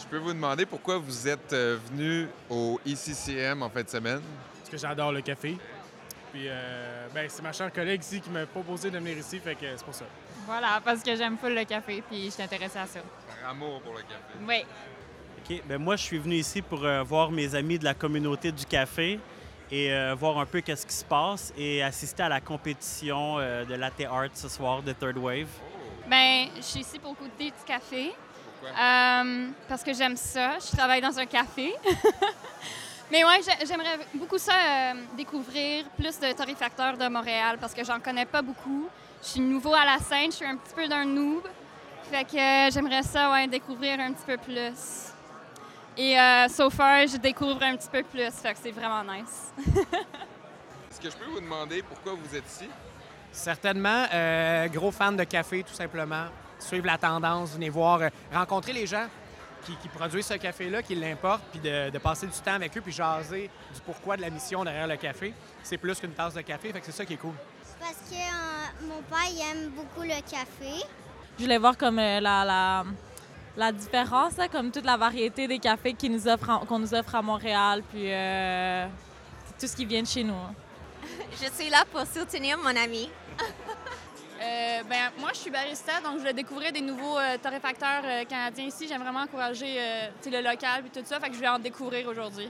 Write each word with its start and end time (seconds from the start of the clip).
Je 0.00 0.06
peux 0.06 0.18
vous 0.18 0.32
demander 0.32 0.64
pourquoi 0.64 0.98
vous 0.98 1.26
êtes 1.28 1.52
euh, 1.52 1.78
venu 1.90 2.28
au 2.48 2.80
ICCM 2.86 3.62
en 3.62 3.68
fin 3.68 3.82
de 3.82 3.88
semaine? 3.88 4.20
Parce 4.58 4.70
que 4.70 4.76
j'adore 4.76 5.12
le 5.12 5.20
café. 5.20 5.56
Puis, 6.32 6.44
euh, 6.46 7.06
ben, 7.14 7.26
c'est 7.28 7.42
ma 7.42 7.52
chère 7.52 7.72
collègue 7.72 8.02
ici 8.02 8.20
qui 8.20 8.30
m'a 8.30 8.46
proposé 8.46 8.90
de 8.90 8.98
venir 8.98 9.16
ici, 9.18 9.38
fait 9.38 9.54
que 9.54 9.66
c'est 9.76 9.84
pour 9.84 9.94
ça. 9.94 10.04
Voilà, 10.46 10.80
parce 10.84 11.02
que 11.02 11.16
j'aime 11.16 11.36
full 11.36 11.54
le 11.54 11.64
café, 11.64 12.02
puis 12.08 12.26
je 12.26 12.30
suis 12.30 12.42
intéressée 12.42 12.78
à 12.78 12.86
ça. 12.86 13.00
Par 13.26 13.50
amour 13.50 13.80
pour 13.82 13.94
le 13.94 14.02
café. 14.02 14.38
Oui. 14.46 14.64
OK. 15.38 15.62
Ben 15.66 15.78
moi, 15.78 15.96
je 15.96 16.02
suis 16.02 16.18
venu 16.18 16.36
ici 16.36 16.62
pour 16.62 16.84
euh, 16.84 17.02
voir 17.02 17.30
mes 17.30 17.54
amis 17.54 17.78
de 17.78 17.84
la 17.84 17.94
communauté 17.94 18.52
du 18.52 18.64
café 18.66 19.18
et 19.70 19.92
euh, 19.92 20.14
voir 20.14 20.38
un 20.38 20.46
peu 20.46 20.60
qu'est-ce 20.60 20.86
qui 20.86 20.94
se 20.94 21.04
passe 21.04 21.52
et 21.56 21.82
assister 21.82 22.22
à 22.22 22.28
la 22.28 22.40
compétition 22.40 23.38
euh, 23.38 23.64
de 23.64 23.74
latte 23.74 24.00
art 24.10 24.28
ce 24.34 24.48
soir 24.48 24.82
de 24.82 24.92
Third 24.92 25.18
Wave. 25.18 25.48
Ben, 26.08 26.48
je 26.56 26.62
suis 26.62 26.80
ici 26.80 26.98
pour 26.98 27.14
goûter 27.14 27.46
du 27.46 27.64
café. 27.66 28.12
Pourquoi? 28.60 28.78
Euh, 28.78 29.48
parce 29.68 29.82
que 29.82 29.92
j'aime 29.92 30.16
ça. 30.16 30.58
Je 30.58 30.76
travaille 30.76 31.00
dans 31.00 31.18
un 31.18 31.26
café. 31.26 31.74
Mais 33.10 33.24
ouais, 33.24 33.40
j'ai- 33.42 33.66
j'aimerais 33.66 33.98
beaucoup 34.14 34.36
ça, 34.38 34.52
euh, 34.52 34.92
découvrir 35.16 35.86
plus 35.96 36.18
de 36.20 36.32
torréfacteurs 36.32 36.96
de 36.98 37.08
Montréal 37.08 37.56
parce 37.60 37.72
que 37.72 37.82
j'en 37.84 38.00
connais 38.00 38.26
pas 38.26 38.42
beaucoup. 38.42 38.88
Je 39.22 39.28
suis 39.28 39.40
nouveau 39.40 39.74
à 39.74 39.84
la 39.84 39.98
scène, 39.98 40.30
je 40.30 40.36
suis 40.36 40.44
un 40.46 40.56
petit 40.56 40.74
peu 40.74 40.86
d'un 40.86 41.04
noob. 41.06 41.42
Fait 42.10 42.24
que 42.24 42.36
euh, 42.36 42.70
j'aimerais 42.70 43.02
ça, 43.02 43.30
ouais, 43.32 43.46
découvrir 43.46 43.98
un 44.00 44.12
petit 44.12 44.24
peu 44.26 44.36
plus. 44.36 45.12
Et 45.96 46.18
euh, 46.18 46.48
so 46.48 46.68
far, 46.70 47.06
je 47.06 47.16
découvre 47.16 47.62
un 47.62 47.76
petit 47.76 47.88
peu 47.90 48.02
plus. 48.02 48.30
Fait 48.30 48.52
que 48.52 48.58
c'est 48.62 48.70
vraiment 48.70 49.02
nice. 49.04 49.52
Est-ce 50.90 51.00
que 51.00 51.10
je 51.10 51.16
peux 51.16 51.30
vous 51.30 51.40
demander 51.40 51.82
pourquoi 51.82 52.12
vous 52.12 52.36
êtes 52.36 52.46
ici? 52.46 52.68
Certainement, 53.32 54.04
euh, 54.12 54.68
gros 54.68 54.90
fan 54.90 55.16
de 55.16 55.24
café, 55.24 55.62
tout 55.62 55.74
simplement. 55.74 56.26
Suivre 56.58 56.86
la 56.86 56.98
tendance, 56.98 57.52
venir 57.52 57.72
voir, 57.72 58.00
euh, 58.02 58.08
rencontrer 58.32 58.72
les 58.72 58.86
gens 58.86 59.06
qui, 59.64 59.74
qui 59.76 59.88
produisent 59.88 60.26
ce 60.26 60.34
café-là, 60.34 60.82
qui 60.82 60.94
l'importent, 60.94 61.44
puis 61.50 61.60
de, 61.60 61.90
de 61.90 61.98
passer 61.98 62.26
du 62.26 62.38
temps 62.40 62.54
avec 62.54 62.76
eux, 62.76 62.80
puis 62.80 62.92
jaser 62.92 63.50
du 63.74 63.80
pourquoi 63.80 64.16
de 64.16 64.22
la 64.22 64.30
mission 64.30 64.64
derrière 64.64 64.86
le 64.86 64.96
café. 64.96 65.32
C'est 65.62 65.78
plus 65.78 65.98
qu'une 66.00 66.12
tasse 66.12 66.34
de 66.34 66.40
café, 66.42 66.72
fait 66.72 66.80
que 66.80 66.86
c'est 66.86 66.92
ça 66.92 67.04
qui 67.04 67.14
est 67.14 67.18
cool. 67.18 67.34
Parce 67.80 67.92
que 68.10 68.14
euh, 68.14 68.86
mon 68.88 69.02
père 69.02 69.28
il 69.30 69.40
aime 69.40 69.70
beaucoup 69.70 70.02
le 70.02 70.20
café. 70.28 70.84
Je 71.38 71.44
voulais 71.44 71.58
voir 71.58 71.76
comme 71.76 71.98
euh, 71.98 72.18
la, 72.20 72.44
la, 72.44 72.84
la 73.56 73.72
différence, 73.72 74.36
là, 74.36 74.48
comme 74.48 74.70
toute 74.72 74.84
la 74.84 74.96
variété 74.96 75.46
des 75.46 75.58
cafés 75.58 75.94
nous 76.08 76.26
qu'on 76.66 76.78
nous 76.80 76.92
offre 76.94 77.14
à 77.14 77.22
Montréal, 77.22 77.82
puis 77.90 78.12
euh, 78.12 78.86
tout 79.60 79.66
ce 79.66 79.76
qui 79.76 79.84
vient 79.86 80.02
de 80.02 80.08
chez 80.08 80.24
nous. 80.24 80.34
hein. 80.34 80.54
Je 81.40 81.48
suis 81.50 81.70
là 81.70 81.84
pour 81.92 82.02
soutenir 82.06 82.58
mon 82.58 82.74
ami. 82.76 83.10
Euh, 84.48 84.82
ben, 84.88 85.10
moi, 85.18 85.30
je 85.34 85.38
suis 85.40 85.50
barista, 85.50 86.00
donc 86.02 86.14
je 86.14 86.18
voulais 86.20 86.32
découvrir 86.32 86.72
des 86.72 86.80
nouveaux 86.80 87.18
euh, 87.18 87.36
torréfacteurs 87.42 88.02
euh, 88.04 88.24
canadiens 88.24 88.64
ici. 88.64 88.86
J'aime 88.88 89.02
vraiment 89.02 89.20
encourager 89.20 89.76
euh, 89.78 90.08
le 90.26 90.40
local 90.42 90.84
et 90.86 90.90
tout 90.90 91.04
ça, 91.04 91.20
fait 91.20 91.28
que 91.28 91.34
je 91.34 91.40
vais 91.40 91.48
en 91.48 91.58
découvrir 91.58 92.08
aujourd'hui. 92.08 92.48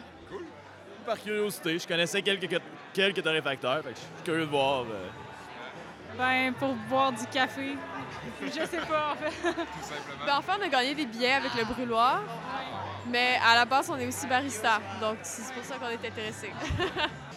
Par 1.05 1.19
curiosité, 1.21 1.79
je 1.79 1.89
connaissais 1.89 2.23
quelques, 2.23 2.49
quelques 2.93 3.23
torréfacteurs, 3.23 3.83
fait 3.83 3.91
que 3.91 3.97
je 3.97 4.01
suis 4.01 4.25
curieux 4.25 4.47
de 4.47 4.51
voir. 4.51 4.83
euh, 4.83 5.09
Ben, 6.17 6.53
pour 6.55 6.75
boire 6.89 7.13
du 7.13 7.27
café. 7.27 7.77
Je 8.43 8.49
sais 8.51 8.85
pas, 8.89 9.13
en 9.13 9.17
fait. 9.17 9.31
Tout 9.31 9.49
simplement. 9.83 10.25
Ben, 10.27 10.35
enfin, 10.39 10.53
on 10.61 10.63
a 10.65 10.69
gagné 10.69 10.95
des 10.95 11.07
billets 11.07 11.33
avec 11.35 11.55
le 11.55 11.65
brûloir. 11.65 12.21
Mais 13.07 13.39
à 13.45 13.55
la 13.55 13.65
base, 13.65 13.89
on 13.91 13.97
est 13.97 14.07
aussi 14.07 14.27
barista. 14.27 14.81
Donc, 15.01 15.17
c'est 15.23 15.53
pour 15.55 15.65
ça 15.65 15.77
qu'on 15.77 15.89
est 15.89 16.07
intéressés. 16.07 16.53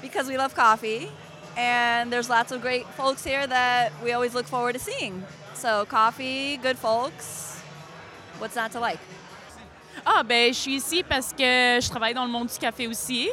Because 0.02 0.28
we 0.28 0.36
love 0.36 0.54
coffee, 0.54 1.08
and 1.58 2.12
there's 2.12 2.30
lots 2.30 2.52
of 2.52 2.62
great 2.62 2.86
folks 2.96 3.24
here 3.24 3.46
that 3.48 3.92
we 4.04 4.14
always 4.14 4.34
look 4.34 4.46
forward 4.46 4.74
to 4.74 4.80
seeing. 4.80 5.24
So, 5.54 5.86
coffee, 5.86 6.58
good 6.58 6.78
folks. 6.78 7.62
What's 8.40 8.56
not 8.56 8.72
to 8.72 8.80
like? 8.80 9.00
Ah, 10.06 10.24
ben, 10.24 10.54
je 10.54 10.60
suis 10.60 10.76
ici 10.76 11.04
parce 11.04 11.32
que 11.34 11.80
je 11.80 11.90
travaille 11.90 12.14
dans 12.14 12.26
le 12.26 12.32
monde 12.32 12.48
du 12.48 12.58
café 12.58 12.88
aussi. 12.88 13.30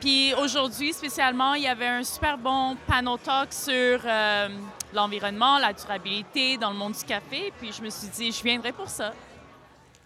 Puis 0.00 0.32
aujourd'hui, 0.34 0.92
spécialement, 0.92 1.54
il 1.54 1.62
y 1.62 1.68
avait 1.68 1.86
un 1.86 2.02
super 2.02 2.38
bon 2.38 2.76
panel 2.86 3.18
talk 3.22 3.52
sur 3.52 4.00
euh, 4.04 4.48
l'environnement, 4.94 5.58
la 5.58 5.72
durabilité 5.72 6.56
dans 6.56 6.70
le 6.70 6.76
monde 6.76 6.94
du 6.94 7.04
café. 7.04 7.52
Puis 7.60 7.70
je 7.76 7.82
me 7.82 7.90
suis 7.90 8.08
dit, 8.08 8.32
je 8.32 8.42
viendrai 8.42 8.72
pour 8.72 8.88
ça. 8.88 9.12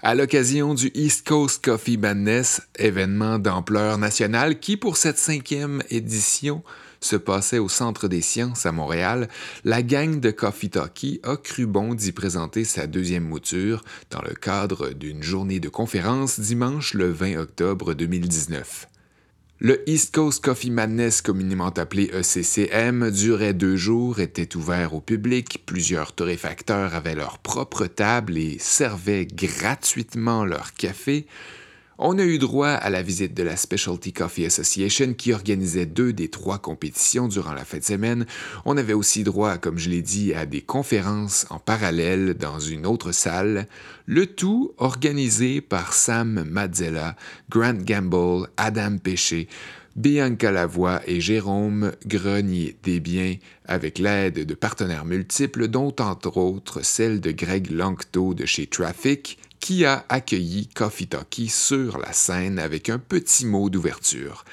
À 0.03 0.14
l'occasion 0.14 0.75
du 0.75 0.91
East 0.94 1.26
Coast 1.26 1.64
Coffee 1.64 1.97
Madness, 1.97 2.60
événement 2.76 3.38
d'ampleur 3.38 3.97
nationale 3.97 4.59
qui, 4.59 4.76
pour 4.76 4.98
cette 4.98 5.16
cinquième 5.16 5.82
édition, 5.88 6.62
se 7.04 7.16
passait 7.16 7.59
au 7.59 7.69
Centre 7.69 8.09
des 8.09 8.22
sciences 8.22 8.66
à 8.66 8.72
Montréal, 8.72 9.28
la 9.65 9.82
gang 9.82 10.20
de 10.20 10.31
Coffee 10.31 10.70
Talkie 10.70 11.20
a 11.22 11.37
cru 11.37 11.66
bon 11.66 11.94
d'y 11.94 12.12
présenter 12.12 12.65
sa 12.65 12.87
deuxième 12.87 13.28
mouture 13.28 13.84
dans 14.10 14.22
le 14.22 14.34
cadre 14.34 14.91
d'une 14.91 15.22
journée 15.22 15.60
de 15.60 15.69
conférence 15.69 16.41
dimanche 16.41 16.94
le 16.94 17.10
20 17.10 17.37
octobre 17.37 17.94
2019. 17.94 18.88
Le 19.60 19.88
East 19.88 20.14
Coast 20.14 20.44
Coffee 20.44 20.70
Madness, 20.70 21.22
communément 21.22 21.69
appelé 21.69 22.10
ECCM, 22.12 23.10
durait 23.10 23.54
deux 23.54 23.76
jours, 23.76 24.19
était 24.20 24.56
ouvert 24.56 24.94
au 24.94 25.00
public, 25.00 25.62
plusieurs 25.64 26.12
torréfacteurs 26.12 26.94
avaient 26.94 27.14
leur 27.14 27.38
propre 27.38 27.87
table 27.87 28.37
et 28.37 28.59
servaient 28.59 29.26
gratuitement 29.26 30.44
leur 30.44 30.75
café. 30.75 31.26
On 31.97 32.19
a 32.19 32.25
eu 32.25 32.38
droit 32.38 32.71
à 32.71 32.91
la 32.91 33.03
visite 33.03 33.34
de 33.34 33.44
la 33.44 33.56
Specialty 33.56 34.12
Coffee 34.12 34.47
Association 34.47 35.15
qui 35.15 35.32
organisait 35.32 35.87
deux 35.87 36.12
des 36.12 36.28
trois 36.28 36.59
compétitions 36.59 37.28
durant 37.28 37.53
la 37.53 37.65
fin 37.65 37.78
de 37.78 37.84
semaine. 37.84 38.27
On 38.65 38.77
avait 38.77 38.94
aussi 38.94 39.22
droit, 39.22 39.59
comme 39.59 39.78
je 39.78 39.91
l'ai 39.91 40.03
dit, 40.03 40.34
à 40.34 40.44
des 40.44 40.60
conférences 40.60 41.47
en 41.50 41.60
parallèle 41.60 42.34
dans 42.34 42.59
une 42.59 42.84
autre 42.84 43.12
salle, 43.12 43.69
le 44.06 44.27
tout 44.27 44.72
organisé 44.78 45.60
par 45.60 45.93
Sam 45.93 46.44
Mazzella, 46.50 47.15
Grant 47.49 47.75
Gamble, 47.75 48.49
Adam 48.56 48.99
Péché, 48.99 49.47
Bianca 49.94 50.50
Lavoie 50.50 51.00
et 51.06 51.21
Jérôme 51.21 51.93
Grenier 52.05 52.76
Desbiens, 52.82 53.37
avec 53.66 54.00
l'aide 54.00 54.44
de 54.44 54.55
partenaires 54.55 55.05
multiples, 55.05 55.69
dont 55.69 55.94
entre 56.00 56.38
autres 56.38 56.84
celle 56.84 57.21
de 57.21 57.31
Greg 57.31 57.71
Lanctot 57.71 58.34
de 58.34 58.47
chez 58.47 58.66
Traffic, 58.66 59.38
qui 59.64 59.86
a 59.86 60.04
accueilli 60.10 60.66
Coffee 60.66 61.06
Talkie 61.06 61.48
sur 61.48 61.97
la 61.97 62.12
scène 62.12 62.58
avec 62.58 62.91
un 62.91 62.98
petit 62.98 63.47
mot 63.47 63.70
d'ouverture. 63.70 64.44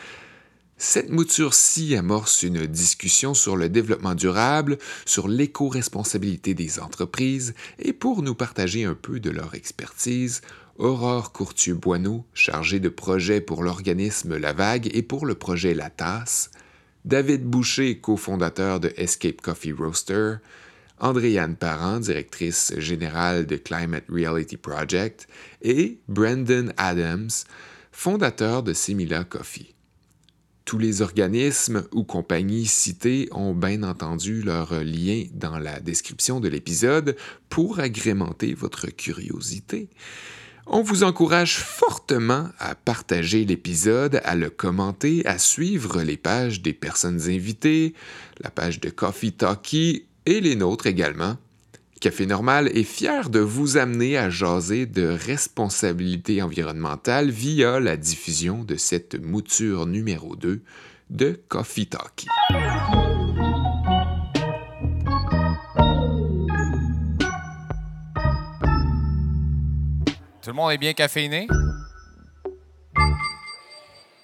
Cette 0.77 1.09
mouture-ci 1.09 1.97
amorce 1.97 2.44
une 2.44 2.66
discussion 2.66 3.33
sur 3.33 3.57
le 3.57 3.67
développement 3.67 4.16
durable, 4.16 4.77
sur 5.05 5.27
l'éco-responsabilité 5.27 6.53
des 6.53 6.79
entreprises, 6.79 7.55
et 7.77 7.91
pour 7.91 8.23
nous 8.23 8.35
partager 8.35 8.85
un 8.85 8.94
peu 8.94 9.19
de 9.19 9.29
leur 9.29 9.53
expertise, 9.53 10.39
Aurore 10.77 11.33
Courtieu-Boineau, 11.33 12.23
chargée 12.33 12.79
de 12.79 12.88
projet 12.88 13.41
pour 13.41 13.63
l'organisme 13.63 14.38
La 14.38 14.53
Vague 14.53 14.89
et 14.93 15.03
pour 15.03 15.25
le 15.25 15.35
projet 15.35 15.73
La 15.73 15.89
Tasse, 15.89 16.51
David 17.03 17.43
Boucher, 17.43 17.97
cofondateur 17.97 18.79
de 18.79 18.93
Escape 18.95 19.41
Coffee 19.41 19.73
Roaster, 19.73 20.35
Andréane 21.01 21.56
Parent, 21.56 22.00
directrice 22.00 22.73
générale 22.78 23.45
de 23.45 23.57
Climate 23.57 24.06
Reality 24.07 24.56
Project, 24.56 25.28
et 25.62 26.00
Brandon 26.07 26.72
Adams, 26.78 27.29
fondateur 27.91 28.63
de 28.63 28.72
Simila 28.72 29.23
Coffee. 29.23 29.73
Tous 30.63 30.78
les 30.78 31.01
organismes 31.01 31.84
ou 31.91 32.03
compagnies 32.03 32.67
cités 32.67 33.28
ont 33.31 33.53
bien 33.53 33.81
entendu 33.84 34.44
leur 34.44 34.73
lien 34.84 35.25
dans 35.34 35.57
la 35.57 35.79
description 35.79 36.40
de 36.40 36.47
l'épisode 36.47 37.17
pour 37.50 37.79
agrémenter 37.79 38.53
votre 38.53 38.88
curiosité. 38.88 39.90
On 40.67 40.84
vous 40.84 41.03
encourage 41.03 41.57
fortement 41.57 42.50
à 42.59 42.75
partager 42.75 43.44
l'épisode, 43.44 44.22
à 44.23 44.35
le 44.35 44.51
commenter, 44.51 45.25
à 45.25 45.40
suivre 45.40 46.03
les 46.03 46.17
pages 46.17 46.61
des 46.61 46.73
personnes 46.73 47.29
invitées, 47.29 47.95
la 48.40 48.51
page 48.51 48.79
de 48.79 48.91
Coffee 48.91 49.34
Talkie 49.34 50.06
et 50.26 50.42
les 50.42 50.56
nôtres 50.56 50.88
également. 50.88 51.38
Café 52.00 52.26
Normal 52.26 52.76
est 52.76 52.84
fier 52.84 53.30
de 53.30 53.40
vous 53.40 53.78
amener 53.78 54.18
à 54.18 54.32
jaser 54.32 54.88
de 54.88 55.08
responsabilité 55.08 56.41
environnementale 56.41 57.29
via 57.29 57.79
la 57.79 57.96
diffusion 57.96 58.64
de 58.64 58.76
cette 58.76 59.16
mouture 59.22 59.85
numéro 59.85 60.35
2 60.35 60.64
de 61.12 61.40
Coffee 61.47 61.88
Talkie. 61.88 62.28
Tout 70.41 70.50
le 70.50 70.53
monde 70.53 70.72
est 70.72 70.79
bien 70.79 70.94
caféiné? 70.94 71.47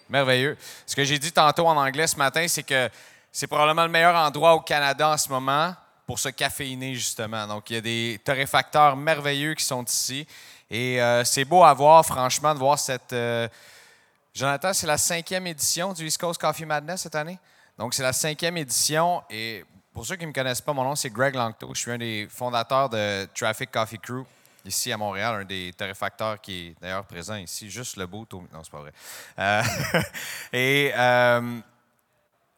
Merveilleux. 0.10 0.58
Ce 0.88 0.96
que 0.96 1.04
j'ai 1.04 1.20
dit 1.20 1.32
tantôt 1.32 1.68
en 1.68 1.78
anglais 1.78 2.08
ce 2.08 2.16
matin, 2.18 2.48
c'est 2.48 2.64
que 2.64 2.90
c'est 3.32 3.46
probablement 3.46 3.84
le 3.84 3.92
meilleur 3.92 4.16
endroit 4.16 4.56
au 4.56 4.62
Canada 4.62 5.12
en 5.12 5.18
ce 5.18 5.30
moment 5.30 5.76
pour 6.07 6.18
se 6.18 6.30
caféiner, 6.30 6.95
justement. 6.95 7.45
Donc, 7.45 7.69
il 7.69 7.74
y 7.74 7.77
a 7.77 7.81
des 7.81 8.19
torréfacteurs 8.24 8.95
merveilleux 8.95 9.54
qui 9.54 9.63
sont 9.65 9.83
ici. 9.83 10.25
Et 10.71 11.01
euh, 11.01 11.25
c'est 11.25 11.44
beau 11.44 11.63
à 11.63 11.74
voir, 11.74 12.04
franchement, 12.06 12.54
de 12.54 12.59
voir 12.59 12.80
cette. 12.80 13.12
euh, 13.12 13.48
Jonathan, 14.33 14.71
c'est 14.71 14.88
la 14.88 14.98
cinquième 14.98 15.48
édition 15.48 15.92
du 15.92 16.07
East 16.07 16.18
Coast 16.18 16.39
Coffee 16.39 16.65
Madness 16.65 17.01
cette 17.01 17.15
année. 17.15 17.38
Donc, 17.77 17.94
c'est 17.94 18.04
la 18.04 18.13
cinquième 18.13 18.56
édition. 18.56 19.21
Et 19.30 19.65
pour 19.94 20.06
ceux 20.06 20.15
qui 20.15 20.24
ne 20.24 20.30
me 20.30 20.33
connaissent 20.33 20.62
pas, 20.62 20.71
mon 20.71 20.86
nom, 20.86 20.95
c'est 20.95 21.09
Greg 21.09 21.36
Langto. 21.36 21.69
Je 21.74 21.80
suis 21.81 21.92
un 21.92 21.98
des 21.98 22.27
fondateurs 22.31 22.88
de 22.88 23.27
Traffic 23.36 23.69
Coffee 23.69 24.00
Crew. 24.00 24.24
ici 24.63 24.94
à 24.94 24.98
Montréal, 24.98 25.42
un 25.42 25.45
des 25.45 25.74
torréfacteurs 25.75 26.39
qui 26.39 26.68
est 26.68 26.75
d'ailleurs 26.81 27.04
présent 27.04 27.36
ici, 27.36 27.69
juste 27.69 27.98
le 27.98 28.06
beau 28.06 28.24
Tommy. 28.24 28.48
Non, 28.54 28.63
c'est 28.63 28.71
pas 28.71 28.80
vrai. 28.81 28.94
Euh, 29.39 29.62
et 30.54 30.94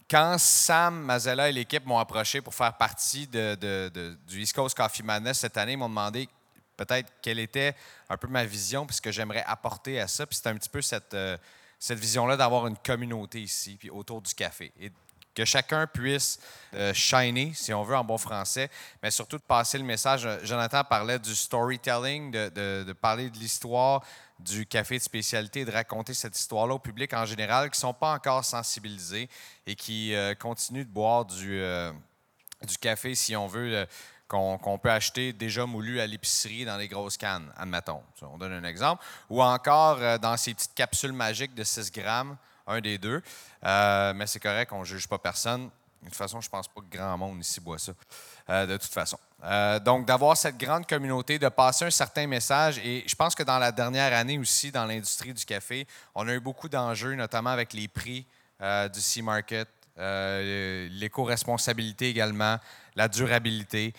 quand 0.10 0.38
Sam 0.40 1.02
Mazella 1.04 1.50
et 1.50 1.52
l'équipe 1.52 1.86
m'ont 1.86 2.00
approché 2.00 2.42
pour 2.42 2.56
faire 2.56 2.76
partie 2.76 3.28
de, 3.28 4.18
du 4.28 4.42
East 4.42 4.54
Coast 4.54 4.76
Coffee 4.76 5.04
Madness 5.04 5.40
cette 5.40 5.58
année, 5.58 5.74
ils 5.74 5.78
m'ont 5.78 5.90
demandé 5.90 6.28
peut-être 6.76 7.12
quelle 7.22 7.40
était 7.40 7.76
un 8.10 8.18
peu 8.18 8.28
ma 8.28 8.46
vision, 8.46 8.86
puis 8.86 8.96
ce 8.96 9.02
que 9.02 9.12
j'aimerais 9.12 9.44
apporter 9.46 10.00
à 10.00 10.08
ça. 10.08 10.26
Puis 10.26 10.38
c'était 10.38 10.50
un 10.50 10.56
petit 10.56 10.70
peu 10.70 10.82
cette, 10.82 11.14
euh, 11.14 11.38
cette 11.78 12.00
vision-là 12.00 12.38
d'avoir 12.38 12.68
une 12.68 12.78
communauté 12.78 13.42
ici, 13.42 13.78
puis 13.78 13.90
autour 13.90 14.22
du 14.22 14.34
café. 14.34 14.72
Que 15.40 15.46
chacun 15.46 15.88
puisse 15.88 16.38
euh, 16.74 16.94
shiner, 16.94 17.54
si 17.54 17.74
on 17.74 17.84
veut, 17.84 17.96
en 17.96 18.04
bon 18.04 18.18
français, 18.18 18.70
mais 19.02 19.10
surtout 19.10 19.38
de 19.38 19.44
passer 19.44 19.78
le 19.78 19.86
message. 19.86 20.26
Euh, 20.26 20.38
Jonathan 20.44 20.84
parlait 20.84 21.18
du 21.18 21.34
storytelling, 21.34 22.32
de, 22.32 22.94
parler 22.94 23.30
de 23.30 23.38
l'histoire 23.38 24.04
du 24.38 24.66
café 24.66 24.98
de 24.98 25.04
spécialité, 25.04 25.64
de 25.64 25.72
raconter 25.72 26.14
cette 26.14 26.38
histoire-là 26.38 26.74
au 26.74 26.80
public 26.80 27.14
en 27.14 27.26
général, 27.26 27.70
qui 27.70 27.78
ne 27.78 27.82
sont 27.82 27.94
pas 27.94 28.14
encore 28.14 28.44
sensibilisés 28.44 29.30
et 29.66 29.76
qui 29.76 30.14
euh, 30.14 30.36
continuent 30.36 30.86
de 30.86 30.92
boire 30.92 31.24
du, 31.24 31.62
euh, 31.62 31.94
du 32.68 32.78
café, 32.78 33.16
si 33.16 33.34
on 33.38 33.48
veut, 33.48 33.88
qu'on 34.28 34.78
peut 34.78 34.92
acheter 34.92 35.32
déjà 35.32 35.66
moulu 35.66 36.02
à 36.02 36.06
l'épicerie 36.06 36.66
dans 36.66 36.76
les 36.76 36.90
grosses 36.90 37.18
cannes, 37.18 37.52
admettons. 37.56 38.04
On 38.22 38.38
donne 38.38 38.54
un 38.54 38.64
exemple. 38.66 39.04
Ou 39.30 39.42
encore 39.42 40.20
dans 40.20 40.38
ces 40.38 40.54
petites 40.54 40.76
capsules 40.76 41.14
magiques 41.14 41.56
de 41.56 41.64
6 41.64 41.92
grammes, 41.92 42.38
un 42.70 42.82
des 42.82 42.98
deux. 42.98 43.22
Euh, 43.64 44.14
mais 44.14 44.28
c'est 44.28 44.40
correct, 44.40 44.72
on 44.72 44.80
ne 44.80 44.86
juge 44.86 45.08
pas 45.08 45.18
personne. 45.18 45.70
De 46.02 46.06
toute 46.06 46.16
façon, 46.16 46.40
je 46.40 46.48
ne 46.48 46.52
pense 46.52 46.70
pas 46.70 46.80
que 46.80 46.98
grand 46.98 47.18
monde 47.18 47.42
ici 47.42 47.60
boit 47.60 47.78
ça, 47.78 47.92
euh, 48.50 48.66
de 48.66 48.78
toute 48.78 48.94
façon. 48.94 49.20
Euh, 49.44 49.80
donc, 49.80 50.06
d'avoir 50.06 50.38
cette 50.38 50.58
grande 50.58 50.88
communauté, 50.88 51.38
de 51.38 51.50
passer 51.50 51.86
un 51.86 51.92
certain 51.92 52.26
message. 52.26 52.78
Et 52.80 53.04
je 53.06 53.16
pense 53.16 53.36
que 53.36 53.44
dans 53.44 53.60
la 53.60 53.74
dernière 53.74 54.14
année 54.14 54.40
aussi, 54.40 54.72
dans 54.72 54.86
l'industrie 54.86 55.34
du 55.34 55.44
café, 55.44 55.86
on 56.16 56.26
a 56.28 56.34
eu 56.34 56.40
beaucoup 56.40 56.70
d'enjeux, 56.70 57.16
notamment 57.16 57.50
avec 57.50 57.74
les 57.74 57.90
prix 57.90 58.26
du 58.94 59.00
Sea 59.00 59.22
Market, 59.22 59.70
l'éco-responsabilité 59.98 62.10
également, 62.10 62.58
la 62.96 63.08
durabilité, 63.08 63.94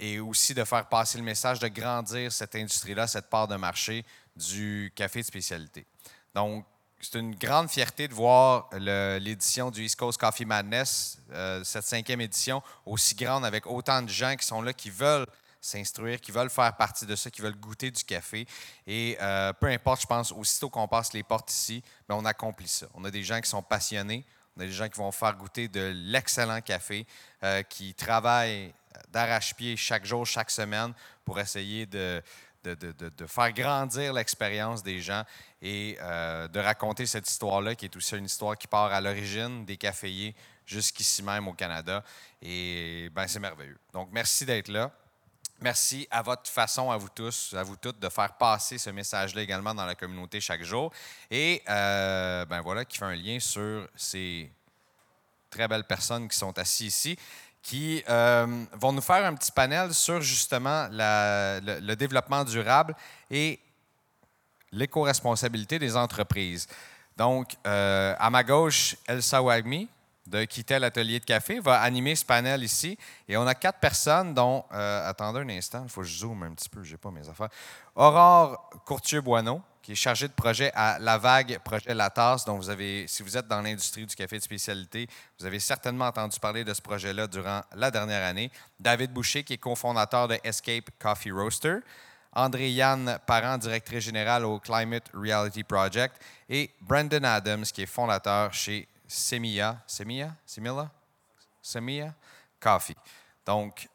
et 0.00 0.20
aussi 0.20 0.54
de 0.54 0.64
faire 0.64 0.86
passer 0.86 1.18
le 1.18 1.24
message 1.24 1.60
de 1.60 1.68
grandir 1.68 2.32
cette 2.32 2.56
industrie-là, 2.56 3.06
cette 3.06 3.28
part 3.28 3.46
de 3.46 3.56
marché 3.56 4.04
du 4.36 4.92
café 4.94 5.20
de 5.20 5.26
spécialité. 5.26 5.86
Donc, 6.34 6.64
c'est 7.10 7.18
une 7.18 7.34
grande 7.34 7.70
fierté 7.70 8.08
de 8.08 8.14
voir 8.14 8.68
l'édition 8.72 9.70
du 9.70 9.84
East 9.84 9.96
Coast 9.96 10.18
Coffee 10.18 10.44
Madness, 10.44 11.18
euh, 11.32 11.62
cette 11.62 11.84
cinquième 11.84 12.20
édition, 12.20 12.62
aussi 12.84 13.14
grande 13.14 13.44
avec 13.44 13.66
autant 13.66 14.02
de 14.02 14.08
gens 14.08 14.34
qui 14.34 14.46
sont 14.46 14.60
là, 14.60 14.72
qui 14.72 14.90
veulent 14.90 15.26
s'instruire, 15.60 16.20
qui 16.20 16.32
veulent 16.32 16.50
faire 16.50 16.76
partie 16.76 17.06
de 17.06 17.14
ça, 17.14 17.30
qui 17.30 17.42
veulent 17.42 17.58
goûter 17.58 17.90
du 17.90 18.02
café. 18.02 18.46
Et 18.86 19.16
euh, 19.20 19.52
peu 19.52 19.66
importe, 19.66 20.02
je 20.02 20.06
pense, 20.06 20.32
aussitôt 20.32 20.68
qu'on 20.68 20.88
passe 20.88 21.12
les 21.12 21.22
portes 21.22 21.52
ici, 21.52 21.82
ben, 22.08 22.16
on 22.16 22.24
accomplit 22.24 22.68
ça. 22.68 22.86
On 22.94 23.04
a 23.04 23.10
des 23.10 23.22
gens 23.22 23.40
qui 23.40 23.48
sont 23.48 23.62
passionnés, 23.62 24.24
on 24.56 24.62
a 24.62 24.64
des 24.64 24.72
gens 24.72 24.88
qui 24.88 24.98
vont 24.98 25.12
faire 25.12 25.34
goûter 25.36 25.68
de 25.68 25.92
l'excellent 25.94 26.60
café, 26.60 27.06
euh, 27.42 27.62
qui 27.62 27.94
travaillent 27.94 28.72
d'arrache-pied 29.12 29.76
chaque 29.76 30.06
jour, 30.06 30.26
chaque 30.26 30.50
semaine 30.50 30.92
pour 31.24 31.38
essayer 31.38 31.86
de, 31.86 32.22
de, 32.74 33.26
faire 33.26 33.52
grandir 33.52 34.12
l'expérience 34.12 34.82
des 34.82 35.00
gens 35.00 35.22
et 35.62 35.96
euh, 36.00 36.48
de 36.48 36.60
raconter 36.60 37.06
cette 37.06 37.28
histoire-là, 37.28 37.74
qui 37.74 37.86
est 37.86 37.96
aussi 37.96 38.16
une 38.16 38.24
histoire 38.24 38.56
qui 38.56 38.66
part 38.66 38.92
à 38.92 39.00
l'origine 39.00 39.64
des 39.64 39.76
caféiers 39.76 40.34
jusqu'ici 40.64 41.22
même 41.22 41.46
au 41.48 41.52
Canada. 41.52 42.02
Et 42.42 43.08
ben, 43.14 43.26
c'est 43.28 43.40
merveilleux. 43.40 43.78
Donc, 43.92 44.08
merci 44.12 44.44
d'être 44.44 44.68
là. 44.68 44.90
Merci 45.60 46.06
à 46.10 46.20
votre 46.20 46.50
façon, 46.50 46.90
à 46.90 46.98
vous 46.98 47.08
tous, 47.08 47.54
à 47.56 47.62
vous 47.62 47.76
toutes, 47.76 47.98
de 47.98 48.10
faire 48.10 48.36
passer 48.36 48.76
ce 48.76 48.90
message-là 48.90 49.40
également 49.40 49.74
dans 49.74 49.86
la 49.86 49.94
communauté 49.94 50.38
chaque 50.38 50.62
jour. 50.62 50.92
Et 51.30 51.62
euh, 51.68 52.44
ben 52.44 52.60
voilà, 52.60 52.84
qui 52.84 52.98
fait 52.98 53.06
un 53.06 53.14
lien 53.14 53.40
sur 53.40 53.88
ces 53.96 54.50
très 55.48 55.66
belles 55.66 55.84
personnes 55.84 56.28
qui 56.28 56.36
sont 56.36 56.56
assises 56.58 56.88
ici, 56.88 57.18
qui 57.66 58.00
euh, 58.08 58.46
vont 58.74 58.92
nous 58.92 59.00
faire 59.00 59.24
un 59.24 59.34
petit 59.34 59.50
panel 59.50 59.92
sur 59.92 60.20
justement 60.20 60.86
le 60.92 61.94
développement 61.94 62.44
durable 62.44 62.94
et 63.28 63.58
l'éco-responsabilité 64.70 65.80
des 65.80 65.96
entreprises. 65.96 66.68
Donc, 67.16 67.56
euh, 67.66 68.14
à 68.20 68.30
ma 68.30 68.44
gauche, 68.44 68.94
Elsa 69.08 69.42
Wagmi 69.42 69.88
de 70.26 70.44
Quitter 70.44 70.78
l'atelier 70.78 71.20
de 71.20 71.24
café 71.24 71.60
va 71.60 71.80
animer 71.80 72.14
ce 72.16 72.24
panel 72.24 72.62
ici. 72.62 72.98
Et 73.28 73.36
on 73.36 73.46
a 73.46 73.54
quatre 73.54 73.78
personnes, 73.78 74.34
dont, 74.34 74.64
euh, 74.72 75.08
attendez 75.08 75.40
un 75.40 75.48
instant, 75.48 75.82
il 75.84 75.88
faut 75.88 76.02
que 76.02 76.06
je 76.06 76.18
zoome 76.18 76.42
un 76.42 76.54
petit 76.54 76.68
peu, 76.68 76.82
je 76.82 76.92
n'ai 76.92 76.98
pas 76.98 77.10
mes 77.10 77.28
affaires. 77.28 77.48
Aurore 77.94 78.70
Courtier-Boineau, 78.84 79.62
qui 79.82 79.92
est 79.92 79.96
chargée 79.96 80.26
de 80.26 80.32
projet 80.32 80.72
à 80.74 80.98
La 80.98 81.16
Vague, 81.16 81.58
projet 81.64 81.94
La 81.94 82.10
Tasse, 82.10 82.44
dont 82.44 82.56
vous 82.56 82.70
avez, 82.70 83.06
si 83.06 83.22
vous 83.22 83.36
êtes 83.36 83.46
dans 83.46 83.62
l'industrie 83.62 84.04
du 84.04 84.14
café 84.16 84.36
de 84.36 84.42
spécialité, 84.42 85.08
vous 85.38 85.46
avez 85.46 85.60
certainement 85.60 86.06
entendu 86.06 86.40
parler 86.40 86.64
de 86.64 86.74
ce 86.74 86.82
projet-là 86.82 87.26
durant 87.28 87.62
la 87.74 87.90
dernière 87.90 88.24
année. 88.24 88.50
David 88.80 89.12
Boucher, 89.12 89.44
qui 89.44 89.52
est 89.52 89.58
cofondateur 89.58 90.28
de 90.28 90.38
Escape 90.42 90.90
Coffee 90.98 91.30
Roaster. 91.30 91.78
André-Yann 92.32 93.18
Parent, 93.26 93.56
directrice 93.56 94.04
générale 94.04 94.44
au 94.44 94.58
Climate 94.58 95.04
Reality 95.14 95.64
Project. 95.64 96.20
Et 96.50 96.70
Brandon 96.82 97.24
Adams, 97.24 97.64
qui 97.64 97.82
est 97.82 97.86
fondateur 97.86 98.52
chez 98.52 98.86
Semilla. 99.06 99.82
Semilla? 99.86 100.36
Semilla? 100.44 100.90
Semilla? 101.62 102.14
Coffee. 102.60 102.96
Donc, 103.44 103.88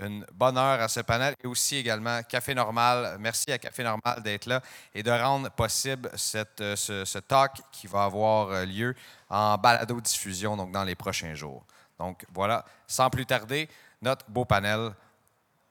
une 0.00 0.24
bonne 0.32 0.56
heure 0.56 0.80
à 0.80 0.88
ce 0.88 1.00
panel 1.00 1.34
et 1.42 1.46
aussi 1.46 1.76
également 1.76 2.22
Café 2.22 2.54
Normal. 2.54 3.16
Merci 3.18 3.52
à 3.52 3.58
Café 3.58 3.84
Normal 3.84 4.22
d'être 4.22 4.46
là 4.46 4.62
et 4.94 5.02
de 5.02 5.10
rendre 5.10 5.50
possible 5.50 6.10
cette, 6.16 6.60
euh, 6.60 6.76
ce, 6.76 7.18
talk 7.18 7.60
qui 7.70 7.86
va 7.86 8.04
avoir 8.04 8.48
euh, 8.48 8.64
lieu 8.64 8.94
en 9.28 9.58
balado-diffusion 9.58 10.56
donc 10.56 10.72
dans 10.72 10.84
les 10.84 10.94
prochains 10.94 11.34
jours. 11.34 11.64
Donc 11.98 12.24
voilà, 12.32 12.64
sans 12.86 13.10
plus 13.10 13.26
tarder, 13.26 13.68
notre 14.00 14.24
beau 14.28 14.46
panel 14.46 14.92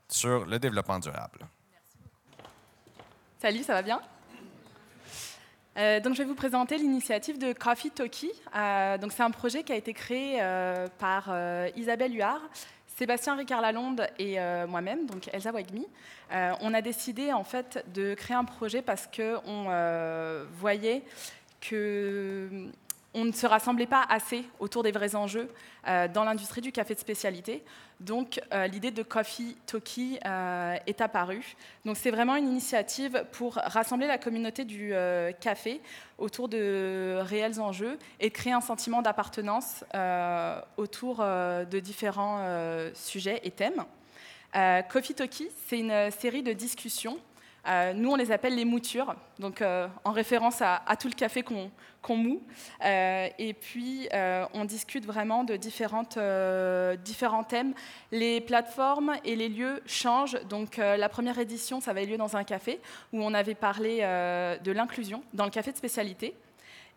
sur 0.07 0.45
le 0.45 0.59
développement 0.59 0.99
durable. 0.99 1.47
Salut, 3.41 3.63
ça 3.63 3.73
va 3.73 3.81
bien? 3.81 3.99
Euh, 5.79 6.01
donc, 6.01 6.13
je 6.13 6.19
vais 6.19 6.27
vous 6.27 6.35
présenter 6.35 6.77
l'initiative 6.77 7.37
de 7.37 7.53
Coffee 7.53 7.89
Talkie. 7.89 8.31
Euh, 8.53 8.97
c'est 9.09 9.23
un 9.23 9.31
projet 9.31 9.63
qui 9.63 9.71
a 9.71 9.77
été 9.77 9.93
créé 9.93 10.39
euh, 10.41 10.87
par 10.97 11.33
Isabelle 11.77 12.13
Huard, 12.13 12.41
Sébastien 12.97 13.35
Ricard 13.35 13.61
Lalonde 13.61 14.05
et 14.17 14.37
moi-même, 14.67 15.05
donc 15.05 15.29
Elsa 15.31 15.51
Wagmi. 15.51 15.87
On 16.31 16.73
a 16.73 16.81
décidé 16.81 17.31
en 17.31 17.45
fait 17.45 17.85
de 17.93 18.13
créer 18.13 18.35
un 18.35 18.43
projet 18.43 18.81
parce 18.81 19.07
que 19.07 19.37
on 19.45 20.45
voyait 20.59 21.03
que 21.61 22.67
on 23.13 23.23
ne 23.23 23.31
se 23.31 23.47
rassemblait 23.47 23.87
pas 23.87 24.05
assez 24.09 24.43
autour 24.59 24.83
des 24.83 24.91
vrais 24.91 25.15
enjeux 25.15 25.49
dans 25.85 26.25
l'industrie 26.25 26.61
du 26.61 26.73
café 26.73 26.93
de 26.93 26.99
spécialité. 26.99 27.63
Donc 27.99 28.39
euh, 28.53 28.67
l'idée 28.67 28.91
de 28.91 29.03
Coffee 29.03 29.57
Talkie 29.65 30.19
euh, 30.25 30.77
est 30.87 31.01
apparue. 31.01 31.55
Donc 31.83 31.97
c'est 31.97 32.11
vraiment 32.11 32.37
une 32.37 32.47
initiative 32.47 33.25
pour 33.33 33.55
rassembler 33.55 34.07
la 34.07 34.17
communauté 34.17 34.63
du 34.63 34.93
euh, 34.93 35.33
café 35.33 35.81
autour 36.17 36.47
de 36.47 37.17
réels 37.19 37.59
enjeux 37.59 37.97
et 38.21 38.31
créer 38.31 38.53
un 38.53 38.61
sentiment 38.61 39.01
d'appartenance 39.01 39.83
autour 40.77 41.19
de 41.19 41.79
différents 41.79 42.43
sujets 42.93 43.39
et 43.43 43.51
thèmes. 43.51 43.85
Coffee 44.89 45.13
Talkie, 45.13 45.49
c'est 45.67 45.79
une 45.79 46.11
série 46.11 46.43
de 46.43 46.51
discussions. 46.51 47.17
Euh, 47.69 47.93
nous, 47.93 48.11
on 48.11 48.15
les 48.15 48.31
appelle 48.31 48.55
les 48.55 48.65
moutures, 48.65 49.15
donc 49.37 49.61
euh, 49.61 49.87
en 50.03 50.11
référence 50.11 50.61
à, 50.61 50.81
tout 50.99 51.07
le 51.07 51.13
café 51.13 51.43
qu'on 51.43 51.69
qu'on 52.01 52.15
moue. 52.15 52.41
Euh, 52.85 53.27
et 53.37 53.53
puis, 53.53 54.07
on 54.53 54.63
discute 54.63 55.05
vraiment 55.05 55.43
de 55.43 55.57
différentes, 55.57 56.17
différents 57.03 57.43
thèmes. 57.43 57.73
Les 58.13 58.39
plateformes 58.39 59.15
et 59.25 59.35
les 59.35 59.49
lieux 59.49 59.81
changent. 59.85 60.39
Donc, 60.45 60.77
la 60.77 61.09
première 61.09 61.37
édition, 61.39 61.81
ça 61.81 61.91
avait 61.91 62.05
lieu 62.05 62.17
dans 62.17 62.37
un 62.37 62.45
café 62.45 62.79
où 63.11 63.21
on 63.21 63.33
avait 63.33 63.53
parlé 63.53 63.97
de 63.99 64.71
l'inclusion 64.71 65.23
dans 65.33 65.43
le 65.43 65.51
café 65.51 65.73
de 65.73 65.77
spécialité. 65.77 66.35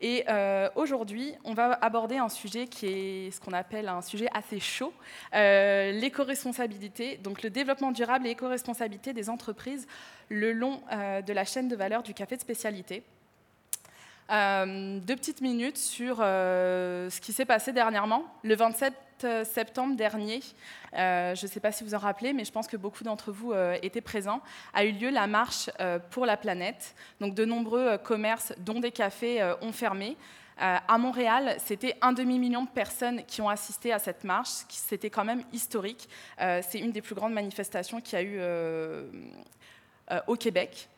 Et 0.00 0.24
euh, 0.28 0.68
aujourd'hui, 0.74 1.34
on 1.44 1.54
va 1.54 1.72
aborder 1.74 2.16
un 2.16 2.28
sujet 2.28 2.66
qui 2.66 2.86
est 2.86 3.30
ce 3.30 3.40
qu'on 3.40 3.52
appelle 3.52 3.88
un 3.88 4.02
sujet 4.02 4.28
assez 4.34 4.58
chaud, 4.58 4.92
euh, 5.34 5.92
l'éco-responsabilité, 5.92 7.18
donc 7.18 7.42
le 7.42 7.50
développement 7.50 7.92
durable 7.92 8.26
et 8.26 8.30
l'éco-responsabilité 8.30 9.12
des 9.12 9.30
entreprises 9.30 9.86
le 10.28 10.52
long 10.52 10.80
euh, 10.92 11.22
de 11.22 11.32
la 11.32 11.44
chaîne 11.44 11.68
de 11.68 11.76
valeur 11.76 12.02
du 12.02 12.14
café 12.14 12.36
de 12.36 12.40
spécialité. 12.40 13.04
Euh, 14.32 14.98
deux 15.00 15.16
petites 15.16 15.40
minutes 15.40 15.76
sur 15.76 16.18
euh, 16.20 17.10
ce 17.10 17.20
qui 17.20 17.32
s'est 17.32 17.44
passé 17.44 17.72
dernièrement. 17.72 18.24
Le 18.42 18.54
27 18.54 18.94
septembre 19.44 19.94
dernier, 19.94 20.40
euh, 20.94 21.34
je 21.34 21.46
ne 21.46 21.50
sais 21.50 21.60
pas 21.60 21.70
si 21.70 21.84
vous 21.84 21.94
en 21.94 21.98
rappelez, 21.98 22.32
mais 22.32 22.44
je 22.44 22.52
pense 22.52 22.66
que 22.66 22.76
beaucoup 22.76 23.04
d'entre 23.04 23.30
vous 23.30 23.52
euh, 23.52 23.76
étaient 23.82 24.00
présents, 24.00 24.40
a 24.74 24.84
eu 24.84 24.92
lieu 24.92 25.10
la 25.10 25.26
marche 25.26 25.70
euh, 25.80 25.98
pour 26.10 26.26
la 26.26 26.36
planète. 26.36 26.94
Donc 27.20 27.34
de 27.34 27.44
nombreux 27.44 27.86
euh, 27.86 27.98
commerces, 27.98 28.52
dont 28.58 28.80
des 28.80 28.90
cafés, 28.90 29.40
euh, 29.40 29.54
ont 29.62 29.72
fermé. 29.72 30.16
Euh, 30.60 30.76
à 30.86 30.98
Montréal, 30.98 31.56
c'était 31.58 31.96
un 32.02 32.12
demi-million 32.12 32.62
de 32.62 32.68
personnes 32.68 33.24
qui 33.26 33.40
ont 33.40 33.48
assisté 33.48 33.92
à 33.92 33.98
cette 33.98 34.24
marche. 34.24 34.64
C'était 34.68 35.10
quand 35.10 35.24
même 35.24 35.42
historique. 35.52 36.08
Euh, 36.40 36.60
c'est 36.68 36.78
une 36.78 36.92
des 36.92 37.02
plus 37.02 37.14
grandes 37.14 37.32
manifestations 37.32 38.00
qu'il 38.00 38.18
y 38.18 38.22
a 38.22 38.24
eu 38.24 38.36
euh, 38.38 39.06
au 40.26 40.36
Québec. 40.36 40.88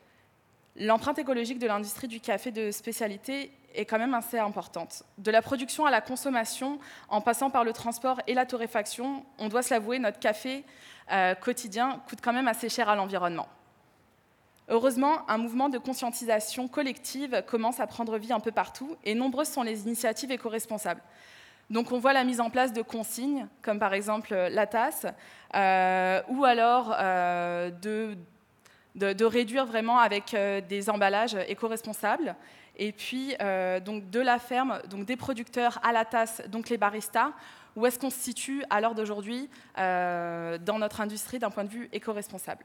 L'empreinte 0.77 1.19
écologique 1.19 1.59
de 1.59 1.67
l'industrie 1.67 2.09
du 2.09 2.21
café 2.21 2.51
de 2.51 2.71
spécialité 2.71 3.53
est 3.75 3.85
quand 3.85 3.99
même 3.99 4.15
assez 4.15 4.39
importante. 4.39 5.05
De 5.19 5.31
la 5.31 5.43
production 5.43 5.87
à 5.87 5.91
la 5.91 6.01
consommation, 6.01 6.79
en 7.09 7.21
passant 7.21 7.51
par 7.51 7.65
le 7.65 7.73
transport 7.73 8.21
et 8.27 8.35
la 8.35 8.47
torréfaction, 8.47 9.25
on 9.39 9.49
doit 9.49 9.63
se 9.63 9.73
l'avouer, 9.73 9.99
notre 9.99 10.19
café 10.19 10.65
quotidien 11.43 12.01
coûte 12.09 12.21
quand 12.23 12.33
même 12.33 12.49
assez 12.49 12.69
cher 12.69 12.89
à 12.89 12.97
l'environnement. 12.97 13.47
Heureusement, 14.69 15.29
un 15.29 15.37
mouvement 15.37 15.69
de 15.69 15.77
conscientisation 15.77 16.69
collective 16.69 17.45
commence 17.47 17.81
à 17.81 17.87
prendre 17.87 18.17
vie 18.17 18.33
un 18.33 18.41
peu 18.41 18.51
partout 18.51 18.97
et 19.05 19.15
nombreuses 19.15 19.49
sont 19.49 19.63
les 19.63 19.83
initiatives 19.83 20.31
éco-responsables. 20.31 21.03
Donc 21.71 21.93
on 21.93 21.99
voit 21.99 22.13
la 22.13 22.25
mise 22.25 22.41
en 22.41 22.51
place 22.51 22.73
de 22.73 22.83
consignes, 22.83 23.47
comme 23.63 23.79
par 23.79 23.93
exemple 23.93 24.35
la 24.35 24.67
tasse, 24.67 25.07
euh, 25.55 26.23
ou 26.29 26.45
alors 26.45 26.95
euh, 26.99 27.71
de, 27.71 28.17
de, 28.95 29.25
réduire 29.25 29.67
vraiment 29.67 29.99
avec 29.99 30.35
euh, 30.35 30.61
des 30.61 30.91
emballages 30.91 31.37
éco-responsables. 31.49 32.35
Et 32.77 32.91
puis 32.91 33.37
donc 33.85 34.11
de 34.11 34.19
la 34.19 34.41
ferme, 34.41 34.81
donc 34.91 35.05
des 35.05 35.15
producteurs 35.15 35.79
à 35.85 35.93
la 35.93 36.05
tasse, 36.05 36.43
donc 36.49 36.69
les 36.71 36.77
baristas, 36.77 37.31
où 37.77 37.87
est-ce 37.87 38.01
qu'on 38.01 38.11
se 38.11 38.19
situe 38.19 38.65
à 38.69 38.81
l'heure 38.81 38.97
d'aujourd'hui 38.97 39.49
dans 39.77 40.79
notre 40.81 41.01
industrie 41.01 41.39
d'un 41.39 41.51
point 41.51 41.63
de 41.63 41.69
vue 41.69 41.89
éco-responsable? 41.93 42.65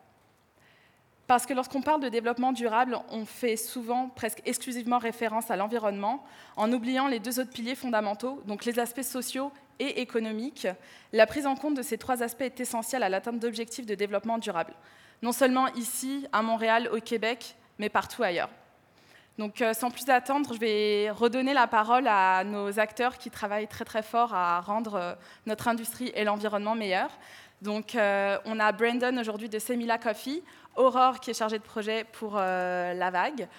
Parce 1.29 1.45
que 1.45 1.53
lorsqu'on 1.53 1.83
parle 1.83 2.01
de 2.01 2.09
développement 2.09 2.53
durable, 2.53 2.97
on 3.11 3.23
fait 3.23 3.55
souvent 3.55 4.09
presque 4.09 4.41
exclusivement 4.45 4.97
référence 4.97 5.51
à 5.51 5.55
l'environnement, 5.55 6.25
en 6.55 6.73
oubliant 6.73 7.07
les 7.07 7.19
deux 7.19 7.39
autres 7.39 7.51
piliers 7.51 7.75
fondamentaux, 7.75 8.41
donc 8.47 8.65
les 8.65 8.79
aspects 8.79 9.03
sociaux 9.03 9.51
et 9.77 10.01
économiques. 10.01 10.67
La 11.13 11.27
prise 11.27 11.45
en 11.45 11.53
compte 11.53 11.75
de 11.75 11.83
ces 11.83 11.99
trois 11.99 12.23
aspects 12.23 12.41
est 12.41 12.59
essentielle 12.59 13.03
à 13.03 13.09
l'atteinte 13.09 13.37
d'objectifs 13.37 13.85
de 13.85 13.93
développement 13.93 14.39
durable, 14.39 14.73
non 15.21 15.31
seulement 15.31 15.67
ici, 15.75 16.25
à 16.31 16.41
Montréal, 16.41 16.89
au 16.91 16.99
Québec, 16.99 17.55
mais 17.77 17.89
partout 17.89 18.23
ailleurs. 18.23 18.49
Donc, 19.39 19.61
euh, 19.61 19.73
sans 19.73 19.89
plus 19.89 20.07
attendre, 20.09 20.53
je 20.53 20.59
vais 20.59 21.09
redonner 21.11 21.53
la 21.53 21.65
parole 21.65 22.07
à 22.09 22.43
nos 22.43 22.77
acteurs 22.77 23.17
qui 23.17 23.29
travaillent 23.29 23.69
très 23.69 23.85
très 23.85 24.03
fort 24.03 24.33
à 24.33 24.59
rendre 24.59 24.95
euh, 24.95 25.13
notre 25.45 25.69
industrie 25.69 26.11
et 26.13 26.25
l'environnement 26.25 26.75
meilleurs. 26.75 27.11
Donc, 27.61 27.95
euh, 27.95 28.37
on 28.43 28.59
a 28.59 28.69
Brandon 28.73 29.17
aujourd'hui 29.17 29.47
de 29.47 29.57
Semila 29.57 29.97
Coffee. 29.97 30.43
Aurore 30.75 31.21
qui 31.21 31.31
est 31.31 31.33
chargée 31.33 31.57
de 31.57 31.63
projet 31.63 32.05
pour 32.05 32.35
La 32.35 33.11
Vague, 33.11 33.49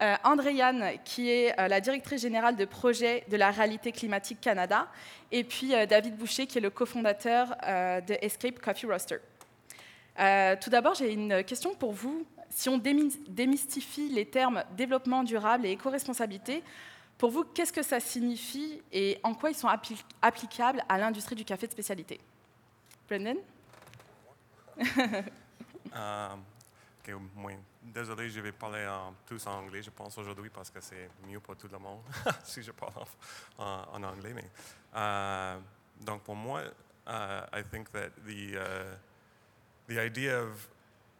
euh, 0.00 0.14
Andréane 0.24 0.92
qui 1.04 1.28
est 1.28 1.54
la 1.68 1.80
directrice 1.80 2.22
générale 2.22 2.56
de 2.56 2.64
projet 2.64 3.24
de 3.30 3.36
la 3.36 3.50
réalité 3.50 3.92
climatique 3.92 4.40
Canada, 4.40 4.86
et 5.30 5.44
puis 5.44 5.72
David 5.86 6.16
Boucher 6.16 6.46
qui 6.46 6.58
est 6.58 6.62
le 6.62 6.70
cofondateur 6.70 7.48
de 7.58 8.16
Escape 8.24 8.58
Coffee 8.58 8.86
Roaster. 8.86 9.18
Tout 10.16 10.70
d'abord, 10.70 10.94
j'ai 10.94 11.12
une 11.12 11.44
question 11.44 11.74
pour 11.74 11.92
vous. 11.92 12.26
Si 12.50 12.68
on 12.68 12.78
démystifie 12.78 14.08
les 14.10 14.26
termes 14.26 14.62
développement 14.76 15.22
durable 15.24 15.66
et 15.66 15.70
éco-responsabilité, 15.72 16.62
pour 17.16 17.30
vous, 17.30 17.44
qu'est-ce 17.44 17.72
que 17.72 17.82
ça 17.82 18.00
signifie 18.00 18.82
et 18.90 19.18
en 19.22 19.34
quoi 19.34 19.50
ils 19.50 19.54
sont 19.54 19.68
applicables 20.20 20.82
à 20.88 20.98
l'industrie 20.98 21.36
du 21.36 21.44
café 21.44 21.66
de 21.66 21.72
spécialité? 21.72 22.20
Brendan? 23.08 23.36
Moi, 27.34 27.52
désolé, 27.82 28.30
je 28.30 28.40
vais 28.40 28.52
parler 28.52 28.86
en, 28.86 29.14
tous 29.26 29.46
en 29.46 29.58
anglais, 29.58 29.82
je 29.82 29.90
pense, 29.90 30.16
aujourd'hui, 30.18 30.50
parce 30.50 30.70
que 30.70 30.80
c'est 30.80 31.10
mieux 31.26 31.40
pour 31.40 31.56
tout 31.56 31.68
le 31.70 31.78
monde 31.78 32.00
si 32.44 32.62
je 32.62 32.70
parle 32.70 32.92
en, 33.58 33.84
en 33.92 34.02
anglais. 34.04 34.34
Donc, 36.00 36.22
pour 36.22 36.36
moi, 36.36 36.62
uh, 37.06 37.44
I 37.52 37.62
think 37.70 37.90
that 37.92 38.10
the, 38.24 38.56
the 39.88 40.00
idea 40.00 40.38
of 40.38 40.68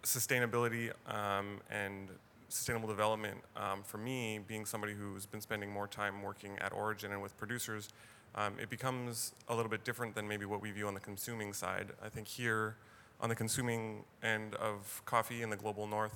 sustainability 0.03 0.91
um, 1.07 1.61
and 1.71 2.09
sustainable 2.49 2.89
development, 2.89 3.39
um, 3.57 3.83
for 3.83 3.99
me, 3.99 4.39
being 4.47 4.67
somebody 4.67 4.93
who's 4.93 5.27
been 5.27 5.41
spending 5.41 5.71
more 5.71 5.87
time 5.87 6.23
working 6.23 6.59
at 6.61 6.73
Origin 6.73 7.13
and 7.13 7.23
with 7.23 7.37
producers, 7.39 7.89
um, 8.35 8.55
it 8.61 8.71
becomes 8.71 9.33
a 9.49 9.55
little 9.55 9.71
bit 9.71 9.85
different 9.85 10.15
than 10.15 10.27
maybe 10.27 10.45
what 10.45 10.61
we 10.61 10.71
view 10.71 10.87
on 10.87 10.95
the 10.95 11.01
consuming 11.01 11.53
side. 11.53 11.89
I 12.05 12.09
think 12.09 12.29
here, 12.29 12.77
on 13.21 13.29
the 13.29 13.35
consuming 13.35 14.05
end 14.23 14.55
of 14.57 15.03
coffee 15.05 15.43
in 15.43 15.51
the 15.51 15.57
global 15.57 15.87
north, 15.87 16.15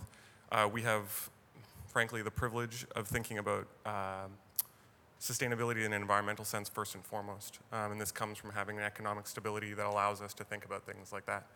uh, 0.53 0.69
we 0.71 0.83
have, 0.83 1.31
frankly, 1.88 2.23
the 2.23 2.31
privilege 2.31 2.87
of 2.95 3.07
thinking 3.07 3.38
about 3.38 3.67
uh, 3.85 4.26
sustainability 5.21 5.85
in 5.85 5.93
an 5.93 6.00
environmental 6.00 6.45
sense 6.45 6.69
first 6.69 6.95
and 6.95 7.05
foremost. 7.05 7.61
Um, 7.73 7.93
and 7.93 8.00
this 8.00 8.12
comes 8.12 8.38
from 8.38 8.50
having 8.50 8.79
an 8.79 8.85
economic 8.85 9.26
stability 9.26 9.75
that 9.75 9.87
allows 9.87 10.21
us 10.21 10.35
to 10.35 10.45
think 10.45 10.65
about 10.65 10.85
things 10.85 11.12
like 11.12 11.26
that. 11.26 11.47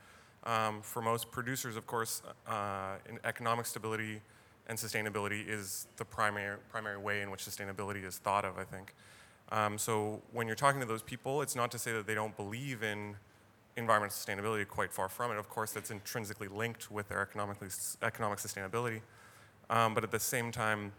Um, 0.45 0.81
for 0.83 1.03
most 1.03 1.31
producers, 1.31 1.77
of 1.77 1.87
course, 1.87 2.23
uh, 2.47 2.97
economic 3.25 3.67
stability 3.67 4.21
and 4.69 4.79
sustainability 4.79 5.47
is 5.49 5.87
the 5.97 6.05
primary, 6.05 6.57
primary 6.71 6.97
way 6.97 7.23
in 7.23 7.31
which 7.31 7.45
sustainability 7.45 8.05
is 8.05 8.19
thought 8.19 8.45
of, 8.45 8.59
I 8.59 8.65
think. 8.65 8.95
Um, 9.53 9.77
so 9.79 10.23
when 10.33 10.47
you're 10.47 10.57
talking 10.57 10.81
to 10.81 10.87
those 10.87 11.03
people, 11.03 11.43
it's 11.43 11.57
not 11.57 11.71
to 11.73 11.79
say 11.79 11.93
that 11.93 12.07
they 12.07 12.15
don't 12.15 12.37
believe 12.37 12.83
in 12.83 13.17
environmental 13.77 14.15
sustainability, 14.15 14.67
quite 14.67 14.93
far 14.93 15.09
from 15.09 15.33
it. 15.33 15.39
Of 15.39 15.49
course, 15.49 15.73
that's 15.73 15.91
intrinsically 15.91 16.49
linked 16.49 16.91
with 16.91 17.09
their 17.09 17.21
economically, 17.21 17.69
economic 18.03 18.39
sustainability. 18.39 19.01
Um, 19.69 19.95
but 19.95 20.05
at 20.05 20.11
the 20.11 20.21
same 20.21 20.53
time, 20.53 20.93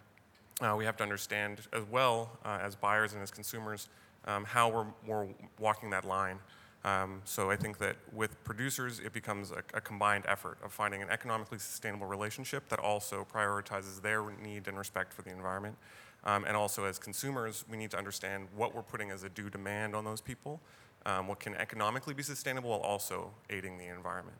uh, 0.61 0.75
we 0.77 0.85
have 0.85 0.97
to 0.97 1.03
understand 1.03 1.61
as 1.73 1.83
well 1.89 2.37
uh, 2.45 2.59
as 2.61 2.75
buyers 2.75 3.13
and 3.13 3.21
as 3.21 3.31
consumers 3.31 3.89
um, 4.25 4.43
how 4.43 4.69
we're, 4.69 4.85
we're, 5.07 5.27
walking 5.59 5.89
that 5.89 6.05
line. 6.05 6.37
Um, 6.83 7.21
so 7.25 7.51
I 7.51 7.57
think 7.57 7.77
that 7.77 7.95
with 8.11 8.43
producers, 8.43 8.99
it 8.99 9.13
becomes 9.13 9.51
a, 9.51 9.61
a, 9.75 9.81
combined 9.81 10.25
effort 10.27 10.57
of 10.63 10.73
finding 10.73 11.03
an 11.03 11.11
economically 11.11 11.59
sustainable 11.59 12.07
relationship 12.07 12.67
that 12.69 12.79
also 12.79 13.27
prioritizes 13.31 14.01
their 14.01 14.23
need 14.43 14.67
and 14.67 14.77
respect 14.79 15.13
for 15.13 15.21
the 15.21 15.29
environment. 15.29 15.75
Um, 16.23 16.43
and 16.43 16.57
also 16.57 16.85
as 16.85 16.97
consumers, 16.97 17.65
we 17.69 17.77
need 17.77 17.91
to 17.91 17.97
understand 17.99 18.47
what 18.55 18.73
we're 18.73 18.81
putting 18.81 19.11
as 19.11 19.21
a 19.21 19.29
due 19.29 19.51
demand 19.51 19.95
on 19.95 20.05
those 20.05 20.21
people 20.21 20.59
um, 21.05 21.27
what 21.27 21.39
can 21.39 21.55
economically 21.55 22.13
be 22.13 22.23
sustainable 22.23 22.69
while 22.69 22.79
also 22.79 23.31
aiding 23.49 23.77
the 23.77 23.87
environment. 23.87 24.37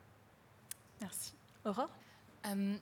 Merci. 0.99 1.31
Aurore 1.65 1.89
um, 2.43 2.79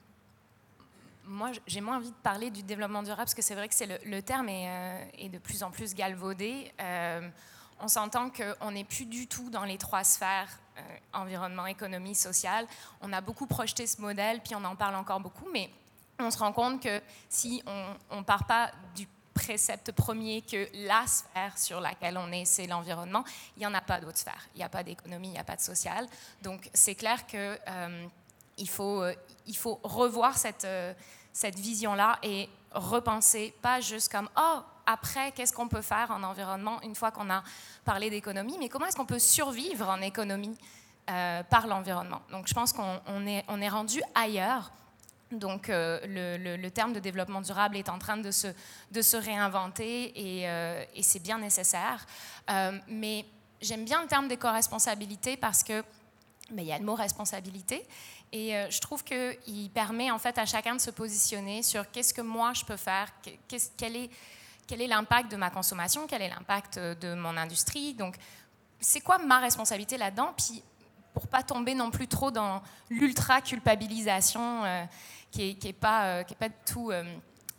moi, 1.25 1.51
j'ai 1.67 1.81
moins 1.81 1.97
envie 1.97 2.09
de 2.09 2.15
parler 2.23 2.49
du 2.49 2.63
développement 2.63 3.03
durable 3.03 3.21
parce 3.21 3.35
que 3.35 3.41
c'est 3.41 3.53
vrai 3.53 3.67
que 3.67 3.75
c'est 3.75 3.85
le, 3.85 3.99
le, 4.03 4.21
terme 4.21 4.49
est, 4.49 4.67
euh, 4.67 5.25
est, 5.25 5.29
de 5.29 5.37
plus 5.37 5.61
en 5.61 5.69
plus 5.69 5.93
galvaudé. 5.93 6.71
Euh, 6.79 7.29
on 7.79 7.87
s'entend 7.87 8.29
qu'on 8.29 8.71
n'est 8.71 8.83
plus 8.83 9.05
du 9.05 9.27
tout 9.27 9.49
dans 9.49 9.63
les 9.63 9.77
trois 9.77 10.03
sphères 10.03 10.59
euh, 10.77 10.81
environnement, 11.13 11.65
économie, 11.65 12.15
sociale. 12.15 12.67
On 13.01 13.11
a 13.13 13.21
beaucoup 13.21 13.47
projeté 13.47 13.87
ce 13.87 14.01
modèle, 14.01 14.41
puis 14.41 14.55
on 14.55 14.63
en 14.63 14.75
parle 14.75 14.95
encore 14.95 15.19
beaucoup, 15.19 15.47
mais 15.51 15.69
on 16.19 16.31
se 16.31 16.37
rend 16.37 16.51
compte 16.51 16.81
que 16.81 17.01
si 17.29 17.63
on 18.11 18.17
ne 18.17 18.23
part 18.23 18.45
pas 18.45 18.71
du 18.95 19.07
précepte 19.33 19.93
premier 19.93 20.41
que 20.41 20.67
la 20.85 21.07
sphère 21.07 21.57
sur 21.57 21.79
laquelle 21.79 22.17
on 22.17 22.31
est, 22.31 22.45
c'est 22.45 22.67
l'environnement. 22.67 23.23
Il 23.55 23.61
n'y 23.61 23.65
en 23.65 23.73
a 23.73 23.81
pas 23.81 24.01
d'autres 24.01 24.17
sphères. 24.17 24.49
Il 24.53 24.57
n'y 24.57 24.63
a 24.63 24.69
pas 24.69 24.83
d'économie, 24.83 25.29
il 25.29 25.33
n'y 25.33 25.39
a 25.39 25.45
pas 25.45 25.55
de 25.55 25.61
social. 25.61 26.07
Donc 26.41 26.69
c'est 26.73 26.95
clair 26.95 27.25
qu'il 27.25 27.39
euh, 27.39 28.05
faut, 28.67 29.01
euh, 29.01 29.15
il 29.47 29.55
faut 29.55 29.79
revoir 29.83 30.37
cette, 30.37 30.67
cette 31.31 31.57
vision-là 31.57 32.19
et 32.23 32.49
repenser, 32.71 33.53
pas 33.61 33.79
juste 33.79 34.11
comme, 34.11 34.29
oh, 34.37 34.59
après, 34.91 35.31
qu'est-ce 35.31 35.53
qu'on 35.53 35.67
peut 35.67 35.81
faire 35.81 36.11
en 36.11 36.23
environnement 36.23 36.81
une 36.81 36.95
fois 36.95 37.11
qu'on 37.11 37.29
a 37.29 37.43
parlé 37.85 38.09
d'économie, 38.09 38.57
mais 38.59 38.69
comment 38.69 38.87
est-ce 38.87 38.95
qu'on 38.95 39.05
peut 39.05 39.19
survivre 39.19 39.87
en 39.87 40.01
économie 40.01 40.57
par 41.05 41.67
l'environnement? 41.67 42.21
Donc 42.31 42.47
je 42.47 42.53
pense 42.53 42.73
qu'on 42.73 43.25
est, 43.25 43.69
rendu 43.69 44.01
ailleurs 44.15 44.71
donc 45.31 45.69
euh, 45.69 45.99
le, 46.57 46.69
terme 46.69 46.93
de 46.93 46.99
développement 46.99 47.41
durable 47.41 47.77
est 47.77 47.89
en 47.89 47.99
train 47.99 48.17
de 48.17 48.31
se, 48.31 49.17
réinventer 49.17 50.11
et, 50.15 50.49
euh, 50.49 50.83
et 50.95 51.03
c'est 51.03 51.19
bien 51.19 51.37
nécessaire. 51.37 52.05
Euh, 52.49 52.77
mais 52.87 53.25
j'aime 53.61 53.85
bien 53.85 54.01
le 54.01 54.07
terme 54.07 54.27
d'éco-responsabilité 54.27 55.37
parce 55.37 55.63
que 55.63 55.83
ben, 56.51 56.61
il 56.61 56.65
y 56.65 56.71
a 56.71 56.79
le 56.79 56.85
mot 56.85 56.95
responsabilité 56.95 57.85
et 58.31 58.53
je 58.69 58.79
trouve 58.79 59.03
qu'il 59.03 59.71
permet 59.71 60.11
en 60.11 60.19
fait 60.19 60.37
à 60.37 60.45
chacun 60.45 60.75
de 60.75 60.81
se 60.81 60.91
positionner 60.91 61.63
sur 61.63 61.89
qu'est-ce 61.89 62.13
que 62.13 62.21
moi 62.21 62.53
je 62.53 62.63
peux 62.63 62.77
faire, 62.77 63.11
quel 63.75 63.95
est 63.95 64.09
quel 64.69 64.81
est 64.83 64.87
l'impact 64.87 65.31
de 65.31 65.35
ma 65.35 65.49
consommation, 65.49 66.05
quel 66.07 66.21
est 66.21 66.29
l'impact 66.29 66.77
de 66.77 67.15
mon 67.15 67.35
industrie. 67.35 67.95
Donc 67.95 68.15
c'est 68.79 69.01
quoi 69.01 69.17
ma 69.17 69.39
responsabilité 69.39 69.97
là-dedans? 69.97 70.31
Puis 70.37 70.61
pour 71.13 71.27
pas 71.27 71.41
tomber 71.41 71.73
non 71.73 71.89
plus 71.89 72.07
trop 72.07 72.29
dans 72.29 72.61
l'ultra 72.89 73.41
culpabilisation 73.41 74.63
qui 75.31 75.57
n'est 75.61 75.69
est 75.69 75.73
pas, 75.73 76.05
euh, 76.05 76.23
qui 76.23 76.33
est 76.33 76.37
pas 76.37 76.49
tout 76.49 76.91
euh, 76.91 77.03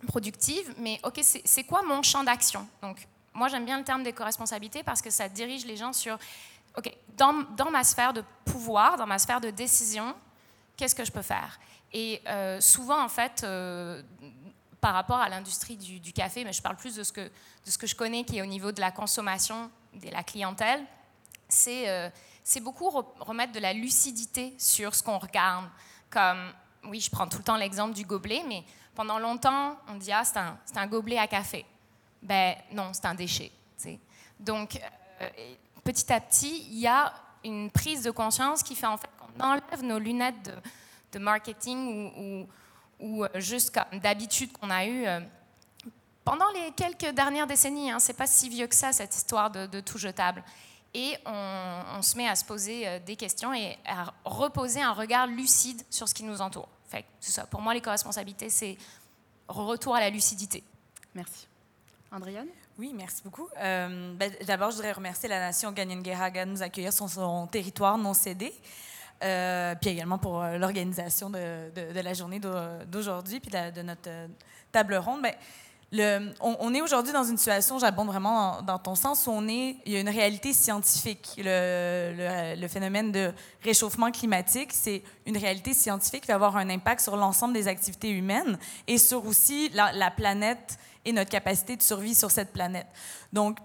productive. 0.07 0.75
Mais 0.79 1.01
OK, 1.05 1.21
c'est 1.23 1.65
quoi 1.65 1.83
mon 1.83 2.03
champ 2.03 2.25
d'action? 2.25 2.67
Donc, 2.83 3.07
moi, 3.33 3.49
j'aime 3.49 3.65
bien 3.65 3.79
le 3.79 3.85
terme 3.85 4.03
d'éco-responsabilité 4.03 4.83
parce 4.83 5.03
que 5.03 5.11
ça 5.11 5.29
dirige 5.29 5.65
les 5.67 5.77
gens 5.77 5.93
sur 5.93 6.19
OK, 6.77 6.93
dans, 7.17 7.45
dans, 7.57 7.71
ma 7.71 7.85
sphère 7.85 8.13
de 8.13 8.23
pouvoir, 8.45 8.97
dans 8.97 9.07
ma 9.07 9.19
sphère 9.19 9.41
de 9.41 9.51
décision, 9.51 10.15
qu'est-ce 10.77 10.95
que 10.95 11.05
je 11.05 11.13
peux 11.13 11.23
faire? 11.23 11.59
Et 11.93 12.23
euh, 12.29 12.61
souvent, 12.61 13.03
en 13.03 13.09
fait, 13.09 13.45
par 14.81 14.95
rapport 14.95 15.19
à 15.19 15.29
l'industrie 15.29 15.77
du, 15.77 16.13
café, 16.13 16.45
mais 16.45 16.53
je 16.53 16.63
parle 16.63 16.77
plus 16.77 16.95
de 16.95 17.03
ce, 17.03 17.13
que, 17.13 17.21
de 17.21 17.71
ce 17.71 17.79
que 17.79 17.87
je 17.87 17.95
connais 17.95 18.25
qui 18.25 18.39
est 18.39 18.43
au 18.43 18.47
niveau 18.47 18.73
de 18.73 18.81
la 18.81 18.91
consommation, 18.91 19.71
de 19.95 20.09
la 20.11 20.23
clientèle, 20.23 20.85
c'est 21.49 21.89
euh, 21.89 22.09
beaucoup 22.61 22.89
remettre 23.21 23.53
de 23.53 23.61
la 23.61 23.73
lucidité 23.73 24.55
sur 24.59 24.95
ce 24.95 25.03
qu'on 25.03 25.19
regarde. 25.19 25.67
Comme, 26.09 26.53
oui, 26.85 27.01
je 27.01 27.11
prends 27.11 27.27
tout 27.29 27.39
le 27.39 27.45
temps 27.45 27.57
l'exemple 27.57 27.95
du 27.95 28.05
gobelet, 28.05 28.43
mais 28.49 28.65
pendant 28.95 29.19
longtemps, 29.19 29.77
on 29.89 29.95
dit, 29.95 30.13
ah, 30.13 30.25
c'est 30.25 30.39
un, 30.39 30.59
un, 30.77 30.87
gobelet 30.87 31.19
à 31.19 31.27
café. 31.27 31.65
Ben 32.23 32.55
non, 32.73 32.91
c'est 32.93 33.07
un 33.07 33.15
déchet. 33.15 33.53
Donc, 34.39 34.81
euh, 35.21 35.29
petit 35.85 36.13
à 36.13 36.21
petit, 36.21 36.67
il 36.71 36.79
y 36.79 36.87
a 36.87 37.13
une 37.45 37.71
prise 37.71 38.03
de 38.03 38.11
conscience 38.11 38.63
qui 38.63 38.75
fait 38.75 38.87
en 38.87 38.97
fait 38.97 39.09
qu'on 39.19 39.45
enlève 39.45 39.83
nos 39.83 39.99
lunettes 39.99 40.43
de, 40.45 40.55
de 41.13 41.19
marketing 41.19 42.13
ou, 42.17 42.49
ou, 43.01 43.25
ou, 43.25 43.27
juste 43.37 43.79
d'habitude 44.03 44.53
qu'on 44.53 44.71
a 44.71 44.85
eu 44.87 45.07
euh, 45.07 45.21
pendant 46.25 46.49
les 46.51 46.73
quelques 46.73 47.15
dernières 47.15 47.47
décennies. 47.47 47.91
Hein, 47.91 47.99
c'est 47.99 48.17
pas 48.17 48.27
si 48.27 48.49
vieux 48.49 48.67
que 48.67 48.75
ça, 48.75 48.93
cette 48.93 49.15
histoire 49.15 49.51
de, 49.51 49.67
de 49.67 49.81
tout 49.81 49.99
jetable. 49.99 50.43
Et 50.93 51.17
on, 51.25 51.83
on, 51.99 52.03
se 52.03 52.17
met 52.17 52.29
à 52.29 52.35
se 52.35 52.45
poser 52.45 52.87
euh, 52.87 52.99
des 52.99 53.17
questions 53.17 53.55
et 53.55 53.79
à 53.87 54.13
reposer 54.25 54.83
un 54.83 54.93
regard 54.93 55.27
lucide 55.27 55.83
sur 55.89 56.09
ce 56.09 56.15
qui 56.15 56.25
nous 56.25 56.41
entoure. 56.41 56.69
Fait 56.89 57.05
ça. 57.21 57.47
Pour 57.47 57.61
moi, 57.61 57.75
l'éco-responsabilité, 57.75 58.51
c'est 58.51 58.77
retour 59.47 59.95
à 59.95 60.01
la 60.01 60.11
lucidité. 60.11 60.65
Merci. 61.15 61.47
Andriane 62.11 62.49
oui, 62.81 62.95
merci 62.97 63.21
beaucoup. 63.23 63.47
Euh, 63.59 64.15
ben, 64.15 64.33
D'abord, 64.47 64.71
je 64.71 64.77
voudrais 64.77 64.93
remercier 64.93 65.29
la 65.29 65.39
nation 65.39 65.71
Ganyangehaga 65.71 66.47
de 66.47 66.51
nous 66.51 66.63
accueillir 66.63 66.95
sur 66.95 67.11
son 67.11 67.47
territoire 67.47 67.99
non 67.99 68.15
cédé. 68.15 68.55
Euh, 69.23 69.75
puis 69.81 69.91
également 69.91 70.19
pour 70.19 70.43
euh, 70.43 70.57
l'organisation 70.57 71.29
de, 71.29 71.71
la 71.95 72.15
journée 72.15 72.41
d'aujourd'hui, 72.41 73.41
puis 73.41 73.51
de, 73.51 73.83
notre 73.83 74.09
euh, 74.09 74.27
table 74.73 74.95
ronde. 74.95 75.23
Ben, 75.23 75.35
le, 75.93 76.31
on, 76.41 76.73
est 76.73 76.81
aujourd'hui 76.81 77.13
dans 77.13 77.25
une 77.25 77.37
situation, 77.37 77.81
j'abonde 77.81 78.07
vraiment 78.07 78.63
dans, 78.63 78.79
ton 78.79 78.95
sens, 78.95 79.27
où 79.27 79.31
on 79.31 79.49
est, 79.49 79.77
il 79.85 79.93
y 79.93 79.97
a 79.97 80.01
une 80.01 80.09
réalité 80.09 80.53
scientifique. 80.53 81.35
Le, 81.37 82.67
phénomène 82.69 83.11
de 83.11 83.33
réchauffement 83.65 84.13
climatique, 84.13 84.71
c'est 84.73 85.03
une 85.27 85.37
réalité 85.37 85.75
scientifique 85.75 86.23
qui 86.23 86.29
va 86.29 86.37
avoir 86.37 86.57
un 86.57 86.71
impact 86.71 87.01
sur 87.01 87.17
l'ensemble 87.17 87.55
des 87.55 87.67
activités 87.67 88.11
humaines 88.11 88.57
et 88.87 88.99
sur 88.99 89.27
aussi 89.27 89.69
la, 89.71 89.91
la 89.93 90.13
planète 90.13 90.79
et 91.05 91.13
notre 91.13 91.31
capacité 91.31 91.77
de 91.77 91.83
survie 91.83 92.15
sur 92.15 92.31
cette 92.31 92.53
planète. 92.53 92.87
Donc, 93.33 93.59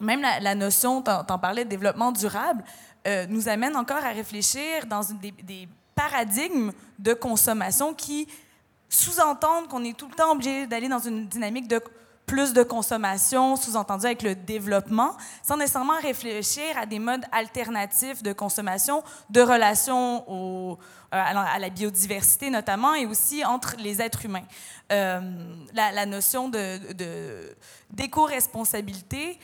même 0.00 0.20
la, 0.20 0.54
notion, 0.54 1.02
tu 1.02 1.10
en, 1.10 1.38
parlais, 1.38 1.64
de 1.64 1.70
développement 1.70 2.12
durable, 2.12 2.62
euh, 3.06 3.26
nous 3.28 3.48
amène 3.48 3.76
encore 3.76 4.04
à 4.04 4.10
réfléchir 4.10 4.86
dans 4.86 5.02
des, 5.20 5.68
paradigmes 5.94 6.72
de 6.98 7.14
consommation 7.14 7.94
qui 7.94 8.28
sous-entendent 8.88 9.68
qu'on 9.68 9.82
est 9.82 9.96
tout 9.96 10.08
le 10.08 10.14
temps 10.14 10.32
obligé 10.32 10.66
d'aller 10.66 10.88
dans 10.88 10.98
une 10.98 11.26
dynamique 11.26 11.68
de 11.68 11.80
plus 12.26 12.52
de 12.52 12.62
consommation, 12.62 13.56
sous-entendu 13.56 14.04
avec 14.04 14.22
le 14.22 14.34
développement, 14.34 15.16
sans 15.42 15.56
nécessairement 15.56 15.98
réfléchir 16.02 16.76
à 16.76 16.84
des 16.84 16.98
modes 16.98 17.24
alternatifs 17.32 18.22
de 18.22 18.32
consommation, 18.32 19.02
de 19.30 19.40
relation 19.40 20.28
au, 20.28 20.72
euh, 20.72 20.76
à 21.12 21.58
la 21.58 21.70
biodiversité 21.70 22.50
notamment, 22.50 22.94
et 22.94 23.06
aussi 23.06 23.44
entre 23.44 23.76
les 23.78 24.02
êtres 24.02 24.24
humains. 24.24 24.44
Euh, 24.92 25.20
la, 25.72 26.04
notion 26.04 26.50
d'éco-responsabilité 27.90 29.38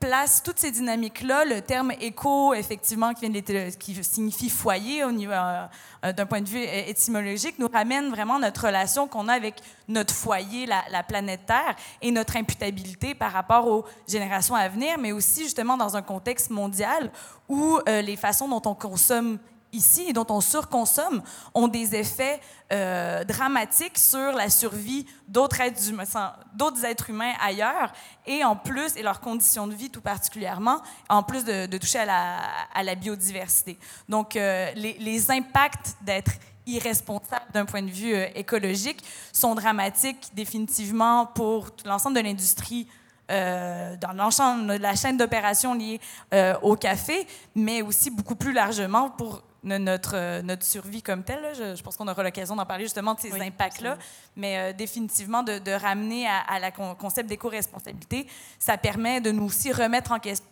place 0.00 0.42
toutes 0.42 0.58
ces 0.58 0.70
dynamiques-là, 0.70 1.44
le 1.44 1.60
terme 1.60 1.92
éco, 2.00 2.54
effectivement, 2.54 3.14
qui, 3.14 3.28
vient 3.28 3.70
qui 3.70 4.04
signifie 4.04 4.48
foyer 4.48 5.04
au 5.04 5.12
niveau 5.12 5.32
euh, 5.32 5.66
euh, 6.04 6.12
d'un 6.12 6.26
point 6.26 6.40
de 6.40 6.48
vue 6.48 6.62
étymologique, 6.62 7.58
nous 7.58 7.68
ramène 7.68 8.10
vraiment 8.10 8.38
notre 8.38 8.66
relation 8.66 9.08
qu'on 9.08 9.28
a 9.28 9.32
avec 9.34 9.56
notre 9.88 10.14
foyer, 10.14 10.66
la, 10.66 11.02
planète 11.02 11.46
Terre, 11.46 11.74
et 12.00 12.10
notre 12.10 12.36
imputabilité 12.36 13.14
par 13.14 13.32
rapport 13.32 13.66
aux 13.66 13.84
générations 14.06 14.54
à 14.54 14.68
venir, 14.68 14.98
mais 14.98 15.12
aussi 15.12 15.44
justement 15.44 15.76
dans 15.76 15.96
un 15.96 16.02
contexte 16.02 16.50
mondial 16.50 17.10
où 17.48 17.78
les 17.86 18.16
façons 18.16 18.48
dont 18.48 18.62
on 18.66 18.74
consomme 18.74 19.38
ici 19.72 20.06
et 20.08 20.12
dont 20.12 20.26
on 20.30 20.40
surconsomme 20.40 21.22
ont 21.54 21.68
des 21.68 21.94
effets 21.94 22.40
euh, 22.72 23.24
dramatiques 23.24 23.98
sur 23.98 24.32
la 24.32 24.50
survie 24.50 25.06
d'autres 25.26 25.60
êtres, 25.60 26.84
êtres 26.84 27.10
humains 27.10 27.32
ailleurs 27.40 27.92
et 28.26 28.44
en 28.44 28.56
plus, 28.56 28.96
et 28.96 29.02
leurs 29.02 29.20
conditions 29.20 29.66
de 29.66 29.74
vie 29.74 29.90
tout 29.90 30.00
particulièrement, 30.00 30.82
en 31.08 31.22
plus 31.22 31.44
de, 31.44 31.78
toucher 31.78 32.00
à 32.00 32.82
la, 32.82 32.94
biodiversité. 32.94 33.78
Donc, 34.08 34.36
euh, 34.36 34.70
les, 34.74 35.30
impacts 35.30 35.96
d'être 36.02 36.32
irresponsable 36.66 37.46
d'un 37.52 37.64
point 37.64 37.82
de 37.82 37.90
vue 37.90 38.14
euh, 38.14 38.26
écologique 38.34 39.02
sont 39.32 39.54
dramatiques 39.54 40.30
définitivement 40.34 41.26
pour 41.26 41.68
l'ensemble 41.84 42.16
de 42.16 42.20
l'industrie 42.20 42.86
euh, 43.30 43.96
dans 43.96 44.12
l'ensemble 44.12 44.78
de 44.78 44.82
la 44.82 44.94
chaîne 44.94 45.16
d'opération 45.16 45.74
liée 45.74 46.00
au 46.62 46.76
café, 46.76 47.26
mais 47.54 47.82
aussi 47.82 48.10
beaucoup 48.10 48.36
plus 48.36 48.52
largement 48.52 49.10
pour 49.10 49.42
notre, 49.62 50.16
euh, 50.16 50.42
notre 50.42 50.64
survie 50.64 51.02
comme 51.02 51.22
telle. 51.24 51.54
Je, 51.54 51.82
pense 51.82 51.96
qu'on 51.96 52.08
aura 52.08 52.22
l'occasion 52.22 52.56
d'en 52.56 52.66
parler 52.66 52.84
justement 52.84 53.14
de 53.14 53.20
ces 53.20 53.32
impacts-là. 53.40 53.98
Mais 54.36 54.58
euh, 54.58 54.72
définitivement, 54.72 55.42
de, 55.42 55.58
de, 55.58 55.72
ramener 55.72 56.26
à, 56.26 56.38
à 56.38 56.58
la 56.58 56.70
concept 56.70 57.28
d'éco-responsabilité, 57.28 58.26
ça 58.58 58.76
permet 58.78 59.20
de 59.20 59.30
nous 59.30 59.44
aussi 59.44 59.72
remettre 59.72 60.12
en 60.12 60.18
question 60.18 60.46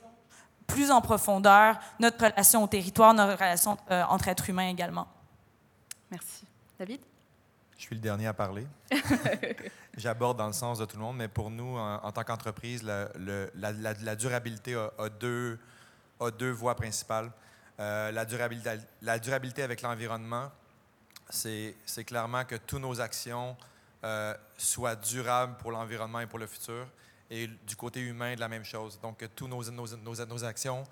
plus 0.67 0.91
en 0.91 1.01
profondeur 1.01 1.79
notre 2.01 2.25
relation 2.25 2.65
au 2.65 2.67
territoire, 2.67 3.15
notre 3.15 3.39
relation 3.39 3.79
euh, 3.91 4.03
entre 4.09 4.27
êtres 4.29 4.51
humains 4.51 4.69
également. 4.69 5.07
Merci. 6.11 6.45
David? 6.79 7.01
Je 7.79 7.83
suis 7.83 7.95
le 7.95 8.01
dernier 8.01 8.27
à 8.27 8.33
parler. 8.33 8.67
J'aborde 9.97 10.37
dans 10.37 10.47
le 10.47 10.53
sens 10.53 10.79
de 10.79 10.85
tout 10.85 10.97
le 10.97 11.03
monde, 11.03 11.17
mais 11.17 11.29
pour 11.29 11.51
nous, 11.51 11.79
en, 11.79 12.13
tant 12.13 12.23
qu'entreprise, 12.23 12.83
la, 12.83 14.15
durabilité 14.15 14.75
a, 14.75 15.09
deux, 15.09 15.59
voies 16.51 16.75
principales. 16.75 17.31
Euh, 17.81 18.13
la, 18.13 18.27
durabilité, 19.19 19.63
avec 19.63 19.81
l'environnement, 19.81 20.53
c'est 21.31 22.05
clairement 22.05 22.45
que 22.45 22.57
toutes 22.57 22.83
nos 22.83 23.01
actions 23.01 23.57
euh, 24.05 24.35
soient 24.59 24.97
durables 24.97 25.57
pour 25.57 25.73
l'environnement 25.73 26.21
et 26.21 26.27
pour 26.27 26.39
le 26.39 26.47
futur. 26.47 26.87
Et 27.31 27.47
du 27.47 27.75
côté 27.75 28.01
humain, 28.01 28.35
de 28.35 28.41
la 28.41 28.49
même 28.49 28.65
chose. 28.65 29.01
Donc, 29.01 29.17
que 29.17 29.27
toutes 29.27 29.49
nos, 29.49 30.45
actions 30.45 30.85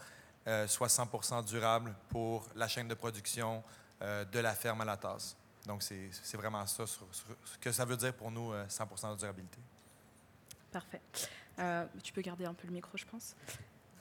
euh, 0.46 0.66
soient 0.66 0.88
100 0.88 1.42
durables 1.42 1.94
pour 2.08 2.48
la 2.56 2.68
chaîne 2.68 2.88
de 2.88 2.94
production 2.94 3.62
de 4.00 4.38
la 4.38 4.54
ferme 4.54 4.82
à 4.82 4.84
la 4.84 4.98
tasse. 4.98 5.34
Donc, 5.66 5.83
c'est 5.83 6.37
vraiment 6.37 6.66
ça, 6.66 6.85
ce 6.87 7.59
que 7.61 7.72
ça 7.72 7.85
veut 7.85 7.96
dire 7.96 8.12
pour 8.14 8.31
nous, 8.31 8.53
100 8.68 8.85
de 9.12 9.18
durabilité. 9.18 9.59
Parfait. 10.70 11.00
tu 12.03 12.12
peux 12.12 12.20
garder 12.20 12.44
un 12.44 12.55
peu 12.55 12.66
le 12.66 12.74
micro, 12.74 12.96
je 12.96 13.05
pense. 13.07 13.35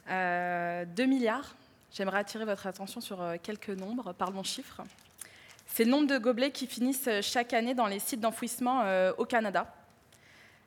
2 0.06 1.06
milliards 1.06 1.54
J'aimerais 1.94 2.18
attirer 2.18 2.44
votre 2.44 2.66
attention 2.66 3.00
sur 3.00 3.22
euh, 3.22 3.36
quelques 3.40 3.70
nombres. 3.70 4.12
Parlons 4.12 4.42
chiffres. 4.42 4.82
C'est 5.64 5.84
le 5.84 5.92
nombre 5.92 6.08
de 6.08 6.18
gobelets 6.18 6.50
qui 6.50 6.66
finissent 6.66 7.06
euh, 7.06 7.22
chaque 7.22 7.52
année 7.52 7.72
dans 7.72 7.86
les 7.86 8.00
sites 8.00 8.18
d'enfouissement 8.18 8.82
euh, 8.82 9.12
au 9.16 9.24
Canada. 9.24 9.72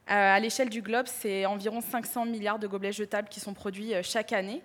À 0.10 0.40
l'échelle 0.40 0.70
du 0.70 0.82
globe, 0.82 1.06
c'est 1.06 1.46
environ 1.46 1.82
500 1.82 2.28
milliards 2.28 2.60
de 2.60 2.68
gobelets 2.68 2.94
jetables 2.94 3.28
qui 3.28 3.42
sont 3.42 3.54
produits 3.54 3.92
chaque 4.04 4.32
année 4.32 4.64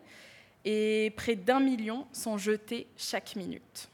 et 0.64 1.12
près 1.16 1.34
d'un 1.34 1.58
million 1.58 2.06
sont 2.12 2.38
jetés 2.38 2.86
chaque 2.96 3.34
minute. 3.34 3.88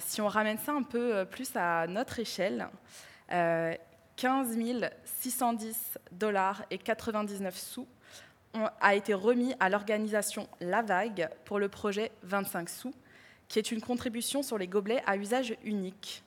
Si 0.00 0.20
on 0.20 0.28
ramène 0.28 0.58
ça 0.58 0.72
un 0.72 0.82
peu 0.82 1.24
plus 1.30 1.50
à 1.54 1.86
notre 1.86 2.18
échelle, 2.18 2.68
15 3.28 4.56
610 5.04 5.98
dollars 6.12 6.62
et 6.70 6.78
99 6.78 7.56
sous 7.56 7.86
a 8.80 8.94
été 8.94 9.14
remis 9.14 9.54
à 9.60 9.68
l'organisation 9.68 10.48
La 10.60 10.82
Vague 10.82 11.28
pour 11.44 11.58
le 11.58 11.68
projet 11.68 12.12
25 12.22 12.68
sous, 12.68 12.94
qui 13.48 13.58
est 13.58 13.72
une 13.72 13.80
contribution 13.80 14.42
sur 14.42 14.58
les 14.58 14.68
gobelets 14.68 15.02
à 15.06 15.16
usage 15.16 15.56
unique. 15.64 16.22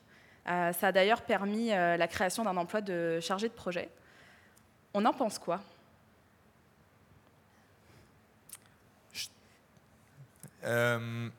Euh, 0.47 0.71
ça 0.73 0.87
a 0.87 0.91
d'ailleurs 0.91 1.21
permis 1.21 1.71
euh, 1.71 1.97
la 1.97 2.07
création 2.07 2.43
d'un 2.43 2.55
emploi 2.57 2.81
de 2.81 3.19
chargé 3.21 3.47
de 3.49 3.53
projet. 3.53 3.89
On 4.93 5.03
en 5.05 5.13
pense 5.13 5.39
quoi? 5.39 5.61
Euh, 10.63 11.29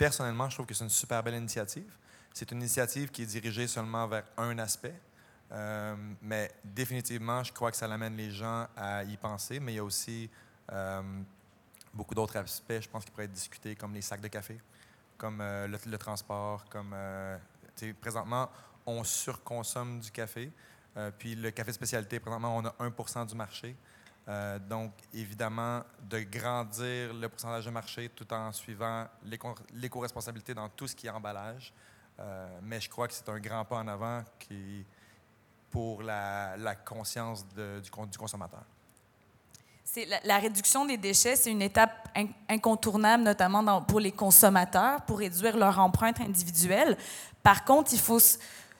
Personnellement, 0.00 0.48
je 0.48 0.54
trouve 0.54 0.64
que 0.64 0.72
c'est 0.72 0.84
une 0.84 0.88
super 0.88 1.22
belle 1.22 1.34
initiative. 1.34 1.92
C'est 2.32 2.50
une 2.52 2.60
initiative 2.60 3.10
qui 3.10 3.20
est 3.20 3.26
dirigée 3.26 3.66
seulement 3.66 4.08
vers 4.08 4.24
un 4.38 4.58
aspect, 4.58 4.94
euh, 5.52 5.94
mais 6.22 6.50
définitivement, 6.64 7.44
je 7.44 7.52
crois 7.52 7.70
que 7.70 7.76
ça 7.76 7.84
amène 7.84 8.16
les 8.16 8.30
gens 8.30 8.66
à 8.74 9.04
y 9.04 9.14
penser, 9.18 9.60
mais 9.60 9.74
il 9.74 9.76
y 9.76 9.78
a 9.78 9.84
aussi 9.84 10.30
euh, 10.72 11.02
beaucoup 11.92 12.14
d'autres 12.14 12.38
aspects, 12.38 12.80
je 12.80 12.88
pense, 12.88 13.04
qui 13.04 13.10
pourraient 13.10 13.26
être 13.26 13.32
discutés, 13.32 13.76
comme 13.76 13.92
les 13.92 14.00
sacs 14.00 14.22
de 14.22 14.28
café, 14.28 14.58
comme 15.18 15.42
euh, 15.42 15.68
le, 15.68 15.98
transport, 15.98 16.64
comme 16.70 16.96
présentement, 18.00 18.48
on 18.86 19.04
surconsomme 19.04 20.00
du 20.00 20.10
café. 20.10 20.50
puis 21.18 21.34
le 21.34 21.50
café 21.50 21.74
spécialité, 21.74 22.20
présentement, 22.20 22.56
on 22.56 22.64
a 22.64 22.74
1 22.78 23.26
du 23.26 23.34
marché. 23.34 23.76
Donc, 24.68 24.92
évidemment, 25.12 25.82
de 26.02 26.20
grandir 26.20 27.12
le 27.14 27.28
pourcentage 27.28 27.64
de 27.64 27.70
marché 27.70 28.08
tout 28.10 28.32
en 28.32 28.52
suivant 28.52 29.06
l'éco-responsabilité 29.74 30.54
dans 30.54 30.68
tout 30.68 30.86
ce 30.86 30.94
qui 30.94 31.06
est 31.06 31.10
emballage. 31.10 31.72
mais 32.62 32.80
je 32.80 32.88
crois 32.88 33.08
que 33.08 33.14
c'est 33.14 33.28
un 33.28 33.38
grand 33.40 33.64
pas 33.64 33.76
en 33.78 33.88
avant 33.88 34.22
pour 35.70 36.02
la, 36.02 36.56
conscience 36.84 37.46
du, 37.82 37.90
con- 37.90 38.06
du 38.06 38.18
consommateur. 38.18 38.64
La, 40.08 40.20
la 40.24 40.38
réduction 40.38 40.84
des 40.84 40.96
déchets, 40.96 41.34
c'est 41.34 41.50
une 41.50 41.62
étape 41.62 42.08
in- 42.14 42.28
incontournable, 42.48 43.24
notamment 43.24 43.82
pour 43.82 43.98
les 43.98 44.12
consommateurs, 44.12 45.02
pour 45.02 45.18
réduire 45.18 45.56
leur 45.56 45.78
empreinte 45.80 46.20
individuelle. 46.20 46.96
Par 47.42 47.64
contre, 47.64 47.92
il 47.92 47.98
faut 47.98 48.20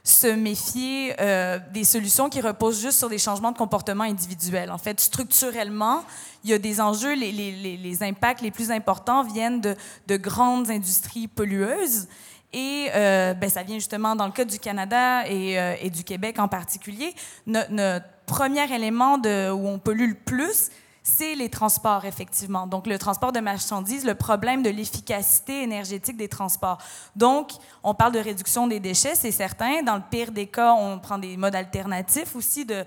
se 0.03 0.27
méfier 0.27 1.15
euh, 1.21 1.59
des 1.73 1.85
solutions 1.85 2.29
qui 2.31 2.41
reposent 2.41 2.81
juste 2.81 2.99
sur 2.99 3.09
des 3.09 3.19
changements 3.19 3.53
de 3.53 3.59
comportement 3.59 4.05
individuels. 4.05 4.71
En 4.71 4.79
fait, 4.79 4.99
structurellement, 4.99 6.05
il 6.43 6.51
y 6.51 6.55
a 6.55 6.59
des 6.59 6.81
enjeux, 6.81 7.15
les, 7.15 7.33
les- 7.33 8.03
impacts 8.03 8.41
les 8.41 8.51
plus 8.51 8.71
importants 8.71 9.23
viennent 9.23 9.61
de, 9.61 9.77
de 10.07 10.17
grandes 10.17 10.71
industries 10.71 11.29
pollueuses. 11.29 12.09
Et 12.53 12.89
euh, 12.95 13.35
ben, 13.35 13.49
ça 13.51 13.63
vient 13.63 13.77
justement 13.77 14.17
dans 14.17 14.27
le 14.27 14.33
cas 14.33 14.45
du 14.45 14.59
Canada 14.59 15.29
et, 15.29 15.59
euh, 15.61 15.89
du 15.91 16.03
Québec 16.03 16.39
en 16.39 16.49
particulier. 16.49 17.15
No- 17.47 17.61
notre 17.69 18.07
premier 18.27 18.73
élément 18.75 19.19
de, 19.19 19.51
où 19.51 19.69
on 19.69 19.79
pollue 19.79 20.09
le 20.09 20.15
plus, 20.15 20.71
c'est 21.17 21.35
les 21.35 21.49
transports, 21.49 22.05
effectivement. 22.05 22.67
Donc, 22.67 22.87
le 22.87 22.99
transport 22.99 23.33
de 23.33 23.41
marchandises, 23.41 24.05
le 24.05 24.15
problème 24.15 24.63
de 24.63 24.71
l'efficacité 24.71 25.63
énergétique 25.63 26.17
des 26.17 26.29
transports. 26.29 26.79
Donc, 27.17 27.51
on 27.83 27.95
parle 27.95 28.13
de 28.13 28.19
réduction 28.19 28.67
des 28.67 28.81
déchets, 28.81 29.15
c'est 29.15 29.33
certain. 29.33 29.83
Dans 29.83 29.97
le 29.97 30.03
pire 30.09 30.31
des 30.31 30.47
cas, 30.47 30.73
on 30.73 30.99
prend 30.99 31.19
des 31.19 31.37
modes 31.37 31.55
alternatifs 31.55 32.37
aussi 32.37 32.65
de, 32.65 32.85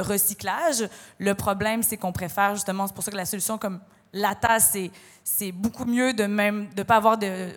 recyclage. 0.00 0.88
Le 1.18 1.34
problème, 1.34 1.82
c'est 1.82 1.96
qu'on 1.96 2.12
préfère 2.12 2.54
justement, 2.54 2.86
c'est 2.86 2.94
pour 2.94 3.04
ça 3.04 3.10
que 3.10 3.16
la 3.16 3.26
solution 3.26 3.58
comme 3.58 3.80
la 4.12 4.34
tasse, 4.34 4.76
c'est, 5.22 5.52
beaucoup 5.52 5.84
mieux 5.84 6.14
de 6.14 6.24
même 6.24 6.68
de 6.74 6.82
pas 6.82 6.96
avoir 6.96 7.18
de, 7.18 7.50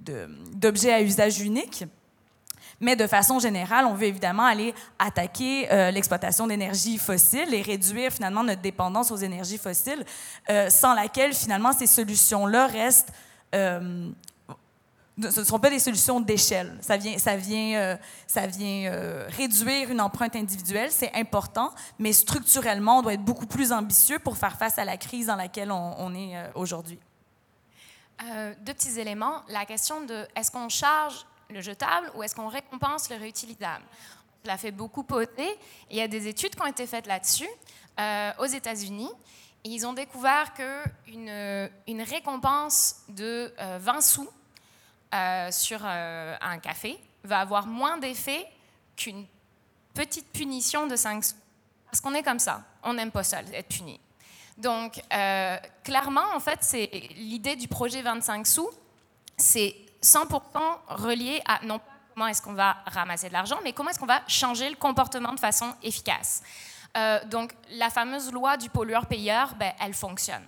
de- 0.00 0.28
d'objets 0.54 0.92
à 0.92 1.02
usage 1.02 1.40
unique. 1.40 1.84
Mais 2.82 2.96
de 2.96 3.06
façon 3.06 3.38
générale, 3.38 3.86
on 3.86 3.94
veut 3.94 4.08
évidemment 4.08 4.44
aller 4.44 4.74
attaquer 4.98 5.72
euh, 5.72 5.92
l'exploitation 5.92 6.48
d'énergie 6.48 6.98
fossiles 6.98 7.54
et 7.54 7.62
réduire 7.62 8.12
finalement 8.12 8.42
notre 8.42 8.60
dépendance 8.60 9.12
aux 9.12 9.16
énergies 9.16 9.56
fossiles, 9.56 10.04
euh, 10.50 10.68
sans 10.68 10.92
laquelle 10.92 11.32
finalement 11.32 11.72
ces 11.72 11.86
solutions-là 11.86 12.66
restent. 12.66 13.12
euh, 13.54 14.10
ce 15.20 15.40
ne 15.40 15.44
seront 15.44 15.60
pas 15.60 15.70
des 15.70 15.78
solutions 15.78 16.18
d'échelle. 16.20 16.76
Ça 16.80 16.96
vient, 16.96 17.18
ça 17.18 17.36
vient, 17.36 17.98
ça 18.26 18.46
vient 18.46 18.90
réduire 19.28 19.90
une 19.90 20.00
empreinte 20.00 20.34
individuelle, 20.34 20.90
c'est 20.90 21.12
important, 21.14 21.70
mais 21.98 22.14
structurellement, 22.14 22.98
on 22.98 23.02
doit 23.02 23.12
être 23.12 23.24
beaucoup 23.24 23.46
plus 23.46 23.72
ambitieux 23.72 24.18
pour 24.18 24.38
faire 24.38 24.56
face 24.56 24.78
à 24.78 24.86
la 24.86 24.96
crise 24.96 25.26
dans 25.26 25.36
laquelle 25.36 25.70
on, 25.70 26.14
est 26.14 26.34
aujourd'hui. 26.54 26.98
Deux 28.62 28.72
petits 28.72 28.98
éléments. 28.98 29.42
La 29.48 29.66
question 29.66 30.00
de 30.00 30.26
est-ce 30.34 30.50
qu'on 30.50 30.70
charge 30.70 31.26
le 31.52 31.60
jetable 31.60 32.10
ou 32.14 32.22
est-ce 32.22 32.34
qu'on 32.34 32.48
récompense 32.48 33.10
le 33.10 33.16
réutilisable? 33.16 33.84
On 34.44 34.48
l'a 34.48 34.56
fait 34.56 34.72
beaucoup 34.72 35.02
poter. 35.04 35.56
Il 35.90 35.96
y 35.96 36.00
a 36.00 36.08
des 36.08 36.26
études 36.26 36.54
qui 36.54 36.62
ont 36.62 36.66
été 36.66 36.86
faites 36.86 37.06
là-dessus 37.06 37.48
euh, 38.00 38.32
aux 38.38 38.46
États-Unis. 38.46 39.10
Ils 39.64 39.86
ont 39.86 39.92
découvert 39.92 40.52
qu'une 40.54 41.70
une 41.86 42.02
récompense 42.02 42.96
de 43.08 43.54
euh, 43.60 43.78
20 43.80 44.00
sous 44.00 44.28
euh, 45.14 45.50
sur 45.50 45.78
euh, 45.84 46.34
un 46.40 46.58
café 46.58 46.98
va 47.22 47.40
avoir 47.40 47.66
moins 47.66 47.98
d'effet 47.98 48.46
qu'une 48.96 49.26
petite 49.92 50.32
punition 50.32 50.86
de 50.86 50.96
5 50.96 51.22
sous. 51.22 51.36
Parce 51.84 52.00
qu'on 52.00 52.14
est 52.14 52.22
comme 52.22 52.38
ça. 52.38 52.62
On 52.82 52.94
n'aime 52.94 53.10
pas 53.10 53.22
ça, 53.22 53.42
être 53.52 53.68
puni. 53.68 54.00
Donc, 54.56 55.02
euh, 55.12 55.58
clairement, 55.84 56.34
en 56.34 56.40
fait, 56.40 56.60
c'est 56.62 56.88
l'idée 57.16 57.56
du 57.56 57.68
projet 57.68 58.00
25 58.00 58.46
sous, 58.46 58.70
c'est 59.36 59.76
100% 60.02 60.40
relié 60.88 61.40
à 61.46 61.64
non 61.64 61.78
pas 61.78 61.92
comment 62.12 62.26
est-ce 62.26 62.42
qu'on 62.42 62.52
va 62.52 62.76
ramasser 62.86 63.28
de 63.28 63.32
l'argent, 63.32 63.58
mais 63.64 63.72
comment 63.72 63.90
est-ce 63.90 63.98
qu'on 63.98 64.06
va 64.06 64.22
changer 64.28 64.68
le 64.68 64.76
comportement 64.76 65.32
de 65.32 65.40
façon 65.40 65.74
efficace. 65.82 66.42
Euh, 66.96 67.24
donc, 67.26 67.54
la 67.70 67.90
fameuse 67.90 68.30
loi 68.30 68.56
du 68.56 68.68
pollueur-payeur, 68.68 69.54
ben, 69.54 69.72
elle 69.80 69.94
fonctionne. 69.94 70.44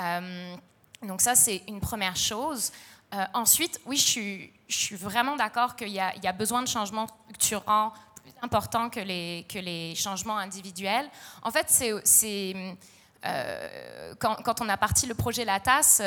Euh, 0.00 0.56
donc, 1.02 1.20
ça, 1.20 1.34
c'est 1.34 1.62
une 1.66 1.80
première 1.80 2.16
chose. 2.16 2.70
Euh, 3.14 3.24
ensuite, 3.34 3.80
oui, 3.84 3.96
je 3.96 4.52
suis, 4.68 4.96
vraiment 4.96 5.36
d'accord 5.36 5.76
qu'il 5.76 5.88
y, 5.88 6.00
a- 6.00 6.32
besoin 6.32 6.62
de 6.62 6.68
changements 6.68 7.06
structurants 7.06 7.92
plus 8.22 8.32
importants 8.42 8.88
que 8.88 9.00
les, 9.00 9.44
que 9.48 9.58
les 9.58 9.94
changements 9.96 10.38
individuels. 10.38 11.10
En 11.42 11.50
fait, 11.50 11.66
c'est, 11.68 12.76
quand, 14.20 14.36
quand 14.44 14.60
on 14.60 14.68
a 14.68 14.76
parti 14.76 15.06
le 15.06 15.14
projet 15.14 15.44
La 15.44 15.58
Tasse, 15.58 16.00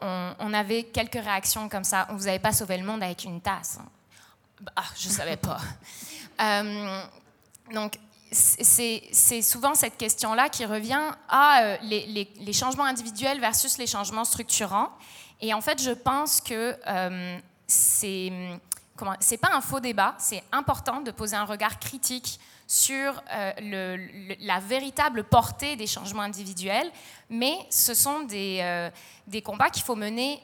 on, 0.00 0.34
on 0.38 0.54
avait 0.54 0.84
quelques 0.84 1.14
réactions 1.22 1.68
comme 1.68 1.84
ça. 1.84 2.06
Vous 2.10 2.24
n'avez 2.26 2.38
pas 2.38 2.52
sauvé 2.52 2.76
le 2.78 2.84
monde 2.84 3.02
avec 3.02 3.24
une 3.24 3.40
tasse. 3.40 3.78
Bah, 4.60 4.82
je 4.98 5.08
ne 5.08 5.12
savais 5.12 5.36
pas. 5.36 5.58
Euh, 6.42 7.02
donc, 7.74 7.98
c'est 8.32 9.42
souvent 9.42 9.74
cette 9.74 9.98
question-là 9.98 10.48
qui 10.48 10.64
revient 10.64 11.10
à 11.28 11.60
euh, 11.62 11.76
les, 11.82 12.06
les- 12.06 12.32
les 12.38 12.52
changements 12.54 12.84
individuels 12.86 13.40
versus 13.40 13.76
les 13.76 13.86
changements 13.86 14.24
structurants. 14.24 14.88
Et 15.42 15.52
en 15.52 15.60
fait, 15.60 15.82
je 15.82 15.90
pense 15.90 16.40
que 16.40 16.74
euh, 16.86 17.38
c'est 17.66 18.32
c'est 19.20 19.36
pas 19.36 19.50
un 19.52 19.60
faux 19.60 19.80
débat. 19.80 20.14
C'est 20.18 20.42
important 20.50 21.00
de 21.02 21.10
poser 21.10 21.36
un 21.36 21.44
regard 21.44 21.78
critique 21.78 22.40
sur 22.70 23.20
euh, 23.32 23.96
la 24.38 24.60
véritable 24.60 25.24
portée 25.24 25.74
des 25.74 25.88
changements 25.88 26.22
individuels, 26.22 26.88
mais 27.28 27.58
ce 27.68 27.94
sont 27.94 28.20
des, 28.20 28.60
euh, 28.62 28.88
des 29.26 29.42
combats 29.42 29.70
qu'il 29.70 29.82
faut 29.82 29.96
mener 29.96 30.40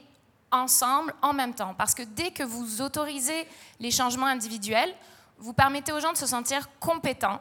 ensemble, 0.50 1.14
en 1.22 1.32
même 1.32 1.54
temps. 1.54 1.72
Parce 1.78 1.94
que 1.94 2.02
dès 2.02 2.32
que 2.32 2.42
vous 2.42 2.82
autorisez 2.82 3.46
les 3.78 3.92
changements 3.92 4.26
individuels, 4.26 4.92
vous 5.38 5.52
permettez 5.52 5.92
aux 5.92 6.00
gens 6.00 6.10
de 6.10 6.16
se 6.16 6.26
sentir 6.26 6.68
compétents 6.80 7.40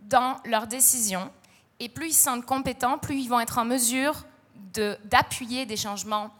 dans 0.00 0.38
leurs 0.44 0.66
décisions. 0.66 1.30
Et 1.78 1.88
plus 1.88 2.08
ils 2.08 2.12
se 2.12 2.24
sentent 2.24 2.44
compétents, 2.44 2.98
plus 2.98 3.20
ils 3.20 3.28
vont 3.28 3.38
être 3.38 3.58
en 3.58 3.64
mesure 3.64 4.24
d'appuyer 5.04 5.64
des 5.64 5.76
changements 5.76 6.32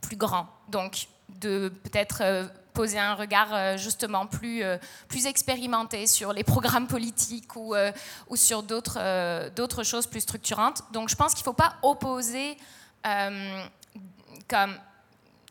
plus 0.00 0.16
grands. 0.16 0.48
Donc, 0.70 1.06
de 1.28 1.72
peut-être 1.84 2.22
euh, 2.22 2.48
poser 2.72 2.98
un 2.98 3.14
regard 3.14 3.52
euh, 3.52 3.76
justement 3.76 4.26
plus, 4.26 4.62
euh, 4.62 4.78
plus 5.08 5.26
expérimenté 5.26 6.06
sur 6.06 6.32
les 6.32 6.44
programmes 6.44 6.86
politiques 6.86 7.54
ou, 7.56 7.74
euh, 7.74 7.92
ou 8.28 8.36
sur 8.36 8.62
d'autres 8.62 9.50
d'autres 9.50 9.82
choses 9.82 10.06
plus 10.06 10.20
structurantes. 10.20 10.82
Donc, 10.92 11.08
je 11.08 11.16
pense 11.16 11.32
qu'il 11.34 11.42
ne 11.42 11.44
faut 11.44 11.52
pas 11.52 11.74
opposer 11.82 12.56
comme 14.48 14.78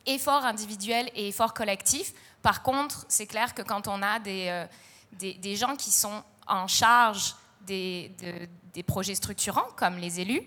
effort 0.05 0.45
individuel 0.45 1.09
et 1.15 1.27
effort 1.29 1.53
collectif. 1.53 2.13
Par 2.41 2.63
contre, 2.63 3.05
c'est 3.07 3.27
clair 3.27 3.53
que 3.53 3.61
quand 3.61 3.87
on 3.87 4.01
a 4.01 4.19
des, 4.19 4.65
des, 5.11 5.55
gens 5.55 5.75
qui 5.75 5.91
sont 5.91 6.23
en 6.47 6.67
charge 6.67 7.35
des, 7.61 8.11
de- 8.21 8.47
des 8.73 8.83
projets 8.83 9.15
structurants, 9.15 9.67
comme 9.75 9.97
les 9.97 10.19
élus, 10.21 10.41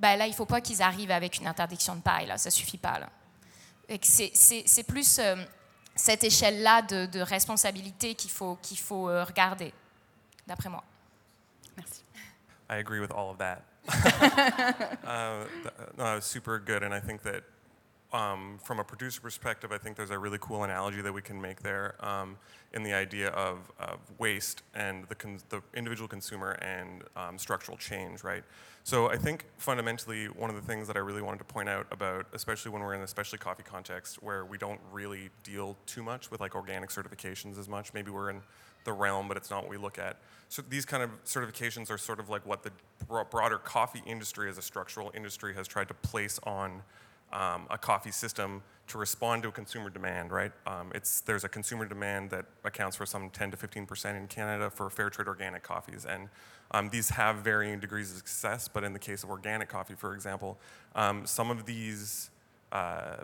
ben 0.00 0.16
là, 0.16 0.26
il 0.26 0.30
ne 0.30 0.34
faut 0.34 0.46
pas 0.46 0.60
qu'ils 0.60 0.82
arrivent 0.82 1.10
avec 1.10 1.38
une 1.38 1.46
interdiction 1.46 1.94
de 1.94 2.00
paille. 2.00 2.26
Là. 2.26 2.36
Ça 2.36 2.48
ne 2.48 2.52
suffit 2.54 2.78
pas. 2.78 3.00
C'est 4.02 4.32
c'est- 4.34 4.82
plus 4.82 5.20
cette 6.00 6.24
échelle-là 6.24 6.82
de, 6.82 7.06
de 7.06 7.20
responsabilité 7.20 8.14
qu'il 8.14 8.30
faut, 8.30 8.58
qu'il 8.62 8.78
faut 8.78 9.08
euh, 9.08 9.22
regarder, 9.22 9.72
d'après 10.46 10.70
moi. 10.70 10.82
I 12.70 12.76
agree 12.76 13.00
with 13.00 13.10
all 13.10 13.30
of 13.30 13.38
that. 13.38 13.62
uh, 15.04 15.44
th- 15.62 15.74
no, 15.98 16.16
it's 16.16 16.26
super 16.26 16.58
good, 16.58 16.82
and 16.82 16.94
I 16.94 17.00
think 17.00 17.22
that 17.22 17.42
um, 18.12 18.58
from 18.62 18.80
a 18.80 18.84
producer 18.84 19.20
perspective, 19.20 19.72
I 19.72 19.78
think 19.78 19.96
there's 19.96 20.10
a 20.10 20.18
really 20.18 20.38
cool 20.40 20.64
analogy 20.64 21.00
that 21.00 21.12
we 21.12 21.22
can 21.22 21.40
make 21.40 21.62
there 21.62 21.94
um, 22.00 22.36
in 22.72 22.82
the 22.82 22.92
idea 22.92 23.28
of, 23.28 23.70
of 23.78 24.00
waste 24.18 24.62
and 24.74 25.04
the, 25.08 25.14
con- 25.14 25.40
the 25.48 25.62
individual 25.74 26.08
consumer 26.08 26.52
and 26.62 27.04
um, 27.16 27.38
structural 27.38 27.76
change, 27.76 28.24
right? 28.24 28.42
So 28.82 29.10
I 29.10 29.16
think 29.16 29.44
fundamentally, 29.58 30.26
one 30.26 30.50
of 30.50 30.56
the 30.56 30.62
things 30.62 30.86
that 30.88 30.96
I 30.96 31.00
really 31.00 31.22
wanted 31.22 31.38
to 31.38 31.44
point 31.44 31.68
out 31.68 31.86
about, 31.92 32.26
especially 32.32 32.72
when 32.72 32.82
we're 32.82 32.94
in 32.94 33.02
a 33.02 33.06
specialty 33.06 33.42
coffee 33.42 33.62
context 33.62 34.22
where 34.22 34.44
we 34.44 34.58
don't 34.58 34.80
really 34.90 35.30
deal 35.44 35.76
too 35.86 36.02
much 36.02 36.30
with 36.30 36.40
like 36.40 36.54
organic 36.54 36.90
certifications 36.90 37.58
as 37.58 37.68
much, 37.68 37.94
maybe 37.94 38.10
we're 38.10 38.30
in 38.30 38.40
the 38.84 38.92
realm, 38.92 39.28
but 39.28 39.36
it's 39.36 39.50
not 39.50 39.62
what 39.62 39.70
we 39.70 39.76
look 39.76 39.98
at. 39.98 40.16
So 40.48 40.62
these 40.68 40.84
kind 40.84 41.02
of 41.02 41.10
certifications 41.24 41.90
are 41.90 41.98
sort 41.98 42.18
of 42.18 42.28
like 42.28 42.44
what 42.46 42.62
the 42.62 42.72
bro- 43.06 43.24
broader 43.24 43.58
coffee 43.58 44.02
industry 44.06 44.48
as 44.48 44.58
a 44.58 44.62
structural 44.62 45.12
industry 45.14 45.54
has 45.54 45.68
tried 45.68 45.88
to 45.88 45.94
place 45.94 46.40
on 46.44 46.82
um, 47.32 47.66
a 47.70 47.78
coffee 47.78 48.10
system 48.10 48.62
to 48.88 48.98
respond 48.98 49.42
to 49.44 49.48
a 49.48 49.52
consumer 49.52 49.88
demand, 49.88 50.32
right? 50.32 50.50
Um, 50.66 50.90
it's, 50.94 51.20
there's 51.20 51.44
a 51.44 51.48
consumer 51.48 51.84
demand 51.84 52.30
that 52.30 52.46
accounts 52.64 52.96
for 52.96 53.06
some 53.06 53.30
10 53.30 53.52
to 53.52 53.56
15% 53.56 54.16
in 54.16 54.26
Canada 54.26 54.68
for 54.68 54.90
fair 54.90 55.10
trade 55.10 55.28
organic 55.28 55.62
coffees. 55.62 56.04
And 56.04 56.28
um, 56.72 56.88
these 56.90 57.10
have 57.10 57.36
varying 57.36 57.78
degrees 57.78 58.10
of 58.10 58.16
success, 58.16 58.68
but 58.68 58.82
in 58.82 58.92
the 58.92 58.98
case 58.98 59.22
of 59.22 59.30
organic 59.30 59.68
coffee, 59.68 59.94
for 59.94 60.12
example, 60.12 60.58
um, 60.96 61.24
some 61.24 61.50
of 61.50 61.66
these 61.66 62.30
uh, 62.72 63.18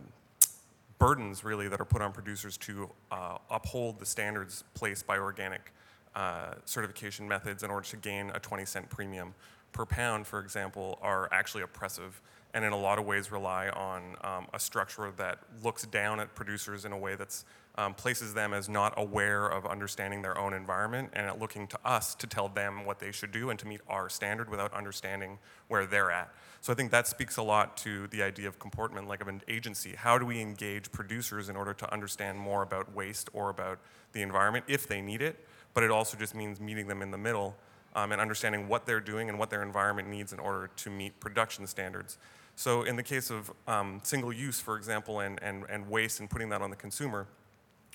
burdens 0.99 1.45
really 1.45 1.69
that 1.69 1.81
are 1.81 1.85
put 1.85 2.01
on 2.01 2.13
producers 2.13 2.57
to 2.59 2.89
uh, 3.11 3.39
uphold 3.51 3.99
the 3.99 4.07
standards 4.07 4.65
placed 4.75 5.07
by 5.07 5.19
organic 5.19 5.73
uh, 6.15 6.55
certification 6.65 7.27
methods 7.27 7.63
in 7.63 7.71
order 7.71 7.87
to 7.87 7.97
gain 7.97 8.31
a 8.35 8.39
20 8.41 8.65
cent 8.65 8.89
premium 8.89 9.35
per 9.73 9.85
pound, 9.85 10.27
for 10.27 10.41
example, 10.41 10.99
are 11.03 11.29
actually 11.33 11.63
oppressive 11.63 12.23
and 12.57 12.65
in 12.65 12.73
a 12.73 12.77
lot 12.77 12.99
of 12.99 13.05
ways 13.05 13.31
rely 13.31 13.69
on 13.69 14.17
um, 14.23 14.47
a 14.55 14.59
structure 14.59 15.13
that 15.19 15.41
looks 15.63 15.85
down 15.85 16.19
at 16.19 16.35
producers 16.35 16.87
in 16.87 16.93
a 16.93 16.97
way 16.97 17.15
that's 17.15 17.45
um, 17.77 17.93
places 17.93 18.33
them 18.33 18.55
as 18.55 18.67
not 18.67 18.95
aware 18.97 19.47
of 19.47 19.67
understanding 19.67 20.23
their 20.23 20.39
own 20.39 20.55
environment 20.55 21.11
and 21.13 21.27
at 21.27 21.39
looking 21.39 21.67
to 21.67 21.79
us 21.85 22.15
to 22.15 22.27
tell 22.27 22.49
them 22.49 22.87
what 22.87 22.99
they 22.99 23.13
should 23.13 23.31
do 23.31 23.51
and 23.51 23.59
to 23.59 23.67
meet 23.67 23.83
our 23.91 24.09
standard 24.09 24.49
without 24.49 24.73
understanding 24.73 25.39
where 25.69 25.85
they're 25.85 26.11
at. 26.11 26.33
So 26.63 26.73
I 26.73 26.77
think 26.77 26.91
that 26.93 27.07
speaks 27.07 27.37
a 27.37 27.43
lot 27.43 27.77
to 27.79 28.07
the 28.07 28.23
idea 28.23 28.49
of 28.49 28.59
comportment, 28.59 29.07
like 29.07 29.21
of 29.21 29.29
an 29.29 29.43
agency. 29.49 29.95
How 29.95 30.19
do 30.19 30.25
we 30.25 30.41
engage 30.41 30.91
producers 30.91 31.51
in 31.51 31.57
order 31.57 31.75
to 31.75 31.93
understand 31.93 32.39
more 32.39 32.63
about 32.63 32.95
waste 32.95 33.29
or 33.35 33.51
about 33.51 33.79
the 34.13 34.23
environment 34.23 34.65
if 34.67 34.89
they 34.89 35.03
need 35.03 35.21
it? 35.21 35.47
But 35.75 35.85
it 35.85 35.91
also 35.91 36.17
just 36.17 36.35
means 36.35 36.59
meeting 36.59 36.89
them 36.89 37.03
in 37.03 37.11
the 37.11 37.19
middle 37.19 37.55
um, 37.95 38.13
and 38.13 38.21
understanding 38.21 38.69
what 38.69 38.87
they're 38.87 39.01
doing 39.01 39.29
and 39.29 39.39
what 39.39 39.51
their 39.51 39.63
environment 39.63 40.09
needs 40.09 40.33
in 40.33 40.39
order 40.39 40.71
to 40.77 40.91
meet 40.91 41.19
production 41.19 41.67
standards. 41.67 42.19
So 42.57 42.83
in 42.83 42.97
the 42.97 43.03
case 43.03 43.31
of 43.31 43.53
um, 43.69 44.01
single 44.03 44.33
use, 44.33 44.61
for 44.61 44.77
example, 44.77 45.21
and, 45.21 45.39
and, 45.43 45.65
and 45.69 45.89
waste 45.89 46.21
and 46.21 46.29
putting 46.29 46.49
that 46.49 46.63
on 46.63 46.71
the 46.71 46.77
consumer, 46.77 47.27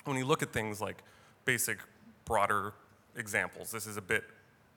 when 0.04 0.16
you 0.16 0.24
look 0.24 0.42
at 0.42 0.52
things 0.52 0.80
like 0.80 1.02
basic, 1.44 1.78
broader 2.24 2.72
examples, 3.16 3.72
this 3.72 3.86
is 3.86 3.96
a 3.96 4.00
bit, 4.00 4.24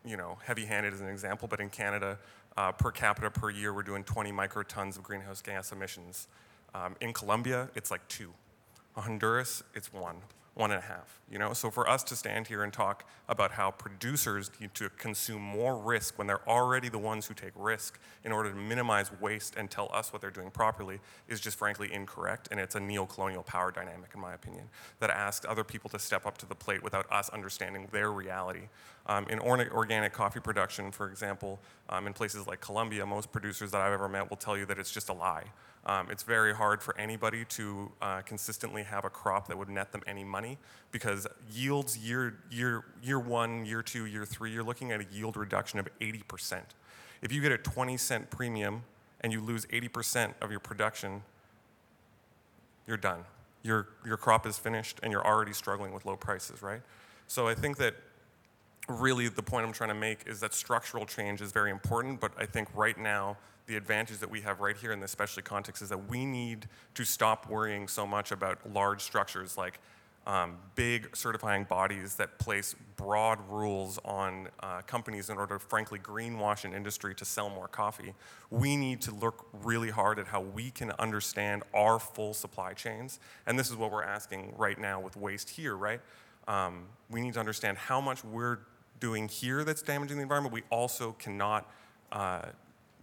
you 0.04 0.18
know, 0.18 0.38
heavy-handed 0.44 0.94
as 0.94 1.02
an 1.02 1.08
example, 1.08 1.48
but 1.48 1.60
in 1.60 1.70
Canada, 1.70 2.18
uh, 2.58 2.72
per 2.72 2.92
capita 2.92 3.30
per 3.30 3.52
year, 3.52 3.74
we're 3.74 3.84
doing 3.84 4.04
20 4.04 4.32
microtons 4.32 4.98
of 4.98 5.04
greenhouse 5.04 5.42
gas 5.42 5.72
emissions. 5.72 6.28
Um, 6.74 6.96
in 7.00 7.14
Colombia, 7.14 7.70
it's 7.76 7.92
like 7.92 8.06
two. 8.08 8.34
Honduras, 8.96 9.64
it's 9.76 9.94
one 9.94 10.18
one 10.56 10.72
and 10.72 10.80
a 10.80 10.86
half. 10.86 11.20
You 11.30 11.38
know, 11.38 11.54
so 11.54 11.70
for 11.70 11.88
us 11.90 12.04
to 12.06 12.16
stand 12.16 12.48
here 12.48 12.64
and 12.64 12.72
talk 12.72 13.08
about 13.28 13.52
how 13.52 13.72
producers 13.72 14.50
need 14.60 14.74
to 14.76 14.90
consume 14.92 15.42
more 15.42 15.78
risk 15.78 16.18
when 16.18 16.28
they're 16.28 16.48
already 16.48 16.88
the 16.88 16.98
ones 16.98 17.26
who 17.26 17.34
take 17.34 17.52
risk 17.56 18.00
in 18.24 18.32
order 18.32 18.52
to 18.52 18.56
minimize 18.56 19.12
waste 19.20 19.56
and 19.58 19.70
tell 19.70 19.90
us 19.92 20.14
what 20.14 20.22
they're 20.22 20.32
doing 20.32 20.50
properly 20.50 21.00
is 21.28 21.42
just 21.42 21.58
frankly 21.58 21.92
incorrect, 21.92 22.48
and 22.52 22.60
it's 22.60 22.76
a 22.76 22.80
neo-colonial 22.80 23.44
power 23.44 23.72
dynamic, 23.72 24.12
in 24.14 24.22
my 24.22 24.34
opinion, 24.34 24.70
that 25.00 25.10
asks 25.10 25.46
other 25.48 25.64
people 25.64 25.90
to 25.90 26.00
step 26.00 26.26
up 26.26 26.38
to 26.38 26.46
the 26.46 26.56
plate 26.56 26.82
without 26.84 27.12
us 27.12 27.30
understanding 27.30 27.88
their 27.92 28.12
reality. 28.12 28.70
Um, 29.08 29.28
in 29.30 29.40
or- 29.40 29.70
organic 29.72 30.14
coffee 30.14 30.40
production, 30.40 30.92
for 30.92 31.10
example, 31.10 31.60
um, 31.90 32.08
in 32.08 32.14
places 32.14 32.48
like 32.48 32.62
Colombia, 32.62 33.06
most 33.06 33.32
producers 33.32 33.72
that 33.72 33.82
I've 33.82 33.94
ever 33.94 34.08
met 34.08 34.30
will 34.30 34.38
tell 34.38 34.58
you 34.58 34.66
that 34.68 34.80
it's 34.80 34.92
just 34.92 35.10
a 35.10 35.14
lie. 35.14 35.44
Um, 35.88 36.10
it's 36.10 36.24
very 36.24 36.54
hard 36.54 36.82
for 36.82 36.98
anybody 36.98 37.46
to 37.46 37.92
uh, 38.02 38.22
consistently 38.22 38.84
have 38.84 39.06
a 39.06 39.10
crop 39.10 39.48
that 39.50 39.58
would 39.58 39.70
net 39.70 39.92
them 39.92 40.02
any 40.08 40.24
money 40.24 40.58
because 40.92 41.28
yields 41.52 41.96
year, 41.98 42.38
year, 42.50 42.86
year 43.04 43.20
one, 43.20 43.66
year 43.66 43.84
two, 43.84 44.06
year 44.06 44.26
three, 44.26 44.52
you're 44.52 44.64
looking 44.64 44.92
at 44.92 45.00
a 45.00 45.06
yield 45.12 45.38
reduction 45.38 45.80
of 45.80 45.88
80%. 46.00 46.62
If 47.22 47.32
you 47.32 47.42
get 47.42 47.52
a 47.52 47.58
20 47.58 47.98
cent 47.98 48.32
premium 48.32 48.84
and 49.22 49.32
you 49.32 49.42
lose 49.42 49.68
80% 49.68 50.34
of 50.42 50.50
your 50.50 50.60
production, 50.60 51.22
you're 52.88 52.98
done. 52.98 53.24
Your, 53.62 53.88
your 54.06 54.18
crop 54.18 54.48
is 54.48 54.58
finished 54.58 55.00
and 55.04 55.12
you're 55.12 55.26
already 55.26 55.54
struggling 55.54 55.94
with 55.94 56.06
low 56.06 56.16
prices, 56.16 56.64
right? 56.64 56.82
So 57.28 57.48
I 57.48 57.54
think 57.54 57.78
that 57.78 57.96
really 58.88 59.28
the 59.28 59.44
point 59.44 59.66
I'm 59.66 59.74
trying 59.74 59.90
to 59.90 59.96
make 59.96 60.28
is 60.28 60.40
that 60.42 60.54
structural 60.54 61.06
change 61.06 61.42
is 61.42 61.52
very 61.52 61.72
important, 61.72 62.20
but 62.20 62.32
I 62.38 62.46
think 62.46 62.68
right 62.76 62.98
now 62.98 63.38
the 63.68 63.76
advantage 63.76 64.20
that 64.20 64.30
we 64.30 64.42
have 64.42 64.60
right 64.60 64.78
here 64.78 64.92
in 64.92 65.00
this 65.00 65.12
specialty 65.12 65.42
context 65.48 65.82
is 65.82 65.90
that 65.90 66.10
we 66.10 66.26
need 66.26 66.68
to 66.94 67.04
stop 67.04 67.50
worrying 67.50 67.88
so 67.88 68.06
much 68.06 68.32
about 68.32 68.60
large 68.72 69.02
structures 69.02 69.58
like 69.58 69.80
um, 70.28 70.58
big 70.74 71.16
certifying 71.16 71.66
bodies 71.66 72.16
that 72.16 72.40
place 72.40 72.76
broad 72.96 73.40
rules 73.48 74.00
on 74.04 74.48
uh, 74.62 74.82
companies 74.82 75.30
in 75.30 75.38
order 75.38 75.56
to 75.56 75.60
frankly 75.60 76.00
greenwash 76.00 76.66
an 76.66 76.74
industry 76.74 77.14
to 77.16 77.26
sell 77.26 77.50
more 77.50 77.68
coffee. 77.68 78.14
We 78.50 78.76
need 78.76 79.02
to 79.02 79.14
look 79.14 79.48
really 79.64 79.92
hard 79.92 80.18
at 80.18 80.28
how 80.28 80.42
we 80.42 80.72
can 80.72 80.92
understand 80.98 81.64
our 81.76 82.00
full 82.00 82.34
supply 82.34 82.74
chains. 82.74 83.20
And 83.46 83.58
this 83.60 83.70
is 83.70 83.76
what 83.76 83.92
we're 83.92 84.04
asking 84.04 84.54
right 84.58 84.80
now 84.80 85.00
with 85.00 85.16
waste 85.16 85.50
here, 85.50 85.76
right? 85.76 86.02
Um, 86.48 86.86
we 87.10 87.22
need 87.22 87.36
to 87.36 87.40
understand 87.40 87.78
how 87.78 88.02
much 88.02 88.24
we're 88.24 88.60
doing 89.00 89.28
here 89.28 89.64
that's 89.64 89.82
damaging 89.82 90.18
the 90.18 90.24
environment. 90.24 90.54
We 90.54 90.64
also 90.70 91.14
cannot 91.14 91.70
uh, 92.12 92.44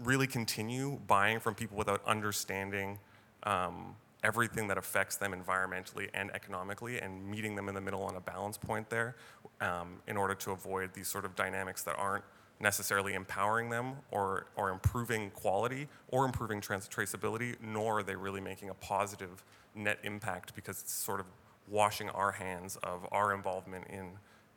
really 0.01 0.27
continue 0.27 0.99
buying 1.07 1.41
from 1.41 1.55
people 1.55 1.77
without 1.77 2.03
understanding 2.07 2.99
um, 3.45 3.97
everything 4.25 4.69
that 4.69 4.79
affects 4.79 5.17
them 5.17 5.33
environmentally 5.33 6.09
and 6.15 6.31
economically 6.33 7.01
and 7.01 7.29
meeting 7.29 7.55
them 7.57 7.69
in 7.69 7.75
the 7.75 7.81
middle 7.81 8.03
on 8.03 8.17
a 8.17 8.21
balance 8.21 8.57
point 8.57 8.89
there 8.89 9.17
um, 9.61 9.97
in 10.07 10.17
order 10.17 10.35
to 10.35 10.53
avoid 10.53 10.93
these 10.95 11.09
sort 11.09 11.25
of 11.25 11.35
dynamics 11.35 11.83
that 11.83 11.97
aren't 11.99 12.25
necessarily 12.61 13.15
empowering 13.15 13.69
them 13.69 13.95
or, 14.13 14.47
or 14.57 14.71
improving 14.71 15.31
quality 15.31 15.89
or 16.09 16.25
improving 16.25 16.61
trans- 16.61 16.89
traceability, 16.89 17.57
nor 17.61 17.99
are 17.99 18.03
they 18.03 18.15
really 18.15 18.41
making 18.41 18.71
a 18.71 18.75
positive 18.75 19.45
net 19.75 19.99
impact 20.05 20.55
because 20.55 20.81
it's 20.81 20.93
sort 20.93 21.19
of 21.19 21.27
washing 21.69 22.09
our 22.11 22.31
hands 22.33 22.77
of 22.83 23.07
our 23.11 23.35
involvement 23.35 23.87
in, 23.89 24.11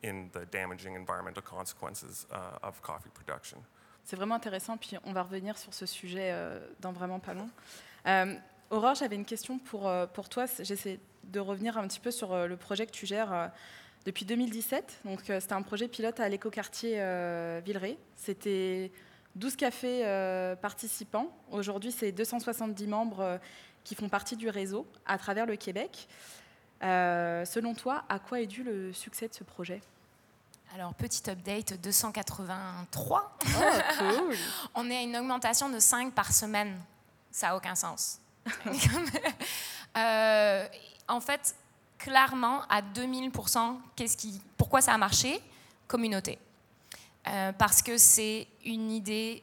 in 0.06 0.28
the 0.32 0.50
damaging 0.52 0.96
environmental 0.96 1.42
consequences 1.44 2.28
uh, 2.32 2.68
of 2.68 2.80
coffee 2.82 3.10
production. 3.10 3.58
C'est 4.04 4.16
vraiment 4.16 4.36
intéressant, 4.36 4.78
puis 4.78 4.98
on 5.04 5.14
va 5.14 5.24
revenir 5.24 5.58
sur 5.58 5.74
ce 5.74 5.88
sujet 5.88 6.30
euh, 6.32 6.60
dans 6.80 6.92
vraiment 6.92 7.20
pas 7.20 7.34
long. 7.34 7.50
Euh, 8.06 8.36
Aurore, 8.72 8.96
j'avais 8.96 9.16
une 9.16 9.26
question 9.26 9.60
pour, 9.60 9.88
euh, 9.88 10.08
pour 10.08 10.28
toi. 10.28 10.46
J'essaie 10.60 11.00
de 11.26 11.40
revenir 11.40 11.78
un 11.78 11.88
petit 11.88 12.00
peu 12.00 12.12
sur 12.12 12.34
euh, 12.34 12.48
le 12.48 12.58
projet 12.58 12.86
que 12.86 12.92
tu 12.92 13.06
gères 13.06 13.52
depuis 14.06 14.26
2017. 14.26 15.02
Donc, 15.06 15.22
c'était 15.26 15.54
un 15.54 15.62
projet 15.62 15.88
pilote 15.88 16.20
à 16.20 16.28
l'écoquartier 16.30 16.96
euh, 16.98 17.62
Villeray. 17.64 17.98
C'était 18.16 18.92
12 19.36 19.56
cafés 19.56 20.56
participants. 20.62 21.30
Aujourd'hui, 21.52 21.92
c'est 21.92 22.12
270 22.12 22.88
membres 22.88 23.40
qui 23.84 23.96
font 23.96 24.10
partie 24.10 24.36
du 24.36 24.50
réseau 24.50 24.88
à 25.06 25.18
travers 25.18 25.46
le 25.46 25.56
Québec. 25.58 26.08
Selon 26.82 27.74
toi, 27.74 28.04
à 28.10 28.20
quoi 28.20 28.42
est 28.42 28.48
dû 28.48 28.64
le 28.64 28.94
succès 28.94 29.28
de 29.28 29.34
ce 29.34 29.44
projet? 29.44 29.82
Alors, 30.76 30.94
petit 30.94 31.30
update, 31.30 31.80
283. 31.82 33.38
Oh, 33.46 33.50
cool. 33.98 34.36
On 34.76 34.90
est 34.90 34.98
à 34.98 35.02
une 35.04 35.16
augmentation 35.16 35.70
de 35.70 35.80
5 35.80 36.12
par 36.14 36.34
semaine. 36.34 36.78
Ça 37.32 37.48
n'a 37.48 37.56
aucun 37.58 37.76
sens. 37.76 38.20
Euh, 39.98 40.68
en 41.08 41.22
fait, 41.22 41.56
clairement, 41.98 42.64
à 42.68 42.82
2000%, 42.82 43.78
qu'est-ce 43.96 44.18
qui, 44.18 44.42
pourquoi 44.58 44.82
ça 44.82 44.94
a 44.94 44.98
marché? 44.98 45.40
Communauté. 45.88 46.38
Euh, 47.30 47.54
parce 47.54 47.82
que 47.82 47.98
c'est 47.98 48.46
une 48.66 48.92
idée 48.92 49.42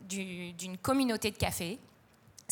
du- 0.00 0.52
d'une 0.54 0.76
communauté 0.76 1.30
de 1.30 1.36
café. 1.36 1.78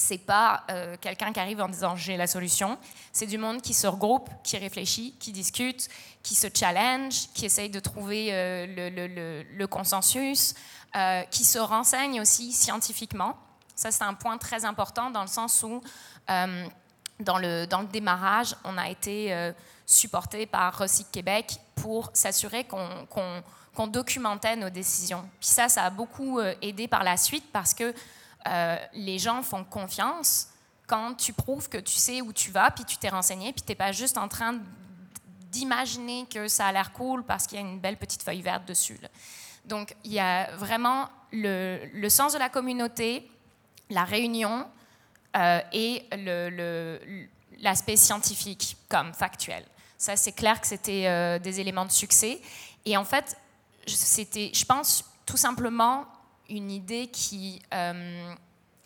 C'est 0.02 0.16
pas 0.16 0.64
euh, 0.70 0.96
quelqu'un 0.98 1.30
qui 1.30 1.40
arrive 1.40 1.60
en 1.60 1.68
disant 1.68 1.94
j'ai 1.94 2.16
la 2.16 2.26
solution. 2.26 2.78
C'est 3.12 3.26
du 3.26 3.36
monde 3.36 3.60
qui 3.60 3.74
se 3.74 3.86
regroupe, 3.86 4.30
qui 4.42 4.56
réfléchit, 4.56 5.14
qui 5.20 5.30
discute, 5.30 5.90
qui 6.22 6.34
se 6.34 6.46
challenge, 6.54 7.28
qui 7.34 7.44
essaye 7.44 7.68
de 7.68 7.80
trouver 7.80 8.28
euh, 8.30 9.44
le, 9.54 9.66
consensus, 9.66 10.54
euh, 10.96 11.22
qui 11.24 11.44
se 11.44 11.58
renseigne 11.58 12.18
aussi 12.18 12.50
scientifiquement. 12.50 13.36
Ça, 13.76 13.90
c'est 13.90 14.02
un 14.04 14.14
point 14.14 14.38
très 14.38 14.64
important 14.64 15.10
dans 15.10 15.20
le 15.20 15.28
sens 15.28 15.62
où, 15.62 15.82
dans, 16.26 17.38
le, 17.38 17.66
dans 17.66 17.82
le 17.82 17.86
démarrage, 17.86 18.56
on 18.64 18.78
a 18.78 18.88
été 18.88 19.52
supporté 19.84 20.46
par 20.46 20.78
Recyc 20.78 21.10
Québec 21.10 21.58
pour 21.74 22.10
s'assurer 22.14 22.64
qu'on 22.64 23.06
qu'on- 23.10 23.42
qu'on 23.74 23.86
documentait 23.86 24.56
nos 24.56 24.70
décisions. 24.70 25.28
Puis 25.38 25.48
ça, 25.50 25.68
ça 25.68 25.84
a 25.84 25.90
beaucoup 25.90 26.40
aidé 26.40 26.88
par 26.88 27.04
la 27.04 27.16
suite 27.16 27.44
parce 27.52 27.72
que 27.72 27.94
euh, 28.48 28.76
les 28.92 29.18
gens 29.18 29.42
font 29.42 29.64
confiance 29.64 30.48
quand 30.86 31.14
tu 31.14 31.32
prouves 31.32 31.68
que 31.68 31.78
tu 31.78 31.94
sais 31.94 32.20
où 32.20 32.32
tu 32.32 32.50
vas, 32.50 32.70
puis 32.70 32.84
tu 32.84 32.96
t'es 32.96 33.08
renseigné, 33.08 33.52
puis 33.52 33.62
tu 33.62 33.70
n'es 33.70 33.76
pas 33.76 33.92
juste 33.92 34.18
en 34.18 34.28
train 34.28 34.58
d'imaginer 35.50 36.26
que 36.26 36.48
ça 36.48 36.66
a 36.66 36.72
l'air 36.72 36.92
cool 36.92 37.24
parce 37.24 37.46
qu'il 37.46 37.60
y 37.60 37.62
a 37.62 37.64
une 37.66 37.78
belle 37.80 37.96
petite 37.96 38.22
feuille 38.22 38.42
verte 38.42 38.66
dessus. 38.66 38.98
Donc, 39.64 39.94
il 40.04 40.12
y 40.12 40.20
a 40.20 40.54
vraiment 40.56 41.08
le, 41.32 42.08
sens 42.08 42.32
de 42.32 42.38
la 42.38 42.48
communauté, 42.48 43.30
la 43.88 44.04
réunion 44.04 44.66
euh, 45.36 45.60
et 45.72 46.06
l'aspect 47.60 47.96
scientifique 47.96 48.76
comme 48.88 49.12
factuel. 49.12 49.64
Ça, 49.98 50.16
c'est 50.16 50.32
clair 50.32 50.60
que 50.60 50.66
c'était 50.66 51.06
euh, 51.06 51.38
des 51.38 51.60
éléments 51.60 51.84
de 51.84 51.92
succès. 51.92 52.40
Et 52.86 52.96
en 52.96 53.04
fait, 53.04 53.36
c'était, 53.86 54.50
je 54.54 54.64
pense, 54.64 55.04
tout 55.26 55.36
simplement 55.36 56.06
une 56.50 56.70
idée 56.70 57.06
qui... 57.06 57.62
euh, 57.72 58.34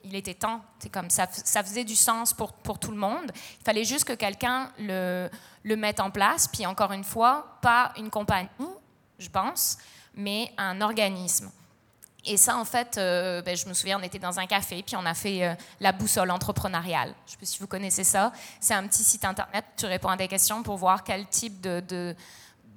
il 0.06 0.14
était 0.14 0.34
temps, 0.34 0.60
c'est 0.78 0.90
comme 0.90 1.08
ça, 1.08 1.26
ça 1.32 1.62
faisait 1.62 1.82
du 1.82 1.96
sens 1.96 2.34
pour, 2.34 2.52
pour 2.52 2.78
tout 2.78 2.90
le 2.90 2.96
monde. 2.98 3.32
Il 3.58 3.64
fallait 3.64 3.84
juste 3.84 4.04
que 4.04 4.12
quelqu'un 4.12 4.70
le, 4.78 5.30
le 5.62 5.76
mette 5.76 5.98
en 5.98 6.10
place. 6.10 6.46
Puis 6.46 6.66
encore 6.66 6.92
une 6.92 7.04
fois, 7.04 7.58
pas 7.62 7.90
une 7.96 8.10
compagnie, 8.10 8.48
je 9.18 9.30
pense, 9.30 9.78
mais 10.14 10.52
un 10.58 10.82
organisme. 10.82 11.50
Et 12.26 12.36
ça, 12.36 12.58
en 12.58 12.66
fait, 12.66 12.98
euh, 12.98 13.40
ben, 13.40 13.56
je 13.56 13.66
me 13.66 13.72
souviens, 13.72 13.98
on 13.98 14.02
était 14.02 14.18
dans 14.18 14.38
un 14.38 14.46
café, 14.46 14.82
puis 14.82 14.94
on 14.94 15.06
a 15.06 15.14
fait 15.14 15.42
euh, 15.42 15.54
la 15.80 15.92
boussole 15.92 16.30
entrepreneuriale. 16.30 17.14
Je 17.24 17.30
ne 17.30 17.30
sais 17.30 17.36
pas 17.38 17.46
si 17.46 17.58
vous 17.60 17.66
connaissez 17.66 18.04
ça. 18.04 18.30
C'est 18.60 18.74
un 18.74 18.86
petit 18.86 19.04
site 19.04 19.24
internet, 19.24 19.64
tu 19.74 19.86
réponds 19.86 20.10
à 20.10 20.16
des 20.18 20.28
questions 20.28 20.62
pour 20.62 20.76
voir 20.76 21.02
quel 21.02 21.26
type 21.28 21.62
de, 21.62 21.80
de, 21.80 22.14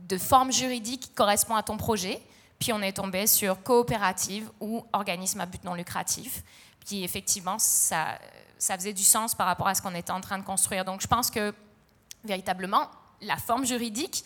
de 0.08 0.18
forme 0.18 0.54
juridique 0.54 1.12
correspond 1.14 1.56
à 1.56 1.64
ton 1.64 1.76
projet. 1.76 2.22
Puis 2.60 2.74
on 2.74 2.82
est 2.82 2.94
tombé 2.94 3.28
sur 3.28 3.62
coopérative 3.64 4.50
ou 4.60 4.86
organisme 4.94 5.42
à 5.42 5.46
but 5.46 5.64
non 5.64 5.76
lucratif. 5.76 6.44
Puis 6.86 7.04
effectivement, 7.04 7.60
ça, 7.60 8.18
ça 8.58 8.76
faisait 8.78 8.94
du 8.94 9.04
sens 9.04 9.36
par 9.36 9.48
rapport 9.48 9.68
à 9.68 9.76
ce 9.76 9.82
qu'on 9.82 9.96
était 9.96 10.12
en 10.12 10.22
train 10.22 10.40
de 10.40 10.44
construire. 10.44 10.86
Donc 10.86 11.02
je 11.02 11.08
pense 11.08 11.30
que 11.30 11.54
véritablement, 12.24 12.90
la 13.22 13.38
forme 13.38 13.66
juridique 13.66 14.24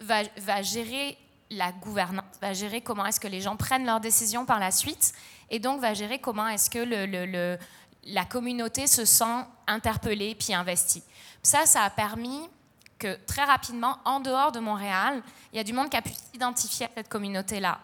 va, 0.00 0.62
gérer 0.62 1.16
la 1.50 1.72
gouvernance, 1.72 2.24
va 2.40 2.52
gérer 2.52 2.80
comment 2.80 3.06
est-ce 3.06 3.20
que 3.20 3.28
les 3.28 3.40
gens 3.40 3.56
prennent 3.56 3.86
leurs 3.86 4.00
décisions 4.00 4.44
par 4.44 4.58
la 4.58 4.70
suite, 4.70 5.12
et 5.50 5.58
donc 5.58 5.80
va 5.80 5.94
gérer 5.94 6.18
comment 6.18 6.48
est-ce 6.48 6.68
que 6.68 7.58
la 8.04 8.24
communauté 8.24 8.86
se 8.86 9.04
sent 9.04 9.44
interpellée 9.66 10.34
puis 10.34 10.54
investie. 10.54 11.02
Ça, 11.42 11.66
ça 11.66 11.82
a 11.82 11.90
permis 11.90 12.48
que 12.98 13.16
très 13.26 13.44
rapidement, 13.44 13.98
en 14.04 14.20
dehors 14.20 14.52
de 14.52 14.60
Montréal, 14.60 15.22
il 15.52 15.56
y 15.56 15.60
a 15.60 15.64
du 15.64 15.72
monde 15.72 15.90
qui 15.90 15.96
a 15.96 16.02
pu 16.02 16.12
s'identifier 16.12 16.86
à 16.86 16.90
cette 16.94 17.08
communauté-là. 17.08 17.78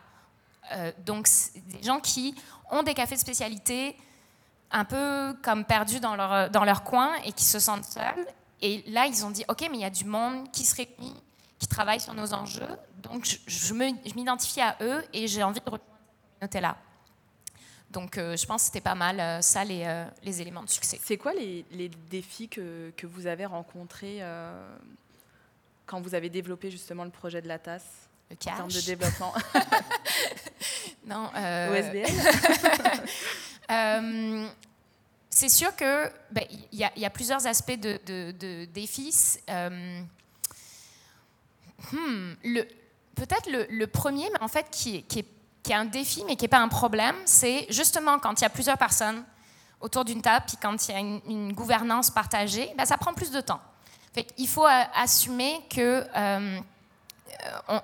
Euh, 0.72 0.92
donc, 1.04 1.28
des 1.66 1.82
gens 1.82 2.00
qui 2.00 2.34
ont 2.70 2.82
des 2.82 2.94
cafés 2.94 3.16
de 3.16 3.20
spécialité 3.20 3.96
un 4.70 4.84
peu 4.84 5.36
comme 5.42 5.64
perdus 5.64 6.00
dans 6.00 6.16
leur, 6.16 6.50
dans 6.50 6.64
leur 6.64 6.82
coin 6.82 7.14
et 7.24 7.32
qui 7.32 7.44
se 7.44 7.58
sentent 7.58 7.84
seuls. 7.84 8.26
Et 8.62 8.82
là, 8.86 9.06
ils 9.06 9.24
ont 9.26 9.30
dit, 9.30 9.44
OK, 9.48 9.60
mais 9.70 9.78
il 9.78 9.80
y 9.80 9.84
a 9.84 9.90
du 9.90 10.04
monde 10.04 10.50
qui 10.50 10.64
se 10.64 10.74
réunit, 10.76 11.16
qui 11.58 11.66
travaille 11.66 12.00
sur 12.00 12.14
nos 12.14 12.32
enjeux. 12.32 12.78
Donc, 13.02 13.24
je, 13.24 13.36
je 13.46 13.74
m'identifie 13.74 14.60
à 14.60 14.76
eux 14.80 15.04
et 15.12 15.26
j'ai 15.26 15.42
envie 15.42 15.60
de 15.60 15.64
rejoindre 15.64 15.84
cette 15.84 16.38
communauté-là. 16.38 16.76
Donc, 17.92 18.16
euh, 18.16 18.36
je 18.36 18.46
pense 18.46 18.62
que 18.62 18.66
c'était 18.66 18.80
pas 18.80 18.94
mal 18.94 19.20
euh, 19.20 19.40
ça, 19.42 19.64
les, 19.64 19.82
euh, 19.84 20.06
les, 20.22 20.40
éléments 20.40 20.62
de 20.62 20.70
succès. 20.70 20.98
C'est 21.02 21.18
quoi 21.18 21.34
les, 21.34 21.64
les, 21.72 21.90
défis 22.10 22.48
que, 22.48 22.90
que, 22.96 23.06
vous 23.06 23.26
avez 23.26 23.44
rencontrés 23.44 24.18
euh, 24.20 24.76
quand 25.86 26.00
vous 26.00 26.14
avez 26.14 26.30
développé 26.30 26.70
justement 26.70 27.04
le 27.04 27.10
projet 27.10 27.42
de 27.42 27.48
la 27.48 27.58
tasse 27.58 28.08
le 28.30 28.36
cash. 28.36 28.54
En 28.54 28.56
termes 28.56 28.70
de 28.70 28.80
développement 28.80 29.34
Non. 31.06 31.30
OSBL 31.34 32.06
C'est 35.30 35.48
sûr 35.48 35.74
que 35.74 36.10
ben, 36.30 36.44
y, 36.72 36.84
a, 36.84 36.92
y, 36.94 37.06
a 37.06 37.10
plusieurs 37.10 37.46
aspects 37.46 37.80
de, 37.80 37.98
de, 38.06 38.32
de 38.32 38.66
défis. 38.66 39.38
Hmm, 41.90 42.34
Peut-être 43.14 43.50
le, 43.50 43.66
le, 43.70 43.86
premier, 43.86 44.28
mais 44.30 44.42
en 44.42 44.48
fait, 44.48 44.68
qui, 44.70 45.02
qui 45.04 45.20
est 45.20 45.26
qui 45.62 45.72
est 45.72 45.76
un 45.76 45.84
défi, 45.84 46.24
mais 46.26 46.36
qui 46.36 46.44
n'est 46.44 46.48
pas 46.48 46.58
un 46.58 46.68
problème, 46.68 47.14
c'est 47.24 47.66
justement 47.70 48.18
quand 48.18 48.40
il 48.40 48.42
y 48.42 48.46
a 48.46 48.50
plusieurs 48.50 48.78
personnes 48.78 49.24
autour 49.80 50.04
d'une 50.04 50.22
table, 50.22 50.44
puis 50.46 50.56
quand 50.60 50.88
il 50.88 50.92
y 50.92 50.94
a 50.94 50.98
une, 50.98 51.20
une 51.26 51.52
gouvernance 51.52 52.10
partagée, 52.10 52.72
ben, 52.76 52.84
ça 52.84 52.96
prend 52.96 53.14
plus 53.14 53.30
de 53.30 53.40
temps. 53.40 53.60
Il 54.36 54.48
faut 54.48 54.66
euh, 54.66 54.82
assumer 54.94 55.60
que 55.70 56.04
euh, 56.16 56.60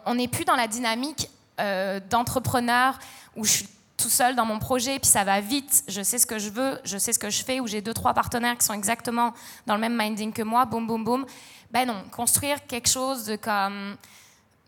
on 0.07 0.15
n'est 0.15 0.29
plus 0.29 0.45
dans 0.45 0.57
la 0.57 0.69
dynamique 0.69 1.31
euh, 1.61 2.01
d'entrepreneur 2.09 2.99
où 3.37 3.45
je 3.45 3.51
suis 3.51 3.69
tout 3.97 4.09
seul 4.09 4.37
dans 4.37 4.45
mon 4.45 4.61
projet, 4.61 5.01
puis 5.01 5.11
ça 5.11 5.25
va 5.25 5.41
vite, 5.41 5.83
je 5.89 6.03
sais 6.03 6.19
ce 6.19 6.27
que 6.27 6.39
je 6.39 6.51
veux, 6.51 6.79
je 6.85 6.99
sais 6.99 7.13
ce 7.13 7.19
que 7.19 7.31
je 7.31 7.43
fais, 7.43 7.59
où 7.59 7.67
j'ai 7.67 7.81
deux, 7.81 7.95
trois 7.95 8.15
partenaires 8.15 8.57
qui 8.57 8.65
sont 8.65 8.75
exactement 8.75 9.35
dans 9.67 9.75
le 9.75 9.81
même 9.81 9.97
minding 9.97 10.33
que 10.33 10.43
moi, 10.43 10.67
boum, 10.67 10.87
boum, 10.87 11.03
boum. 11.03 11.27
Ben 11.73 11.85
non, 11.85 12.05
construire 12.13 12.65
quelque 12.67 12.89
chose 12.89 13.25
de 13.25 13.35
comme 13.37 13.97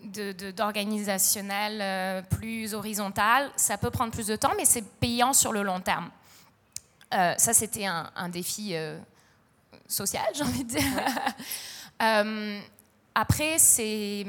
d'organisationnel 0.03 1.79
euh, 1.81 2.23
plus 2.23 2.75
horizontal, 2.75 3.51
ça 3.55 3.79
peut 3.79 3.91
prendre 3.91 4.11
plus 4.11 4.27
de 4.27 4.35
temps, 4.35 4.53
mais 4.57 4.65
c'est 4.65 4.85
payant 4.99 5.33
sur 5.33 5.53
le 5.53 5.63
long 5.63 5.81
terme. 5.81 6.11
Ça, 7.13 7.53
c'était 7.53 7.87
un, 7.87 8.11
un, 8.15 8.29
défi 8.29 8.71
euh, 8.73 8.97
social, 9.91 10.25
j'ai 10.35 10.43
envie 10.43 10.65
de 10.65 10.71
dire. 10.71 10.83
Ouais. 12.01 12.63
après, 13.15 13.59
c'est 13.59 14.25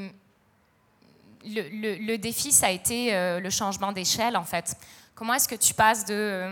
le, 1.44 1.62
le, 1.70 1.94
le, 2.06 2.18
défi, 2.18 2.52
ça 2.52 2.66
a 2.66 2.70
été 2.70 3.12
le 3.40 3.50
changement 3.50 3.92
d'échelle, 3.92 4.36
en 4.36 4.44
fait. 4.44 4.76
Comment 5.14 5.34
est-ce 5.34 5.48
que 5.48 5.54
tu 5.54 5.74
passes 5.74 6.04
de 6.04 6.50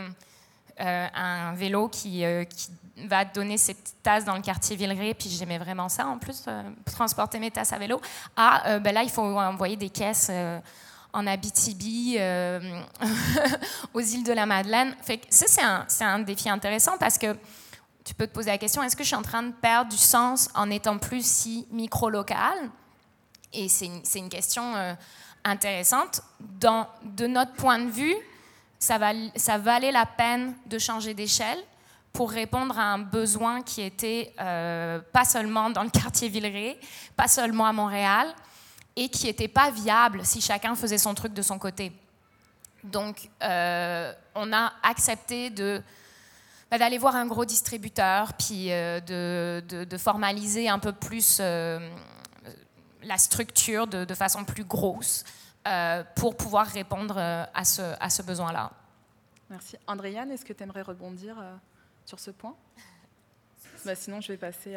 un 0.79 1.53
vélo 1.53 1.88
qui, 1.88 2.25
qui 2.49 2.70
va 3.07 3.25
donner 3.25 3.59
ses 3.59 3.77
tasses 4.03 4.25
dans 4.25 4.35
le 4.35 4.42
quartier 4.42 4.77
Villeray, 4.77 5.14
puis 5.14 5.29
j'aimais 5.29 5.59
vraiment 5.59 5.88
ça 5.88 6.07
en 6.07 6.18
plus, 6.18 6.44
euh, 6.49 6.62
transporter 6.85 7.38
mes 7.38 7.51
tasses 7.51 7.73
à 7.73 7.79
vélo. 7.79 8.01
Euh, 8.38 8.79
ben 8.79 8.94
là, 8.94 9.03
il 9.03 9.11
faut 9.11 9.23
envoyer 9.23 9.77
des 9.77 9.90
caisses 9.90 10.29
euh, 10.31 10.59
en 11.12 11.27
Abitibi, 11.27 12.16
euh, 12.18 12.61
aux 13.94 14.01
îles 14.01 14.25
de 14.25 14.33
la 14.33 14.46
Madeleine. 14.46 14.94
Fait 15.03 15.18
que 15.18 15.27
ça, 15.31 15.46
c'est 15.88 16.05
un, 16.05 16.09
un, 16.09 16.18
défi 16.20 16.49
intéressant 16.49 16.96
parce 16.99 17.18
que 17.18 17.37
tu 18.11 18.14
peux 18.16 18.27
te 18.27 18.33
poser 18.33 18.51
la 18.51 18.59
question 18.59 18.83
est-ce 18.83 18.96
que 18.96 19.05
je 19.05 19.07
suis 19.07 19.16
en 19.16 19.23
train 19.23 19.44
de 19.44 19.53
perdre 19.53 19.88
du 19.88 19.96
sens 19.96 20.49
en 20.57 20.68
étant 20.68 20.99
plus 20.99 21.25
si 21.25 21.68
micro-local? 21.70 22.59
Et 23.53 23.68
c'est 23.68 23.87
une, 23.87 24.03
une, 24.16 24.29
question 24.29 24.75
intéressante. 25.44 26.20
Dans, 26.40 26.88
de 27.05 27.29
notre 27.29 27.53
point 27.53 27.79
de 27.79 27.88
vue, 27.88 28.16
ça, 28.81 28.99
va, 28.99 29.12
ça 29.37 29.59
valait 29.59 29.92
la 29.92 30.07
peine 30.07 30.57
de 30.66 30.77
changer 30.77 31.14
d'échelle 31.14 31.59
pour 32.12 32.33
répondre 32.33 32.77
à 32.77 32.83
un 32.83 32.99
besoin 32.99 33.62
qui 33.62 33.81
était 33.81 34.33
euh, 34.40 34.99
pas 35.12 35.25
seulement 35.25 35.70
dans 35.70 35.85
le 35.85 35.90
quartier 35.90 36.29
Villeray, 36.29 36.81
pas 37.14 37.29
seulement 37.29 37.66
à 37.66 37.73
Montréal, 37.73 38.27
et 38.96 39.09
qui 39.09 39.27
n'était 39.27 39.46
pas 39.46 39.70
viable 39.70 40.25
si 40.25 40.40
chacun 40.40 40.75
faisait 40.75 40.99
son 40.99 41.14
truc 41.14 41.33
de 41.33 41.42
son 41.42 41.61
côté. 41.61 41.92
Donc, 42.83 43.29
euh, 43.40 44.12
on 44.35 44.53
a 44.53 44.73
accepté 44.83 45.51
de 45.51 45.81
bah, 46.70 46.78
d'aller 46.78 46.98
voir 46.98 47.16
un 47.16 47.26
gros 47.26 47.44
distributeur, 47.44 48.33
puis 48.35 48.70
euh, 48.70 49.00
de, 49.00 49.85
de, 49.85 49.98
formaliser 49.98 50.68
un 50.68 50.78
peu 50.78 50.92
plus 50.92 51.38
euh, 51.40 51.80
la 53.02 53.18
structure 53.18 53.88
de, 53.88 54.14
façon 54.14 54.44
plus 54.44 54.62
grosse 54.62 55.24
euh, 55.66 56.04
pour 56.14 56.37
pouvoir 56.37 56.68
répondre 56.68 57.18
à 57.18 57.64
ce, 57.64 57.83
à 57.98 58.09
ce 58.09 58.22
besoin-là. 58.22 58.70
Merci. 59.48 59.76
Andréane, 59.88 60.30
est-ce 60.30 60.44
que 60.44 60.52
tu 60.52 60.62
aimerais 60.62 60.83
rebondir 60.83 61.42
sur 62.06 62.20
ce 62.20 62.30
point? 62.30 62.54
Bah, 63.85 63.96
Sinon, 63.96 64.20
je 64.20 64.28
vais 64.28 64.38
passer. 64.38 64.74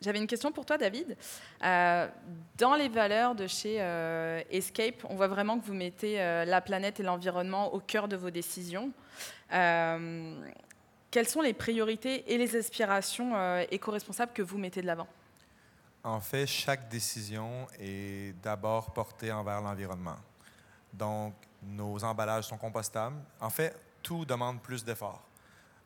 J'avais 0.00 0.18
une 0.18 0.26
question 0.26 0.52
pour 0.52 0.66
toi, 0.66 0.76
David. 0.76 1.16
Dans 1.62 2.74
les 2.76 2.90
valeurs 2.90 3.34
de 3.34 3.46
chez 3.46 3.76
Escape, 4.50 5.02
on 5.08 5.14
voit 5.14 5.28
vraiment 5.28 5.58
que 5.58 5.64
vous 5.64 5.72
mettez 5.72 6.18
la 6.44 6.60
planète 6.60 7.00
et 7.00 7.02
l'environnement 7.02 7.72
au 7.72 7.80
cœur 7.80 8.06
de 8.06 8.16
vos 8.16 8.30
décisions. 8.30 8.92
Quelles 11.10 11.28
sont 11.28 11.40
les 11.40 11.54
priorités 11.54 12.32
et 12.32 12.38
les 12.38 12.56
aspirations 12.56 13.60
éco-responsables 13.70 14.32
que 14.32 14.42
vous 14.42 14.58
mettez 14.58 14.82
de 14.82 14.86
l'avant? 14.86 15.08
En 16.04 16.20
fait, 16.20 16.46
chaque 16.46 16.88
décision 16.88 17.66
est 17.78 18.34
d'abord 18.42 18.92
portée 18.92 19.32
envers 19.32 19.60
l'environnement. 19.60 20.16
Donc, 20.92 21.34
nos 21.62 22.02
emballages 22.04 22.44
sont 22.44 22.58
compostables. 22.58 23.16
En 23.40 23.50
fait, 23.50 23.76
tout 24.02 24.24
demande 24.24 24.60
plus 24.62 24.84
d'efforts. 24.84 25.22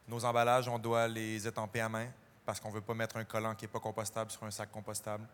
Nos 0.06 0.24
emballages, 0.24 0.68
on 0.68 0.78
doit 0.78 1.08
les 1.08 1.46
étamper 1.46 1.80
à 1.80 1.88
main 1.88 2.06
parce 2.44 2.60
qu'on 2.60 2.68
ne 2.68 2.74
veut 2.74 2.80
pas 2.80 2.94
mettre 2.94 3.16
un 3.16 3.24
collant 3.24 3.54
qui 3.54 3.64
n'est 3.64 3.70
pas 3.70 3.80
compostable 3.80 4.30
sur 4.30 4.44
un 4.44 4.50
sac 4.50 4.70
compostable. 4.70 5.24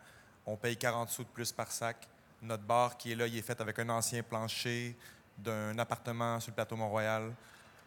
On 0.45 0.55
paye 0.55 0.77
40 0.77 1.09
sous 1.09 1.23
de 1.23 1.29
plus 1.29 1.51
par 1.51 1.71
sac. 1.71 2.07
Notre 2.41 2.63
bar 2.63 2.95
qui 2.95 3.11
est 3.11 3.15
là, 3.15 3.27
il 3.27 3.35
est 3.37 3.41
fait 3.41 3.59
avec 3.59 3.79
un 3.79 3.89
ancien 3.89 4.23
plancher 4.23 4.95
d'un 5.37 5.77
appartement 5.79 6.39
sur 6.39 6.51
le 6.51 6.55
plateau 6.55 6.75
Mont-Royal. 6.75 7.33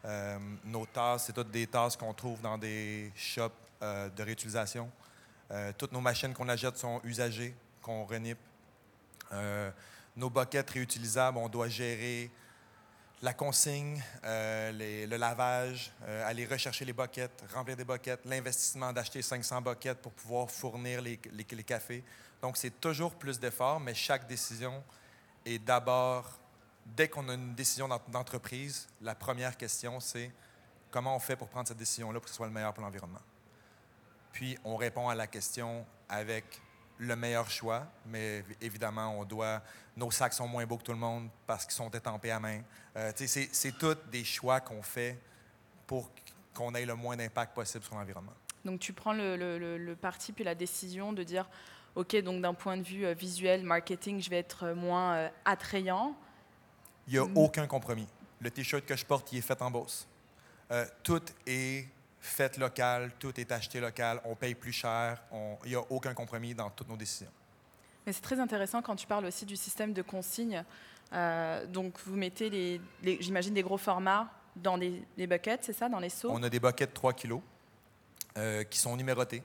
Euh, 0.04 0.38
nos 0.64 0.86
tasses, 0.86 1.26
c'est 1.26 1.32
toutes 1.32 1.50
des 1.50 1.66
tasses 1.66 1.96
qu'on 1.96 2.14
trouve 2.14 2.40
dans 2.40 2.56
des 2.56 3.12
shops 3.14 3.52
euh, 3.82 4.08
de 4.08 4.22
réutilisation. 4.22 4.90
Euh, 5.50 5.72
toutes 5.76 5.92
nos 5.92 6.00
machines 6.00 6.32
qu'on 6.32 6.48
achète 6.48 6.78
sont 6.78 7.00
usagées, 7.04 7.54
qu'on 7.82 8.04
renipe. 8.04 8.38
Nos 10.16 10.28
boquettes 10.28 10.70
réutilisables, 10.70 11.38
on 11.38 11.48
doit 11.48 11.68
gérer 11.68 12.30
la 13.22 13.32
consigne, 13.32 14.02
le 14.24 15.16
lavage, 15.16 15.92
aller 16.24 16.46
rechercher 16.46 16.84
les 16.84 16.92
boquettes, 16.92 17.44
remplir 17.54 17.76
des 17.76 17.84
boquettes, 17.84 18.24
l'investissement 18.24 18.92
d'acheter 18.92 19.22
500 19.22 19.62
boquettes 19.62 19.98
pour 19.98 20.10
pouvoir 20.12 20.50
fournir 20.50 21.00
les 21.00 21.16
cafés. 21.64 22.02
Donc, 22.42 22.56
c'est 22.56 22.80
toujours 22.80 23.14
plus 23.14 23.38
d'efforts, 23.38 23.78
mais 23.78 23.94
chaque 23.94 24.26
décision 24.26 24.82
est 25.44 25.58
d'abord, 25.58 26.39
dès 26.96 27.08
qu'on 27.08 27.28
a 27.28 27.34
une 27.34 27.54
décision 27.54 27.88
d'entreprise, 28.08 28.88
la 29.00 29.14
première 29.14 29.56
question, 29.56 30.00
c'est 30.00 30.30
comment 30.90 31.16
on 31.16 31.20
fait 31.20 31.36
pour 31.36 31.48
prendre 31.48 31.68
cette 31.68 31.78
décision-là 31.78 32.18
pour 32.18 32.24
que 32.24 32.30
ce 32.30 32.36
soit 32.36 32.46
le 32.46 32.52
meilleur 32.52 32.72
pour 32.72 32.84
l'environnement? 32.84 33.20
Puis, 34.32 34.56
on 34.64 34.76
répond 34.76 35.08
à 35.08 35.14
la 35.14 35.26
question 35.26 35.84
avec 36.08 36.60
le 36.98 37.16
meilleur 37.16 37.50
choix, 37.50 37.86
mais 38.06 38.44
évidemment, 38.60 39.18
on 39.18 39.24
doit. 39.24 39.62
Nos 39.96 40.10
sacs 40.10 40.34
sont 40.34 40.46
moins 40.46 40.66
beaux 40.66 40.76
que 40.76 40.84
tout 40.84 40.92
le 40.92 40.98
monde 40.98 41.28
parce 41.46 41.64
qu'ils 41.64 41.74
sont 41.74 41.90
étampés 41.90 42.30
à 42.30 42.38
main. 42.38 42.60
Euh, 42.96 43.12
c'est 43.16 43.78
tous 43.78 43.96
des 44.10 44.24
choix 44.24 44.60
qu'on 44.60 44.82
fait 44.82 45.18
pour 45.86 46.10
qu'on 46.54 46.74
ait 46.74 46.86
le 46.86 46.94
moins 46.94 47.16
d'impact 47.16 47.54
possible 47.54 47.84
sur 47.84 47.94
l'environnement. 47.94 48.34
Donc, 48.64 48.80
tu 48.80 48.92
prends 48.92 49.14
le, 49.14 49.94
parti 49.94 50.32
puis 50.32 50.44
la 50.44 50.54
décision 50.54 51.12
de 51.12 51.22
dire 51.22 51.48
OK, 51.96 52.14
donc 52.16 52.40
d'un 52.42 52.54
point 52.54 52.76
de 52.76 52.82
vue 52.82 53.04
euh, 53.04 53.14
visuel, 53.14 53.64
marketing, 53.64 54.20
je 54.20 54.30
vais 54.30 54.38
être 54.38 54.68
moins 54.68 55.14
euh, 55.14 55.28
attrayant. 55.44 56.14
Il 57.10 57.14
n'y 57.14 57.18
a 57.18 57.26
mmh. 57.26 57.36
aucun 57.36 57.66
compromis. 57.66 58.06
Le 58.40 58.50
T-shirt 58.50 58.86
que 58.86 58.96
je 58.96 59.04
porte, 59.04 59.32
il 59.32 59.38
est 59.38 59.42
fait 59.42 59.60
en 59.60 59.70
Beauce. 59.70 60.06
Euh, 60.70 60.86
tout 61.02 61.22
est 61.44 61.88
fait 62.20 62.56
local, 62.56 63.10
tout 63.18 63.38
est 63.40 63.50
acheté 63.50 63.80
local, 63.80 64.20
on 64.24 64.36
paye 64.36 64.54
plus 64.54 64.72
cher, 64.72 65.20
il 65.64 65.70
n'y 65.70 65.74
a 65.74 65.82
aucun 65.90 66.14
compromis 66.14 66.54
dans 66.54 66.70
toutes 66.70 66.88
nos 66.88 66.96
décisions. 66.96 67.30
Mais 68.06 68.12
c'est 68.12 68.20
très 68.20 68.38
intéressant 68.38 68.80
quand 68.80 68.94
tu 68.94 69.06
parles 69.06 69.24
aussi 69.24 69.44
du 69.44 69.56
système 69.56 69.92
de 69.92 70.02
consigne. 70.02 70.64
Euh, 71.12 71.66
donc 71.66 71.98
vous 72.06 72.14
mettez, 72.14 72.48
les, 72.48 72.80
les 73.02 73.20
j'imagine, 73.20 73.54
des 73.54 73.62
gros 73.62 73.78
formats 73.78 74.30
dans 74.54 74.76
les, 74.76 75.02
les 75.16 75.26
buckets, 75.26 75.64
c'est 75.64 75.72
ça, 75.72 75.88
dans 75.88 75.98
les 75.98 76.10
seaux? 76.10 76.30
On 76.30 76.42
a 76.42 76.48
des 76.50 76.60
buckets 76.60 76.94
3 76.94 77.12
kilos 77.14 77.40
euh, 78.36 78.62
qui 78.64 78.78
sont 78.78 78.96
numérotés. 78.96 79.42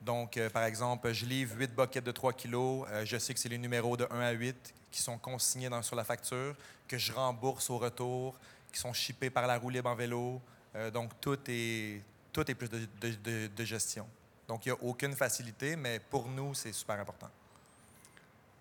Donc, 0.00 0.36
euh, 0.36 0.48
par 0.50 0.64
exemple, 0.64 1.12
je 1.12 1.26
livre 1.26 1.56
8 1.58 1.74
buckets 1.74 2.04
de 2.04 2.12
3 2.12 2.32
kilos. 2.32 2.86
euh, 2.90 3.04
je 3.04 3.18
sais 3.18 3.34
que 3.34 3.40
c'est 3.40 3.48
les 3.48 3.58
numéros 3.58 3.96
de 3.96 4.06
1 4.10 4.20
à 4.20 4.30
8 4.30 4.74
qui 4.90 5.02
sont 5.02 5.18
consignés 5.18 5.68
dans- 5.68 5.82
sur 5.82 5.96
la 5.96 6.04
facture, 6.04 6.54
que 6.86 6.96
je 6.96 7.12
rembourse 7.12 7.68
au 7.70 7.78
retour, 7.78 8.38
qui 8.72 8.78
sont 8.78 8.92
shippés 8.92 9.30
par 9.30 9.46
la 9.46 9.58
roue 9.58 9.70
libre 9.70 9.90
en 9.90 9.94
vélo. 9.94 10.40
Euh, 10.76 10.90
donc, 10.90 11.10
tout 11.20 11.38
est, 11.48 12.02
tout 12.32 12.48
est 12.50 12.54
plus 12.54 12.68
de, 12.70 12.78
de- 13.00 13.14
de- 13.24 13.46
de 13.48 13.64
gestion. 13.64 14.06
Donc, 14.46 14.64
il 14.64 14.72
n'y 14.72 14.78
a 14.78 14.82
aucune 14.82 15.14
facilité, 15.14 15.76
mais 15.76 15.98
pour 15.98 16.26
nous, 16.28 16.54
c'est 16.54 16.72
super 16.72 16.98
important. 17.00 17.28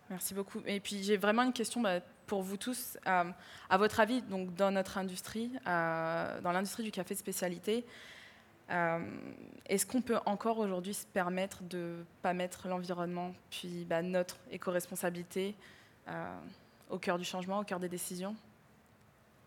Merci 0.10 0.34
beaucoup. 0.34 0.62
Et 0.66 0.80
puis 0.80 1.04
j'ai 1.04 1.18
vraiment 1.18 1.44
une 1.44 1.52
question 1.54 1.82
bah, 1.82 2.00
pour 2.26 2.42
vous 2.42 2.56
tous. 2.58 2.98
À 3.06 3.78
votre 3.78 4.00
avis, 4.00 4.22
donc 4.22 4.56
dans 4.56 4.72
notre 4.72 4.98
industrie, 4.98 5.52
dans 5.66 6.52
l'industrie 6.54 6.84
du 6.84 6.92
café 6.92 7.14
de 7.14 7.20
spécialité, 7.20 7.86
euh, 8.70 9.00
est-ce 9.68 9.86
qu'on 9.86 10.02
peut 10.02 10.20
encore 10.26 10.58
aujourd'hui 10.60 10.94
se 10.94 11.06
permettre 11.06 11.64
de 11.64 11.78
ne 12.00 12.04
pas 12.22 12.34
mettre 12.34 12.68
l'environnement, 12.68 13.34
puis 13.50 13.86
bah, 13.86 14.02
notre 14.02 14.38
éco-responsabilité 14.52 15.56
euh, 16.08 16.38
au 16.90 16.98
cœur 17.00 17.18
du 17.18 17.26
changement, 17.26 17.60
au 17.60 17.64
cœur 17.64 17.80
des 17.80 17.90
décisions? 17.90 18.36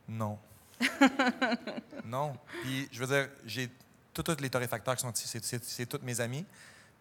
Non. 0.09 0.39
non. 2.05 2.33
Puis, 2.63 2.89
je 2.91 3.05
veux 3.05 3.07
dire, 3.07 3.29
j'ai 3.45 3.71
tous 4.15 4.25
les 4.41 4.51
torréfacteurs 4.51 4.97
qui 4.97 5.03
sont 5.03 5.13
ici, 5.13 5.39
c'est- 5.63 5.87
tous 5.87 6.01
mes 6.03 6.21
amis. 6.21 6.45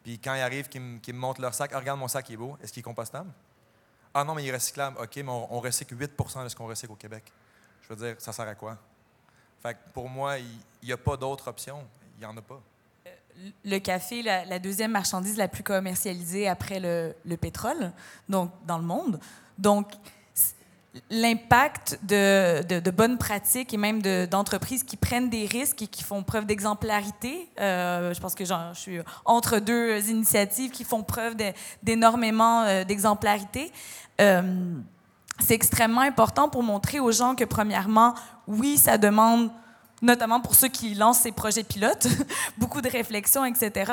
Puis, 0.03 0.20
quand 0.20 0.34
ils 0.34 0.41
arrivent, 0.41 0.70
qu'ils 0.70 0.82
me, 0.82 0.99
me 1.07 1.13
montrent 1.13 1.41
leur 1.41 1.53
sac, 1.53 1.72
Ah, 1.74 1.80
regarde 1.80 1.99
mon 1.99 2.07
sac, 2.07 2.30
il 2.30 2.34
est 2.34 2.38
beau. 2.38 2.57
Est-ce 2.61 2.72
qu'il 2.72 2.82
est 2.82 2.84
compostable? 2.84 3.30
Ah 4.13 4.24
non, 4.24 4.34
mais 4.36 4.43
il 4.43 4.49
est 4.49 4.53
recyclable. 4.53 4.97
OK, 5.01 5.15
mais 5.17 5.24
on, 5.30 5.53
on 5.53 5.59
recycle 5.59 5.95
8% 5.95 6.43
de 6.43 6.49
ce 6.49 6.55
qu'on 6.55 6.67
recycle 6.67 6.91
au 6.91 6.95
Québec. 6.95 7.32
Je 7.84 7.89
veux 7.89 7.95
dire, 7.95 8.15
ça 8.20 8.32
sert 8.32 8.47
à 8.47 8.55
quoi? 8.55 8.78
Fait 9.61 9.74
que 9.74 9.80
pour 9.93 10.07
moi, 10.09 10.38
il 10.39 10.47
n'y 10.84 10.91
a 10.91 10.97
pas 10.97 11.17
d'autre 11.17 11.49
option. 11.49 11.86
Il 12.20 12.26
n'y 12.28 12.34
en 12.34 12.36
a 12.36 12.41
pas. 12.41 12.59
le 13.63 13.80
café, 13.80 14.22
la, 14.22 14.43
la 14.43 14.59
deuxième 14.59 14.91
marchandise 14.91 15.38
la 15.38 15.47
plus 15.47 15.63
commercialisée 15.63 16.49
après 16.49 16.82
le, 16.82 17.15
le 17.26 17.38
pétrole, 17.38 17.93
donc 18.28 18.51
dans 18.67 18.78
le 18.78 18.84
monde. 18.84 19.22
Donc, 19.57 19.88
l'impact 21.09 21.99
de, 22.03 22.61
de, 22.80 22.91
bonnes 22.91 23.17
pratiques 23.17 23.74
et 23.74 23.78
même 23.78 24.01
de- 24.01 24.26
d'entreprises 24.26 24.84
qui 24.84 24.97
prennent 24.97 25.30
des 25.30 25.45
risques 25.45 25.84
et 25.84 25.88
qui 25.88 26.03
font 26.03 26.24
preuve 26.24 26.45
d'exemplarité, 26.45 27.47
euh, 27.61 28.13
je 28.13 28.20
pense 28.20 28.36
que 28.36 28.43
genre, 28.43 28.74
je 28.74 28.80
suis 28.80 28.99
entre 29.24 29.59
deux 29.59 30.09
initiatives 30.09 30.72
qui 30.72 30.84
font 30.84 31.03
preuve 31.03 31.36
d'énormément 31.84 32.63
euh, 32.63 32.84
d'exemplarité. 32.84 33.72
Euh, 34.20 34.74
c'est 35.39 35.53
extrêmement 35.53 36.01
important 36.01 36.49
pour 36.49 36.63
montrer 36.63 36.99
aux 36.99 37.13
gens 37.13 37.34
que, 37.36 37.45
premièrement, 37.45 38.13
oui, 38.47 38.78
ça 38.78 38.97
demande, 38.97 39.51
notamment 40.02 40.39
pour 40.39 40.56
ceux 40.56 40.68
qui 40.68 40.93
lancent 40.95 41.20
ces 41.20 41.32
projets 41.32 41.64
pilotes, 41.64 42.08
beaucoup 42.58 42.82
de 42.82 42.89
réflexion, 42.89 43.45
etc., 43.45 43.91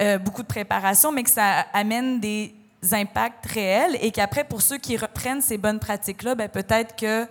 euh, 0.00 0.18
beaucoup 0.18 0.42
de 0.42 0.48
préparation, 0.48 1.12
mais 1.12 1.22
que 1.22 1.30
ça 1.30 1.66
amène 1.72 2.20
des 2.20 2.54
impacts 2.92 3.46
réels 3.46 3.96
et 4.00 4.10
qu'après, 4.10 4.44
pour 4.44 4.62
ceux 4.62 4.78
qui 4.78 4.96
reprennent 4.96 5.40
ces 5.40 5.56
bonnes 5.56 5.78
pratiques-là, 5.78 6.34
ben, 6.34 6.48
peut-être 6.48 6.96
que 6.96 7.26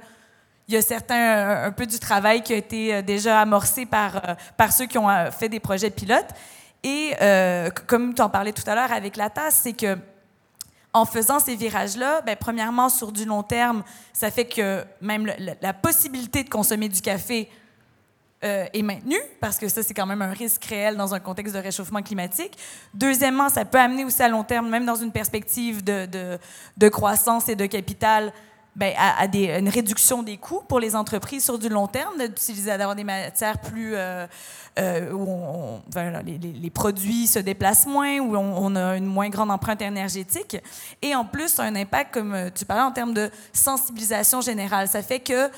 il 0.69 0.74
y 0.74 0.78
a 0.78 0.82
certains, 0.82 1.65
un 1.65 1.71
peu 1.74 1.86
du 1.86 1.99
travail 1.99 2.41
qui 2.41 2.53
a 2.53 2.55
été 2.55 2.95
euh, 2.95 3.01
déjà 3.01 3.41
amorcé 3.41 3.86
par, 3.86 4.15
euh, 4.15 4.36
par 4.55 4.71
ceux 4.71 4.86
qui 4.86 4.97
ont 4.97 5.09
fait 5.30 5.49
des 5.49 5.59
projets 5.59 5.89
pilotes. 5.89 6.30
Et 6.86 7.13
comme 7.88 8.13
tu 8.13 8.21
en 8.21 8.30
parlais 8.30 8.51
tout 8.51 8.63
à 8.69 8.76
l'heure 8.76 8.91
avec 8.91 9.15
la 9.15 9.30
tasse, 9.30 9.61
c'est 9.63 9.71
que 9.71 9.97
en 10.91 11.05
faisant 11.05 11.39
ces 11.39 11.55
virages-là, 11.55 12.21
ben, 12.21 12.36
premièrement, 12.39 12.89
sur 12.89 13.11
du 13.11 13.26
long 13.26 13.41
terme, 13.41 13.84
ça 14.11 14.30
fait 14.32 14.45
que 14.45 14.84
même 15.01 15.32
la 15.61 15.74
possibilité 15.74 16.43
de 16.43 16.49
consommer 16.49 16.89
du 16.89 17.01
café 17.01 17.49
euh, 18.43 18.65
est 18.73 18.81
maintenue, 18.81 19.21
parce 19.39 19.57
que 19.57 19.67
ça, 19.67 19.81
c'est 19.83 19.93
quand 19.93 20.05
même 20.05 20.21
un 20.21 20.31
risque 20.31 20.65
réel 20.65 20.97
dans 20.97 21.13
un 21.13 21.19
contexte 21.19 21.55
de 21.55 21.59
réchauffement 21.59 22.01
climatique. 22.01 22.57
Deuxièmement, 22.93 23.49
ça 23.49 23.65
peut 23.65 23.79
amener 23.79 24.03
aussi 24.05 24.21
à 24.21 24.29
long 24.29 24.43
terme, 24.43 24.69
même 24.69 24.85
dans 24.85 24.95
une 24.95 25.11
perspective 25.11 25.83
de, 25.83 26.05
de- 26.77 26.89
croissance 26.89 27.49
et 27.49 27.55
de 27.55 27.65
capital, 27.65 28.33
ben, 28.75 28.93
à, 28.97 29.27
des- 29.27 29.49
une 29.57 29.69
réduction 29.69 30.23
des 30.23 30.37
coûts 30.37 30.61
pour 30.67 30.79
les 30.79 30.95
entreprises 30.95 31.43
sur 31.43 31.59
du 31.59 31.69
long 31.69 31.87
terme, 31.87 32.13
d'avoir 32.17 32.95
des 32.95 33.03
matières 33.03 33.59
plus... 33.59 33.95
euh, 33.95 34.27
euh, 34.79 35.11
où 35.11 35.81
les, 36.25 36.69
produits 36.71 37.27
se 37.27 37.37
déplacent 37.37 37.85
moins, 37.85 38.17
où 38.17 38.35
on, 38.35 38.75
a 38.75 38.97
une 38.97 39.05
moins 39.05 39.29
grande 39.29 39.51
empreinte 39.51 39.83
énergétique. 39.83 40.57
Et 40.99 41.13
en 41.13 41.25
plus, 41.25 41.59
un 41.59 41.75
impact, 41.75 42.11
comme 42.11 42.49
tu 42.55 42.65
parlais, 42.65 42.81
en 42.81 42.91
termes 42.91 43.13
de 43.13 43.29
sensibilisation 43.53 44.41
générale. 44.41 44.87
Ça 44.87 45.03
fait 45.03 45.19
que 45.19 45.51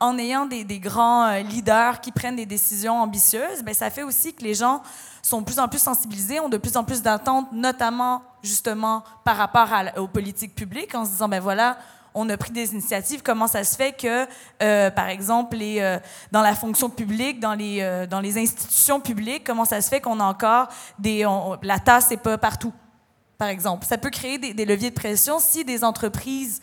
en 0.00 0.18
ayant 0.18 0.46
des, 0.46 0.64
grands 0.78 1.26
euh, 1.26 1.40
leaders 1.40 2.00
qui 2.00 2.12
prennent 2.12 2.36
des 2.36 2.46
décisions 2.46 3.00
ambitieuses, 3.00 3.62
ben, 3.64 3.74
ça 3.74 3.90
fait 3.90 4.02
aussi 4.02 4.34
que 4.34 4.42
les 4.42 4.54
gens 4.54 4.82
sont 5.22 5.40
de 5.40 5.46
plus 5.46 5.58
en 5.58 5.68
plus 5.68 5.78
sensibilisés, 5.78 6.38
ont 6.40 6.48
de 6.48 6.58
plus 6.58 6.76
en 6.76 6.84
plus 6.84 7.02
d'attentes, 7.02 7.50
notamment 7.52 8.22
justement 8.42 9.02
par 9.24 9.36
rapport 9.36 9.68
aux 9.96 10.06
politiques 10.06 10.54
publiques, 10.54 10.94
en 10.94 11.04
se 11.04 11.10
disant, 11.10 11.28
ben 11.28 11.40
voilà, 11.40 11.78
on 12.14 12.28
a 12.28 12.36
pris 12.36 12.52
des 12.52 12.72
initiatives. 12.72 13.22
Comment 13.22 13.46
ça 13.46 13.64
se 13.64 13.76
fait 13.76 13.92
que, 13.92 14.26
euh, 14.62 14.90
par 14.90 15.08
exemple, 15.08 15.56
euh, 15.60 15.98
dans 16.30 16.42
la 16.42 16.54
fonction 16.54 16.90
publique, 16.90 17.40
dans 17.40 17.54
les, 17.54 18.38
institutions 18.38 19.00
publiques, 19.00 19.44
comment 19.44 19.64
ça 19.64 19.80
se 19.80 19.88
fait 19.88 20.00
qu'on 20.00 20.20
a 20.20 20.24
encore 20.24 20.68
des... 20.98 21.26
la 21.62 21.78
tasse 21.78 22.10
n'est 22.10 22.16
pas 22.18 22.38
partout, 22.38 22.72
par 23.38 23.48
exemple. 23.48 23.86
Ça 23.86 23.98
peut 23.98 24.10
créer 24.10 24.38
des, 24.38 24.64
leviers 24.64 24.90
de 24.90 24.94
pression 24.94 25.38
si 25.38 25.64
des 25.64 25.82
entreprises 25.84 26.60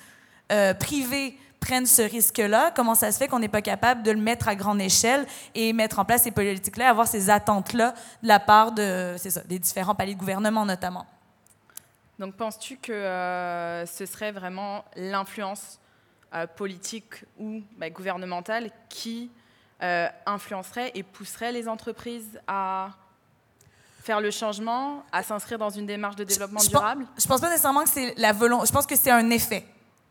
privées 0.80 1.38
prennent 1.64 1.86
ce 1.86 2.01
risque-là. 2.01 2.72
Comment 2.76 2.93
ça 2.93 3.11
se 3.11 3.18
fait 3.18 3.28
qu'on 3.30 3.39
n'est 3.39 3.47
pas 3.47 3.61
capable 3.61 4.03
de 4.03 4.11
le 4.11 4.20
mettre 4.20 4.49
à 4.49 4.55
grande 4.55 4.82
échelle 4.82 5.26
et 5.55 5.72
mettre 5.72 5.99
en 5.99 6.05
place 6.05 6.24
ces 6.24 6.32
politiques-là, 6.32 6.89
avoir 6.89 7.07
ces 7.07 7.30
attentes-là 7.30 7.93
de 8.22 8.28
la 8.28 8.39
part 8.39 8.74
de, 8.74 9.16
ça, 9.18 9.41
des 9.41 9.59
différents 9.59 9.95
paliers 9.95 10.14
de 10.14 10.20
gouvernement 10.20 10.66
notamment? 10.66 11.05
Donc, 12.20 12.36
penses-tu 12.36 12.78
que 12.78 12.91
euh, 12.91 13.86
ce 13.86 14.05
serait 14.05 14.32
vraiment 14.32 14.84
l'influence 14.95 15.80
euh, 16.34 16.47
politique 16.47 17.26
ou 17.39 17.61
bah, 17.78 17.89
gouvernementale 17.89 18.70
qui 18.89 19.32
euh, 19.82 20.07
influencerait 20.26 20.91
et 20.95 21.03
pousserait 21.03 21.51
les 21.53 21.68
entreprises 21.68 22.39
à 22.45 22.89
faire 24.01 24.20
le 24.20 24.32
changement, 24.32 25.03
à 25.14 25.24
s'inscrire 25.24 25.57
dans 25.57 25.70
une 25.70 25.86
démarche 25.86 26.18
de 26.18 26.26
développement 26.26 26.59
je 26.59 26.66
pense- 26.66 26.72
durable? 26.72 27.05
Je 27.18 27.26
pense 27.26 27.39
pas 27.39 27.49
nécessairement 27.49 27.84
que 27.84 27.89
c'est 27.89 28.14
la 28.18 28.34
volonté. 28.34 28.68
Je 28.68 28.72
pense 28.74 28.86
que 28.86 28.97
c'est 28.97 29.11
un 29.11 29.30
effet. 29.30 29.66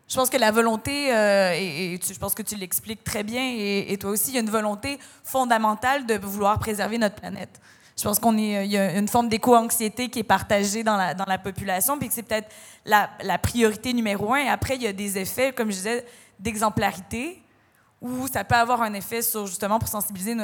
Je 0.07 0.15
pense 0.15 0.29
que 0.29 0.37
la 0.37 0.51
volonté, 0.51 1.13
euh, 1.13 1.53
et, 1.53 1.99
je 2.01 2.19
pense 2.19 2.33
que 2.33 2.41
tu 2.41 2.55
l'expliques 2.55 3.03
très 3.03 3.23
bien, 3.23 3.41
et, 3.57 3.97
toi 3.99 4.11
aussi, 4.11 4.31
il 4.31 4.35
y 4.35 4.37
a 4.37 4.41
une 4.41 4.49
volonté 4.49 4.99
fondamentale 5.23 6.05
de 6.05 6.15
vouloir 6.15 6.59
préserver 6.59 6.97
notre 6.97 7.15
planète. 7.15 7.61
Je 7.97 8.03
pense 8.03 8.19
qu'on 8.19 8.35
il 8.37 8.65
y 8.65 8.77
a 8.77 8.97
une 8.97 9.07
forme 9.07 9.29
d'éco-anxiété 9.29 10.09
qui 10.09 10.19
est 10.19 10.23
partagée 10.23 10.83
dans 10.83 10.97
la, 10.97 11.37
population, 11.37 11.97
puis 11.97 12.09
que 12.09 12.13
c'est 12.13 12.23
peut-être 12.23 12.49
la, 12.85 13.37
priorité 13.37 13.93
numéro 13.93 14.33
un. 14.33 14.47
Après, 14.47 14.75
il 14.75 14.81
y 14.81 14.87
a 14.87 14.93
des 14.93 15.17
effets, 15.17 15.53
comme 15.53 15.69
je 15.69 15.77
disais, 15.77 16.05
d'exemplarité, 16.39 17.41
où 18.01 18.27
ça 18.27 18.43
peut 18.43 18.55
avoir 18.55 18.81
un 18.81 18.93
effet 18.93 19.21
sur 19.21 19.47
justement 19.47 19.79
pour 19.79 19.87
sensibiliser 19.87 20.35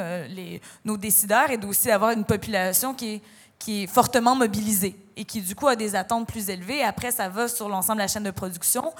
nos, 0.84 0.96
décideurs 0.96 1.50
et 1.50 1.58
aussi 1.66 1.90
avoir 1.90 2.12
une 2.12 2.24
population 2.24 2.94
qui 2.94 3.20
est 3.68 3.86
fortement 3.88 4.34
mobilisée 4.34 4.96
et 5.16 5.24
qui 5.24 5.40
du 5.40 5.54
coup 5.54 5.68
a 5.68 5.76
des 5.76 5.94
attentes 5.96 6.26
plus 6.28 6.48
élevées. 6.50 6.82
Après, 6.82 7.10
ça 7.10 7.28
va 7.28 7.48
sur 7.48 7.68
l'ensemble 7.68 7.98
de 7.98 8.02
la 8.04 8.08
chaîne 8.08 8.22
de 8.24 8.30
production 8.30 8.92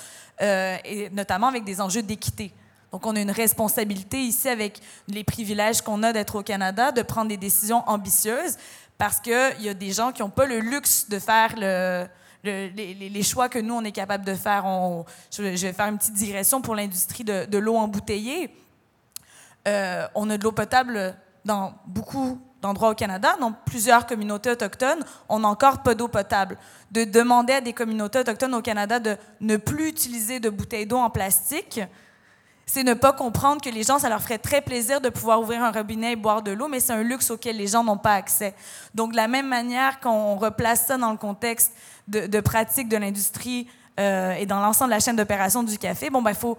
euh, 0.43 0.77
et 0.85 1.11
notamment 1.11 1.49
avec 1.49 1.65
des 1.65 1.81
enjeux 1.81 2.03
d'équité. 2.03 2.53
Donc, 2.93 3.07
on 3.07 3.15
a 3.15 3.21
une 3.21 3.31
responsabilité 3.31 4.19
ici 4.21 4.49
avec 4.49 4.81
les 5.09 5.23
privilèges 5.25 5.81
qu'on 5.81 6.03
a 6.03 6.13
d'être 6.13 6.37
au 6.37 6.43
Canada, 6.43 6.91
de 6.93 7.03
prendre 7.03 7.29
des 7.29 7.37
décisions 7.37 7.89
ambitieuses 7.89 8.57
parce 8.99 9.21
qu'il 9.21 9.57
y 9.61 9.69
a 9.69 9.75
des 9.75 9.93
gens 9.93 10.13
qui 10.13 10.23
n'ont 10.23 10.29
pas 10.31 10.45
le 10.47 10.59
luxe 10.59 11.09
de 11.09 11.19
faire 11.19 11.55
le, 11.57 12.07
le- 12.43 12.67
les, 12.75 13.23
choix 13.23 13.49
que 13.49 13.59
nous, 13.59 13.75
on 13.75 13.85
est 13.85 13.93
capable 13.93 14.25
de 14.25 14.35
faire. 14.35 14.65
Je, 15.31 15.43
vais- 15.43 15.73
faire 15.73 15.87
une 15.87 15.99
petite 15.99 16.15
digression 16.15 16.61
pour 16.61 16.75
l'industrie 16.75 17.25
de, 17.25 17.45
de 17.47 17.59
l'eau 17.59 17.77
embouteillée. 17.77 18.55
Euh, 19.69 20.07
on 20.15 20.29
a 20.31 20.37
de 20.37 20.43
l'eau 20.43 20.53
potable 20.53 21.15
dans 21.45 21.75
beaucoup 21.87 22.41
d'endroits 22.61 22.91
au 22.91 22.95
Canada, 22.95 23.37
dans 23.41 23.53
plusieurs 23.53 24.07
communautés 24.07 24.51
autochtones, 24.51 25.05
on 25.29 25.45
encore 25.45 25.83
pas 25.83 25.95
d'eau 25.95 26.09
potable. 26.09 26.59
De 26.91 27.05
demander 27.05 27.55
à 27.55 27.61
des 27.61 27.73
communautés 27.73 28.19
autochtones 28.19 28.55
au 28.55 28.63
Canada 28.63 28.99
de 28.99 29.17
ne 29.41 29.57
plus 29.57 29.89
utiliser 29.89 30.41
de 30.41 30.51
bouteilles 30.51 30.87
d'eau 30.87 30.99
en 30.99 31.11
plastique, 31.11 31.81
c'est 32.67 32.85
ne 32.85 32.95
pas 32.95 33.13
comprendre 33.13 33.61
que 33.61 33.69
les 33.69 33.83
gens, 33.83 33.99
ça 33.99 34.09
leur 34.09 34.23
ferait 34.23 34.39
très 34.39 34.61
plaisir 34.61 35.01
de 35.01 35.09
pouvoir 35.09 35.41
ouvrir 35.41 35.65
un 35.65 35.73
robinet 35.73 36.13
et 36.13 36.17
boire 36.17 36.43
de 36.43 36.53
l'eau, 36.53 36.69
mais 36.69 36.79
c'est 36.79 36.93
un 36.93 37.03
luxe 37.03 37.31
auquel 37.31 37.57
les 37.57 37.67
gens 37.67 37.83
n'ont 37.83 37.99
pas 37.99 38.15
accès. 38.15 38.55
Donc, 38.95 39.11
de 39.11 39.17
la 39.17 39.27
même 39.27 39.49
manière 39.49 39.99
qu'on 39.99 40.37
replace 40.37 40.87
ça 40.87 40.97
dans 40.97 41.11
le 41.11 41.17
contexte 41.17 41.73
de, 42.07 42.27
de 42.27 42.41
pratiques 42.41 42.89
de 42.89 42.97
l'industrie 42.97 43.67
euh, 43.99 44.35
et 44.35 44.47
dans 44.47 44.61
l'ensemble 44.61 44.91
de 44.91 44.95
la 44.95 45.01
chaîne 45.01 45.17
d'opération 45.17 45.65
du 45.65 45.79
café, 45.79 46.11
bon, 46.11 46.23
ben, 46.23 46.31
il 46.31 46.37
faut 46.37 46.59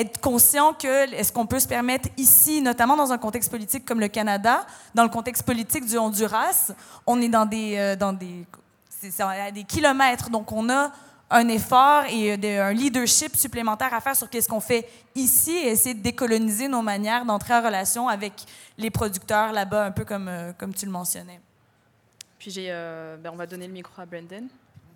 être 0.00 0.20
conscient 0.20 0.72
que 0.74 1.12
est-ce 1.14 1.32
qu'on 1.32 1.46
peut 1.46 1.60
se 1.60 1.68
permettre 1.68 2.08
ici, 2.16 2.60
notamment 2.62 2.96
dans 2.96 3.12
un 3.12 3.18
contexte 3.18 3.50
politique 3.50 3.84
comme 3.84 4.00
le 4.00 4.08
Canada, 4.08 4.66
dans 4.94 5.02
le 5.04 5.08
contexte 5.08 5.42
politique 5.44 5.86
du 5.86 5.96
Honduras, 5.98 6.72
on 7.06 7.20
est 7.20 7.28
dans 7.28 7.46
des, 7.46 7.76
euh, 7.76 7.96
dans 7.96 8.12
des, 8.12 8.46
c'est- 8.88 9.20
à 9.20 9.50
des 9.50 9.64
kilomètres, 9.64 10.30
donc 10.30 10.50
on 10.52 10.68
a 10.70 10.92
un 11.28 11.48
effort 11.48 12.04
et 12.08 12.32
euh, 12.32 12.36
de- 12.36 12.60
un 12.60 12.72
leadership 12.72 13.34
supplémentaire 13.36 13.92
à 13.92 14.00
faire 14.00 14.14
sur 14.16 14.30
qu'est-ce 14.30 14.48
qu'on 14.48 14.60
fait 14.60 14.88
ici 15.14 15.52
et 15.56 15.68
essayer 15.68 15.94
de 15.94 16.02
décoloniser 16.02 16.68
nos 16.68 16.82
manières 16.82 17.24
d'entrer 17.24 17.54
en 17.54 17.62
relation 17.62 18.08
avec 18.08 18.32
les 18.78 18.90
producteurs 18.90 19.52
là-bas, 19.52 19.86
un 19.86 19.90
peu 19.90 20.04
comme, 20.04 20.28
euh, 20.28 20.52
comme 20.56 20.72
tu 20.74 20.86
le 20.86 20.92
mentionnais. 20.92 21.40
puis 22.38 22.50
j'ai, 22.50 22.68
euh, 22.70 23.16
ben, 23.16 23.30
on 23.32 23.36
va 23.36 23.46
donner 23.46 23.66
le 23.66 23.72
micro 23.72 24.00
à 24.00 24.06
Brendan. 24.06 24.46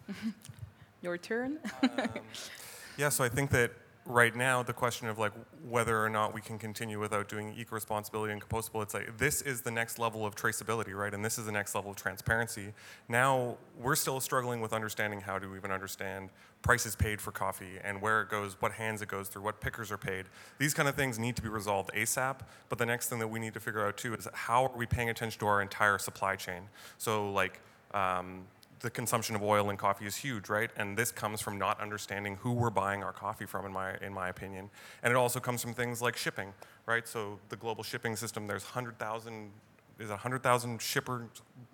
Your 1.02 1.18
turn. 1.18 1.52
Yeah, 2.98 3.10
so 3.10 3.24
I 3.24 3.30
think 3.30 3.50
that 3.50 3.70
right 4.06 4.34
now 4.34 4.62
the 4.62 4.72
question 4.72 5.08
of 5.08 5.18
like 5.18 5.32
whether 5.68 6.02
or 6.02 6.08
not 6.08 6.34
we 6.34 6.40
can 6.40 6.58
continue 6.58 6.98
without 6.98 7.28
doing 7.28 7.54
eco-responsibility 7.56 8.32
and 8.32 8.42
compostable, 8.42 8.82
it's 8.82 8.94
like 8.94 9.16
this 9.18 9.42
is 9.42 9.60
the 9.60 9.70
next 9.70 9.98
level 9.98 10.26
of 10.26 10.34
traceability, 10.34 10.94
right? 10.94 11.12
And 11.12 11.24
this 11.24 11.38
is 11.38 11.46
the 11.46 11.52
next 11.52 11.74
level 11.74 11.90
of 11.90 11.96
transparency. 11.96 12.72
Now 13.08 13.56
we're 13.78 13.96
still 13.96 14.20
struggling 14.20 14.60
with 14.60 14.72
understanding 14.72 15.20
how 15.20 15.38
to 15.38 15.54
even 15.54 15.70
understand 15.70 16.30
prices 16.62 16.94
paid 16.94 17.20
for 17.20 17.30
coffee 17.30 17.78
and 17.82 18.00
where 18.02 18.22
it 18.22 18.28
goes, 18.28 18.56
what 18.60 18.72
hands 18.72 19.02
it 19.02 19.08
goes 19.08 19.28
through, 19.28 19.42
what 19.42 19.60
pickers 19.60 19.90
are 19.90 19.98
paid. 19.98 20.26
These 20.58 20.74
kind 20.74 20.88
of 20.88 20.94
things 20.94 21.18
need 21.18 21.36
to 21.36 21.42
be 21.42 21.48
resolved 21.48 21.90
ASAP. 21.94 22.40
But 22.68 22.78
the 22.78 22.86
next 22.86 23.08
thing 23.08 23.18
that 23.18 23.28
we 23.28 23.38
need 23.38 23.54
to 23.54 23.60
figure 23.60 23.86
out 23.86 23.96
too 23.96 24.14
is 24.14 24.28
how 24.32 24.66
are 24.66 24.76
we 24.76 24.86
paying 24.86 25.10
attention 25.10 25.40
to 25.40 25.46
our 25.46 25.62
entire 25.62 25.98
supply 25.98 26.36
chain? 26.36 26.62
So 26.98 27.30
like 27.32 27.60
um, 27.92 28.44
the 28.80 28.90
consumption 28.90 29.36
of 29.36 29.42
oil 29.42 29.70
and 29.70 29.78
coffee 29.78 30.06
is 30.06 30.16
huge, 30.16 30.48
right? 30.48 30.70
And 30.76 30.96
this 30.96 31.12
comes 31.12 31.40
from 31.40 31.58
not 31.58 31.80
understanding 31.80 32.36
who 32.36 32.52
we're 32.52 32.70
buying 32.70 33.02
our 33.02 33.12
coffee 33.12 33.46
from, 33.46 33.66
in 33.66 33.72
my 33.72 33.96
in 33.98 34.12
my 34.12 34.28
opinion. 34.28 34.70
And 35.02 35.10
it 35.10 35.16
also 35.16 35.38
comes 35.38 35.62
from 35.62 35.74
things 35.74 36.00
like 36.00 36.16
shipping, 36.16 36.52
right? 36.86 37.06
So 37.06 37.38
the 37.50 37.56
global 37.56 37.82
shipping 37.82 38.16
system, 38.16 38.46
there's 38.46 38.64
hundred 38.64 38.98
thousand, 38.98 39.50
is 39.98 40.10
hundred 40.10 40.42
thousand 40.42 40.80
shipper 40.80 41.26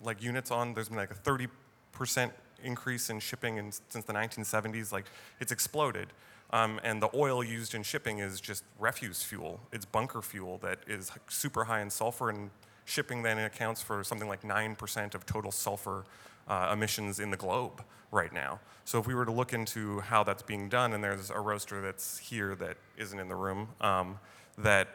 like 0.02 0.22
units 0.22 0.50
on? 0.50 0.74
There's 0.74 0.88
been 0.88 0.98
like 0.98 1.12
a 1.12 1.14
thirty 1.14 1.46
percent 1.92 2.32
increase 2.62 3.08
in 3.10 3.20
shipping 3.20 3.58
in, 3.58 3.70
since 3.88 4.04
the 4.04 4.12
1970s. 4.12 4.92
Like 4.92 5.06
it's 5.40 5.52
exploded. 5.52 6.08
Um, 6.50 6.80
and 6.84 7.02
the 7.02 7.10
oil 7.12 7.42
used 7.42 7.74
in 7.74 7.82
shipping 7.82 8.18
is 8.20 8.40
just 8.40 8.62
refuse 8.78 9.22
fuel. 9.22 9.60
It's 9.72 9.84
bunker 9.84 10.22
fuel 10.22 10.58
that 10.58 10.78
is 10.86 11.10
super 11.28 11.64
high 11.64 11.80
in 11.80 11.90
sulfur, 11.90 12.30
and 12.30 12.50
shipping 12.84 13.22
then 13.22 13.38
accounts 13.38 13.82
for 13.82 14.02
something 14.04 14.28
like 14.28 14.42
9% 14.42 15.14
of 15.14 15.26
total 15.26 15.50
sulfur 15.50 16.04
uh, 16.48 16.70
emissions 16.72 17.20
in 17.20 17.30
the 17.30 17.36
globe 17.36 17.82
right 18.12 18.32
now. 18.32 18.60
So 18.84 18.98
if 18.98 19.06
we 19.06 19.14
were 19.14 19.24
to 19.24 19.32
look 19.32 19.52
into 19.52 20.00
how 20.00 20.22
that's 20.22 20.42
being 20.42 20.68
done, 20.68 20.92
and 20.92 21.02
there's 21.02 21.30
a 21.30 21.40
roaster 21.40 21.80
that's 21.80 22.18
here 22.18 22.54
that 22.56 22.76
isn't 22.96 23.18
in 23.18 23.28
the 23.28 23.34
room, 23.34 23.68
um, 23.80 24.18
that 24.58 24.88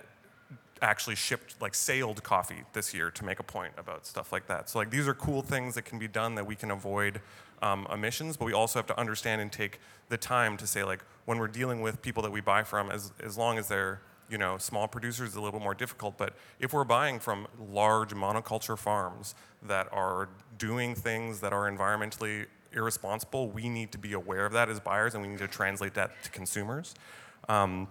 actually 0.82 1.16
shipped 1.16 1.62
like 1.62 1.76
sailed 1.76 2.24
coffee 2.24 2.64
this 2.74 2.94
year 2.94 3.12
to 3.12 3.24
make 3.24 3.40
a 3.40 3.44
point 3.44 3.74
about 3.78 4.06
stuff 4.06 4.32
like 4.32 4.48
that. 4.48 4.70
So 4.70 4.80
like 4.80 4.90
these 4.90 5.08
are 5.08 5.14
cool 5.14 5.42
things 5.42 5.76
that 5.76 5.84
can 5.84 6.00
be 6.00 6.08
done 6.08 6.36
that 6.36 6.46
we 6.46 6.56
can 6.56 6.72
avoid 6.72 7.22
um, 7.62 7.86
emissions, 7.94 8.38
but 8.38 8.46
we 8.46 8.54
also 8.54 8.80
have 8.80 8.88
to 8.88 9.00
understand 9.00 9.42
and 9.42 9.52
take 9.52 9.80
the 10.10 10.18
time 10.18 10.58
to 10.58 10.66
say 10.66 10.84
like 10.84 11.04
when 11.26 11.38
we're 11.38 11.48
dealing 11.48 11.82
with 11.82 12.02
people 12.02 12.24
that 12.24 12.32
we 12.32 12.42
buy 12.42 12.64
from, 12.64 12.90
as 12.90 13.12
as 13.24 13.38
long 13.38 13.60
as 13.60 13.68
they're 13.68 14.02
you 14.32 14.38
know 14.38 14.58
small 14.58 14.88
producers, 14.88 15.30
it's 15.30 15.36
a 15.36 15.42
little 15.42 15.60
more 15.60 15.76
difficult. 15.76 16.18
But 16.18 16.34
if 16.60 16.74
we're 16.74 16.86
buying 16.86 17.20
from 17.20 17.48
large 17.70 18.12
monoculture 18.12 18.78
farms 18.78 19.36
that 19.64 19.88
are 19.92 20.30
doing 20.58 20.96
things 20.96 21.42
that 21.42 21.54
are 21.54 21.70
environmentally 21.70 22.46
irresponsible, 22.74 23.50
we 23.50 23.68
need 23.68 23.92
to 23.92 23.98
be 23.98 24.14
aware 24.14 24.46
of 24.46 24.54
that 24.54 24.70
as 24.70 24.80
buyers, 24.80 25.14
and 25.14 25.22
we 25.22 25.30
need 25.30 25.40
to 25.40 25.48
translate 25.48 25.94
that 25.96 26.12
to 26.24 26.32
consumers. 26.32 26.96
Um, 27.50 27.88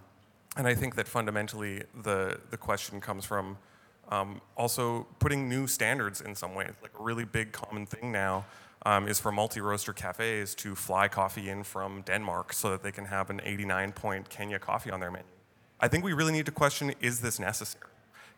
and 0.57 0.67
I 0.67 0.73
think 0.73 0.95
that 0.95 1.07
fundamentally 1.07 1.83
the, 2.03 2.39
the 2.49 2.57
question 2.57 2.99
comes 2.99 3.23
from 3.23 3.57
um, 4.09 4.41
also 4.57 5.07
putting 5.19 5.47
new 5.47 5.67
standards 5.67 6.19
in 6.19 6.35
some 6.35 6.55
ways. 6.55 6.71
Like 6.81 6.91
a 6.99 7.03
really 7.03 7.23
big 7.23 7.51
common 7.53 7.85
thing 7.85 8.11
now 8.11 8.45
um, 8.85 9.07
is 9.07 9.19
for 9.19 9.31
multi-roaster 9.31 9.93
cafes 9.93 10.55
to 10.55 10.75
fly 10.75 11.07
coffee 11.07 11.49
in 11.49 11.63
from 11.63 12.01
Denmark 12.01 12.51
so 12.51 12.71
that 12.71 12.83
they 12.83 12.91
can 12.91 13.05
have 13.05 13.29
an 13.29 13.39
89 13.43 13.93
point 13.93 14.29
Kenya 14.29 14.59
coffee 14.59 14.91
on 14.91 14.99
their 14.99 15.11
menu. 15.11 15.25
I 15.81 15.87
think 15.87 16.03
we 16.03 16.13
really 16.13 16.31
need 16.31 16.45
to 16.45 16.51
question, 16.51 16.93
is 17.01 17.21
this 17.21 17.39
necessary? 17.39 17.91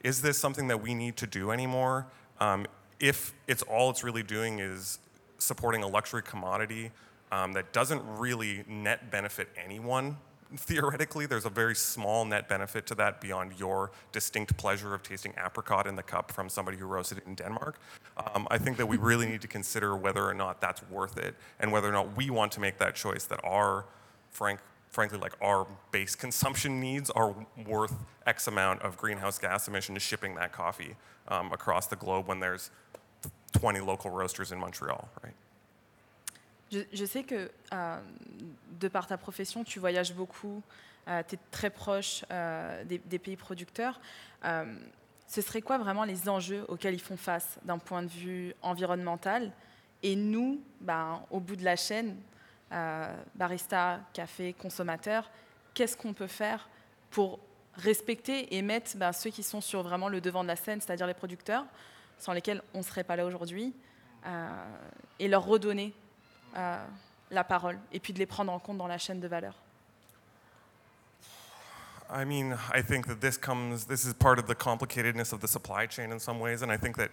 Is 0.04 0.22
this 0.22 0.38
something 0.38 0.68
that 0.70 0.82
we 0.82 0.94
need 0.94 1.18
to 1.18 1.28
do 1.28 1.52
anymore? 1.52 2.08
Um, 2.40 2.66
if 3.00 3.34
it's 3.48 3.62
all 3.64 3.90
it's 3.90 4.04
really 4.04 4.24
doing 4.24 4.60
is 4.60 5.00
supporting 5.38 5.84
a 5.84 5.88
luxury 5.88 6.24
commodity 6.24 6.92
um, 7.32 7.54
that 7.54 7.74
doesn't 7.74 8.02
really 8.18 8.64
net 8.68 9.12
benefit 9.12 9.50
anyone 9.62 10.18
theoretically, 10.58 11.26
there's 11.26 11.46
a 11.46 11.50
very 11.50 11.76
small 11.76 12.26
net 12.26 12.48
benefit 12.48 12.86
to 12.88 12.96
that 12.96 13.22
beyond 13.22 13.54
your 13.60 13.92
distinct 14.12 14.56
pleasure 14.58 14.94
of 14.94 15.04
tasting 15.04 15.34
apricot 15.44 15.88
in 15.88 15.96
the 15.96 16.04
cup 16.04 16.32
from 16.32 16.50
somebody 16.50 16.78
who 16.78 16.86
roasted 16.86 17.20
it 17.20 17.26
in 17.26 17.36
Denmark. 17.36 17.80
Um, 18.18 18.48
I 18.52 18.58
think 18.58 18.78
that 18.78 18.86
we 18.86 18.98
really 18.98 19.26
need 19.26 19.42
to 19.42 19.48
consider 19.48 19.96
whether 19.96 20.24
or 20.24 20.34
not 20.34 20.62
that's 20.62 20.82
worth 20.90 21.18
it 21.18 21.36
and 21.60 21.72
whether 21.72 21.90
or 21.90 21.92
not 21.92 22.16
we 22.16 22.30
want 22.30 22.52
to 22.54 22.60
make 22.60 22.78
that 22.80 22.96
choice 22.96 23.26
that 23.26 23.40
our, 23.44 23.86
frank, 24.32 24.60
frankly, 24.94 25.18
like 25.18 25.34
our 25.42 25.68
base 25.92 26.16
consumption 26.16 26.80
needs 26.80 27.10
are 27.10 27.36
worth 27.68 27.94
X 28.26 28.48
amount 28.48 28.82
of 28.84 28.96
greenhouse 28.96 29.40
gas 29.40 29.68
emissions 29.68 30.02
shipping 30.02 30.36
that 30.36 30.54
coffee 30.54 30.96
um, 31.28 31.52
across 31.52 31.88
the 31.88 31.96
globe 31.96 32.28
when 32.28 32.40
there's 32.40 32.70
20 33.54 33.82
local 33.82 34.12
roasters 34.12 34.52
in 34.52 34.60
Montreal, 34.60 35.10
right? 35.24 35.34
Je, 36.72 37.06
sais 37.06 37.24
que 37.24 37.52
euh, 37.72 38.00
de 38.80 38.88
par 38.88 39.06
ta 39.06 39.16
profession, 39.16 39.64
tu 39.64 39.80
voyages 39.80 40.12
beaucoup, 40.12 40.64
euh, 41.08 41.22
tu 41.28 41.36
es 41.36 41.40
très 41.52 41.70
proche 41.70 42.26
euh, 42.32 42.84
des, 42.84 43.20
pays 43.20 43.36
producteurs. 43.36 44.00
ce 45.28 45.42
serait 45.42 45.62
quoi 45.62 45.78
vraiment 45.78 46.04
les 46.04 46.28
enjeux 46.30 46.66
auxquels 46.70 46.96
ils 46.96 47.02
font 47.02 47.18
face 47.18 47.60
d'un 47.64 47.78
point 47.78 48.02
de 48.02 48.08
vue 48.08 48.56
environnemental? 48.64 49.52
Et 50.02 50.16
nous, 50.16 50.62
ben, 50.82 51.22
au 51.30 51.40
bout 51.40 51.56
de 51.56 51.64
la 51.64 51.76
chaîne, 51.76 52.18
barista, 53.36 54.00
café, 54.14 54.54
consommateur, 54.54 55.30
qu'est-ce 55.74 55.96
qu'on 55.96 56.14
peut 56.14 56.28
faire 56.28 56.70
pour 57.12 57.40
respecter 57.76 58.56
et 58.56 58.62
mettre 58.62 58.98
ben, 58.98 59.12
ceux 59.12 59.30
qui 59.30 59.44
sont 59.44 59.62
sur 59.62 59.84
vraiment 59.84 60.10
le 60.10 60.22
devant 60.22 60.44
de 60.44 60.48
la 60.48 60.56
scène, 60.56 60.82
c'est-à-dire 60.82 61.08
les 61.08 61.14
producteurs, 61.14 61.66
sans 62.18 62.34
lesquels 62.34 62.62
on 62.74 62.80
ne 62.80 62.84
serait 62.84 63.04
pas 63.04 63.16
là 63.16 63.26
aujourd'hui, 63.26 63.74
et 65.20 65.28
leur 65.28 65.46
redonner 65.46 65.94
euh, 66.56 66.86
la 67.32 67.44
parole 67.44 67.80
et 67.92 68.00
puis 68.00 68.14
de 68.14 68.20
les 68.20 68.26
prendre 68.26 68.52
en 68.52 68.60
compte 68.60 68.78
dans 68.78 68.88
la 68.88 68.98
chaîne 68.98 69.20
de 69.20 69.28
valeur. 69.28 69.56
I 72.10 72.26
mean, 72.26 72.56
I 72.72 72.84
think 72.84 73.08
that 73.08 73.22
this 73.22 74.06
is 74.06 74.14
part 74.14 74.38
of 74.38 74.46
the 74.46 74.54
complicatedness 74.54 75.34
of 75.34 75.40
the 75.40 75.48
supply 75.48 75.88
chain 75.88 76.12
in 76.12 76.20
some 76.20 76.40
ways, 76.40 76.62
and 76.62 76.72
I 76.72 76.78
think 76.78 76.96
that 76.98 77.10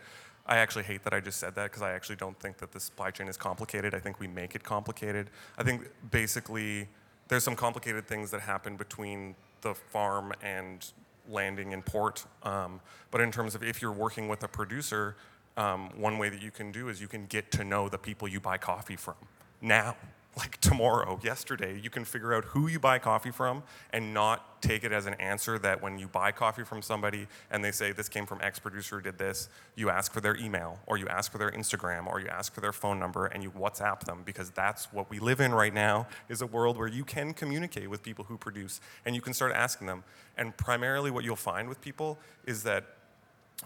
I 0.47 0.57
actually 0.57 0.84
hate 0.84 1.05
that 1.05 1.12
I 1.12 1.20
just 1.20 1.38
said 1.38 1.55
that 1.55 1.64
because 1.64 1.82
I 1.82 1.93
actually 1.93 2.16
don't 2.16 2.38
think 2.41 2.59
that 2.59 2.72
the 2.72 2.80
supply 2.80 3.11
chain 3.11 3.28
is 3.28 3.36
complicated. 3.36 3.95
I 3.95 4.01
think 4.01 4.18
we 4.18 4.26
make 4.26 4.55
it 4.55 4.64
complicated. 4.64 5.30
I 5.59 5.62
think 5.62 5.88
basically 6.11 6.88
there's 7.28 7.45
some 7.45 7.57
complicated 7.57 8.07
things 8.07 8.30
that 8.32 8.41
happen 8.41 8.76
between 8.76 9.36
the 9.61 9.74
farm 9.74 10.32
and 10.43 10.84
landing 11.28 11.72
in 11.72 11.82
port. 11.82 12.24
Um, 12.43 12.80
but 13.11 13.20
in 13.20 13.30
terms 13.30 13.55
of 13.55 13.62
if 13.62 13.80
you're 13.80 13.93
working 13.93 14.28
with 14.28 14.43
a 14.43 14.49
producer, 14.49 15.16
um, 15.57 15.91
one 15.97 16.18
way 16.18 16.28
that 16.28 16.43
you 16.43 16.51
can 16.51 16.72
do 16.72 16.88
is 16.88 17.01
you 17.01 17.09
can 17.09 17.26
get 17.26 17.53
to 17.53 17.64
know 17.64 17.88
the 17.88 17.99
people 17.99 18.26
you 18.26 18.41
buy 18.41 18.59
coffee 18.59 18.97
from 18.97 19.14
now 19.61 19.95
like 20.36 20.60
tomorrow, 20.60 21.18
yesterday, 21.22 21.78
you 21.82 21.90
can 21.90 22.04
figure 22.04 22.32
out 22.32 22.44
who 22.44 22.68
you 22.68 22.78
buy 22.78 22.98
coffee 22.98 23.32
from 23.32 23.64
and 23.92 24.14
not 24.14 24.62
take 24.62 24.84
it 24.84 24.92
as 24.92 25.06
an 25.06 25.14
answer 25.14 25.58
that 25.58 25.82
when 25.82 25.98
you 25.98 26.06
buy 26.06 26.30
coffee 26.30 26.62
from 26.62 26.82
somebody 26.82 27.26
and 27.50 27.64
they 27.64 27.72
say 27.72 27.90
this 27.90 28.08
came 28.08 28.26
from 28.26 28.38
X 28.40 28.58
producer 28.58 28.96
who 28.96 29.02
did 29.02 29.18
this, 29.18 29.48
you 29.74 29.90
ask 29.90 30.12
for 30.12 30.20
their 30.20 30.36
email 30.36 30.78
or 30.86 30.96
you 30.96 31.08
ask 31.08 31.32
for 31.32 31.38
their 31.38 31.50
Instagram 31.50 32.06
or 32.06 32.20
you 32.20 32.28
ask 32.28 32.54
for 32.54 32.60
their 32.60 32.72
phone 32.72 33.00
number 33.00 33.26
and 33.26 33.42
you 33.42 33.50
WhatsApp 33.50 34.00
them 34.04 34.22
because 34.24 34.50
that's 34.50 34.92
what 34.92 35.10
we 35.10 35.18
live 35.18 35.40
in 35.40 35.52
right 35.52 35.74
now 35.74 36.06
is 36.28 36.42
a 36.42 36.46
world 36.46 36.78
where 36.78 36.88
you 36.88 37.04
can 37.04 37.34
communicate 37.34 37.90
with 37.90 38.02
people 38.02 38.24
who 38.24 38.38
produce 38.38 38.80
and 39.04 39.16
you 39.16 39.20
can 39.20 39.34
start 39.34 39.52
asking 39.52 39.88
them. 39.88 40.04
And 40.36 40.56
primarily 40.56 41.10
what 41.10 41.24
you'll 41.24 41.34
find 41.34 41.68
with 41.68 41.80
people 41.80 42.18
is 42.46 42.62
that 42.62 42.84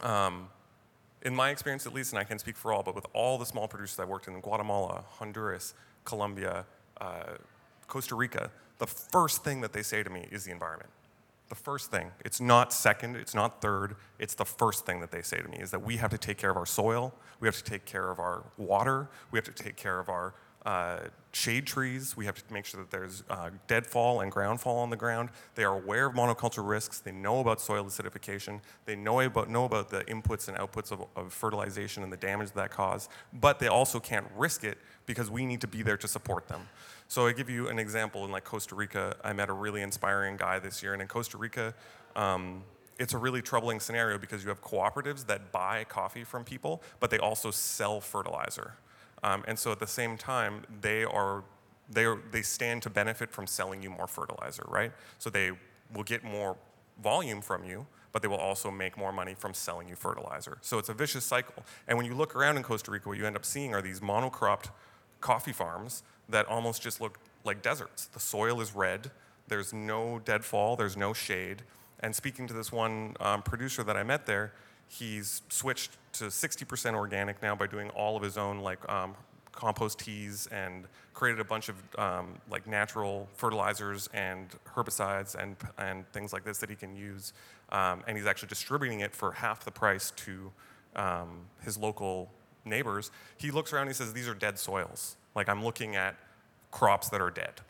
um, 0.02 0.48
in 1.22 1.34
my 1.34 1.50
experience 1.50 1.86
at 1.86 1.92
least, 1.92 2.12
and 2.12 2.18
I 2.18 2.24
can 2.24 2.38
speak 2.38 2.56
for 2.56 2.72
all, 2.72 2.82
but 2.82 2.94
with 2.94 3.06
all 3.12 3.38
the 3.38 3.46
small 3.46 3.68
producers 3.68 3.98
I 3.98 4.04
worked 4.04 4.28
in, 4.28 4.34
in 4.34 4.40
Guatemala, 4.40 5.04
Honduras, 5.18 5.74
Colombia, 6.04 6.64
uh, 7.00 7.34
Costa 7.86 8.14
Rica, 8.14 8.50
the 8.78 8.86
first 8.86 9.44
thing 9.44 9.60
that 9.60 9.72
they 9.72 9.82
say 9.82 10.02
to 10.02 10.10
me 10.10 10.26
is 10.30 10.44
the 10.44 10.52
environment. 10.52 10.90
The 11.48 11.54
first 11.54 11.90
thing. 11.90 12.10
It's 12.24 12.40
not 12.40 12.72
second, 12.72 13.16
it's 13.16 13.34
not 13.34 13.60
third, 13.60 13.96
it's 14.18 14.34
the 14.34 14.44
first 14.44 14.86
thing 14.86 15.00
that 15.00 15.10
they 15.10 15.22
say 15.22 15.38
to 15.38 15.48
me 15.48 15.58
is 15.58 15.70
that 15.70 15.82
we 15.82 15.96
have 15.98 16.10
to 16.10 16.18
take 16.18 16.38
care 16.38 16.50
of 16.50 16.56
our 16.56 16.66
soil, 16.66 17.14
we 17.38 17.46
have 17.46 17.56
to 17.56 17.64
take 17.64 17.84
care 17.84 18.10
of 18.10 18.18
our 18.18 18.44
water, 18.56 19.08
we 19.30 19.38
have 19.38 19.44
to 19.44 19.52
take 19.52 19.76
care 19.76 20.00
of 20.00 20.08
our 20.08 20.34
uh, 20.64 21.00
shade 21.32 21.66
trees. 21.66 22.16
We 22.16 22.24
have 22.26 22.46
to 22.46 22.52
make 22.52 22.64
sure 22.64 22.80
that 22.80 22.90
there's 22.90 23.22
uh, 23.28 23.50
deadfall 23.66 24.20
and 24.20 24.32
groundfall 24.32 24.76
on 24.76 24.90
the 24.90 24.96
ground. 24.96 25.28
They 25.54 25.64
are 25.64 25.74
aware 25.74 26.06
of 26.06 26.14
monoculture 26.14 26.66
risks. 26.66 27.00
They 27.00 27.12
know 27.12 27.40
about 27.40 27.60
soil 27.60 27.84
acidification. 27.84 28.60
They 28.86 28.96
know 28.96 29.20
about, 29.20 29.50
know 29.50 29.64
about 29.64 29.90
the 29.90 30.00
inputs 30.04 30.48
and 30.48 30.56
outputs 30.56 30.90
of, 30.90 31.04
of 31.16 31.32
fertilization 31.32 32.02
and 32.02 32.12
the 32.12 32.16
damage 32.16 32.52
that 32.52 32.70
cause. 32.70 33.08
But 33.32 33.58
they 33.58 33.68
also 33.68 34.00
can't 34.00 34.26
risk 34.36 34.64
it 34.64 34.78
because 35.06 35.30
we 35.30 35.44
need 35.44 35.60
to 35.60 35.66
be 35.66 35.82
there 35.82 35.98
to 35.98 36.08
support 36.08 36.48
them. 36.48 36.62
So 37.08 37.26
I 37.26 37.32
give 37.32 37.50
you 37.50 37.68
an 37.68 37.78
example 37.78 38.24
in 38.24 38.32
like 38.32 38.44
Costa 38.44 38.74
Rica. 38.74 39.16
I 39.22 39.32
met 39.34 39.50
a 39.50 39.52
really 39.52 39.82
inspiring 39.82 40.36
guy 40.36 40.58
this 40.58 40.82
year, 40.82 40.94
and 40.94 41.02
in 41.02 41.08
Costa 41.08 41.36
Rica, 41.36 41.74
um, 42.16 42.64
it's 42.98 43.12
a 43.12 43.18
really 43.18 43.42
troubling 43.42 43.80
scenario 43.80 44.18
because 44.18 44.42
you 44.42 44.48
have 44.48 44.62
cooperatives 44.62 45.26
that 45.26 45.52
buy 45.52 45.84
coffee 45.84 46.24
from 46.24 46.44
people, 46.44 46.82
but 47.00 47.10
they 47.10 47.18
also 47.18 47.50
sell 47.50 48.00
fertilizer. 48.00 48.74
Um, 49.24 49.42
and 49.48 49.58
so 49.58 49.72
at 49.72 49.80
the 49.80 49.86
same 49.86 50.16
time, 50.16 50.64
they 50.80 51.02
are 51.02 51.42
they 51.90 52.04
are, 52.04 52.18
they 52.30 52.42
stand 52.42 52.82
to 52.82 52.90
benefit 52.90 53.30
from 53.30 53.46
selling 53.46 53.82
you 53.82 53.90
more 53.90 54.06
fertilizer, 54.06 54.64
right? 54.68 54.92
So 55.18 55.28
they 55.28 55.52
will 55.92 56.04
get 56.04 56.24
more 56.24 56.56
volume 57.02 57.42
from 57.42 57.64
you, 57.64 57.86
but 58.12 58.22
they 58.22 58.28
will 58.28 58.38
also 58.38 58.70
make 58.70 58.96
more 58.96 59.12
money 59.12 59.34
from 59.34 59.52
selling 59.52 59.88
you 59.88 59.94
fertilizer. 59.94 60.58
So 60.62 60.78
it's 60.78 60.88
a 60.88 60.94
vicious 60.94 61.24
cycle. 61.24 61.62
And 61.86 61.98
when 61.98 62.06
you 62.06 62.14
look 62.14 62.34
around 62.34 62.56
in 62.56 62.62
Costa 62.62 62.90
Rica, 62.90 63.08
what 63.08 63.18
you 63.18 63.26
end 63.26 63.36
up 63.36 63.44
seeing 63.44 63.74
are 63.74 63.82
these 63.82 64.00
monocropped 64.00 64.70
coffee 65.20 65.52
farms 65.52 66.02
that 66.28 66.46
almost 66.46 66.82
just 66.82 67.00
look 67.00 67.18
like 67.44 67.60
deserts. 67.60 68.06
The 68.06 68.20
soil 68.20 68.60
is 68.60 68.74
red, 68.74 69.10
there's 69.48 69.72
no 69.72 70.20
deadfall, 70.24 70.76
there's 70.76 70.96
no 70.96 71.12
shade. 71.12 71.62
And 72.00 72.14
speaking 72.14 72.46
to 72.46 72.54
this 72.54 72.72
one 72.72 73.14
um, 73.20 73.42
producer 73.42 73.82
that 73.82 73.96
I 73.96 74.02
met 74.02 74.26
there, 74.26 74.52
he's 74.94 75.42
switched 75.48 75.96
to 76.12 76.24
60% 76.24 76.94
organic 76.94 77.42
now 77.42 77.54
by 77.54 77.66
doing 77.66 77.90
all 77.90 78.16
of 78.16 78.22
his 78.22 78.38
own 78.38 78.60
like 78.60 78.88
um, 78.88 79.14
compost 79.52 79.98
teas 79.98 80.48
and 80.52 80.86
created 81.12 81.40
a 81.40 81.44
bunch 81.44 81.68
of 81.68 81.76
um, 81.98 82.34
like 82.50 82.66
natural 82.66 83.28
fertilizers 83.34 84.08
and 84.12 84.48
herbicides 84.74 85.34
and, 85.34 85.56
and 85.78 86.10
things 86.12 86.32
like 86.32 86.44
this 86.44 86.58
that 86.58 86.70
he 86.70 86.76
can 86.76 86.94
use. 86.94 87.32
Um, 87.70 88.02
and 88.06 88.16
he's 88.16 88.26
actually 88.26 88.48
distributing 88.48 89.00
it 89.00 89.14
for 89.14 89.32
half 89.32 89.64
the 89.64 89.70
price 89.70 90.12
to 90.12 90.52
um, 90.94 91.40
his 91.62 91.76
local 91.76 92.30
neighbors. 92.64 93.10
He 93.36 93.50
looks 93.50 93.72
around 93.72 93.82
and 93.82 93.90
he 93.90 93.94
says, 93.94 94.12
These 94.12 94.28
are 94.28 94.34
dead 94.34 94.58
soils. 94.58 95.16
Like 95.34 95.48
I'm 95.48 95.64
looking 95.64 95.96
at 95.96 96.16
crops 96.70 97.08
that 97.08 97.20
are 97.20 97.30
dead. 97.30 97.60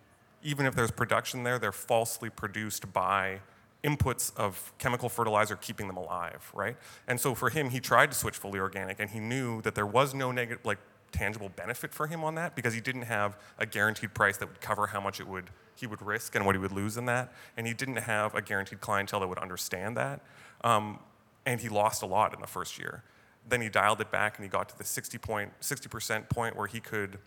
Even 0.43 0.66
if 0.66 0.75
there's 0.75 0.91
production 0.91 1.43
there, 1.43 1.59
they're 1.59 1.72
falsely 1.72 2.29
produced 2.29 2.93
by 2.93 3.41
inputs 3.85 4.35
of 4.37 4.72
chemical 4.78 5.09
fertilizer 5.09 5.57
keeping 5.57 5.87
them 5.87 5.97
alive, 5.97 6.51
right? 6.55 6.76
And 7.07 7.20
so 7.20 7.35
for 7.35 7.51
him, 7.51 7.70
he 7.70 7.80
tried 7.80 8.11
to 8.11 8.16
switch 8.16 8.37
fully 8.37 8.59
organic, 8.59 8.99
and 8.99 9.11
he 9.11 9.20
knew 9.20 9.61
that 9.62 9.74
there 9.74 9.87
was 9.87 10.14
no 10.14 10.32
negative, 10.32 10.64
like 10.64 10.78
tangible 11.12 11.51
benefit 11.51 11.95
for 11.95 12.09
him 12.09 12.24
on 12.24 12.35
that 12.35 12.57
because 12.57 12.74
he 12.74 12.80
didn't 12.80 13.03
have 13.03 13.37
a 13.59 13.66
guaranteed 13.66 14.12
price 14.14 14.37
that 14.39 14.49
would 14.49 14.61
cover 14.61 14.89
how 14.89 15.01
much 15.01 15.20
it 15.20 15.28
would 15.28 15.51
he 15.76 15.87
would 15.87 16.03
risk 16.03 16.35
and 16.35 16.47
what 16.47 16.55
he 16.55 16.59
would 16.59 16.72
lose 16.72 16.97
in 16.97 17.05
that, 17.07 17.32
and 17.57 17.66
he 17.66 17.74
didn't 17.74 17.97
have 17.97 18.35
a 18.35 18.41
guaranteed 18.41 18.80
clientele 18.80 19.20
that 19.20 19.28
would 19.28 19.39
understand 19.39 19.97
that, 19.97 20.20
um, 20.62 20.99
and 21.47 21.61
he 21.61 21.68
lost 21.68 22.03
a 22.03 22.07
lot 22.07 22.32
in 22.32 22.41
the 22.41 22.47
first 22.47 22.78
year. 22.78 23.03
Then 23.47 23.61
he 23.61 23.68
dialed 23.68 24.01
it 24.01 24.11
back, 24.11 24.37
and 24.37 24.45
he 24.45 24.49
got 24.49 24.68
to 24.70 24.78
the 24.78 24.85
60 24.85 25.18
point, 25.18 25.53
60% 25.61 26.30
point 26.30 26.57
where 26.57 26.66
he 26.66 26.80
could 26.80 27.18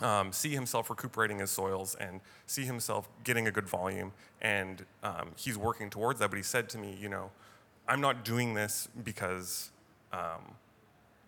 um, 0.00 0.32
see 0.32 0.50
himself 0.50 0.90
recuperating 0.90 1.38
his 1.38 1.50
soils 1.50 1.94
and 1.96 2.20
see 2.46 2.64
himself 2.64 3.08
getting 3.24 3.48
a 3.48 3.50
good 3.50 3.68
volume. 3.68 4.12
And 4.40 4.84
um, 5.02 5.32
he's 5.36 5.58
working 5.58 5.90
towards 5.90 6.20
that. 6.20 6.30
But 6.30 6.36
he 6.36 6.42
said 6.42 6.68
to 6.70 6.78
me, 6.78 6.96
you 7.00 7.08
know, 7.08 7.30
I'm 7.88 8.00
not 8.00 8.24
doing 8.24 8.54
this 8.54 8.88
because, 9.04 9.70
um, 10.12 10.54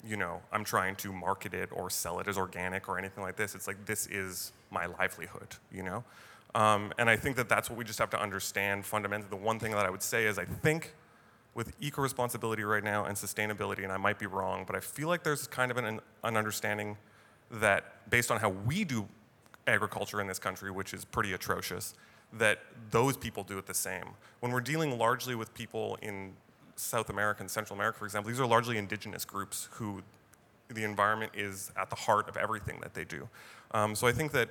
you 0.07 0.17
know, 0.17 0.41
I'm 0.53 0.65
trying 0.65 0.97
to 0.97 1.13
market 1.13 1.55
it 1.55 1.71
or 1.73 1.91
sell 1.91 2.21
it 2.21 2.29
as 2.29 2.39
organic 2.39 2.89
or 2.89 2.99
anything 2.99 3.23
like 3.23 3.37
this. 3.37 3.55
It's 3.55 3.67
like 3.67 3.87
this 3.87 4.07
is 4.07 4.53
my 4.71 4.87
livelihood, 4.87 5.57
you 5.73 5.83
know. 5.83 6.05
Um, 6.55 6.93
and 6.99 7.09
I 7.09 7.17
think 7.17 7.37
that 7.37 7.49
that's 7.49 7.71
what 7.71 7.79
we 7.79 7.85
just 7.85 7.99
have 7.99 8.11
to 8.11 8.21
understand 8.21 8.85
fundamentally. 8.85 9.31
The 9.31 9.37
one 9.37 9.59
thing 9.59 9.73
that 9.73 9.87
I 9.87 9.91
would 9.91 10.03
say 10.03 10.27
is 10.27 10.39
I 10.39 10.45
think 10.45 10.95
with 11.55 11.75
eco 11.81 12.03
responsibility 12.03 12.63
right 12.63 12.83
now 12.83 13.05
and 13.05 13.17
sustainability, 13.17 13.83
and 13.83 13.93
I 13.93 13.97
might 13.97 14.19
be 14.19 14.27
wrong, 14.27 14.65
but 14.67 14.77
I 14.77 14.81
feel 14.81 15.09
like 15.09 15.23
there's 15.23 15.47
kind 15.47 15.71
of 15.71 15.77
an, 15.77 16.01
an 16.25 16.37
understanding 16.37 16.97
that 17.51 18.11
based 18.11 18.31
on 18.31 18.39
how 18.39 18.51
we 18.51 18.85
do 18.85 19.09
agriculture 19.67 20.21
in 20.21 20.27
this 20.27 20.39
country, 20.39 20.71
which 20.71 20.95
is 20.95 21.05
pretty 21.05 21.33
atrocious, 21.33 21.95
that 22.33 22.61
those 22.91 23.17
people 23.17 23.43
do 23.43 23.59
it 23.59 23.67
the 23.67 23.75
same. 23.75 24.05
When 24.41 24.53
we're 24.53 24.61
dealing 24.61 24.99
largely 24.99 25.35
with 25.35 25.53
people 25.55 25.99
in 26.03 26.33
South 26.77 27.11
America 27.11 27.43
and 27.43 27.51
Central 27.51 27.77
America, 27.77 27.99
for 27.99 28.05
example, 28.05 28.31
these 28.31 28.41
are 28.41 28.47
largely 28.47 28.79
indigenous 28.79 29.25
groups 29.25 29.69
who 29.73 30.03
the 30.69 30.85
environment 30.85 31.33
is 31.35 31.73
at 31.77 31.91
the 31.91 31.97
heart 31.97 32.29
of 32.29 32.37
everything 32.37 32.79
that 32.81 32.95
they 32.95 33.05
do. 33.05 33.29
Um, 33.73 33.95
so 33.95 34.07
I 34.07 34.13
think 34.13 34.33
that, 34.33 34.51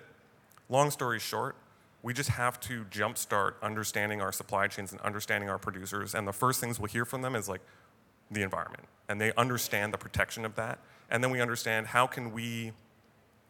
long 0.68 0.92
story 0.92 1.20
short, 1.20 1.56
we 2.04 2.14
just 2.14 2.30
have 2.30 2.60
to 2.62 2.86
jumpstart 2.86 3.54
understanding 3.62 4.22
our 4.22 4.32
supply 4.32 4.68
chains 4.68 4.92
and 4.92 5.02
understanding 5.02 5.50
our 5.50 5.58
producers. 5.58 6.16
And 6.16 6.28
the 6.28 6.34
first 6.34 6.62
things 6.62 6.80
we'll 6.80 6.88
hear 6.88 7.06
from 7.06 7.22
them 7.22 7.36
is 7.36 7.50
like 7.50 7.62
the 8.32 8.42
environment. 8.42 8.86
And 9.08 9.20
they 9.20 9.34
understand 9.34 9.94
the 9.94 9.98
protection 9.98 10.46
of 10.46 10.56
that. 10.56 10.80
And 11.10 11.24
then 11.24 11.32
we 11.32 11.42
understand 11.42 11.88
how 11.88 12.08
can 12.08 12.32
we 12.32 12.74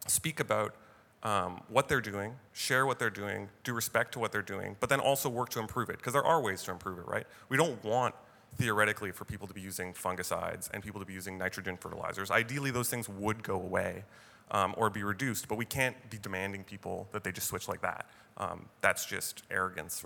speak 0.06 0.40
about 0.40 0.74
um, 1.22 1.60
what 1.68 1.88
they're 1.88 2.00
doing, 2.00 2.34
share 2.52 2.86
what 2.86 2.98
they're 2.98 3.10
doing, 3.10 3.48
do 3.64 3.72
respect 3.74 4.12
to 4.12 4.18
what 4.18 4.32
they're 4.32 4.42
doing, 4.42 4.76
but 4.80 4.88
then 4.88 5.00
also 5.00 5.28
work 5.28 5.50
to 5.50 5.60
improve 5.60 5.90
it, 5.90 5.98
because 5.98 6.12
there 6.12 6.24
are 6.24 6.40
ways 6.40 6.62
to 6.62 6.70
improve 6.70 6.98
it, 6.98 7.06
right? 7.06 7.26
We 7.48 7.56
don't 7.56 7.82
want 7.84 8.14
theoretically 8.56 9.12
for 9.12 9.24
people 9.24 9.46
to 9.46 9.54
be 9.54 9.60
using 9.60 9.92
fungicides 9.92 10.70
and 10.72 10.82
people 10.82 11.00
to 11.00 11.06
be 11.06 11.12
using 11.12 11.38
nitrogen 11.38 11.76
fertilizers. 11.76 12.30
Ideally, 12.30 12.70
those 12.70 12.88
things 12.88 13.08
would 13.08 13.42
go 13.42 13.54
away 13.54 14.04
um, 14.50 14.74
or 14.76 14.90
be 14.90 15.04
reduced, 15.04 15.46
but 15.46 15.56
we 15.56 15.64
can't 15.64 15.96
be 16.10 16.18
demanding 16.18 16.64
people 16.64 17.08
that 17.12 17.22
they 17.22 17.32
just 17.32 17.46
switch 17.46 17.68
like 17.68 17.82
that. 17.82 18.06
Um, 18.38 18.66
that's 18.80 19.04
just 19.04 19.42
arrogance. 19.50 20.04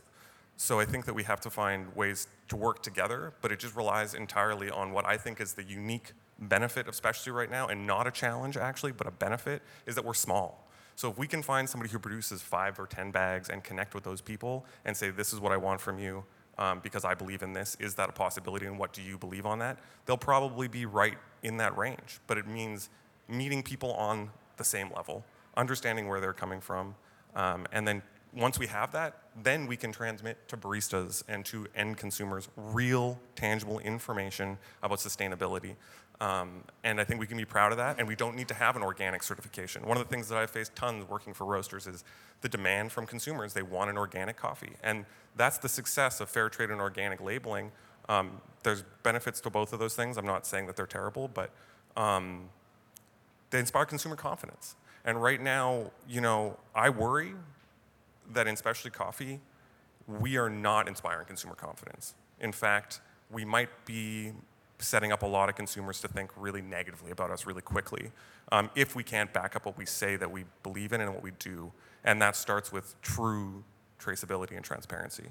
So 0.57 0.79
I 0.79 0.85
think 0.85 1.05
that 1.07 1.15
we 1.15 1.23
have 1.25 1.41
to 1.41 1.51
find 1.51 1.95
ways 1.97 2.29
to 2.49 2.57
work 2.57 2.83
together, 2.83 3.33
but 3.41 3.51
it 3.51 3.59
just 3.59 3.75
relies 3.75 4.15
entirely 4.15 4.71
on 4.71 4.93
what 4.93 5.07
I 5.07 5.17
think 5.17 5.41
is 5.41 5.55
the 5.55 5.65
unique 5.65 6.13
benefit 6.39 6.89
of 6.89 6.95
specialty 6.95 7.31
right 7.31 7.51
now, 7.51 7.69
and 7.69 7.87
not 7.87 8.07
a 8.07 8.11
challenge 8.11 8.57
actually, 8.57 8.93
but 8.93 9.07
a 9.07 9.11
benefit, 9.11 9.63
is 9.87 9.95
that 9.95 10.05
we're 10.05 10.15
small. 10.15 10.69
So 10.97 11.11
if 11.11 11.19
we 11.19 11.27
can 11.27 11.43
find 11.43 11.69
somebody 11.69 11.91
who 11.91 11.99
produces 11.99 12.41
five 12.41 12.79
or 12.79 12.87
10 12.87 13.11
bags 13.11 13.49
and 13.49 13.65
connect 13.65 13.95
with 13.95 14.05
those 14.05 14.21
people 14.21 14.65
and 14.85 14.97
say, 14.97 15.11
this 15.11 15.33
is 15.33 15.41
what 15.41 15.53
I 15.53 15.57
want 15.57 15.81
from 15.81 15.99
you 15.99 16.25
um, 16.57 16.81
because 16.85 17.05
I 17.05 17.15
believe 17.15 17.43
in 17.43 17.53
this, 17.53 17.77
is 17.81 17.95
that 17.97 18.09
a 18.09 18.13
possibility 18.13 18.67
and 18.67 18.79
what 18.79 18.93
do 18.93 19.03
you 19.03 19.19
believe 19.19 19.45
on 19.45 19.59
that? 19.59 19.79
They'll 20.07 20.17
probably 20.17 20.69
be 20.69 20.87
right 20.87 21.19
in 21.43 21.57
that 21.57 21.77
range. 21.77 22.21
But 22.29 22.39
it 22.39 22.47
means 22.47 22.91
meeting 23.29 23.63
people 23.63 23.93
on 23.95 24.31
the 24.57 24.65
same 24.65 24.91
level, 24.95 25.25
understanding 25.57 26.07
where 26.07 26.21
they're 26.21 26.33
coming 26.33 26.61
from, 26.61 26.95
um, 27.35 27.67
and 27.73 27.87
then 27.87 28.03
once 28.37 28.59
we 28.59 28.67
have 28.67 28.93
that, 28.93 29.15
then 29.43 29.67
we 29.67 29.77
can 29.77 29.93
transmit 29.93 30.49
to 30.49 30.57
baristas 30.57 31.23
and 31.29 31.45
to 31.45 31.67
end 31.77 31.97
consumers 31.97 32.49
real, 32.57 33.19
tangible 33.37 33.79
information 33.81 34.59
about 34.83 34.99
sustainability. 34.99 35.77
Um, 36.25 36.65
and 36.85 36.99
I 37.03 37.05
think 37.05 37.21
we 37.21 37.27
can 37.27 37.37
be 37.37 37.45
proud 37.45 37.71
of 37.71 37.77
that, 37.77 37.99
and 37.99 38.09
we 38.09 38.17
don't 38.17 38.35
need 38.35 38.49
to 38.49 38.55
have 38.55 38.77
an 38.77 38.83
organic 38.83 39.23
certification. 39.23 39.87
One 39.87 39.99
of 39.99 40.03
the 40.03 40.09
things 40.09 40.27
that 40.31 40.39
I've 40.39 40.49
faced 40.49 40.75
tons 40.75 41.07
working 41.07 41.35
for 41.35 41.45
roasters 41.45 41.87
is 41.87 42.03
the 42.41 42.49
demand 42.49 42.93
from 42.93 43.05
consumers. 43.05 43.53
They 43.53 43.63
want 43.63 43.91
an 43.91 43.99
organic 43.99 44.39
coffee. 44.39 44.73
And 44.83 45.05
that's 45.37 45.59
the 45.59 45.69
success 45.69 46.23
of 46.23 46.31
fair 46.31 46.49
trade 46.49 46.71
and 46.71 46.81
organic 46.81 47.21
labeling. 47.21 47.73
Um, 48.09 48.41
there's 48.63 48.85
benefits 49.03 49.39
to 49.43 49.51
both 49.51 49.75
of 49.75 49.81
those 49.81 49.95
things. 49.95 50.17
I'm 50.17 50.25
not 50.25 50.47
saying 50.47 50.67
that 50.67 50.77
they're 50.77 50.87
terrible, 50.87 51.29
but 51.29 51.51
um, 51.95 52.49
they 53.51 53.59
inspire 53.59 53.85
consumer 53.85 54.17
confidence. 54.17 54.77
And 55.05 55.23
right 55.23 55.43
now, 55.43 55.91
you 56.09 56.23
know, 56.23 56.57
I 56.75 56.89
worry 56.89 57.35
that 58.33 58.47
in 58.47 58.57
specialty 58.57 58.97
coffee, 58.97 59.41
we 60.09 60.39
are 60.39 60.49
not 60.49 60.89
inspiring 60.89 61.27
consumer 61.27 61.55
confidence. 61.55 62.15
In 62.41 62.53
fact, 62.53 63.03
we 63.31 63.45
might 63.45 63.69
be 63.85 64.33
setting 64.79 65.13
up 65.13 65.23
a 65.23 65.27
lot 65.27 65.49
of 65.49 65.55
consumers 65.55 66.01
to 66.01 66.09
think 66.09 66.31
really 66.37 66.63
negatively 66.63 67.11
about 67.11 67.31
us 67.31 67.47
really 67.47 67.63
quickly 67.63 68.11
um, 68.53 68.71
if 68.75 68.95
we 68.95 69.03
can't 69.03 69.33
back 69.33 69.57
up 69.57 69.67
what 69.67 69.79
we 69.79 69.87
say 69.87 70.17
that 70.17 70.31
we 70.31 70.45
believe 70.63 70.93
in 70.93 71.01
and 71.01 71.13
what 71.13 71.23
we 71.23 71.31
do. 71.39 71.73
And 72.05 72.21
that 72.21 72.37
starts 72.37 72.73
with 72.73 73.01
true 73.03 73.65
traceability 73.99 74.57
and 74.57 74.65
transparency. 74.65 75.25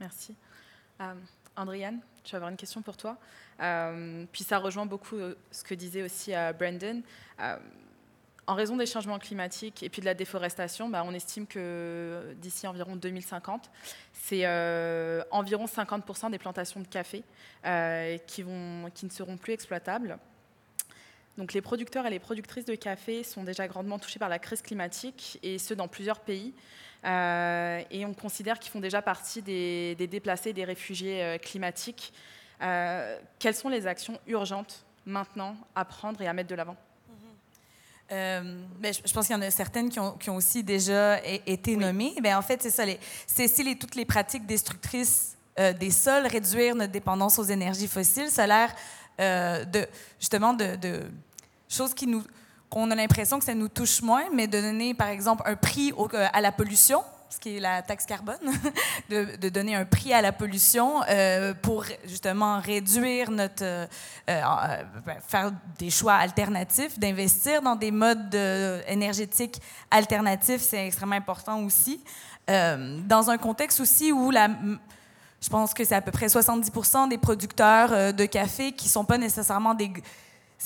Merci. 0.00 0.34
Um, 0.98 1.22
Andriane, 1.56 2.00
je 2.24 2.32
vais 2.32 2.36
avoir 2.36 2.50
une 2.50 2.56
question 2.56 2.82
pour 2.82 2.96
toi. 2.96 3.16
Um, 3.60 4.26
puis 4.32 4.42
ça 4.42 4.58
rejoint 4.58 4.86
beaucoup 4.86 5.16
euh, 5.16 5.36
ce 5.52 5.62
que 5.62 5.74
disait 5.74 6.02
aussi 6.02 6.32
uh, 6.32 6.52
Brandon. 6.52 7.02
Um, 7.38 7.83
en 8.46 8.54
raison 8.54 8.76
des 8.76 8.86
changements 8.86 9.18
climatiques 9.18 9.82
et 9.82 9.88
puis 9.88 10.00
de 10.00 10.06
la 10.06 10.14
déforestation, 10.14 10.88
bah, 10.88 11.02
on 11.06 11.12
estime 11.12 11.46
que 11.46 12.34
d'ici 12.38 12.66
environ 12.66 12.96
2050, 12.96 13.70
c'est 14.12 14.42
euh, 14.44 15.22
environ 15.30 15.66
50% 15.66 16.30
des 16.30 16.38
plantations 16.38 16.80
de 16.80 16.86
café 16.86 17.22
euh, 17.64 18.18
qui, 18.26 18.44
ne 18.44 19.10
seront 19.10 19.36
plus 19.36 19.52
exploitables. 19.52 20.18
Donc 21.38 21.52
les 21.52 21.62
producteurs 21.62 22.06
et 22.06 22.10
les 22.10 22.18
productrices 22.18 22.64
de 22.64 22.74
café 22.74 23.24
sont 23.24 23.44
déjà 23.44 23.66
grandement 23.66 23.98
touchés 23.98 24.18
par 24.18 24.28
la 24.28 24.38
crise 24.38 24.62
climatique, 24.62 25.38
et 25.42 25.58
ce 25.58 25.74
dans 25.74 25.88
plusieurs 25.88 26.20
pays. 26.20 26.54
Euh, 27.04 27.82
et 27.90 28.06
on 28.06 28.14
considère 28.14 28.58
qu'ils 28.58 28.70
font 28.70 28.80
déjà 28.80 29.02
partie 29.02 29.42
des, 29.42 29.94
des 29.96 30.06
déplacés, 30.06 30.52
des 30.52 30.64
réfugiés 30.64 31.38
climatiques. 31.42 32.12
Quelles 32.60 33.54
sont 33.54 33.68
les 33.68 33.86
actions 33.86 34.18
urgentes 34.26 34.86
maintenant 35.04 35.56
à 35.74 35.84
prendre 35.84 36.22
et 36.22 36.28
à 36.28 36.32
mettre 36.32 36.48
de 36.48 36.54
l'avant? 36.54 36.76
Euh, 38.14 38.42
ben, 38.78 38.94
je, 38.94 39.12
pense 39.12 39.26
qu'il 39.26 39.34
y 39.34 39.38
en 39.38 39.42
a 39.42 39.50
certaines 39.50 39.88
qui 39.88 39.98
ont, 39.98 40.12
qui 40.12 40.30
ont 40.30 40.36
aussi 40.36 40.62
déjà 40.62 41.20
été 41.24 41.76
nommées. 41.76 42.14
Ben, 42.22 42.36
en 42.36 42.42
fait, 42.42 42.62
c'est 42.62 42.70
ça. 42.70 42.84
C'est 43.26 43.48
si 43.48 43.62
les, 43.64 43.76
toutes 43.76 43.96
les 43.96 44.04
pratiques 44.04 44.46
destructrices 44.46 45.36
euh, 45.58 45.72
des 45.72 45.90
sols, 45.90 46.26
réduire 46.26 46.76
notre 46.76 46.92
dépendance 46.92 47.38
aux 47.38 47.44
énergies 47.44 47.88
fossiles, 47.88 48.30
ça 48.30 48.44
a 48.44 48.46
l'air 48.46 48.74
euh, 49.20 49.64
de, 49.64 49.86
justement 50.20 50.52
de, 50.52 50.76
de, 50.76 51.02
choses 51.68 51.94
qui 51.94 52.06
nous 52.06 52.22
qu'on 52.70 52.90
a 52.90 52.94
l'impression 52.96 53.38
que 53.38 53.44
ça 53.44 53.54
nous 53.54 53.68
touche 53.68 54.02
moins, 54.02 54.24
mais 54.32 54.48
de 54.48 54.60
donner, 54.60 54.94
par 54.94 55.08
exemple, 55.08 55.42
un 55.46 55.54
prix 55.54 55.92
au, 55.92 56.08
à 56.12 56.40
la 56.40 56.50
pollution, 56.50 57.04
ce 57.34 57.40
qui 57.40 57.56
est 57.56 57.60
la 57.60 57.82
taxe 57.82 58.06
carbone, 58.06 58.36
de, 59.10 59.48
donner 59.48 59.74
un 59.74 59.84
prix 59.84 60.12
à 60.12 60.22
la 60.22 60.32
pollution 60.32 61.02
euh, 61.08 61.52
pour 61.54 61.84
justement 62.04 62.60
réduire 62.60 63.30
notre, 63.30 63.64
euh, 63.64 63.86
euh, 64.28 64.82
ben, 65.04 65.16
faire 65.26 65.52
des 65.78 65.90
choix 65.90 66.14
alternatifs, 66.14 66.98
d'investir 66.98 67.60
dans 67.60 67.74
des 67.74 67.90
modes 67.90 68.34
énergétiques 68.86 69.60
alternatifs, 69.90 70.62
c'est 70.62 70.86
extrêmement 70.86 71.16
important 71.16 71.62
aussi. 71.62 72.02
Dans 72.46 73.30
un 73.30 73.38
contexte 73.38 73.80
aussi 73.80 74.12
où 74.12 74.30
la 74.30 74.48
je 75.40 75.50
pense 75.50 75.74
que 75.74 75.84
c'est 75.84 75.94
à 75.94 76.00
peu 76.00 76.10
près 76.10 76.30
70 76.30 76.70
des 77.10 77.18
producteurs 77.18 78.14
de 78.14 78.24
café 78.24 78.72
qui 78.72 78.88
sont 78.88 79.04
pas 79.04 79.18
nécessairement 79.18 79.74
des 79.74 79.92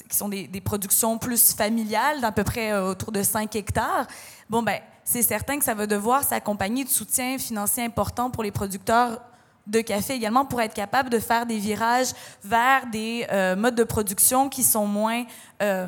qui 0.08 0.16
sont 0.16 0.28
des, 0.28 0.60
productions 0.60 1.18
plus 1.18 1.52
familiales, 1.54 2.20
d'à 2.20 2.30
peu 2.30 2.44
près 2.44 2.72
autour 2.78 3.10
de 3.10 3.22
5 3.22 3.56
hectares. 3.56 4.06
Bon, 4.48 4.62
ben, 4.62 4.78
c'est 5.08 5.22
certain 5.22 5.58
que 5.58 5.64
ça 5.64 5.72
va 5.72 5.86
devoir 5.86 6.22
s'accompagner 6.22 6.84
de 6.84 6.90
soutien 6.90 7.38
financier 7.38 7.82
important 7.82 8.28
pour 8.28 8.42
les 8.42 8.50
producteurs 8.50 9.22
de 9.66 9.80
café 9.80 10.12
également 10.12 10.44
pour 10.44 10.60
être 10.60 10.74
capable 10.74 11.08
de 11.08 11.18
faire 11.18 11.46
des 11.46 11.56
virages 11.56 12.08
vers 12.44 12.86
des 12.92 13.26
euh, 13.32 13.56
modes 13.56 13.74
de 13.74 13.84
production 13.84 14.50
qui 14.50 14.62
sont 14.62 14.84
moins 14.86 15.24
euh, 15.62 15.86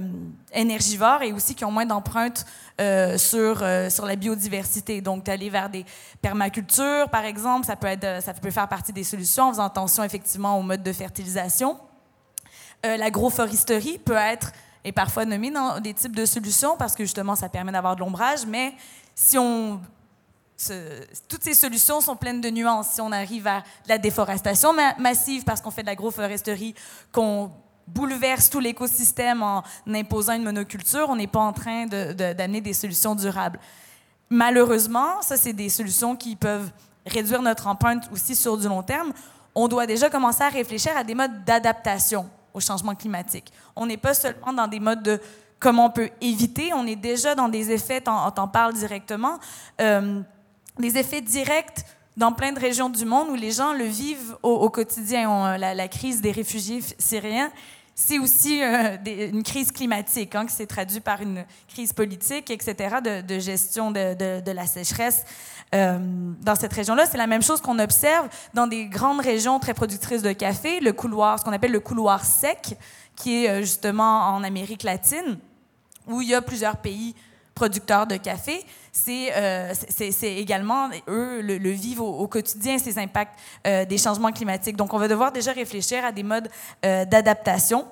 énergivores 0.54 1.20
et 1.20 1.34
aussi 1.34 1.54
qui 1.54 1.66
ont 1.66 1.70
moins 1.70 1.84
d'empreintes 1.84 2.46
euh, 2.80 3.18
sur, 3.18 3.62
sur 3.90 4.06
la 4.06 4.16
biodiversité. 4.16 5.02
Donc, 5.02 5.24
d'aller 5.24 5.50
vers 5.50 5.68
des 5.68 5.84
permacultures, 6.22 7.10
par 7.10 7.26
exemple, 7.26 7.66
ça 7.66 7.76
peut, 7.76 7.88
être, 7.88 8.22
ça 8.22 8.32
peut 8.32 8.50
faire 8.50 8.68
partie 8.68 8.94
des 8.94 9.04
solutions 9.04 9.44
en 9.44 9.50
faisant 9.50 9.66
attention 9.66 10.02
effectivement 10.02 10.58
aux 10.58 10.62
modes 10.62 10.82
de 10.82 10.92
fertilisation. 10.94 11.76
L'agroforesterie 12.82 13.98
peut 13.98 14.16
être 14.16 14.52
et 14.82 14.92
parfois 14.92 15.26
nommée 15.26 15.50
dans 15.50 15.78
des 15.80 15.92
types 15.92 16.16
de 16.16 16.24
solutions 16.24 16.76
parce 16.78 16.94
que 16.94 17.04
justement, 17.04 17.36
ça 17.36 17.50
permet 17.50 17.72
d'avoir 17.72 17.96
de 17.96 18.00
l'ombrage, 18.00 18.46
mais 18.46 18.72
si 19.20 19.36
on 19.36 19.80
toutes 21.28 21.42
ces 21.42 21.54
solutions 21.54 22.02
sont 22.02 22.16
pleines 22.16 22.42
de 22.42 22.50
nuances. 22.50 22.88
Si 22.88 23.00
on 23.00 23.12
arrive 23.12 23.46
à 23.46 23.62
la 23.86 23.96
déforestation 23.96 24.74
massive 24.98 25.42
parce 25.44 25.62
qu'on 25.62 25.70
fait 25.70 25.80
de 25.80 25.86
l'agroforesterie, 25.86 26.74
qu'on 27.12 27.50
bouleverse 27.86 28.50
tout 28.50 28.60
l'écosystème 28.60 29.42
en 29.42 29.62
imposant 29.86 30.34
une 30.34 30.42
monoculture, 30.42 31.08
on 31.08 31.16
n'est 31.16 31.26
pas 31.26 31.40
en 31.40 31.54
train 31.54 31.86
d'amener 31.86 32.60
des 32.60 32.74
solutions 32.74 33.14
durables. 33.14 33.58
Malheureusement, 34.28 35.22
ça, 35.22 35.38
c'est 35.38 35.54
des 35.54 35.70
solutions 35.70 36.14
qui 36.14 36.36
peuvent 36.36 36.70
réduire 37.06 37.40
notre 37.40 37.66
empreinte 37.66 38.10
aussi 38.12 38.36
sur 38.36 38.58
du 38.58 38.68
long 38.68 38.82
terme. 38.82 39.14
On 39.54 39.66
doit 39.66 39.86
déjà 39.86 40.10
commencer 40.10 40.42
à 40.42 40.50
réfléchir 40.50 40.94
à 40.94 41.04
des 41.04 41.14
modes 41.14 41.44
d'adaptation 41.46 42.28
au 42.52 42.60
changement 42.60 42.94
climatique. 42.94 43.50
On 43.74 43.86
n'est 43.86 43.96
pas 43.96 44.12
seulement 44.12 44.52
dans 44.52 44.68
des 44.68 44.80
modes 44.80 45.02
de 45.02 45.20
comment 45.60 45.86
on 45.86 45.90
peut 45.90 46.10
éviter, 46.20 46.72
on 46.74 46.86
est 46.86 46.96
déjà 46.96 47.34
dans 47.34 47.48
des 47.48 47.70
effets, 47.70 48.02
on 48.08 48.30
t'en 48.30 48.48
parle 48.48 48.72
directement. 48.72 49.38
Euh, 49.80 50.20
des 50.78 50.96
effets 50.96 51.20
directs 51.20 51.84
dans 52.16 52.32
plein 52.32 52.52
de 52.52 52.58
régions 52.58 52.88
du 52.88 53.04
monde 53.04 53.28
où 53.28 53.34
les 53.34 53.52
gens 53.52 53.72
le 53.72 53.84
vivent 53.84 54.36
au, 54.42 54.68
quotidien. 54.70 55.56
la, 55.58 55.88
crise 55.88 56.20
des 56.20 56.32
réfugiés 56.32 56.80
syriens, 56.98 57.50
c'est 57.94 58.18
aussi 58.18 58.62
euh, 58.62 58.96
une 59.06 59.42
crise 59.42 59.70
climatique 59.70 60.34
hein, 60.34 60.46
qui 60.46 60.54
s'est 60.54 60.66
traduite 60.66 61.04
par 61.04 61.20
une 61.20 61.44
crise 61.68 61.92
politique, 61.92 62.50
etc., 62.50 62.96
de, 63.26 63.38
gestion 63.38 63.90
de, 63.90 64.50
la 64.50 64.66
sécheresse. 64.66 65.24
Euh, 65.74 65.98
dans 66.40 66.56
cette 66.56 66.72
région-là, 66.72 67.06
c'est 67.06 67.18
la 67.18 67.26
même 67.26 67.42
chose 67.42 67.60
qu'on 67.60 67.78
observe 67.78 68.28
dans 68.54 68.66
des 68.66 68.86
grandes 68.86 69.20
régions 69.20 69.60
très 69.60 69.74
productrices 69.74 70.22
de 70.22 70.32
café, 70.32 70.80
le 70.80 70.92
couloir, 70.92 71.38
ce 71.38 71.44
qu'on 71.44 71.52
appelle 71.52 71.72
le 71.72 71.80
couloir 71.80 72.24
sec, 72.24 72.76
qui 73.14 73.44
est 73.44 73.50
euh, 73.50 73.60
justement 73.60 74.30
en 74.30 74.42
Amérique 74.42 74.82
latine, 74.82 75.38
où 76.10 76.20
il 76.20 76.28
y 76.28 76.34
a 76.34 76.42
plusieurs 76.42 76.76
pays 76.76 77.14
producteurs 77.54 78.06
de 78.06 78.16
café, 78.16 78.64
euh, 79.08 79.72
c'est 79.88 80.34
également, 80.34 80.88
eux, 81.08 81.42
le, 81.42 81.58
le 81.58 81.70
vivent 81.70 82.00
au, 82.00 82.26
quotidien, 82.26 82.78
ces 82.78 82.98
impacts 82.98 83.38
euh, 83.66 83.84
des 83.84 83.98
changements 83.98 84.32
climatiques. 84.32 84.76
Donc, 84.76 84.92
on 84.94 84.98
va 84.98 85.08
devoir 85.08 85.32
déjà 85.32 85.52
réfléchir 85.52 86.04
à 86.04 86.12
des 86.12 86.22
modes 86.22 86.48
euh, 86.84 87.04
d'adaptation. 87.04 87.86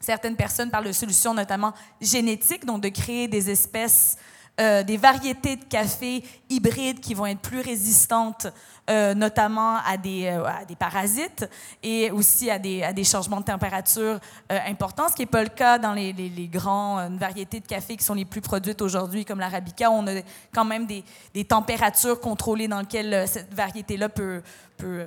Certaines 0.00 0.36
personnes 0.36 0.70
parlent 0.70 0.86
de 0.86 0.92
solutions 0.92 1.34
notamment 1.34 1.72
génétiques, 2.00 2.64
donc 2.64 2.82
de 2.82 2.88
créer 2.88 3.28
des 3.28 3.50
espèces, 3.50 4.16
des 4.58 4.96
variétés 4.96 5.56
de 5.56 5.64
café 5.64 6.24
hybrides 6.48 7.00
qui 7.00 7.12
vont 7.12 7.26
être 7.26 7.40
plus 7.40 7.60
résistantes 7.60 8.46
euh, 8.88 9.14
notamment 9.14 9.78
à 9.78 9.96
des, 9.96 10.26
euh, 10.26 10.44
à 10.44 10.64
des, 10.64 10.76
parasites 10.76 11.44
et 11.82 12.12
aussi 12.12 12.48
à 12.48 12.60
des, 12.60 13.02
changements 13.02 13.40
de 13.40 13.46
température 13.46 14.20
euh, 14.52 14.58
importants, 14.68 15.08
ce 15.08 15.16
qui 15.16 15.22
n'est 15.22 15.26
pas 15.26 15.42
le 15.42 15.48
cas 15.48 15.76
dans 15.78 15.92
les, 15.92 16.12
grandes 16.52 17.18
variétés 17.18 17.58
de 17.58 17.66
café 17.66 17.96
qui 17.96 18.04
sont 18.04 18.14
les 18.14 18.24
plus 18.24 18.40
produites 18.40 18.80
aujourd'hui, 18.80 19.24
comme 19.24 19.40
l'arabica. 19.40 19.90
On 19.90 20.06
a 20.06 20.20
quand 20.54 20.64
même 20.64 20.86
des, 20.86 21.02
des 21.34 21.44
températures 21.44 22.20
contrôlées 22.20 22.68
dans 22.68 22.78
lesquelles 22.78 23.26
cette 23.26 23.52
variété-là 23.52 24.08
peut, 24.08 24.40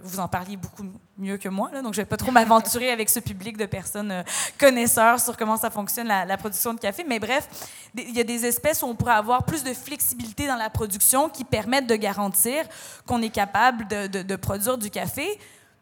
vous 0.03 0.19
en 0.19 0.27
parliez 0.27 0.57
beaucoup 0.57 0.83
mieux 1.19 1.37
que 1.37 1.49
moi, 1.49 1.69
là, 1.73 1.81
donc 1.81 1.93
je 1.93 1.99
ne 1.99 2.05
vais 2.05 2.09
pas 2.09 2.17
trop 2.17 2.31
m'aventurer 2.31 2.91
avec 2.91 3.09
ce 3.09 3.19
public 3.19 3.57
de 3.57 3.65
personnes 3.65 4.11
euh, 4.11 4.23
connaisseurs 4.57 5.19
sur 5.19 5.35
comment 5.37 5.57
ça 5.57 5.69
fonctionne 5.69 6.07
la, 6.07 6.37
production 6.37 6.73
de 6.73 6.79
café. 6.79 7.03
Mais 7.07 7.19
bref, 7.19 7.47
il 7.95 8.15
y 8.15 8.19
a 8.19 8.23
des 8.23 8.45
espèces 8.45 8.81
où 8.81 8.85
on 8.85 8.95
pourrait 8.95 9.13
avoir 9.13 9.43
plus 9.43 9.63
de 9.63 9.73
flexibilité 9.73 10.47
dans 10.47 10.55
la 10.55 10.69
production 10.69 11.29
qui 11.29 11.43
permettent 11.43 11.87
de 11.87 11.95
garantir 11.95 12.63
qu'on 13.05 13.21
est 13.21 13.29
capable 13.29 13.87
de, 13.87 14.07
de, 14.07 14.35
produire 14.35 14.77
du 14.77 14.89
café 14.89 15.39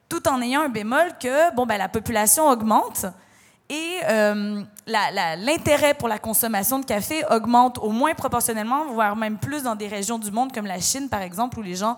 tout 0.09 0.27
en 0.27 0.41
ayant 0.41 0.61
un 0.61 0.69
bémol 0.69 1.11
que 1.19 1.53
bon, 1.55 1.65
ben, 1.65 1.77
la 1.77 1.89
population 1.89 2.47
augmente 2.49 3.05
et 3.69 3.99
euh, 4.09 4.63
l'intérêt 4.87 5.93
pour 5.93 6.07
la 6.07 6.19
consommation 6.19 6.79
de 6.79 6.85
café 6.85 7.23
augmente 7.29 7.77
au 7.79 7.89
moins 7.89 8.13
proportionnellement, 8.13 8.85
voire 8.85 9.15
même 9.17 9.37
plus 9.37 9.63
dans 9.63 9.75
des 9.75 9.87
régions 9.87 10.17
du 10.17 10.31
monde 10.31 10.53
comme 10.53 10.65
la 10.65 10.79
Chine, 10.79 11.09
par 11.09 11.21
exemple, 11.21 11.59
où 11.59 11.61
les 11.61 11.75
gens 11.75 11.97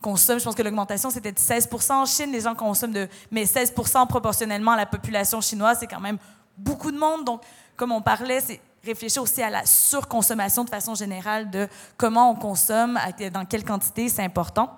consomment, 0.00 0.38
je 0.38 0.44
pense 0.44 0.54
que 0.54 0.62
l'augmentation, 0.62 1.10
c'était 1.10 1.32
de 1.32 1.38
16 1.38 1.68
en 1.90 2.06
Chine, 2.06 2.32
les 2.32 2.40
gens 2.40 2.54
consomment 2.54 2.92
de... 2.92 3.08
Mais 3.30 3.44
16% 3.44 4.06
proportionnellement 4.06 4.72
à 4.72 4.76
la 4.76 4.86
population 4.86 5.40
chinoise, 5.40 5.78
c'est 5.80 5.86
quand 5.86 6.00
même 6.00 6.18
beaucoup 6.56 6.90
de 6.90 6.98
monde. 6.98 7.24
Donc, 7.24 7.42
comme 7.76 7.92
on 7.92 8.02
parlait, 8.02 8.40
c'est 8.40 8.60
réfléchir 8.84 9.22
aussi 9.22 9.42
à 9.42 9.50
la 9.50 9.66
surconsommation 9.66 10.64
de 10.64 10.70
façon 10.70 10.94
générale 10.94 11.50
de 11.50 11.68
comment 11.96 12.30
on 12.30 12.34
consomme, 12.34 12.98
dans 13.32 13.44
quelle 13.44 13.64
quantité, 13.64 14.08
c'est 14.08 14.24
important. 14.24 14.76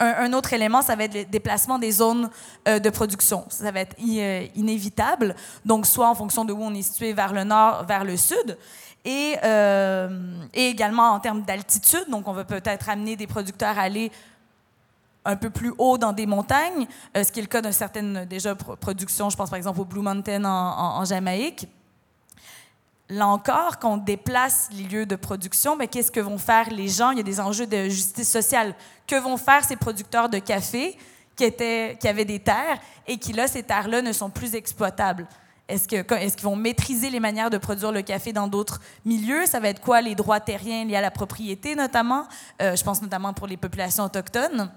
Un, 0.00 0.32
autre 0.32 0.52
élément, 0.52 0.80
ça 0.80 0.94
va 0.94 1.04
être 1.04 1.14
le 1.14 1.24
déplacement 1.24 1.78
des 1.78 1.90
zones 1.90 2.30
euh, 2.68 2.78
de 2.78 2.88
production. 2.88 3.44
Ça 3.48 3.70
va 3.72 3.80
être 3.80 3.96
euh, 4.00 4.46
inévitable, 4.54 5.34
donc 5.64 5.86
soit 5.86 6.08
en 6.08 6.14
fonction 6.14 6.44
de 6.44 6.52
où 6.52 6.62
on 6.62 6.72
est 6.72 6.82
situé, 6.82 7.12
vers 7.12 7.32
le 7.32 7.42
nord, 7.42 7.84
vers 7.84 8.04
le 8.04 8.16
sud. 8.16 8.56
Et, 9.04 9.36
euh, 9.44 10.44
et, 10.52 10.68
également 10.68 11.12
en 11.12 11.20
termes 11.20 11.42
d'altitude. 11.42 12.04
Donc, 12.08 12.28
on 12.28 12.32
va 12.32 12.44
peut-être 12.44 12.88
amener 12.88 13.16
des 13.16 13.26
producteurs 13.26 13.78
à 13.78 13.82
aller 13.82 14.10
un 15.28 15.36
peu 15.36 15.50
plus 15.50 15.72
haut 15.78 15.98
dans 15.98 16.12
des 16.12 16.26
montagnes, 16.26 16.86
euh, 17.16 17.22
ce 17.22 17.30
qui 17.30 17.40
est 17.40 17.42
le 17.42 17.48
cas 17.48 17.60
d'une 17.60 17.72
certaine 17.72 18.24
déjà 18.24 18.54
production, 18.54 19.28
je 19.28 19.36
pense 19.36 19.50
par 19.50 19.58
exemple 19.58 19.80
au 19.80 19.84
Blue 19.84 20.00
Mountain 20.00 20.44
en, 20.44 21.04
Jamaïque. 21.04 21.68
Là 23.10 23.26
encore, 23.26 23.78
quand 23.78 23.94
on 23.94 23.96
déplace 23.98 24.68
les 24.72 24.84
lieux 24.84 25.06
de 25.06 25.16
production, 25.16 25.76
mais 25.76 25.86
qu'est-ce 25.86 26.10
que 26.10 26.20
vont 26.20 26.38
faire 26.38 26.70
les 26.70 26.88
gens? 26.88 27.10
Il 27.10 27.18
y 27.18 27.20
a 27.20 27.24
des 27.24 27.40
enjeux 27.40 27.66
de 27.66 27.84
justice 27.84 28.30
sociale. 28.30 28.74
Que 29.06 29.16
vont 29.16 29.36
faire 29.36 29.64
ces 29.64 29.76
producteurs 29.76 30.28
de 30.28 30.38
café 30.38 30.96
qui, 31.34 31.44
étaient, 31.44 31.96
qui 31.98 32.08
avaient 32.08 32.26
des 32.26 32.40
terres 32.40 32.78
et 33.06 33.16
qui, 33.16 33.32
là, 33.32 33.48
ces 33.48 33.62
terres-là 33.62 34.02
ne 34.02 34.12
sont 34.12 34.28
plus 34.28 34.54
exploitables? 34.54 35.26
Est-ce 35.68 35.86
qu'ils 35.86 36.44
vont 36.44 36.56
maîtriser 36.56 37.10
les 37.10 37.20
manières 37.20 37.50
de 37.50 37.58
produire 37.58 37.92
le 37.92 38.02
café 38.02 38.32
dans 38.32 38.48
d'autres 38.48 38.80
milieux? 39.04 39.44
Ça 39.46 39.60
va 39.60 39.68
être 39.68 39.80
quoi 39.80 40.00
les 40.00 40.14
droits 40.14 40.40
terriens 40.40 40.84
liés 40.84 40.96
à 40.96 41.02
la 41.02 41.10
propriété 41.10 41.74
notamment? 41.74 42.26
Euh, 42.62 42.74
je 42.74 42.82
pense 42.82 43.02
notamment 43.02 43.34
pour 43.34 43.46
les 43.46 43.58
populations 43.58 44.04
autochtones. 44.04 44.70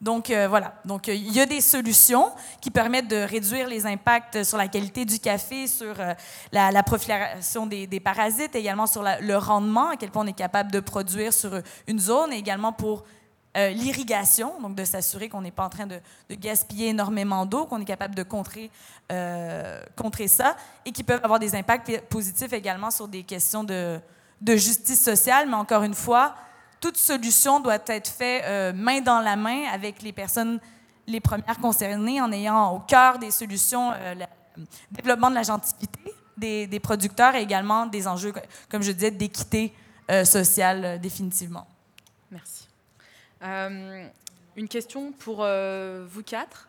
Donc 0.00 0.28
euh, 0.28 0.46
voilà, 0.46 0.74
donc 0.84 1.08
euh, 1.08 1.14
il 1.14 1.32
y 1.32 1.40
a 1.40 1.46
des 1.46 1.62
solutions 1.62 2.30
qui 2.60 2.70
permettent 2.70 3.08
de 3.08 3.16
réduire 3.16 3.66
les 3.66 3.86
impacts 3.86 4.44
sur 4.44 4.58
la 4.58 4.68
qualité 4.68 5.06
du 5.06 5.18
café, 5.18 5.66
sur 5.66 5.98
euh, 5.98 6.12
la, 6.52 6.82
prolifération 6.82 7.66
des, 7.66 8.00
parasites, 8.00 8.54
également 8.54 8.86
sur 8.86 9.02
le 9.02 9.36
rendement, 9.36 9.90
à 9.90 9.96
quel 9.96 10.10
point 10.10 10.22
on 10.22 10.26
est 10.26 10.34
capable 10.34 10.70
de 10.70 10.80
produire 10.80 11.32
sur 11.32 11.62
une 11.86 11.98
zone, 11.98 12.34
et 12.34 12.36
également 12.36 12.74
pour 12.74 13.04
l'irrigation, 13.56 14.60
donc 14.60 14.74
de 14.74 14.84
s'assurer 14.84 15.28
qu'on 15.28 15.40
n'est 15.40 15.50
pas 15.50 15.64
en 15.64 15.70
train 15.70 15.86
de, 15.86 16.00
gaspiller 16.30 16.88
énormément 16.88 17.46
d'eau, 17.46 17.64
qu'on 17.64 17.80
est 17.80 17.86
capable 17.86 18.14
de 18.14 18.22
contrer, 18.22 18.70
contrer 19.96 20.28
ça, 20.28 20.56
et 20.84 20.92
qui 20.92 21.02
peuvent 21.02 21.24
avoir 21.24 21.38
des 21.38 21.54
impacts 21.54 22.00
positifs 22.02 22.52
également 22.52 22.90
sur 22.90 23.08
des 23.08 23.22
questions 23.22 23.64
de, 23.64 23.98
de 24.40 24.56
justice 24.56 25.02
sociale, 25.02 25.48
mais 25.48 25.54
encore 25.54 25.82
une 25.82 25.94
fois, 25.94 26.34
toute 26.80 26.96
solution 26.96 27.60
doit 27.60 27.78
être 27.86 28.08
faite 28.08 28.44
euh, 28.44 28.72
main 28.72 29.00
dans 29.00 29.20
la 29.20 29.36
main 29.36 29.64
avec 29.72 30.02
les 30.02 30.12
personnes 30.12 30.60
les 31.08 31.20
premières 31.20 31.58
concernées, 31.58 32.20
en 32.20 32.32
ayant 32.32 32.74
au 32.74 32.80
cœur 32.80 33.18
des 33.18 33.30
solutions 33.30 33.92
euh, 33.92 34.14
le 34.56 34.64
développement 34.90 35.30
de 35.30 35.36
la 35.36 35.44
gentilité 35.44 36.14
des, 36.36 36.80
producteurs 36.80 37.36
et 37.36 37.42
également 37.42 37.86
des 37.86 38.08
enjeux, 38.08 38.32
comme 38.68 38.82
je 38.82 38.90
disais, 38.90 39.12
d'équité 39.12 39.72
euh, 40.10 40.24
sociale 40.24 41.00
définitivement. 41.00 41.66
Merci. 42.30 42.65
Une 43.46 44.68
question 44.68 45.12
pour 45.12 45.46
vous 45.46 46.22
quatre. 46.22 46.68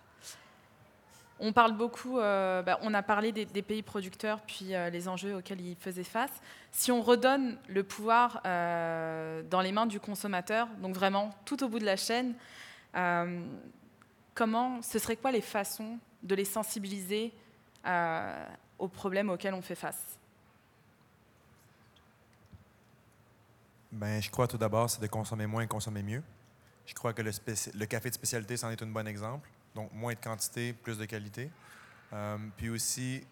On 1.40 1.54
parle 1.54 1.74
beaucoup, 1.74 2.18
euh, 2.18 2.64
bah, 2.64 2.80
on 2.82 2.94
a 2.96 3.04
parlé 3.04 3.32
des, 3.32 3.62
pays 3.62 3.84
producteurs, 3.84 4.42
puis 4.42 4.74
euh, 4.74 4.90
les 4.90 5.08
enjeux 5.08 5.36
auxquels 5.36 5.62
ils 5.62 5.76
faisaient 5.76 6.04
face. 6.04 6.32
Si 6.72 6.92
on 6.92 7.02
redonne 7.02 7.58
le 7.68 7.84
pouvoir 7.84 8.42
euh, 8.46 9.44
dans 9.44 9.62
les 9.62 9.72
mains 9.72 9.86
du 9.86 10.00
consommateur, 10.00 10.68
donc 10.82 10.96
vraiment 10.96 11.36
tout 11.46 11.64
au 11.64 11.70
bout 11.70 11.80
de 11.80 11.86
la 11.86 11.96
chaîne, 11.96 12.34
comment, 14.34 14.82
ce 14.82 14.98
serait 14.98 15.16
quoi 15.16 15.32
les 15.32 15.42
façons 15.42 16.00
de 16.24 16.34
les 16.34 16.46
sensibiliser 16.46 17.32
aux 18.80 18.88
problèmes 18.88 19.30
auxquels 19.30 19.54
on 19.54 19.62
fait 19.62 19.76
face? 19.76 20.18
Ben, 23.92 24.20
Je 24.20 24.32
crois 24.32 24.48
tout 24.48 24.58
d'abord, 24.58 24.90
c'est 24.90 25.02
de 25.02 25.08
consommer 25.08 25.46
moins 25.46 25.62
et 25.62 25.68
consommer 25.68 26.02
mieux. 26.02 26.24
Je 26.88 26.94
crois 26.94 27.14
que 27.14 27.22
le, 27.22 27.32
le 27.76 27.86
café 27.86 28.10
de 28.10 28.16
spécialité, 28.16 28.58
c'en 28.58 28.72
est 28.72 28.82
un 28.82 28.88
bon 28.88 29.06
exemple. 29.08 29.48
Donc, 29.76 29.92
moins 29.94 30.14
de 30.14 30.20
quantité, 30.20 30.74
plus 30.74 30.98
de 30.98 31.06
qualité. 31.06 31.52
Euh, 32.14 32.38
puis 32.56 32.70
aussi, 32.70 33.24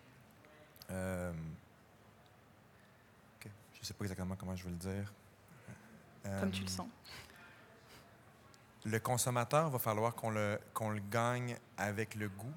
euh, 0.92 1.34
je 3.42 3.80
ne 3.80 3.86
sais 3.86 3.94
pas 3.94 4.04
exactement 4.04 4.36
comment 4.36 4.56
je 4.56 4.66
veux 4.66 4.72
le 4.72 4.76
dire. 4.76 5.14
Comme 6.40 6.52
tu 6.52 6.64
le 6.64 6.68
sens. 6.68 6.88
Le 8.84 9.00
consommateur, 9.00 9.70
va 9.70 9.80
falloir 9.80 10.14
qu'on 10.14 10.32
le, 10.32 10.60
qu'on 10.74 10.90
le 10.90 11.00
gagne 11.00 11.58
avec 11.78 12.16
le 12.16 12.30
goût. 12.30 12.54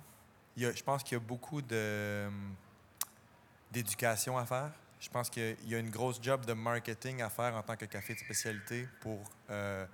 Il 0.56 0.62
y 0.64 0.66
a, 0.66 0.72
je 0.72 0.82
pense 0.82 1.02
qu'il 1.02 1.16
y 1.16 1.20
a 1.20 1.24
beaucoup 1.24 1.62
de, 1.62 2.28
d'éducation 3.70 4.36
à 4.36 4.44
faire. 4.44 4.72
Je 5.00 5.08
pense 5.08 5.30
qu'il 5.30 5.56
y 5.64 5.74
a 5.74 5.78
une 5.78 5.90
grosse 5.90 6.18
job 6.20 6.44
de 6.44 6.54
marketing 6.54 7.22
à 7.22 7.30
faire 7.30 7.54
en 7.54 7.62
tant 7.62 7.76
que 7.76 7.84
café 7.84 8.14
de 8.14 8.18
spécialité 8.18 8.88
pour 9.00 9.22
euh, 9.48 9.86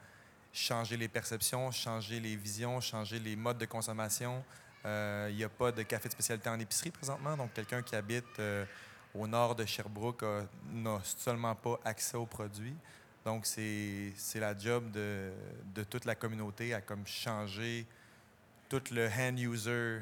changer 0.54 0.96
les 0.96 1.08
perceptions, 1.08 1.70
changer 1.72 2.20
les 2.20 2.36
visions, 2.36 2.80
changer 2.80 3.18
les 3.18 3.34
modes 3.34 3.58
de 3.58 3.66
consommation. 3.66 4.42
Euh, 4.86 5.28
il 5.30 5.36
n'y 5.36 5.44
a 5.44 5.48
pas 5.48 5.72
de 5.72 5.82
café 5.82 6.08
de 6.08 6.12
spécialité 6.12 6.48
en 6.48 6.58
épicerie 6.60 6.90
présentement, 6.90 7.36
donc 7.36 7.52
quelqu'un 7.52 7.82
qui 7.82 7.96
habite 7.96 8.38
euh, 8.38 8.64
au 9.14 9.26
nord 9.26 9.54
de 9.54 9.64
Sherbrooke 9.64 10.24
n'a 10.72 11.00
seulement 11.02 11.54
pas 11.54 11.80
accès 11.84 12.16
aux 12.16 12.26
produits. 12.26 12.76
Donc, 13.24 13.46
c'est 13.46 14.12
la 14.34 14.56
job 14.56 14.90
de, 14.90 15.32
de, 15.74 15.82
toute 15.82 16.04
la 16.04 16.14
communauté 16.14 16.74
à 16.74 16.82
comme 16.82 17.06
changer 17.06 17.86
tout 18.68 18.82
le 18.90 19.08
end-user 19.08 20.00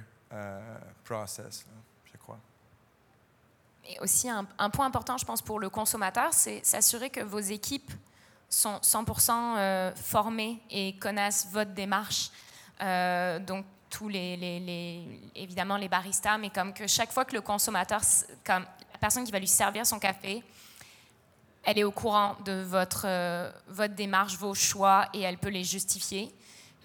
process, 1.04 1.64
je 2.12 2.18
crois. 2.18 2.40
Et 3.84 3.98
aussi, 4.00 4.28
un, 4.28 4.44
point 4.70 4.86
important, 4.86 5.18
je 5.18 5.24
pense, 5.24 5.42
pour 5.42 5.60
le 5.60 5.68
consommateur, 5.68 6.32
c'est 6.32 6.64
s'assurer 6.64 7.10
que 7.10 7.20
vos 7.20 7.38
équipes 7.38 7.92
sont 8.52 8.78
100% 8.82 9.30
euh, 9.30 9.94
formées 9.94 10.60
et 10.70 10.94
connaissent 10.98 11.48
votre 11.50 11.72
démarche. 11.72 12.30
Euh, 12.82 13.38
donc, 13.38 13.64
tous 13.88 14.08
les, 14.08 14.36
les, 14.36 15.20
évidemment 15.34 15.76
les 15.76 15.88
baristas, 15.88 16.38
mais 16.38 16.50
comme 16.50 16.72
que 16.72 16.86
chaque 16.86 17.12
fois 17.12 17.24
que 17.24 17.34
le 17.34 17.42
consommateur, 17.42 18.00
comme 18.44 18.64
la 18.92 18.98
personne 18.98 19.24
qui 19.24 19.32
va 19.32 19.38
lui 19.38 19.48
servir 19.48 19.86
son 19.86 19.98
café, 19.98 20.42
elle 21.64 21.78
est 21.78 21.84
au 21.84 21.92
courant 21.92 22.36
de 22.44 22.62
votre, 22.62 23.04
euh, 23.06 23.50
votre 23.68 23.94
démarche, 23.94 24.36
vos 24.36 24.54
choix, 24.54 25.08
et 25.12 25.20
elle 25.20 25.38
peut 25.38 25.50
les 25.50 25.64
justifier. 25.64 26.34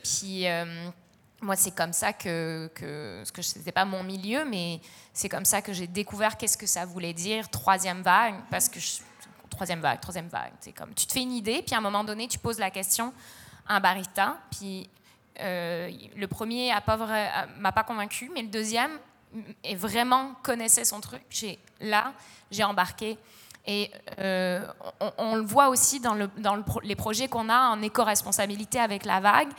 Puis, 0.04 0.46
moi, 1.42 1.56
c'est 1.56 1.76
comme 1.76 1.94
ça 1.94 2.14
que, 2.14 2.70
que 2.74 3.22
ce 3.26 3.32
que 3.32 3.42
c'était 3.42 3.72
pas 3.72 3.86
mon 3.86 4.04
milieu, 4.04 4.46
mais 4.46 4.80
c'est 5.14 5.30
comme 5.30 5.46
ça 5.46 5.62
que 5.62 5.74
j'ai 5.74 5.88
découvert 5.88 6.38
qu'est-ce 6.38 6.58
que 6.58 6.66
ça 6.66 6.86
voulait 6.86 7.14
dire 7.14 7.50
troisième 7.50 8.02
vague, 8.02 8.36
parce 8.50 8.70
que 8.70 8.80
troisième 9.50 9.82
vague, 9.82 10.00
troisième 10.00 10.28
vague, 10.28 10.54
c'est 10.60 10.72
comme 10.72 10.94
tu 10.94 11.06
te 11.06 11.14
fais 11.14 11.22
une 11.22 11.32
idée, 11.32 11.64
puis 11.66 11.76
à 11.76 11.80
un 11.80 11.82
moment 11.82 12.04
donné, 12.04 12.28
tu 12.28 12.40
poses 12.40 12.60
la 12.60 12.72
question 12.72 13.14
à 13.68 13.76
un 13.76 13.80
barista, 13.80 14.38
puis 14.52 14.90
euh, 15.40 15.92
le 16.16 16.28
premier 16.28 16.72
m'a 17.60 17.72
pas 17.72 17.84
convaincu, 17.84 18.32
mais 18.34 18.42
le 18.42 18.48
deuxième 18.48 18.92
est 19.64 19.76
vraiment 19.76 20.34
connaissait 20.42 20.86
son 20.86 21.02
truc. 21.02 21.22
J'ai 21.30 21.60
là, 21.80 22.14
j'ai 22.50 22.64
embarqué. 22.64 23.18
Et 23.70 23.92
euh, 24.20 24.66
on, 25.18 25.36
le 25.36 25.42
voit 25.42 25.68
aussi 25.68 26.00
dans, 26.00 26.14
le, 26.14 26.30
dans 26.38 26.64
les 26.84 26.96
projets 26.96 27.28
qu'on 27.28 27.50
a 27.50 27.70
en 27.70 27.82
éco-responsabilité 27.82 28.80
avec 28.80 29.04
la 29.04 29.20
vague. 29.20 29.50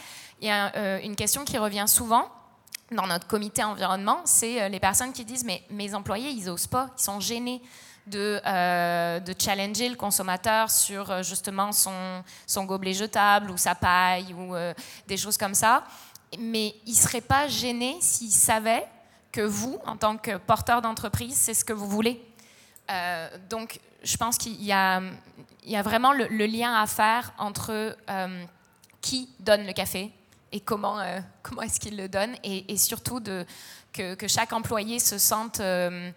Il 0.41 0.49
y 0.49 0.51
a 0.51 0.75
euh, 0.77 0.99
une 1.03 1.15
question 1.15 1.45
qui 1.45 1.59
revient 1.59 1.85
souvent 1.87 2.27
dans 2.91 3.07
notre 3.07 3.27
comité 3.27 3.63
environnement, 3.63 4.23
c'est 4.25 4.71
les 4.71 4.81
personnes 4.81 5.13
qui 5.13 5.27
disent 5.27 5.45
mais 5.45 5.63
mes 5.69 5.95
employés 5.95 6.31
ils 6.31 6.49
osent 6.49 6.67
pas, 6.67 6.89
ils 6.99 7.03
sont 7.03 7.21
gênés 7.21 7.61
de, 8.09 8.41
de 9.21 9.35
challenger 9.39 9.89
le 9.89 9.97
consommateur 9.97 10.71
sur 10.71 11.23
justement 11.23 11.73
son, 11.73 12.23
son 12.47 12.65
gobelet 12.65 12.95
jetable 12.95 13.51
ou 13.51 13.57
sa 13.57 13.75
paille 13.75 14.35
ou 14.35 14.55
des 15.07 15.17
choses 15.17 15.37
comme 15.37 15.55
ça. 15.55 15.85
Mais 16.39 16.75
ils 16.87 16.95
seraient 16.95 17.21
pas 17.21 17.49
gênés 17.49 17.97
s'ils 18.01 18.31
savaient 18.31 18.87
que 19.33 19.41
vous, 19.41 19.79
en 19.87 19.97
tant 19.97 20.17
que 20.17 20.37
porteur 20.37 20.83
d'entreprise, 20.83 21.37
c'est 21.37 21.55
ce 21.55 21.65
que 21.65 21.73
vous 21.73 21.89
voulez. 21.89 22.23
donc, 23.49 23.81
je 24.03 24.17
pense 24.17 24.39
qu'il 24.39 24.63
y, 24.63 24.73
a, 24.73 25.03
vraiment 25.83 26.13
le, 26.13 26.47
lien 26.47 26.75
à 26.75 26.87
faire 26.87 27.33
entre 27.39 27.97
euh, 28.09 28.45
qui 29.01 29.29
donne 29.41 29.67
le 29.67 29.73
café 29.73 30.13
et 30.53 30.61
comment, 30.61 30.99
euh, 31.01 31.21
comment 31.43 31.63
est-ce 31.63 31.81
qu'il 31.81 31.97
le 31.97 32.09
donne, 32.09 32.35
et, 32.45 32.77
surtout 32.77 33.23
que, 33.93 34.29
chaque 34.29 34.53
employé 34.53 34.99
se 34.99 35.19
sente 35.19 35.61
euh, 35.61 36.11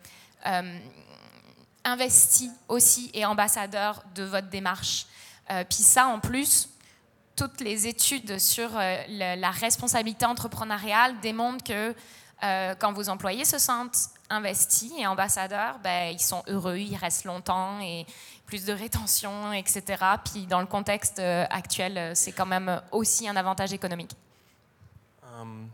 investi 1.83 2.51
aussi 2.67 3.09
et 3.13 3.25
ambassadeur 3.25 4.03
de 4.15 4.23
votre 4.23 4.49
démarche. 4.49 5.07
puis 5.47 5.83
ça, 5.83 6.07
en 6.07 6.19
plus, 6.19 6.69
toutes 7.35 7.59
les 7.59 7.87
études 7.87 8.39
sur 8.39 8.69
la, 8.73 9.51
responsabilité 9.51 10.25
entrepreneuriale 10.25 11.19
démontrent 11.21 11.63
que 11.63 11.95
quand 12.79 12.93
vos 12.93 13.09
employés 13.09 13.45
se 13.45 13.57
sentent 13.57 14.09
investis 14.31 14.91
et 14.97 15.05
ambassadeurs, 15.05 15.79
ben, 15.79 16.13
ils 16.13 16.21
sont 16.21 16.43
heureux, 16.47 16.77
ils 16.77 16.95
restent 16.95 17.25
longtemps 17.25 17.79
et 17.81 18.05
plus 18.45 18.65
de 18.65 18.73
rétention, 18.73 19.53
etc. 19.53 20.03
Puis 20.25 20.45
dans 20.45 20.59
le 20.59 20.65
contexte 20.65 21.19
euh, 21.19 21.45
actuel, 21.49 21.97
euh, 21.97 22.11
c'est 22.15 22.31
quand 22.33 22.45
même 22.45 22.81
aussi 22.91 23.27
un 23.27 23.35
avantage 23.35 23.71
économique. 23.71 24.11
Um, 25.23 25.69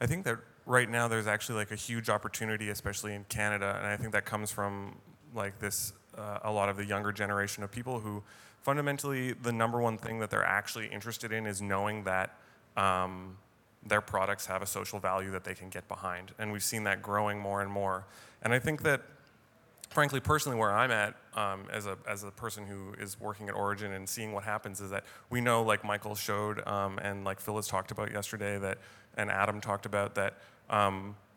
I 0.00 0.06
think 0.06 0.24
that 0.24 0.36
right 0.66 0.88
now 0.88 1.08
there's 1.08 1.26
actually 1.26 1.58
like 1.58 1.72
a 1.72 1.76
huge 1.76 2.08
opportunity, 2.08 2.70
especially 2.70 3.14
in 3.14 3.24
Canada, 3.28 3.76
and 3.82 3.92
I 3.92 3.96
think 3.96 4.12
that 4.12 4.22
comes 4.22 4.52
from 4.52 4.94
like 5.34 5.58
this 5.58 5.92
uh, 6.16 6.38
a 6.42 6.52
lot 6.52 6.68
of 6.68 6.76
the 6.76 6.84
younger 6.84 7.12
generation 7.12 7.62
of 7.62 7.70
people 7.70 8.00
who 8.00 8.22
fundamentally 8.62 9.32
the 9.32 9.52
number 9.52 9.80
one 9.80 9.98
thing 9.98 10.20
that 10.20 10.30
they're 10.30 10.44
actually 10.44 10.86
interested 10.86 11.32
in 11.32 11.46
is 11.46 11.60
knowing 11.60 12.04
that 12.04 12.36
um, 12.76 13.36
their 13.84 14.00
products 14.00 14.46
have 14.46 14.62
a 14.62 14.66
social 14.66 14.98
value 14.98 15.30
that 15.30 15.44
they 15.44 15.54
can 15.54 15.68
get 15.68 15.86
behind. 15.88 16.32
And 16.38 16.52
we've 16.52 16.62
seen 16.62 16.84
that 16.84 17.02
growing 17.02 17.38
more 17.38 17.62
and 17.62 17.70
more. 17.70 18.06
And 18.42 18.52
I 18.52 18.58
think 18.58 18.82
that, 18.82 19.02
frankly, 19.90 20.20
personally, 20.20 20.56
where 20.56 20.72
I'm 20.72 20.90
at 20.90 21.16
um, 21.34 21.64
as, 21.72 21.86
a, 21.86 21.98
as 22.08 22.22
a 22.22 22.30
person 22.30 22.66
who 22.66 22.94
is 23.00 23.20
working 23.20 23.48
at 23.48 23.54
Origin 23.54 23.92
and 23.92 24.08
seeing 24.08 24.32
what 24.32 24.44
happens 24.44 24.80
is 24.80 24.90
that 24.90 25.04
we 25.30 25.40
know, 25.40 25.62
like 25.62 25.84
Michael 25.84 26.14
showed 26.14 26.66
um, 26.66 26.98
and 26.98 27.24
like 27.24 27.40
Phyllis 27.40 27.66
talked 27.66 27.90
about 27.90 28.12
yesterday, 28.12 28.58
that 28.58 28.78
and 29.16 29.30
Adam 29.30 29.60
talked 29.60 29.86
about 29.86 30.14
that. 30.14 30.34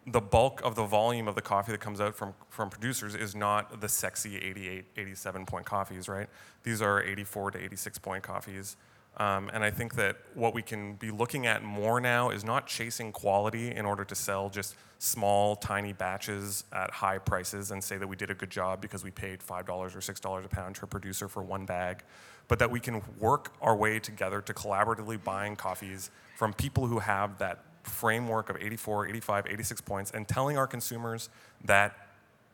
The 0.08 0.22
bulk 0.22 0.62
of 0.64 0.76
the 0.76 0.86
volume 0.86 1.28
of 1.28 1.36
the 1.36 1.42
coffee 1.42 1.72
that 1.72 1.82
comes 1.82 2.00
out 2.00 2.16
from, 2.16 2.34
from 2.50 2.70
producers 2.70 3.16
is 3.16 3.36
not 3.36 3.82
the 3.82 3.90
sexy 3.90 4.38
88, 4.38 4.86
87 4.98 5.46
point 5.46 5.66
coffees, 5.66 6.08
right? 6.08 6.28
These 6.64 6.82
are 6.82 7.02
84 7.02 7.52
to 7.52 7.64
86 7.64 7.98
point 8.00 8.24
coffees. 8.24 8.78
Um, 9.18 9.50
and 9.54 9.64
I 9.64 9.72
think 9.72 9.96
that 9.96 10.18
what 10.34 10.54
we 10.54 10.62
can 10.62 10.96
be 10.96 11.10
looking 11.10 11.46
at 11.46 11.64
more 11.64 12.02
now 12.02 12.32
is 12.32 12.44
not 12.44 12.68
chasing 12.68 13.12
quality 13.14 13.72
in 13.72 13.86
order 13.86 14.04
to 14.04 14.16
sell 14.16 14.50
just 14.50 14.76
small, 15.00 15.56
tiny 15.56 15.94
batches 15.94 16.66
at 16.74 16.92
high 16.92 17.18
prices 17.18 17.72
and 17.72 17.82
say 17.84 17.98
that 17.98 18.08
we 18.08 18.16
did 18.16 18.30
a 18.30 18.34
good 18.34 18.50
job 18.50 18.82
because 18.82 19.04
we 19.04 19.12
paid 19.12 19.40
$5 19.40 19.70
or 19.70 19.88
$6 19.88 20.46
a 20.46 20.48
pound 20.50 20.76
to 20.76 20.84
a 20.84 20.88
producer 20.88 21.28
for 21.28 21.44
one 21.44 21.66
bag, 21.66 22.04
but 22.48 22.60
that 22.60 22.70
we 22.70 22.80
can 22.80 23.02
work 23.20 23.54
our 23.62 23.76
way 23.76 24.00
together 24.00 24.42
to 24.42 24.54
collaboratively 24.54 25.24
buying 25.24 25.56
coffees 25.56 26.12
from 26.36 26.54
people 26.54 26.88
who 26.88 27.00
have 27.00 27.38
that 27.38 27.65
framework 27.86 28.50
of 28.50 28.58
84, 28.58 29.08
85, 29.08 29.48
86 29.48 29.82
points 29.82 30.12
and 30.12 30.28
telling 30.28 30.58
our 30.58 30.68
consumers 30.68 31.30
that 31.64 31.96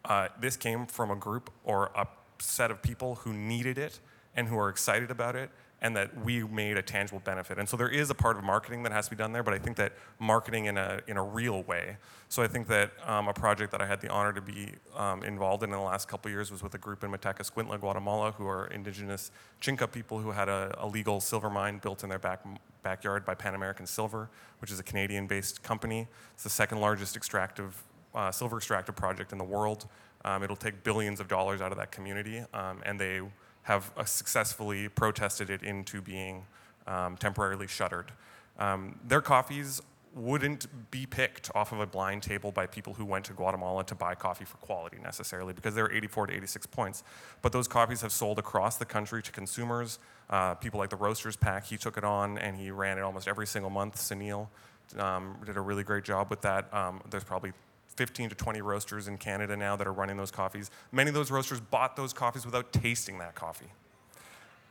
uh, 0.05 0.27
this 0.39 0.57
came 0.57 0.86
from 0.86 1.11
a 1.11 1.15
group 1.15 1.51
or 1.63 1.91
a 1.95 2.07
set 2.39 2.71
of 2.71 2.82
people 2.82 3.15
who 3.15 3.34
needed 3.34 3.77
it 3.77 3.99
and 4.36 4.47
who 4.47 4.57
are 4.57 4.69
excited 4.69 5.11
about 5.11 5.36
it 5.36 5.49
and 5.82 5.95
that 5.95 6.23
we 6.23 6.43
made 6.43 6.77
a 6.77 6.82
tangible 6.82 7.19
benefit. 7.19 7.57
And 7.57 7.67
so 7.67 7.75
there 7.75 7.89
is 7.89 8.11
a 8.11 8.13
part 8.13 8.38
of 8.38 8.43
marketing 8.43 8.84
that 8.84 8.91
has 8.91 9.05
to 9.05 9.11
be 9.11 9.17
done 9.17 9.34
there, 9.34 9.41
but 9.41 9.55
I 9.55 9.57
think 9.57 9.77
that 9.77 9.93
marketing 10.19 10.65
in 10.65 10.77
a, 10.77 11.01
in 11.07 11.17
a 11.17 11.23
real 11.23 11.63
way. 11.63 11.97
So 12.29 12.43
I 12.43 12.47
think 12.47 12.67
that 12.67 12.91
um, 13.05 13.27
a 13.27 13.34
project 13.34 13.71
that 13.71 13.82
I 13.82 13.88
had 13.88 13.99
the 13.99 14.09
honor 14.09 14.32
to 14.32 14.41
be 14.41 14.73
um, 14.95 15.23
involved 15.23 15.63
in 15.63 15.71
in 15.71 15.75
the 15.75 15.82
last 15.82 16.07
couple 16.07 16.29
years 16.29 16.51
was 16.51 16.61
with 16.61 16.75
a 16.75 16.77
group 16.77 17.03
in 17.03 17.09
Mateca 17.09 17.43
Squintla, 17.43 17.79
Guatemala, 17.79 18.32
who 18.32 18.47
are 18.47 18.67
indigenous 18.67 19.32
Chinca 19.59 19.91
people 19.91 20.19
who 20.19 20.32
had 20.32 20.49
a, 20.49 20.75
a 20.77 20.88
legal 20.88 21.19
silver 21.19 21.49
mine 21.49 21.79
built 21.79 22.03
in 22.03 22.09
their 22.09 22.19
back, 22.19 22.45
backyard 22.84 23.25
by 23.25 23.36
Pan 23.36 23.55
American 23.55 23.86
Silver, 23.86 24.29
which 24.59 24.71
is 24.71 24.79
a 24.79 24.84
Canadian-based 24.84 25.63
company. 25.63 26.07
It's 26.34 26.43
the 26.43 26.49
second 26.49 26.79
largest 26.79 27.15
extractive, 27.15 27.82
uh, 28.15 28.32
silver 28.32 28.57
extractive 28.57 28.95
project 28.95 29.32
in 29.32 29.38
the 29.38 29.43
world. 29.43 29.88
Um, 30.23 30.43
it'll 30.43 30.55
take 30.55 30.84
billions 30.84 31.19
of 31.19 31.27
dollars 31.27 31.61
out 31.61 31.71
of 31.71 31.77
that 31.77 31.91
community, 31.91 32.43
um, 32.53 32.82
and 32.86 32.99
they 32.99 33.21
have 33.63 33.91
uh, 33.95 34.03
successfully 34.03 34.89
protested 34.89 35.49
it 35.49 35.63
into 35.63 36.01
being 36.01 36.45
um, 36.88 37.17
temporarily 37.17 37.67
shuttered. 37.67 38.11
Um, 38.59 38.99
their 39.07 39.21
coffees 39.21 39.82
wouldn't 40.14 40.68
be 40.91 41.05
picked 41.05 41.49
off 41.55 41.72
of 41.72 41.80
a 41.80 41.86
blind 41.86 42.22
table 42.22 42.51
by 42.51 42.66
people 42.66 42.93
who 42.93 43.05
went 43.05 43.26
to 43.26 43.34
Guatemala 43.34 43.84
to 43.86 43.95
buy 43.95 44.14
coffee 44.14 44.45
for 44.45 44.57
quality 44.57 44.97
necessarily 45.01 45.53
because 45.53 45.74
they're 45.74 45.91
84 45.91 46.28
to 46.28 46.34
86 46.36 46.66
points. 46.68 47.03
But 47.41 47.53
those 47.53 47.68
coffees 47.68 48.01
have 48.01 48.12
sold 48.12 48.38
across 48.38 48.78
the 48.78 48.86
country 48.86 49.24
to 49.24 49.32
consumers. 49.32 49.99
Uh, 50.30 50.55
people 50.55 50.80
like 50.80 50.89
the 50.89 50.97
Roasters 50.97 51.36
Pack, 51.36 51.66
he 51.66 51.78
took 51.78 51.97
it 51.97 52.03
on 52.03 52.38
and 52.38 52.57
he 52.57 52.72
ran 52.72 52.97
it 52.97 53.01
almost 53.01 53.28
every 53.28 53.47
single 53.47 53.70
month. 53.70 53.95
Sunil 53.95 54.47
um, 54.97 55.38
did 55.45 55.57
a 55.57 55.62
really 55.62 55.84
great 55.84 56.03
job 56.03 56.30
with 56.30 56.41
that. 56.41 56.74
Um, 56.74 57.01
there's 57.09 57.24
probably 57.24 57.53
15 57.95 58.30
to 58.30 58.36
20 58.36 58.62
roasters 58.62 59.07
in 59.07 59.18
Canada 59.18 59.55
now 59.55 59.76
that 59.76 59.88
are 59.88 59.93
running 59.93 60.18
those 60.18 60.32
coffees. 60.32 60.72
Many 60.91 61.09
of 61.09 61.14
those 61.14 61.32
roasters 61.32 61.59
bought 61.59 61.95
those 61.95 62.14
coffees 62.14 62.45
without 62.45 62.74
tasting 62.74 63.18
that 63.20 63.36
coffee. 63.36 63.68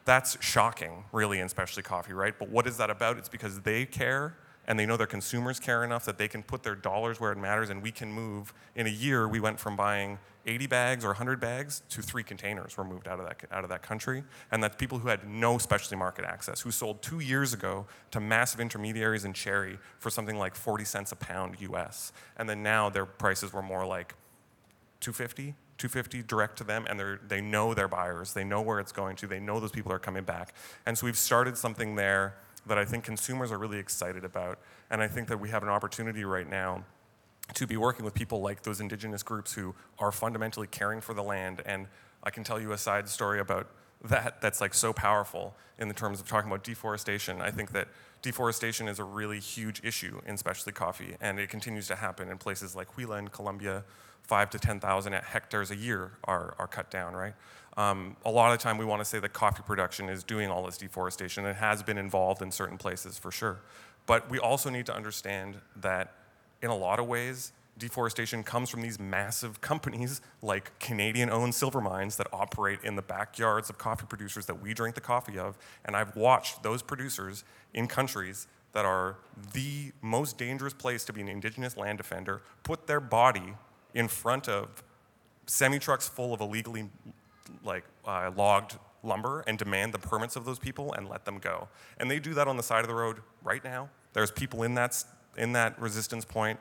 that's 0.04 0.42
shocking, 0.42 1.04
really, 1.12 1.38
in 1.38 1.48
specialty 1.48 1.82
coffee, 1.86 2.12
right? 2.12 2.34
But 2.38 2.48
what 2.48 2.66
is 2.66 2.78
that 2.78 2.90
about? 2.90 3.18
It's 3.18 3.28
because 3.28 3.60
they 3.60 3.86
care 3.86 4.34
and 4.70 4.78
they 4.78 4.86
know 4.86 4.96
their 4.96 5.04
consumers 5.04 5.58
care 5.58 5.82
enough 5.82 6.04
that 6.04 6.16
they 6.16 6.28
can 6.28 6.44
put 6.44 6.62
their 6.62 6.76
dollars 6.76 7.18
where 7.18 7.32
it 7.32 7.38
matters 7.38 7.70
and 7.70 7.82
we 7.82 7.90
can 7.90 8.12
move. 8.12 8.54
In 8.76 8.86
a 8.86 8.90
year, 8.90 9.26
we 9.26 9.40
went 9.40 9.58
from 9.58 9.74
buying 9.74 10.16
80 10.46 10.68
bags 10.68 11.04
or 11.04 11.08
100 11.08 11.40
bags 11.40 11.82
to 11.88 12.00
three 12.00 12.22
containers 12.22 12.76
were 12.76 12.84
moved 12.84 13.08
out 13.08 13.18
of 13.18 13.26
that, 13.26 13.40
out 13.50 13.64
of 13.64 13.70
that 13.70 13.82
country. 13.82 14.22
And 14.52 14.62
that's 14.62 14.76
people 14.76 15.00
who 15.00 15.08
had 15.08 15.28
no 15.28 15.58
specialty 15.58 15.96
market 15.96 16.24
access, 16.24 16.60
who 16.60 16.70
sold 16.70 17.02
two 17.02 17.18
years 17.18 17.52
ago 17.52 17.86
to 18.12 18.20
massive 18.20 18.60
intermediaries 18.60 19.24
in 19.24 19.32
cherry 19.32 19.76
for 19.98 20.08
something 20.08 20.38
like 20.38 20.54
40 20.54 20.84
cents 20.84 21.10
a 21.10 21.16
pound 21.16 21.60
US. 21.60 22.12
And 22.36 22.48
then 22.48 22.62
now 22.62 22.88
their 22.90 23.06
prices 23.06 23.52
were 23.52 23.62
more 23.62 23.84
like 23.84 24.14
250 25.00 25.56
250 25.78 26.22
direct 26.24 26.58
to 26.58 26.64
them 26.64 26.86
and 26.90 27.18
they 27.26 27.40
know 27.40 27.72
their 27.72 27.88
buyers 27.88 28.34
they 28.34 28.44
know 28.44 28.60
where 28.60 28.80
it's 28.80 28.92
going 28.92 29.16
to 29.16 29.26
they 29.26 29.40
know 29.40 29.58
those 29.58 29.70
people 29.70 29.90
are 29.90 29.98
coming 29.98 30.22
back 30.22 30.52
and 30.84 30.98
so 30.98 31.06
we've 31.06 31.16
started 31.16 31.56
something 31.56 31.94
there 31.94 32.34
that 32.70 32.78
I 32.78 32.84
think 32.84 33.02
consumers 33.02 33.50
are 33.50 33.58
really 33.58 33.78
excited 33.78 34.24
about. 34.24 34.60
And 34.92 35.02
I 35.02 35.08
think 35.08 35.26
that 35.26 35.40
we 35.40 35.48
have 35.48 35.64
an 35.64 35.68
opportunity 35.68 36.24
right 36.24 36.48
now 36.48 36.84
to 37.54 37.66
be 37.66 37.76
working 37.76 38.04
with 38.04 38.14
people 38.14 38.40
like 38.40 38.62
those 38.62 38.80
indigenous 38.80 39.24
groups 39.24 39.52
who 39.52 39.74
are 39.98 40.12
fundamentally 40.12 40.68
caring 40.68 41.00
for 41.00 41.12
the 41.12 41.22
land. 41.24 41.62
And 41.66 41.88
I 42.22 42.30
can 42.30 42.44
tell 42.44 42.60
you 42.60 42.70
a 42.70 42.78
side 42.78 43.08
story 43.08 43.40
about 43.40 43.66
that 44.04 44.40
that's 44.40 44.60
like 44.60 44.74
so 44.74 44.92
powerful 44.92 45.54
in 45.78 45.88
the 45.88 45.94
terms 45.94 46.20
of 46.20 46.28
talking 46.28 46.50
about 46.50 46.64
deforestation. 46.64 47.40
I 47.40 47.50
think 47.50 47.72
that 47.72 47.88
deforestation 48.22 48.88
is 48.88 48.98
a 48.98 49.04
really 49.04 49.40
huge 49.40 49.80
issue 49.84 50.20
in 50.26 50.36
specialty 50.36 50.72
coffee, 50.72 51.16
and 51.20 51.38
it 51.38 51.48
continues 51.48 51.86
to 51.88 51.96
happen 51.96 52.28
in 52.28 52.38
places 52.38 52.76
like 52.76 52.94
Huila 52.94 53.18
in 53.18 53.28
Colombia. 53.28 53.84
Five 54.22 54.50
to 54.50 54.58
10,000 54.58 55.12
hectares 55.12 55.70
a 55.70 55.76
year 55.76 56.12
are, 56.24 56.54
are 56.58 56.68
cut 56.68 56.90
down, 56.90 57.14
right? 57.14 57.34
Um, 57.76 58.16
a 58.24 58.30
lot 58.30 58.52
of 58.52 58.58
the 58.58 58.62
time 58.62 58.78
we 58.78 58.84
want 58.84 59.00
to 59.00 59.04
say 59.04 59.18
that 59.18 59.32
coffee 59.32 59.62
production 59.62 60.08
is 60.08 60.22
doing 60.22 60.50
all 60.50 60.64
this 60.64 60.76
deforestation. 60.76 61.44
It 61.46 61.56
has 61.56 61.82
been 61.82 61.98
involved 61.98 62.42
in 62.42 62.52
certain 62.52 62.78
places 62.78 63.18
for 63.18 63.30
sure. 63.30 63.60
But 64.06 64.30
we 64.30 64.38
also 64.38 64.70
need 64.70 64.86
to 64.86 64.94
understand 64.94 65.56
that 65.76 66.14
in 66.62 66.70
a 66.70 66.76
lot 66.76 66.98
of 66.98 67.06
ways, 67.06 67.52
deforestation 67.80 68.44
comes 68.44 68.70
from 68.70 68.82
these 68.82 69.00
massive 69.00 69.60
companies 69.60 70.20
like 70.42 70.78
Canadian 70.78 71.30
owned 71.30 71.54
silver 71.54 71.80
mines 71.80 72.16
that 72.16 72.28
operate 72.32 72.78
in 72.84 72.94
the 72.94 73.02
backyards 73.02 73.68
of 73.68 73.78
coffee 73.78 74.06
producers 74.08 74.46
that 74.46 74.62
we 74.62 74.72
drink 74.72 74.94
the 74.94 75.00
coffee 75.00 75.38
of. 75.38 75.58
And 75.84 75.96
I've 75.96 76.14
watched 76.14 76.62
those 76.62 76.82
producers 76.82 77.42
in 77.74 77.88
countries 77.88 78.46
that 78.72 78.84
are 78.84 79.16
the 79.52 79.92
most 80.00 80.38
dangerous 80.38 80.74
place 80.74 81.04
to 81.06 81.12
be 81.12 81.20
an 81.20 81.28
indigenous 81.28 81.76
land 81.76 81.98
defender 81.98 82.42
put 82.62 82.86
their 82.86 83.00
body 83.00 83.54
in 83.94 84.06
front 84.06 84.48
of 84.48 84.84
semi 85.46 85.80
trucks 85.80 86.08
full 86.08 86.32
of 86.32 86.40
illegally 86.40 86.88
like 87.64 87.82
uh, 88.06 88.30
logged 88.36 88.78
lumber 89.02 89.42
and 89.46 89.58
demand 89.58 89.92
the 89.92 89.98
permits 89.98 90.36
of 90.36 90.44
those 90.44 90.58
people 90.58 90.92
and 90.92 91.08
let 91.08 91.24
them 91.24 91.38
go. 91.38 91.68
And 91.98 92.08
they 92.10 92.20
do 92.20 92.34
that 92.34 92.46
on 92.46 92.56
the 92.56 92.62
side 92.62 92.82
of 92.82 92.88
the 92.88 92.94
road 92.94 93.20
right 93.42 93.64
now. 93.64 93.88
There's 94.12 94.30
people 94.30 94.62
in 94.62 94.74
that, 94.74 95.02
in 95.36 95.52
that 95.54 95.80
resistance 95.80 96.24
point 96.24 96.60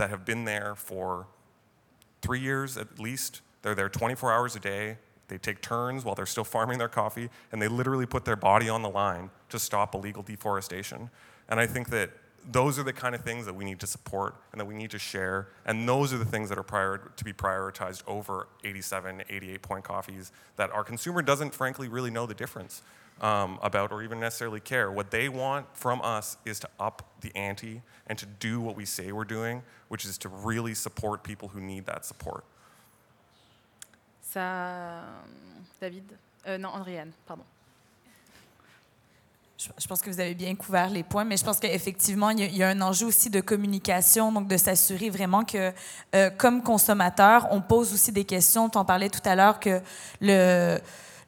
that 0.00 0.08
have 0.08 0.24
been 0.24 0.46
there 0.46 0.74
for 0.74 1.26
three 2.22 2.40
years 2.40 2.78
at 2.78 2.98
least. 2.98 3.42
They're 3.60 3.74
there 3.74 3.90
24 3.90 4.32
hours 4.32 4.56
a 4.56 4.58
day. 4.58 4.96
They 5.28 5.36
take 5.36 5.60
turns 5.60 6.06
while 6.06 6.14
they're 6.14 6.24
still 6.24 6.42
farming 6.42 6.78
their 6.78 6.88
coffee, 6.88 7.28
and 7.52 7.60
they 7.60 7.68
literally 7.68 8.06
put 8.06 8.24
their 8.24 8.34
body 8.34 8.70
on 8.70 8.80
the 8.80 8.88
line 8.88 9.30
to 9.50 9.58
stop 9.58 9.94
illegal 9.94 10.22
deforestation. 10.22 11.10
And 11.50 11.60
I 11.60 11.66
think 11.66 11.90
that 11.90 12.10
those 12.50 12.78
are 12.78 12.82
the 12.82 12.94
kind 12.94 13.14
of 13.14 13.20
things 13.20 13.44
that 13.44 13.54
we 13.54 13.66
need 13.66 13.78
to 13.80 13.86
support 13.86 14.36
and 14.52 14.60
that 14.60 14.64
we 14.64 14.74
need 14.74 14.90
to 14.92 14.98
share. 14.98 15.48
And 15.66 15.86
those 15.86 16.14
are 16.14 16.18
the 16.18 16.24
things 16.24 16.48
that 16.48 16.56
are 16.56 16.62
prior, 16.62 17.12
to 17.14 17.24
be 17.24 17.34
prioritized 17.34 18.02
over 18.06 18.48
87, 18.64 19.24
88 19.28 19.60
point 19.60 19.84
coffees 19.84 20.32
that 20.56 20.70
our 20.70 20.82
consumer 20.82 21.20
doesn't, 21.20 21.52
frankly, 21.52 21.88
really 21.88 22.10
know 22.10 22.24
the 22.24 22.34
difference 22.34 22.82
um, 23.20 23.58
about 23.62 23.92
or 23.92 24.02
even 24.02 24.18
necessarily 24.18 24.60
care. 24.60 24.90
What 24.90 25.10
they 25.10 25.28
want 25.28 25.66
from 25.74 26.00
us 26.02 26.36
is 26.44 26.58
to 26.60 26.68
up 26.78 27.02
the 27.20 27.30
ante 27.36 27.82
and 28.06 28.18
to 28.18 28.26
do 28.26 28.60
what 28.60 28.76
we 28.76 28.84
say 28.84 29.12
we're 29.12 29.24
doing, 29.24 29.62
which 29.88 30.04
is 30.04 30.18
to 30.18 30.28
really 30.28 30.74
support 30.74 31.22
people 31.22 31.48
who 31.48 31.60
need 31.60 31.86
that 31.86 32.04
support. 32.04 32.44
Ça, 34.22 35.02
David, 35.80 36.04
euh, 36.46 36.58
non, 36.58 36.70
Andriane, 36.70 37.12
pardon. 37.26 37.44
Je 39.78 39.86
pense 39.86 40.00
que 40.00 40.08
vous 40.08 40.20
avez 40.20 40.34
bien 40.34 40.54
couvert 40.54 40.88
les 40.88 41.02
points, 41.02 41.24
mais 41.24 41.36
je 41.36 41.44
pense 41.44 41.60
qu'effectivement, 41.60 42.30
il, 42.30 42.56
y 42.56 42.62
a 42.62 42.68
un 42.68 42.80
enjeu 42.80 43.06
aussi 43.06 43.28
de 43.28 43.42
communication, 43.42 44.32
donc 44.32 44.48
de 44.48 44.56
s'assurer 44.56 45.10
vraiment 45.10 45.44
que, 45.44 45.70
euh, 46.14 46.30
comme 46.30 46.62
consommateur, 46.62 47.46
on 47.50 47.60
pose 47.60 47.92
aussi 47.92 48.10
des 48.10 48.24
questions. 48.24 48.70
Tu 48.70 48.78
en 48.78 48.86
parlais 48.86 49.10
tout 49.10 49.20
à 49.26 49.34
l'heure 49.34 49.60
que 49.60 49.82
le, 50.22 50.78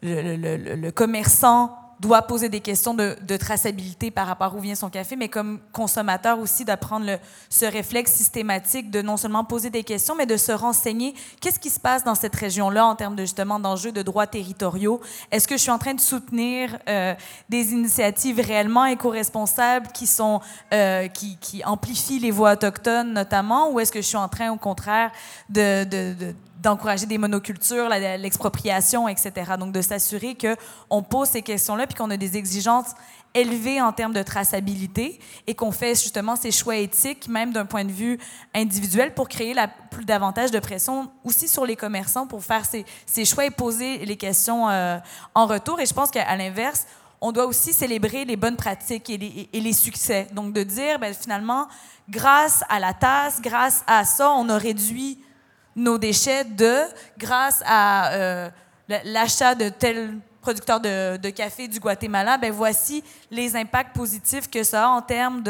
le, 0.03 0.37
le, 0.37 0.57
le 0.77 0.91
commerçant 0.93 1.82
doit 2.03 2.23
poser 2.23 2.49
des 2.49 2.61
questions 2.61 2.95
de, 2.95 3.37
traçabilité 3.37 4.11
par 4.11 4.27
rapport 4.27 4.57
où 4.57 4.59
vient 4.59 4.75
son 4.75 4.91
café, 4.91 5.15
mais 5.15 5.29
comme 5.29 5.61
consommateur 5.73 6.41
aussi 6.41 6.65
d'apprendre 6.65 7.19
ce 7.49 7.65
réflexe 7.65 8.13
systématique 8.13 8.91
de 8.91 9.03
non 9.03 9.17
seulement 9.17 9.45
poser 9.45 9.71
des 9.71 9.85
questions, 9.85 10.17
mais 10.17 10.27
de 10.27 10.37
se 10.37 10.51
renseigner 10.51 11.15
qu'est-ce 11.41 11.61
qui 11.61 11.71
se 11.71 11.79
passe 11.79 12.03
dans 12.05 12.17
cette 12.17 12.35
région-là 12.35 12.85
en 12.85 12.97
termes 12.97 13.15
de 13.15 13.23
justement 13.23 13.61
d'enjeux 13.61 13.93
de 13.93 14.03
droits 14.03 14.27
territoriaux? 14.27 15.01
Est-ce 15.31 15.47
que 15.47 15.57
je 15.57 15.63
suis 15.63 15.71
en 15.71 15.79
train 15.79 15.95
de 15.95 16.01
soutenir 16.01 16.77
euh, 16.89 17.15
des 17.49 17.73
initiatives 17.73 18.41
réellement 18.41 18.85
éco-responsables 18.85 19.87
qui 19.95 20.09
sont 20.09 20.41
euh, 20.75 21.07
qui, 21.07 21.37
qui, 21.41 21.65
amplifient 21.65 22.19
les 22.19 22.33
voix 22.33 22.53
autochtones 22.53 23.13
notamment, 23.13 23.71
ou 23.71 23.79
est-ce 23.79 23.93
que 23.93 24.03
je 24.03 24.07
suis 24.09 24.17
en 24.17 24.29
train 24.29 24.51
au 24.51 24.57
contraire 24.57 25.13
de, 25.49 25.85
de 25.85 26.35
d'encourager 26.63 27.07
des 27.07 27.19
monocultures, 27.19 27.89
l'expropriation, 27.89 29.09
etc. 29.09 29.33
Donc, 29.59 29.73
de 29.73 29.83
s'assurer 29.83 30.37
qu'on 30.37 31.03
pose 31.03 31.29
ces 31.29 31.43
questions-là 31.43 31.89
puis 31.89 31.97
qu'on 31.97 32.11
a 32.11 32.17
des 32.17 32.37
exigences 32.37 32.95
élevées 33.35 33.81
en 33.81 33.93
termes 33.93 34.13
de 34.13 34.23
traçabilité 34.23 35.19
et 35.49 35.55
qu'on 35.55 35.73
fait 35.73 36.01
justement 36.01 36.37
ces 36.37 36.53
choix 36.53 36.77
éthiques, 36.77 37.27
même 37.29 37.53
d'un 37.53 37.67
point 37.67 37.85
de 37.85 37.91
vue 37.91 38.19
individuel, 38.55 39.13
pour 39.13 39.29
créer 39.29 39.55
la, 39.55 39.67
plus 39.67 40.05
davantage 40.05 40.53
de 40.53 40.61
pression 40.61 41.11
aussi 41.25 41.49
sur 41.49 41.67
les 41.67 41.75
commerçants 41.75 42.29
pour 42.29 42.45
faire 42.45 42.65
ces, 42.65 42.85
ces 43.07 43.25
choix 43.25 43.45
et 43.45 43.51
poser 43.51 44.05
les 44.05 44.17
questions 44.17 44.69
euh, 44.69 44.99
en 45.35 45.47
retour. 45.47 45.81
Et 45.81 45.87
je 45.87 45.95
pense 45.95 46.13
qu'à 46.13 46.37
l'inverse, 46.37 46.87
on 47.21 47.33
doit 47.33 47.47
aussi 47.47 47.73
célébrer 47.73 48.25
les 48.25 48.37
bonnes 48.37 48.57
pratiques 48.57 49.11
et 49.11 49.17
les, 49.17 49.49
et 49.53 49.61
les 49.61 49.73
succès. 49.73 50.29
Donc, 50.33 50.53
de 50.53 50.63
dire, 50.63 51.01
ben, 51.01 51.13
finalement, 51.13 51.67
grâce 52.09 52.63
à 52.69 52.79
la 52.79 52.95
tasse, 52.95 53.41
grâce 53.41 53.83
à 53.89 54.05
ça, 54.05 54.31
on 54.31 54.49
a 54.49 54.59
réduit 54.59 55.19
nos 55.77 55.99
déchets 55.99 56.45
de, 56.45 56.81
grâce 57.19 57.63
à 57.67 58.13
euh, 58.13 58.51
l'achat 59.05 59.55
de 59.55 59.69
tel 59.69 60.19
producteur 60.41 60.81
de, 60.81 61.31
café 61.31 61.69
du 61.69 61.79
Guatemala, 61.79 62.37
ben 62.37 62.53
voici 62.53 63.05
les 63.31 63.55
impacts 63.55 63.95
positifs 63.95 64.51
que 64.51 64.65
ça 64.65 64.87
a 64.87 64.89
en 64.89 65.01
termes 65.01 65.43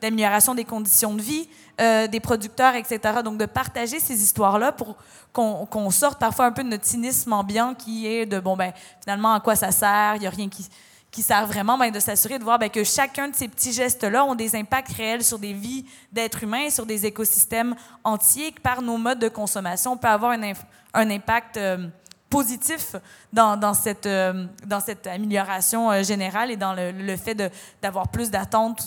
d'amélioration 0.00 0.54
des 0.54 0.64
conditions 0.64 1.14
de 1.14 1.20
vie 1.20 1.48
euh, 1.80 2.08
des 2.08 2.18
producteurs, 2.18 2.74
etc. 2.74 2.98
Donc, 3.22 3.36
de 3.38 3.46
partager 3.46 4.00
ces 4.00 4.20
histoires-là 4.20 4.72
pour 4.72 4.96
qu'on 5.32 5.90
sorte 5.90 6.18
parfois 6.18 6.46
un 6.46 6.50
peu 6.50 6.64
de 6.64 6.70
notre 6.70 6.84
cynisme 6.84 7.32
ambiant 7.32 7.74
qui 7.74 8.08
est 8.08 8.26
de, 8.26 8.40
bon, 8.40 8.56
ben 8.56 8.72
finalement, 9.00 9.34
à 9.34 9.40
quoi 9.40 9.54
ça 9.54 9.70
sert? 9.70 10.16
Il 10.16 10.20
n'y 10.20 10.26
a 10.26 10.30
rien 10.30 10.48
qui 10.48 10.66
qui 11.10 11.22
sert 11.22 11.46
vraiment 11.46 11.78
de 11.90 12.00
s'assurer 12.00 12.38
de 12.38 12.44
voir 12.44 12.58
ben, 12.58 12.68
que 12.68 12.84
chacun 12.84 13.28
de 13.28 13.34
ces 13.34 13.48
petits 13.48 13.72
gestes-là 13.72 14.24
ont 14.24 14.34
des 14.34 14.54
impacts 14.56 14.92
réels 14.92 15.24
sur 15.24 15.38
des 15.38 15.52
vies 15.52 15.86
d'êtres 16.12 16.44
humains, 16.44 16.70
sur 16.70 16.86
des 16.86 17.06
écosystèmes 17.06 17.74
entiers, 18.04 18.52
que 18.52 18.60
par 18.60 18.82
nos 18.82 18.98
modes 18.98 19.18
de 19.18 19.28
consommation, 19.28 19.92
on 19.92 19.96
peut 19.96 20.08
avoir 20.08 20.32
un, 20.32 21.10
impact 21.10 21.56
euh, 21.56 21.88
positif 22.28 22.94
dans, 23.32 23.56
dans, 23.56 23.74
cette, 23.74 24.06
euh, 24.06 24.46
dans 24.66 24.80
cette 24.80 25.06
amélioration 25.06 25.90
euh, 25.90 26.02
générale 26.02 26.50
et 26.50 26.56
dans 26.56 26.74
le, 26.74 27.16
fait 27.16 27.34
d'avoir 27.80 28.08
plus 28.08 28.30
d'attentes 28.30 28.82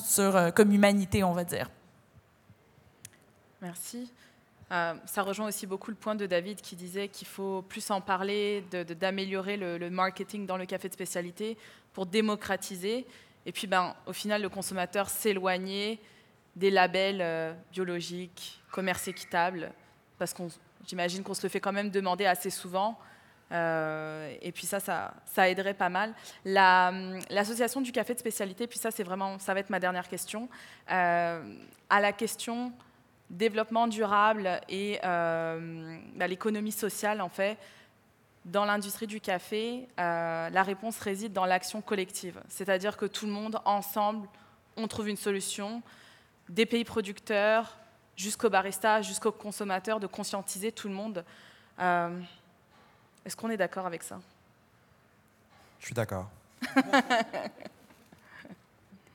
comme 0.55 0.72
humanité, 0.72 1.24
on 1.24 1.34
va 1.34 1.43
dire. 1.43 1.69
Merci. 3.61 4.11
Ça 4.72 5.24
rejoint 5.24 5.47
aussi 5.47 5.67
beaucoup 5.67 5.91
le 5.91 5.97
point 5.97 6.15
de 6.15 6.26
David 6.26 6.61
qui 6.61 6.78
disait 6.78 7.09
qu'il 7.09 7.28
faut 7.28 7.61
plus 7.61 7.91
en 7.91 7.99
parler, 7.99 8.63
d'améliorer 8.72 9.57
le, 9.57 9.89
marketing 9.89 10.45
dans 10.45 10.55
le 10.55 10.65
café 10.65 10.88
de 10.88 10.93
spécialité 10.93 11.57
pour 11.93 12.05
démocratiser. 12.05 13.05
Et 13.45 13.51
puis, 13.51 13.67
ben, 13.67 13.93
au 14.05 14.13
final, 14.13 14.41
le 14.41 14.49
consommateur 14.49 15.09
s'éloigner 15.09 15.99
des 16.55 16.69
labels 16.69 17.22
euh, 17.22 17.53
biologiques, 17.72 18.61
commerce 18.72 19.07
équitable, 19.07 19.72
parce 20.17 20.34
qu'on, 20.34 20.49
j'imagine 20.88 21.24
qu'on 21.24 21.34
se 21.34 21.43
le 21.43 21.49
fait 21.49 21.59
quand 21.59 21.74
même 21.74 21.89
demander 21.89 22.26
assez 22.26 22.49
souvent. 22.49 22.97
Euh, 23.51 24.34
et 24.41 24.51
puis 24.51 24.65
ça, 24.65 24.80
ça, 24.80 25.49
aiderait 25.49 25.74
pas 25.74 25.89
mal. 25.89 26.13
l'association 26.45 27.82
du 27.82 27.91
café 27.91 28.13
de 28.13 28.19
spécialité, 28.19 28.67
puis 28.67 28.80
ça, 28.80 28.91
c'est 28.91 29.03
vraiment, 29.03 29.38
ça 29.39 29.53
va 29.53 29.59
être 29.59 29.69
ma 29.69 29.80
dernière 29.80 30.07
question, 30.07 30.47
euh, 30.89 31.55
à 31.89 31.99
la 31.99 32.13
question 32.13 32.72
développement 33.32 33.88
durable 33.88 34.61
et 34.69 34.99
ben, 35.03 36.27
l'économie 36.27 36.71
sociale, 36.71 37.21
en 37.21 37.29
fait. 37.29 37.57
Dans 38.45 38.65
l'industrie 38.65 39.05
du 39.05 39.21
café, 39.21 39.88
euh, 39.99 40.49
la 40.49 40.63
réponse 40.63 40.97
réside 40.97 41.32
dans 41.32 41.45
l'action 41.45 41.79
collective, 41.82 42.41
c'est-à-dire 42.49 42.97
que 42.97 43.05
tout 43.05 43.27
le 43.27 43.32
monde, 43.32 43.61
ensemble, 43.65 44.27
on 44.77 44.88
trouve 44.88 45.09
une 45.09 45.17
solution, 45.17 45.84
des 46.49 46.65
pays 46.65 46.84
producteurs 46.84 47.77
jusqu'au 48.17 48.49
barista, 48.49 49.03
jusqu'au 49.03 49.32
consommateur, 49.32 49.99
de 49.99 50.07
conscientiser 50.07 50.71
tout 50.71 50.88
le 50.88 50.95
monde. 50.95 51.23
Euh, 51.79 52.19
est-ce 53.23 53.36
qu'on 53.36 53.51
est 53.51 53.57
d'accord 53.57 53.86
avec 53.86 54.01
ça? 54.01 54.19
Je 55.79 55.86
suis 55.86 55.93
d'accord. 55.93 56.27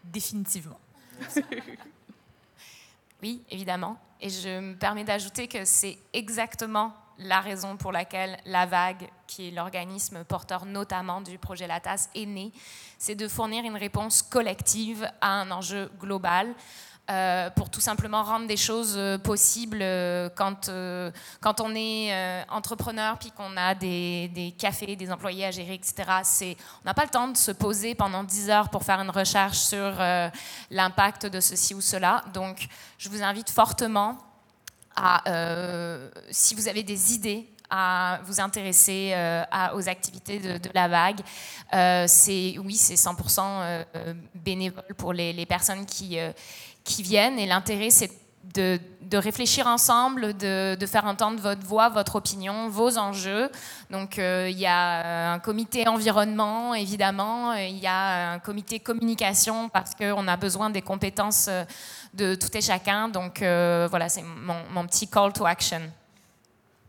Définitivement. 0.05 0.79
Oui, 3.23 3.43
évidemment. 3.51 3.99
Et 4.21 4.31
je 4.31 4.61
me 4.61 4.75
permets 4.75 5.05
d'ajouter 5.05 5.49
que 5.49 5.65
c'est 5.65 5.99
exactement 6.13 6.93
la 7.19 7.41
raison 7.41 7.77
pour 7.77 7.93
laquelle 7.93 8.39
la 8.45 8.67
vague, 8.67 9.09
qui 9.27 9.49
est 9.49 9.51
l'organisme 9.51 10.25
porteur 10.25 10.67
notamment 10.67 11.21
du 11.21 11.39
projet 11.39 11.67
LATAS, 11.67 12.09
est 12.15 12.27
née. 12.27 12.53
C'est 12.99 13.15
de 13.15 13.29
fournir 13.29 13.65
une 13.65 13.77
réponse 13.77 14.23
collective 14.23 15.11
à 15.21 15.41
un 15.41 15.51
enjeu 15.51 15.91
global. 15.99 16.55
Euh, 17.09 17.51
pour 17.51 17.71
tout 17.71 17.81
simplement 17.81 18.25
rendre 18.25 18.49
des 18.49 18.57
choses 18.57 18.95
euh, 18.97 19.17
possibles 19.17 19.79
euh, 19.81 20.29
quand, 20.35 20.69
quand 21.41 21.61
on 21.61 21.73
est 21.77 22.13
entrepreneur 22.49 23.17
puis 23.17 23.31
qu'on 23.31 23.57
a 23.57 23.77
des, 23.77 24.27
des, 24.35 24.51
cafés, 24.51 24.97
des 24.97 25.13
employés 25.13 25.45
à 25.47 25.53
gérer, 25.53 25.75
etc. 25.75 25.95
On 26.03 26.85
n'a 26.85 26.95
pas 26.95 27.05
le 27.05 27.11
temps 27.11 27.29
de 27.29 27.37
se 27.37 27.53
poser 27.53 27.95
pendant 27.95 28.25
10 28.25 28.51
heures 28.51 28.71
pour 28.71 28.83
faire 28.83 29.01
une 29.01 29.11
recherche 29.11 29.59
sur 29.59 29.95
l'impact 30.71 31.27
de 31.27 31.39
ceci 31.39 31.75
ou 31.75 31.81
cela. 31.81 32.25
Donc, 32.35 32.67
je 32.99 33.09
vous 33.09 33.23
invite 33.23 33.51
fortement 33.51 34.19
à, 34.97 35.23
si 36.31 36.55
vous 36.57 36.67
avez 36.67 36.83
des 36.83 37.15
idées, 37.15 37.47
à 37.71 38.21
vous 38.25 38.41
intéresser 38.41 39.15
aux 39.75 39.89
activités 39.89 40.39
de, 40.39 40.71
la 40.75 40.89
vague. 40.89 41.21
c'est 42.09 42.57
oui, 42.59 42.75
c'est 42.75 42.95
100% 42.95 43.85
bénévole 44.35 44.95
pour 44.97 45.13
les 45.13 45.47
personnes 45.47 45.87
qui 45.87 46.19
qui 46.87 47.03
viennent. 47.03 47.39
Et 47.39 47.47
l'intérêt, 47.47 47.91
c'est 47.91 48.11
de, 48.55 48.79
de, 49.03 49.19
réfléchir 49.19 49.67
ensemble, 49.67 50.35
de, 50.37 50.77
de, 50.77 50.87
faire 50.87 51.05
entendre 51.05 51.41
votre 51.41 51.67
voix, 51.67 51.89
votre 51.89 52.17
opinion, 52.17 52.69
vos 52.69 52.97
enjeux. 52.97 53.51
Donc, 53.91 54.19
euh, 54.19 54.49
il 54.49 54.59
y 54.59 54.67
a 54.67 55.33
un 55.33 55.39
comité 55.41 55.87
environnement, 55.87 56.75
évidemment. 56.75 57.53
Il 57.55 57.79
y 57.79 57.87
a 57.87 58.33
un 58.33 58.39
comité 58.39 58.81
communication 58.81 59.69
parce 59.69 59.95
qu'on 59.95 60.29
a 60.29 60.37
besoin 60.37 60.71
des 60.71 60.83
compétences 60.83 61.49
euh, 61.49 61.65
de 62.15 62.35
tout 62.35 62.57
et 62.57 62.63
chacun. 62.63 63.09
Donc, 63.09 63.43
euh, 63.43 63.89
voilà, 63.91 64.09
c'est 64.09 64.23
mon, 64.23 64.63
mon, 64.71 64.87
petit 64.87 65.09
call 65.09 65.33
to 65.33 65.45
action. 65.45 65.83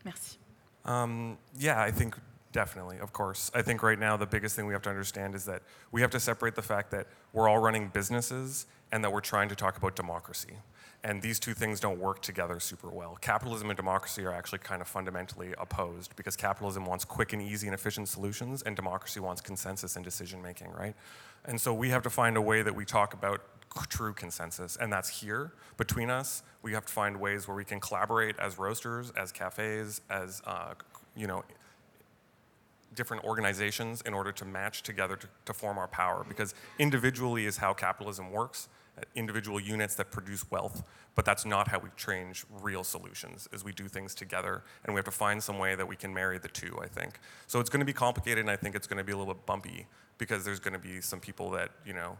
Merci. 0.06 0.38
Um, 0.86 1.36
yeah, 1.60 1.86
I 1.86 1.92
think 1.92 2.16
definitely, 2.54 3.00
of 3.02 3.12
course. 3.12 3.52
I 3.54 3.62
think 3.62 3.82
right 3.82 4.00
now 4.00 4.16
the 4.16 4.30
biggest 4.30 4.56
thing 4.56 4.68
we 4.68 4.74
have 4.74 4.84
to 4.84 4.90
understand 4.90 5.36
is 5.36 5.44
that 5.46 5.64
we 5.92 6.02
have 6.02 6.12
to 6.12 6.20
separate 6.20 6.56
the 6.56 6.62
fact 6.62 6.92
that 6.92 7.08
we're 7.34 7.50
all 7.50 7.60
running 7.60 7.90
businesses 7.94 8.68
and 8.92 9.04
that 9.04 9.12
we're 9.12 9.22
trying 9.22 9.50
to 9.50 9.56
talk 9.56 9.78
about 9.78 9.96
democracy. 9.96 10.58
And 11.04 11.22
these 11.22 11.40
two 11.40 11.54
things 11.54 11.80
don't 11.80 12.00
work 12.00 12.22
together 12.22 12.60
super 12.60 12.90
well. 12.90 13.18
Capitalism 13.22 13.70
and 13.70 13.78
democracy 13.78 14.24
are 14.26 14.32
actually 14.32 14.60
kind 14.60 14.82
of 14.82 14.88
fundamentally 14.88 15.54
opposed 15.58 16.16
because 16.16 16.36
capitalism 16.36 16.86
wants 16.86 17.06
quick 17.06 17.34
and 17.34 17.42
easy 17.42 17.68
and 17.68 17.74
efficient 17.74 18.10
solutions, 18.10 18.64
and 18.64 18.76
democracy 18.76 19.20
wants 19.20 19.40
consensus 19.40 19.96
and 19.96 20.04
decision 20.04 20.42
making, 20.42 20.72
right? 20.72 20.96
And 21.46 21.62
so 21.62 21.74
we 21.74 21.90
have 21.90 22.02
to 22.04 22.10
find 22.10 22.36
a 22.36 22.42
way 22.42 22.62
that 22.62 22.76
we 22.76 22.84
talk 22.84 23.14
about 23.14 23.42
true 23.90 24.14
consensus, 24.14 24.76
and 24.76 24.92
that's 24.92 25.08
here 25.08 25.52
between 25.78 26.10
us. 26.10 26.42
We 26.64 26.74
have 26.74 26.86
to 26.88 26.94
find 26.94 27.20
ways 27.20 27.48
where 27.48 27.56
we 27.56 27.64
can 27.64 27.80
collaborate 27.80 28.36
as 28.40 28.58
roasters, 28.58 29.12
as 29.12 29.32
cafes, 29.32 30.02
as 30.10 30.42
uh, 30.48 30.74
you 31.16 31.28
know, 31.28 31.44
different 32.96 33.24
organizations 33.24 34.02
in 34.02 34.14
order 34.16 34.32
to 34.32 34.46
match 34.46 34.82
together 34.82 35.16
to, 35.16 35.28
to 35.46 35.54
form 35.54 35.78
our 35.78 35.88
power. 35.88 36.26
Because 36.28 36.56
individually 36.80 37.46
is 37.46 37.58
how 37.58 37.74
capitalism 37.74 38.32
works, 38.32 38.68
individual 39.16 39.60
units 39.60 39.96
that 39.96 40.12
produce 40.12 40.50
wealth, 40.52 40.84
but 41.16 41.26
that's 41.26 41.46
not 41.46 41.68
how 41.68 41.80
we 41.80 41.90
change 41.96 42.46
real 42.62 42.84
solutions, 42.84 43.48
is 43.52 43.64
we 43.64 43.72
do 43.72 43.88
things 43.88 44.16
together, 44.16 44.64
and 44.84 44.94
we 44.94 44.98
have 44.98 45.06
to 45.06 45.12
find 45.12 45.42
some 45.42 45.60
way 45.60 45.76
that 45.76 45.88
we 45.88 45.96
can 45.96 46.14
marry 46.14 46.38
the 46.38 46.48
two, 46.48 46.78
I 46.82 46.88
think. 46.88 47.20
So 47.48 47.60
it's 47.60 47.70
gonna 47.70 47.86
be 47.86 47.94
complicated, 47.94 48.40
and 48.40 48.50
I 48.50 48.56
think 48.56 48.76
it's 48.76 48.88
gonna 48.88 49.04
be 49.04 49.12
a 49.12 49.18
little 49.18 49.34
bit 49.34 49.46
bumpy, 49.46 49.88
because 50.18 50.44
there's 50.44 50.60
gonna 50.60 50.80
be 50.80 51.02
some 51.02 51.20
people 51.20 51.50
that, 51.52 51.72
you 51.86 51.94
know, 51.94 52.18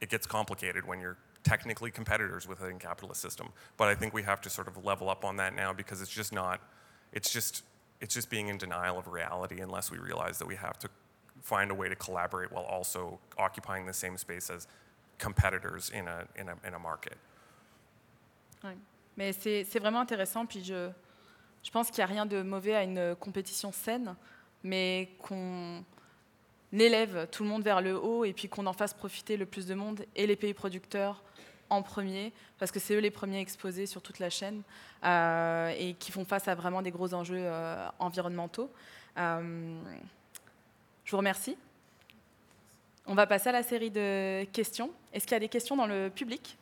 it 0.00 0.08
gets 0.08 0.26
complicated 0.26 0.86
when 0.86 1.00
you're 1.00 1.16
technically 1.42 1.90
competitors 1.90 2.46
within 2.46 2.78
capitalist 2.78 3.20
system. 3.20 3.50
But 3.76 3.88
I 3.88 3.94
think 3.94 4.12
we 4.12 4.22
have 4.24 4.40
to 4.42 4.50
sort 4.50 4.68
of 4.68 4.84
level 4.84 5.08
up 5.08 5.24
on 5.24 5.36
that 5.36 5.54
now, 5.54 5.72
because 5.72 6.00
it's 6.00 6.10
just 6.10 6.32
not, 6.32 6.60
it's 7.12 7.32
just, 7.32 7.62
it's 8.00 8.14
just 8.14 8.30
being 8.30 8.48
in 8.48 8.58
denial 8.58 8.98
of 8.98 9.08
reality 9.08 9.60
unless 9.60 9.90
we 9.90 9.98
realize 9.98 10.38
that 10.38 10.46
we 10.46 10.56
have 10.56 10.78
to 10.80 10.88
find 11.42 11.70
a 11.70 11.74
way 11.74 11.88
to 11.88 11.96
collaborate 11.96 12.52
while 12.52 12.64
also 12.64 13.18
occupying 13.38 13.86
the 13.86 13.92
same 13.92 14.16
space 14.18 14.50
as 14.50 14.66
competitors 15.20 15.90
in 15.94 16.06
a, 16.06 16.78
market. 16.78 17.18
Mais 19.16 19.32
c'est 19.32 19.78
vraiment 19.78 20.00
intéressant, 20.00 20.46
puis 20.46 20.64
je, 20.64 20.90
je 21.62 21.70
pense 21.70 21.90
qu'il 21.90 21.98
n'y 21.98 22.10
a 22.10 22.12
rien 22.12 22.26
de 22.26 22.42
mauvais 22.42 22.74
à 22.74 22.84
une 22.84 23.14
compétition 23.16 23.72
saine, 23.72 24.14
mais 24.62 25.10
qu'on 25.20 25.84
élève 26.72 27.28
tout 27.30 27.42
le 27.42 27.48
monde 27.48 27.62
vers 27.62 27.80
le 27.80 27.96
haut 27.96 28.24
et 28.24 28.32
puis 28.32 28.48
qu'on 28.48 28.66
en 28.66 28.72
fasse 28.72 28.94
profiter 28.94 29.36
le 29.36 29.46
plus 29.46 29.66
de 29.66 29.74
monde 29.74 30.04
et 30.14 30.26
les 30.26 30.36
pays 30.36 30.54
producteurs 30.54 31.22
en 31.70 31.82
premier, 31.82 32.32
parce 32.58 32.72
que 32.72 32.80
c'est 32.80 32.94
eux 32.94 33.00
les 33.00 33.12
premiers 33.12 33.40
exposés 33.40 33.86
sur 33.86 34.02
toute 34.02 34.18
la 34.18 34.28
chaîne 34.28 34.62
euh, 35.04 35.72
et 35.78 35.94
qui 35.94 36.10
font 36.10 36.24
face 36.24 36.48
à 36.48 36.54
vraiment 36.54 36.82
des 36.82 36.90
gros 36.90 37.14
enjeux 37.14 37.38
euh, 37.38 37.88
environnementaux. 38.00 38.70
Euh, 39.16 39.80
je 41.04 41.10
vous 41.12 41.16
remercie. 41.16 41.56
On 43.12 43.16
va 43.16 43.26
passer 43.26 43.48
à 43.48 43.52
la 43.52 43.64
série 43.64 43.90
de 43.90 44.44
questions. 44.52 44.88
Est-ce 45.12 45.24
qu'il 45.24 45.32
y 45.32 45.36
a 45.36 45.40
des 45.40 45.48
questions 45.48 45.74
dans 45.74 45.88
le 45.88 46.10
public? 46.14 46.56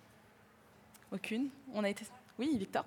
Aucune. 1.13 1.51
On 1.75 1.85
a 1.85 1.91
été. 1.91 2.07
Oui, 2.39 2.57
Victor. 2.57 2.87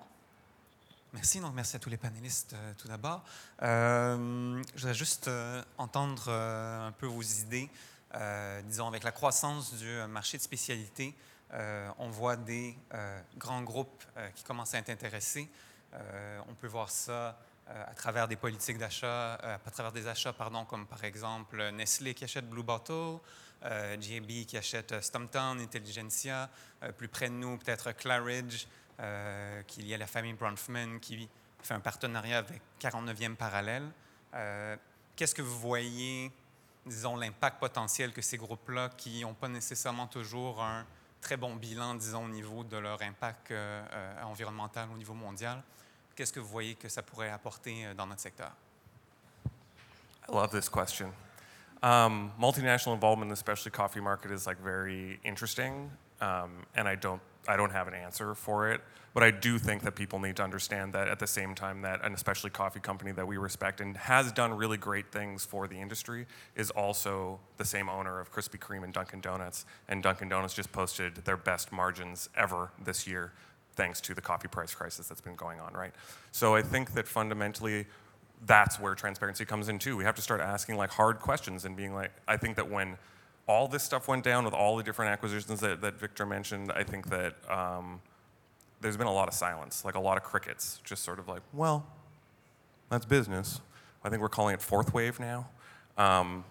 Merci, 1.12 1.38
donc 1.38 1.54
merci 1.54 1.76
à 1.76 1.78
tous 1.78 1.88
les 1.88 1.96
panélistes 1.96 2.54
euh, 2.54 2.72
tout 2.76 2.88
d'abord. 2.88 3.22
Euh, 3.62 4.60
je 4.74 4.80
voudrais 4.80 4.94
juste 4.94 5.28
euh, 5.28 5.62
entendre 5.78 6.24
euh, 6.26 6.88
un 6.88 6.90
peu 6.90 7.06
vos 7.06 7.22
idées. 7.22 7.70
Disons, 8.64 8.88
avec 8.88 9.04
la 9.04 9.12
croissance 9.12 9.74
du 9.74 9.88
marché 10.08 10.38
de 10.38 10.42
spécialité, 10.42 11.14
on 11.98 12.10
voit 12.10 12.36
des 12.36 12.76
grands 13.38 13.62
groupes 13.62 14.04
qui 14.34 14.44
commencent 14.44 14.74
à 14.74 14.78
être 14.80 14.90
intéressés. 14.90 15.48
on 16.46 16.52
peut 16.60 16.66
voir 16.66 16.90
ça 16.90 17.38
à 17.66 17.94
travers 17.94 18.28
des 18.28 18.36
politiques 18.36 18.76
d'achat, 18.76 19.36
à 19.36 19.70
travers 19.70 19.92
des 19.92 20.08
achats, 20.08 20.34
pardon, 20.34 20.66
comme 20.66 20.86
par 20.86 21.02
exemple 21.04 21.70
Nestlé 21.70 22.12
qui 22.12 22.24
achète 22.24 22.50
Blue 22.50 22.62
Bottle, 22.62 23.18
JB 23.62 24.46
qui 24.46 24.56
achète 24.56 25.00
Stumptown, 25.00 25.60
Intelligentsia, 25.60 26.50
plus 26.96 27.08
près 27.08 27.28
de 27.28 27.34
nous 27.34 27.58
peut-être 27.58 27.92
Claridge, 27.92 28.66
euh, 29.00 29.62
qu'il 29.62 29.86
y 29.86 29.94
a 29.94 29.96
la 29.96 30.06
famille 30.06 30.34
Bronfman 30.34 30.98
qui 31.00 31.28
fait 31.62 31.74
un 31.74 31.80
partenariat 31.80 32.38
avec 32.38 32.60
49e 32.80 33.36
Parallèle. 33.36 33.88
Euh, 34.34 34.76
qu'est-ce 35.16 35.34
que 35.34 35.42
vous 35.42 35.58
voyez, 35.58 36.30
disons, 36.86 37.16
l'impact 37.16 37.58
potentiel 37.58 38.12
que 38.12 38.22
ces 38.22 38.36
groupes-là, 38.36 38.90
qui 38.96 39.22
n'ont 39.22 39.34
pas 39.34 39.48
nécessairement 39.48 40.06
toujours 40.06 40.62
un 40.62 40.86
très 41.20 41.36
bon 41.36 41.54
bilan, 41.56 41.94
disons, 41.94 42.26
au 42.26 42.28
niveau 42.28 42.64
de 42.64 42.76
leur 42.76 43.00
impact 43.00 43.50
euh, 43.50 43.82
euh, 43.92 44.22
environnemental 44.24 44.88
au 44.92 44.96
niveau 44.96 45.14
mondial, 45.14 45.62
qu'est-ce 46.14 46.32
que 46.32 46.40
vous 46.40 46.48
voyez 46.48 46.74
que 46.74 46.88
ça 46.88 47.02
pourrait 47.02 47.30
apporter 47.30 47.86
euh, 47.86 47.94
dans 47.94 48.06
notre 48.06 48.20
secteur? 48.20 48.52
I 50.28 50.32
love 50.32 50.50
this 50.50 50.68
question. 50.68 51.12
Um, 51.82 52.32
multinational 52.40 52.94
involvement 52.94 53.26
in 53.26 53.30
the 53.30 53.36
specialty 53.36 53.70
coffee 53.70 54.00
market 54.00 54.30
is 54.30 54.46
like 54.46 54.60
very 54.60 55.18
interesting, 55.24 55.90
um, 56.20 56.64
and 56.76 56.86
I 56.86 56.94
don't 56.94 57.20
I 57.48 57.56
don't 57.56 57.72
have 57.72 57.88
an 57.88 57.94
answer 57.94 58.34
for 58.34 58.70
it, 58.70 58.80
but 59.14 59.22
I 59.22 59.30
do 59.30 59.58
think 59.58 59.82
that 59.82 59.96
people 59.96 60.20
need 60.20 60.36
to 60.36 60.44
understand 60.44 60.92
that 60.92 61.08
at 61.08 61.18
the 61.18 61.26
same 61.26 61.54
time 61.54 61.82
that 61.82 62.04
an 62.04 62.14
especially 62.14 62.50
coffee 62.50 62.80
company 62.80 63.10
that 63.12 63.26
we 63.26 63.36
respect 63.36 63.80
and 63.80 63.96
has 63.96 64.30
done 64.30 64.54
really 64.54 64.76
great 64.76 65.10
things 65.10 65.44
for 65.44 65.66
the 65.66 65.80
industry 65.80 66.26
is 66.54 66.70
also 66.70 67.40
the 67.56 67.64
same 67.64 67.88
owner 67.88 68.20
of 68.20 68.32
Krispy 68.32 68.58
Kreme 68.58 68.84
and 68.84 68.92
Dunkin' 68.92 69.20
Donuts. 69.20 69.66
And 69.88 70.02
Dunkin' 70.02 70.28
Donuts 70.28 70.54
just 70.54 70.70
posted 70.70 71.16
their 71.16 71.36
best 71.36 71.72
margins 71.72 72.28
ever 72.36 72.70
this 72.82 73.06
year 73.08 73.32
thanks 73.74 74.00
to 74.02 74.14
the 74.14 74.20
coffee 74.20 74.48
price 74.48 74.74
crisis 74.74 75.08
that's 75.08 75.20
been 75.20 75.34
going 75.34 75.58
on, 75.58 75.72
right? 75.72 75.92
So 76.30 76.54
I 76.54 76.62
think 76.62 76.92
that 76.94 77.08
fundamentally 77.08 77.86
that's 78.46 78.80
where 78.80 78.94
transparency 78.94 79.44
comes 79.44 79.68
in 79.68 79.78
too. 79.78 79.96
We 79.96 80.04
have 80.04 80.14
to 80.16 80.22
start 80.22 80.40
asking 80.40 80.76
like 80.76 80.90
hard 80.90 81.20
questions 81.20 81.64
and 81.64 81.76
being 81.76 81.94
like, 81.94 82.12
I 82.26 82.36
think 82.36 82.56
that 82.56 82.70
when 82.70 82.96
all 83.46 83.68
this 83.68 83.82
stuff 83.82 84.08
went 84.08 84.24
down 84.24 84.44
with 84.44 84.54
all 84.54 84.76
the 84.76 84.82
different 84.82 85.10
acquisitions 85.10 85.60
that, 85.60 85.80
that 85.80 85.98
Victor 85.98 86.26
mentioned, 86.26 86.72
I 86.72 86.82
think 86.82 87.10
that 87.10 87.34
um, 87.50 88.00
there's 88.80 88.96
been 88.96 89.06
a 89.06 89.12
lot 89.12 89.28
of 89.28 89.34
silence, 89.34 89.84
like 89.84 89.94
a 89.94 90.00
lot 90.00 90.16
of 90.16 90.22
crickets, 90.22 90.80
just 90.84 91.04
sort 91.04 91.18
of 91.18 91.28
like, 91.28 91.42
well, 91.52 91.86
that's 92.90 93.06
business. 93.06 93.60
I 94.04 94.08
think 94.08 94.20
we're 94.20 94.28
calling 94.28 94.54
it 94.54 94.62
fourth 94.62 94.92
wave 94.92 95.20
now. 95.20 95.48
Um, 95.96 96.44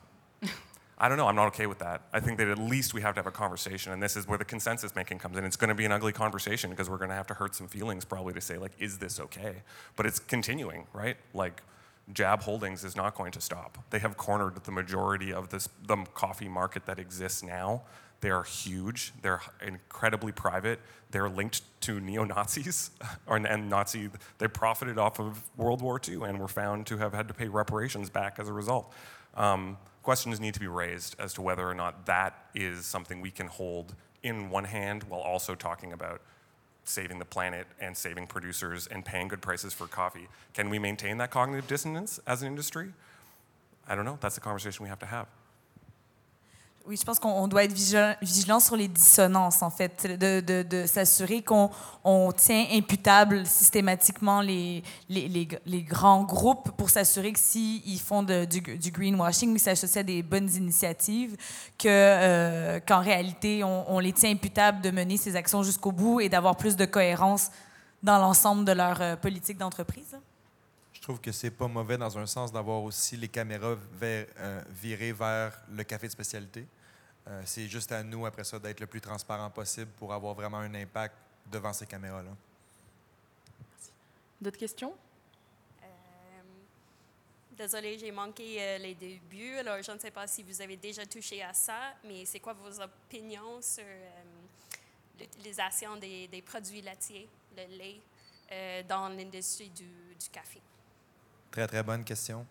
I 0.97 1.09
don't 1.09 1.17
know. 1.17 1.27
I'm 1.27 1.35
not 1.35 1.47
okay 1.47 1.65
with 1.65 1.79
that. 1.79 2.03
I 2.13 2.19
think 2.19 2.37
that 2.37 2.47
at 2.47 2.59
least 2.59 2.93
we 2.93 3.01
have 3.01 3.15
to 3.15 3.19
have 3.19 3.27
a 3.27 3.31
conversation, 3.31 3.91
and 3.91 4.01
this 4.01 4.15
is 4.15 4.27
where 4.27 4.37
the 4.37 4.45
consensus 4.45 4.95
making 4.95 5.17
comes 5.17 5.35
in. 5.35 5.43
It's 5.43 5.55
going 5.55 5.69
to 5.69 5.75
be 5.75 5.83
an 5.83 5.91
ugly 5.91 6.13
conversation 6.13 6.69
because 6.69 6.91
we're 6.91 6.99
going 6.99 7.09
to 7.09 7.15
have 7.15 7.25
to 7.27 7.33
hurt 7.33 7.55
some 7.55 7.67
feelings 7.67 8.05
probably 8.05 8.33
to 8.35 8.41
say 8.41 8.57
like, 8.57 8.73
is 8.79 8.99
this 8.99 9.19
okay? 9.19 9.63
But 9.95 10.05
it's 10.05 10.19
continuing, 10.19 10.85
right? 10.93 11.17
Like, 11.33 11.63
Jab 12.13 12.41
Holdings 12.41 12.83
is 12.83 12.95
not 12.95 13.15
going 13.15 13.31
to 13.31 13.41
stop. 13.41 13.77
They 13.89 13.99
have 13.99 14.17
cornered 14.17 14.63
the 14.63 14.71
majority 14.71 15.33
of 15.33 15.49
this, 15.49 15.69
the 15.85 15.97
coffee 16.13 16.49
market 16.49 16.85
that 16.85 16.99
exists 16.99 17.43
now. 17.43 17.83
They 18.21 18.29
are 18.29 18.43
huge. 18.43 19.13
They're 19.21 19.41
incredibly 19.65 20.31
private. 20.31 20.79
They're 21.09 21.29
linked 21.29 21.61
to 21.81 21.99
neo 21.99 22.23
Nazis 22.23 22.91
and 23.27 23.69
Nazi. 23.69 24.09
They 24.37 24.47
profited 24.47 24.97
off 24.97 25.19
of 25.19 25.41
World 25.57 25.81
War 25.81 25.99
II 26.07 26.23
and 26.23 26.39
were 26.39 26.47
found 26.47 26.85
to 26.87 26.97
have 26.97 27.13
had 27.13 27.27
to 27.27 27.33
pay 27.33 27.47
reparations 27.47 28.09
back 28.09 28.37
as 28.37 28.47
a 28.47 28.53
result. 28.53 28.93
Um, 29.35 29.77
questions 30.03 30.39
need 30.39 30.53
to 30.53 30.59
be 30.59 30.67
raised 30.67 31.15
as 31.19 31.33
to 31.33 31.41
whether 31.41 31.67
or 31.67 31.73
not 31.73 32.05
that 32.05 32.49
is 32.53 32.85
something 32.85 33.21
we 33.21 33.31
can 33.31 33.47
hold 33.47 33.95
in 34.21 34.49
one 34.49 34.65
hand 34.65 35.03
while 35.03 35.21
also 35.21 35.55
talking 35.55 35.93
about 35.93 36.21
saving 36.83 37.19
the 37.19 37.25
planet 37.25 37.67
and 37.79 37.95
saving 37.95 38.27
producers 38.27 38.87
and 38.87 39.05
paying 39.05 39.27
good 39.27 39.41
prices 39.41 39.73
for 39.73 39.87
coffee. 39.87 40.27
Can 40.53 40.69
we 40.69 40.79
maintain 40.79 41.17
that 41.17 41.31
cognitive 41.31 41.67
dissonance 41.67 42.19
as 42.25 42.41
an 42.41 42.47
industry? 42.47 42.93
I 43.87 43.95
don't 43.95 44.05
know. 44.05 44.17
That's 44.21 44.35
the 44.35 44.41
conversation 44.41 44.83
we 44.83 44.89
have 44.89 44.99
to 44.99 45.05
have. 45.05 45.27
Oui, 46.87 46.97
je 46.97 47.05
pense 47.05 47.19
qu'on 47.19 47.47
doit 47.47 47.63
être 47.63 47.73
vigilant, 47.73 48.59
sur 48.59 48.75
les 48.75 48.87
dissonances, 48.87 49.61
en 49.61 49.69
fait, 49.69 50.07
de, 50.07 50.85
s'assurer 50.87 51.43
qu'on 51.43 51.69
on 52.03 52.31
tient 52.31 52.65
imputable 52.71 53.45
systématiquement 53.45 54.41
les, 54.41 54.83
grands 55.87 56.23
groupes 56.23 56.71
pour 56.71 56.89
s'assurer 56.89 57.33
que 57.33 57.39
s'ils 57.39 57.99
font 57.99 58.23
de, 58.23 58.45
du, 58.45 58.61
du, 58.61 58.91
greenwashing, 58.91 59.53
ils 59.53 59.59
s'associent 59.59 60.01
à 60.01 60.03
des 60.03 60.23
bonnes 60.23 60.49
initiatives, 60.49 61.37
euh, 61.85 62.79
qu'en 62.85 63.01
réalité, 63.01 63.63
on, 63.63 63.93
on, 63.93 63.99
les 63.99 64.13
tient 64.13 64.31
imputables 64.31 64.81
de 64.81 64.89
mener 64.89 65.17
ces 65.17 65.35
actions 65.35 65.61
jusqu'au 65.61 65.91
bout 65.91 66.19
et 66.19 66.29
d'avoir 66.29 66.55
plus 66.55 66.75
de 66.75 66.85
cohérence 66.85 67.51
dans 68.01 68.17
l'ensemble 68.17 68.65
de 68.65 68.71
leur 68.71 68.99
euh, 69.01 69.15
politique 69.15 69.59
d'entreprise. 69.59 70.17
Je 71.01 71.07
trouve 71.07 71.19
que 71.19 71.31
c'est 71.31 71.49
pas 71.49 71.67
mauvais 71.67 71.97
dans 71.97 72.15
un 72.15 72.27
sens 72.27 72.51
d'avoir 72.51 72.83
aussi 72.83 73.17
les 73.17 73.27
caméras 73.27 73.75
vers, 73.93 74.27
euh, 74.37 74.61
virées 74.69 75.11
vers 75.11 75.59
le 75.71 75.83
café 75.83 76.05
de 76.05 76.11
spécialité. 76.11 76.67
Euh, 77.27 77.41
c'est 77.43 77.67
juste 77.67 77.91
à 77.91 78.03
nous, 78.03 78.23
après 78.27 78.43
ça, 78.43 78.59
d'être 78.59 78.79
le 78.79 78.85
plus 78.85 79.01
transparent 79.01 79.49
possible 79.49 79.89
pour 79.97 80.13
avoir 80.13 80.35
vraiment 80.35 80.59
un 80.59 80.71
impact 80.75 81.15
devant 81.51 81.73
ces 81.73 81.87
caméras-là. 81.87 82.29
D'autres 84.39 84.59
questions? 84.59 84.93
Euh, 85.81 85.87
Désolée, 87.57 87.97
j'ai 87.97 88.11
manqué 88.11 88.61
euh, 88.61 88.77
les 88.77 88.93
débuts. 88.93 89.57
Alors, 89.57 89.81
je 89.81 89.91
ne 89.91 89.97
sais 89.97 90.11
pas 90.11 90.27
si 90.27 90.43
vous 90.43 90.61
avez 90.61 90.77
déjà 90.77 91.03
touché 91.07 91.41
à 91.41 91.53
ça, 91.55 91.95
mais 92.03 92.25
c'est 92.25 92.39
quoi 92.39 92.53
vos 92.53 92.79
opinions 92.79 93.59
sur 93.59 93.83
euh, 93.83 94.21
l'utilisation 95.19 95.97
des, 95.97 96.27
des, 96.27 96.43
produits 96.43 96.83
laitiers, 96.83 97.27
le 97.57 97.75
lait, 97.75 98.01
euh, 98.51 98.83
dans 98.87 99.09
l'industrie 99.09 99.69
du, 99.69 99.85
du 100.19 100.29
café? 100.31 100.61
Très, 101.51 101.67
très 101.67 101.83
bonne 101.83 102.05
question. 102.05 102.47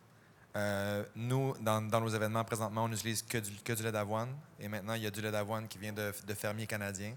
Euh, 0.56 1.04
nous, 1.14 1.54
dans, 1.60 1.80
dans, 1.80 2.00
nos 2.02 2.08
événements 2.08 2.44
présentement, 2.44 2.84
on 2.84 2.88
n'utilise 2.88 3.22
que 3.22 3.38
du, 3.38 3.50
que 3.62 3.72
du 3.72 3.82
lait 3.82 3.92
d'avoine. 3.92 4.28
Et 4.58 4.68
maintenant, 4.68 4.92
il 4.92 5.02
y 5.02 5.06
a 5.06 5.10
du 5.10 5.22
lait 5.22 5.30
d'avoine 5.30 5.66
qui 5.68 5.78
vient 5.78 5.94
de, 5.94 6.12
de 6.26 6.34
fermiers 6.34 6.66
canadiens. 6.66 7.16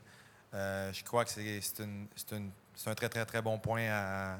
Euh, 0.53 0.93
je 0.93 1.03
crois 1.03 1.25
que 1.25 1.31
c'est 1.31 1.59
un 1.81 2.95
très, 2.95 3.09
très, 3.09 3.25
très 3.25 3.41
bon 3.41 3.59
point 3.59 3.87
à, 3.89 4.37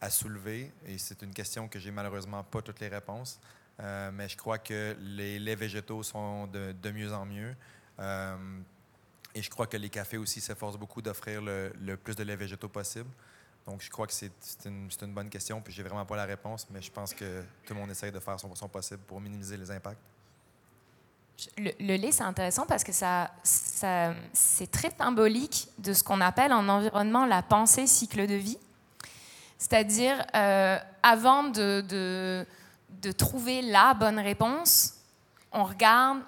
à 0.00 0.10
soulever. 0.10 0.72
Et 0.84 0.98
c'est 0.98 1.22
une 1.22 1.32
question 1.32 1.68
que 1.68 1.78
j'ai 1.78 1.92
malheureusement 1.92 2.42
pas 2.42 2.60
toutes 2.60 2.80
les 2.80 2.88
réponses. 2.88 3.38
Euh, 3.78 4.10
mais 4.12 4.28
je 4.28 4.36
crois 4.36 4.58
que 4.58 4.96
les 4.98 5.38
laits 5.38 5.58
végétaux 5.58 6.02
sont 6.02 6.48
de, 6.48 6.72
de 6.72 6.90
mieux 6.90 7.12
en 7.12 7.24
mieux. 7.24 7.54
Et 9.34 9.42
je 9.42 9.50
crois 9.50 9.68
que 9.68 9.76
les 9.76 9.90
cafés 9.90 10.18
aussi 10.18 10.40
s'efforcent 10.40 10.78
beaucoup 10.78 11.02
d'offrir 11.02 11.40
le, 11.40 11.72
le, 11.80 11.96
plus 11.96 12.16
de 12.16 12.24
laits 12.24 12.38
végétaux 12.38 12.68
possible. 12.68 13.10
Donc, 13.68 13.82
je 13.82 13.90
crois 13.90 14.06
que 14.06 14.14
c'est 14.14 14.32
une, 14.64 14.88
une, 15.02 15.12
bonne 15.12 15.28
question, 15.28 15.60
puis 15.60 15.74
j'ai 15.74 15.82
vraiment 15.82 16.06
pas 16.06 16.16
la 16.16 16.24
réponse, 16.24 16.66
mais 16.70 16.80
je 16.80 16.90
pense 16.90 17.12
que 17.12 17.42
tout 17.66 17.74
le 17.74 17.80
monde 17.80 17.90
essaye 17.90 18.10
de 18.10 18.18
faire 18.18 18.40
son, 18.40 18.48
possible 18.66 19.00
pour 19.06 19.20
minimiser 19.20 19.58
les 19.58 19.70
impacts. 19.70 20.00
Le, 21.58 21.96
lait, 21.96 22.10
c'est 22.10 22.22
intéressant 22.22 22.64
parce 22.64 22.82
que 22.82 22.92
ça, 22.92 23.30
ça 23.42 24.14
c'est 24.32 24.70
très 24.70 24.90
symbolique 24.96 25.68
de 25.76 25.92
ce 25.92 26.02
qu'on 26.02 26.22
appelle 26.22 26.54
en 26.54 26.66
environnement 26.66 27.26
la 27.26 27.42
pensée 27.42 27.86
cycle 27.86 28.26
de 28.26 28.36
vie. 28.36 28.56
C'est-à-dire, 29.58 30.24
euh, 30.34 30.78
avant 31.02 31.44
de, 31.44 31.84
de, 33.02 33.12
trouver 33.12 33.60
la 33.60 33.92
bonne 33.92 34.18
réponse, 34.18 34.94
on 35.52 35.64
regarde 35.64 36.20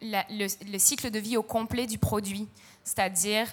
le, 0.00 0.46
le 0.72 0.78
cycle 0.78 1.10
de 1.10 1.18
vie 1.18 1.36
au 1.36 1.42
complet 1.42 1.86
du 1.86 1.98
produit. 1.98 2.48
C'est-à-dire, 2.84 3.48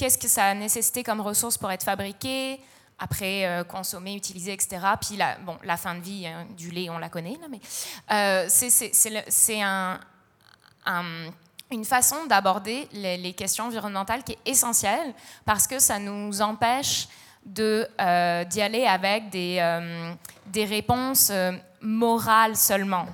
qu'est-ce 0.00 0.16
que 0.16 0.28
ça 0.28 0.46
a 0.46 0.54
nécessité 0.54 1.02
comme 1.02 1.20
ressources 1.20 1.58
pour 1.58 1.70
être 1.70 1.84
fabriqué, 1.84 2.58
après 2.98 3.44
euh, 3.44 3.64
consommer, 3.64 4.14
utiliser, 4.14 4.54
etc. 4.54 4.78
Puis 4.98 5.18
la, 5.18 5.36
bon, 5.36 5.58
la 5.62 5.76
fin 5.76 5.94
de 5.94 6.00
vie 6.00 6.26
hein, 6.26 6.46
du 6.56 6.70
lait, 6.70 6.88
on 6.88 6.96
la 6.96 7.10
connaît, 7.10 7.36
mais 7.50 7.60
euh, 8.10 8.46
c'est 8.48 9.60
un, 9.60 10.00
un, 10.86 11.04
une 11.70 11.84
façon 11.84 12.24
d'aborder 12.26 12.88
les, 12.92 13.34
questions 13.34 13.66
environnementales 13.66 14.24
qui 14.24 14.32
est 14.32 14.50
essentielle 14.50 15.12
parce 15.44 15.66
que 15.66 15.78
ça 15.78 15.98
nous 15.98 16.40
empêche 16.40 17.06
d'y 17.44 17.62
euh, 17.62 18.44
aller 18.56 18.86
avec 18.86 19.28
des, 19.28 19.58
euh, 19.60 20.14
réponses 20.54 21.30
morales 21.82 22.56
seulement. 22.56 23.04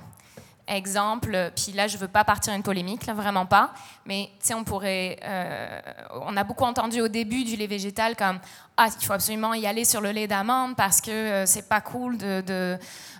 Exemple, 0.69 1.51
puis 1.55 1.71
là, 1.71 1.87
je 1.87 1.95
ne 1.95 2.01
veux 2.01 2.07
pas 2.09 2.25
partir 2.25 2.53
une 2.53 2.61
polémique, 2.61 3.05
là, 3.05 3.13
vraiment 3.13 3.45
pas, 3.45 3.73
mais 4.05 4.29
on 4.53 4.65
pourrait. 4.65 5.17
Euh, 5.23 5.79
on 6.23 6.35
a 6.35 6.43
beaucoup 6.43 6.65
entendu 6.65 6.99
au 6.99 7.07
début 7.07 7.45
du 7.45 7.55
lait 7.55 7.67
végétal 7.67 8.17
comme 8.17 8.37
Ah, 8.75 8.89
il 8.99 9.05
faut 9.05 9.13
absolument 9.13 9.53
y 9.53 9.65
aller 9.65 9.85
sur 9.85 10.01
le 10.01 10.11
lait 10.11 10.27
d'amande 10.27 10.75
parce 10.75 10.99
que 10.99 11.11
euh, 11.11 11.45
c'est 11.45 11.69
pas 11.69 11.79
cool 11.79 12.17
de 12.17 12.77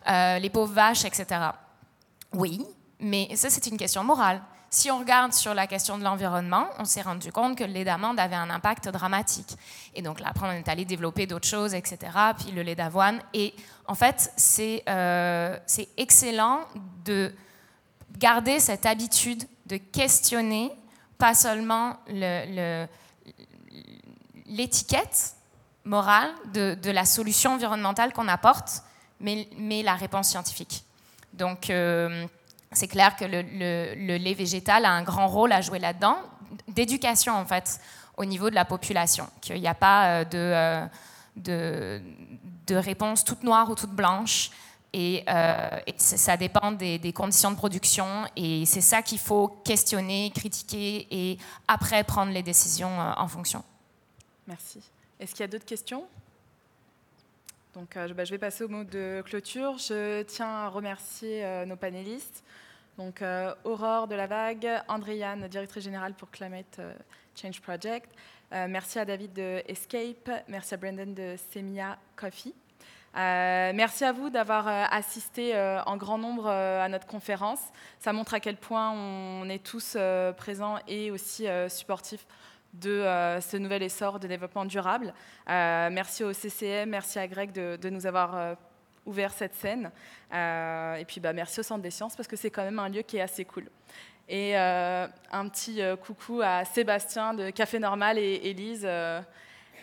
euh, 0.09 0.39
les 0.39 0.49
pauvres 0.49 0.73
vaches, 0.73 1.05
etc. 1.05 1.25
Oui, 2.33 2.65
mais 2.99 3.29
ça, 3.35 3.49
c'est 3.49 3.65
une 3.67 3.77
question 3.77 4.03
morale. 4.03 4.41
Si 4.69 4.91
on 4.91 4.99
regarde 4.99 5.33
sur 5.33 5.53
la 5.53 5.65
question 5.65 5.97
de 5.97 6.03
l'environnement, 6.03 6.67
on 6.77 6.85
s'est 6.85 7.01
rendu 7.01 7.31
compte 7.31 7.57
que 7.57 7.63
le 7.63 7.71
lait 7.71 7.85
d'amande 7.85 8.19
avait 8.19 8.35
un 8.35 8.49
impact 8.49 8.89
dramatique. 8.89 9.55
Et 9.95 10.01
donc 10.01 10.19
là, 10.19 10.27
après, 10.29 10.47
on 10.47 10.51
est 10.51 10.67
allé 10.67 10.83
développer 10.83 11.25
d'autres 11.25 11.47
choses, 11.47 11.73
etc. 11.73 11.97
Puis 12.37 12.51
le 12.51 12.63
lait 12.63 12.75
d'avoine. 12.75 13.21
Et 13.33 13.53
en 13.87 13.95
fait, 13.95 14.31
c'est 14.35 14.83
euh, 14.89 15.57
excellent 15.95 16.61
de 17.05 17.33
garder 18.17 18.59
cette 18.59 18.85
habitude 18.85 19.43
de 19.67 19.77
questionner 19.77 20.71
pas 21.17 21.33
seulement 21.33 21.97
l'étiquette 24.45 25.33
morale 25.85 26.29
de, 26.53 26.91
la 26.91 27.05
solution 27.05 27.53
environnementale 27.53 28.11
qu'on 28.13 28.27
apporte, 28.27 28.83
mais, 29.19 29.47
mais, 29.57 29.81
la 29.81 29.95
réponse 29.95 30.27
scientifique. 30.29 30.83
Donc, 31.33 31.69
euh, 31.69 32.27
c'est 32.71 32.87
clair 32.87 33.15
que 33.15 33.25
le, 33.25 34.17
lait 34.17 34.33
végétal 34.33 34.85
a 34.85 34.91
un 34.91 35.03
grand 35.03 35.27
rôle 35.27 35.51
à 35.51 35.61
jouer 35.61 35.79
là-dedans, 35.79 36.17
d'éducation 36.67 37.33
en 37.33 37.45
fait, 37.45 37.79
au 38.17 38.25
niveau 38.25 38.49
de 38.49 38.55
la 38.55 38.65
population, 38.65 39.27
qu'il 39.41 39.59
n'y 39.59 39.67
a 39.67 39.73
pas 39.73 40.25
de, 40.25 40.37
euh, 40.37 40.85
de, 41.35 42.01
de 42.67 42.75
réponse 42.75 43.23
toute 43.23 43.43
noire 43.43 43.69
ou 43.69 43.75
toute 43.75 43.91
blanche. 43.91 44.51
Et, 44.93 45.23
euh, 45.27 45.79
et 45.85 45.93
ça 45.97 46.37
dépend 46.37 46.71
des, 46.71 46.97
des, 46.97 47.13
conditions 47.13 47.51
de 47.51 47.57
production. 47.57 48.07
Et 48.35 48.65
c'est 48.65 48.81
ça 48.81 49.01
qu'il 49.01 49.19
faut 49.19 49.49
questionner, 49.63 50.31
critiquer 50.33 51.07
et 51.11 51.37
après 51.67 52.03
prendre 52.03 52.31
les 52.31 52.41
décisions 52.41 52.99
euh, 52.99 53.11
en 53.17 53.27
fonction. 53.27 53.63
Merci. 54.47 54.81
Est-ce 55.19 55.31
qu'il 55.31 55.41
y 55.41 55.43
a 55.43 55.47
d'autres 55.47 55.65
questions? 55.65 56.05
Donc, 57.77 57.95
euh, 57.95 58.11
bah, 58.11 58.25
je 58.25 58.31
vais 58.31 58.39
passer 58.39 58.63
au 58.63 58.69
mot 58.69 58.83
de 58.83 59.21
clôture. 59.23 59.77
Je 59.77 60.23
tiens 60.23 60.49
à 60.49 60.67
remercier 60.67 61.45
euh, 61.45 61.63
nos 61.63 61.75
panélistes. 61.75 62.43
Donc, 62.97 63.21
euh, 63.21 63.53
Aurore 63.65 64.07
de 64.07 64.15
la 64.15 64.25
Vague, 64.25 64.67
Andréane, 64.87 65.47
directrice 65.47 65.83
générale 65.83 66.15
pour 66.15 66.31
Climate 66.31 66.81
Change 67.39 67.61
Project. 67.61 68.09
merci 68.51 68.97
à 68.97 69.05
David 69.05 69.31
de 69.33 69.61
Escape. 69.67 70.31
Merci 70.47 70.73
à 70.73 70.77
Brendan 70.77 71.13
de 71.13 71.35
Semia 71.53 71.99
Coffee. 72.15 72.55
Merci 73.13 74.05
à 74.05 74.11
vous 74.11 74.31
d'avoir 74.31 74.67
assisté 74.67 75.55
en 75.85 75.97
grand 75.97 76.17
nombre 76.17 76.47
à 76.47 76.89
notre 76.89 77.05
conférence. 77.05 77.61
Ça 77.99 78.11
montre 78.11 78.33
à 78.33 78.39
quel 78.39 78.57
point 78.57 78.89
on 78.91 79.47
est 79.49 79.63
tous 79.63 79.95
présents 80.35 80.79
et 80.87 81.11
aussi 81.11 81.45
supportifs 81.69 82.25
de 82.79 83.39
ce 83.41 83.57
nouvel 83.57 83.83
essor 83.83 84.19
de 84.19 84.27
développement 84.27 84.65
durable. 84.65 85.13
merci 85.47 86.23
au 86.23 86.33
CCM, 86.33 86.89
merci 86.89 87.19
à 87.19 87.27
Greg 87.27 87.51
de, 87.51 87.89
nous 87.89 88.05
avoir 88.05 88.57
ouvert 89.05 89.31
cette 89.31 89.55
scène. 89.55 89.91
et 90.31 91.05
puis 91.07 91.19
bah, 91.19 91.33
merci 91.33 91.59
au 91.59 91.63
Centre 91.63 91.81
des 91.81 91.91
sciences 91.91 92.15
parce 92.15 92.27
que 92.27 92.35
c'est 92.35 92.51
quand 92.51 92.63
même 92.63 92.79
un 92.79 92.89
lieu 92.89 93.01
qui 93.01 93.17
est 93.17 93.21
assez 93.21 93.45
cool. 93.45 93.69
Et 94.29 94.55
un 94.55 95.49
petit 95.49 95.81
coucou 96.03 96.41
à 96.43 96.65
Sébastien 96.65 97.33
de 97.33 97.49
Café 97.49 97.79
Normal 97.79 98.17
et 98.17 98.41
Élise. 98.43 98.87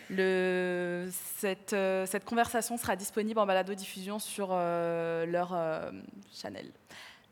Cette, 0.07 1.73
euh, 1.73 2.05
cette, 2.05 2.25
conversation 2.25 2.77
sera 2.77 2.95
disponible 2.95 3.39
en 3.39 3.45
balado-diffusion 3.45 4.19
sur 4.19 4.49
euh, 4.51 5.25
leur 5.25 5.53
euh, 5.53 5.91
channel. 6.31 6.71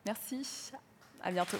Merci, 0.05 0.71
à 1.21 1.31
bientôt. 1.31 1.59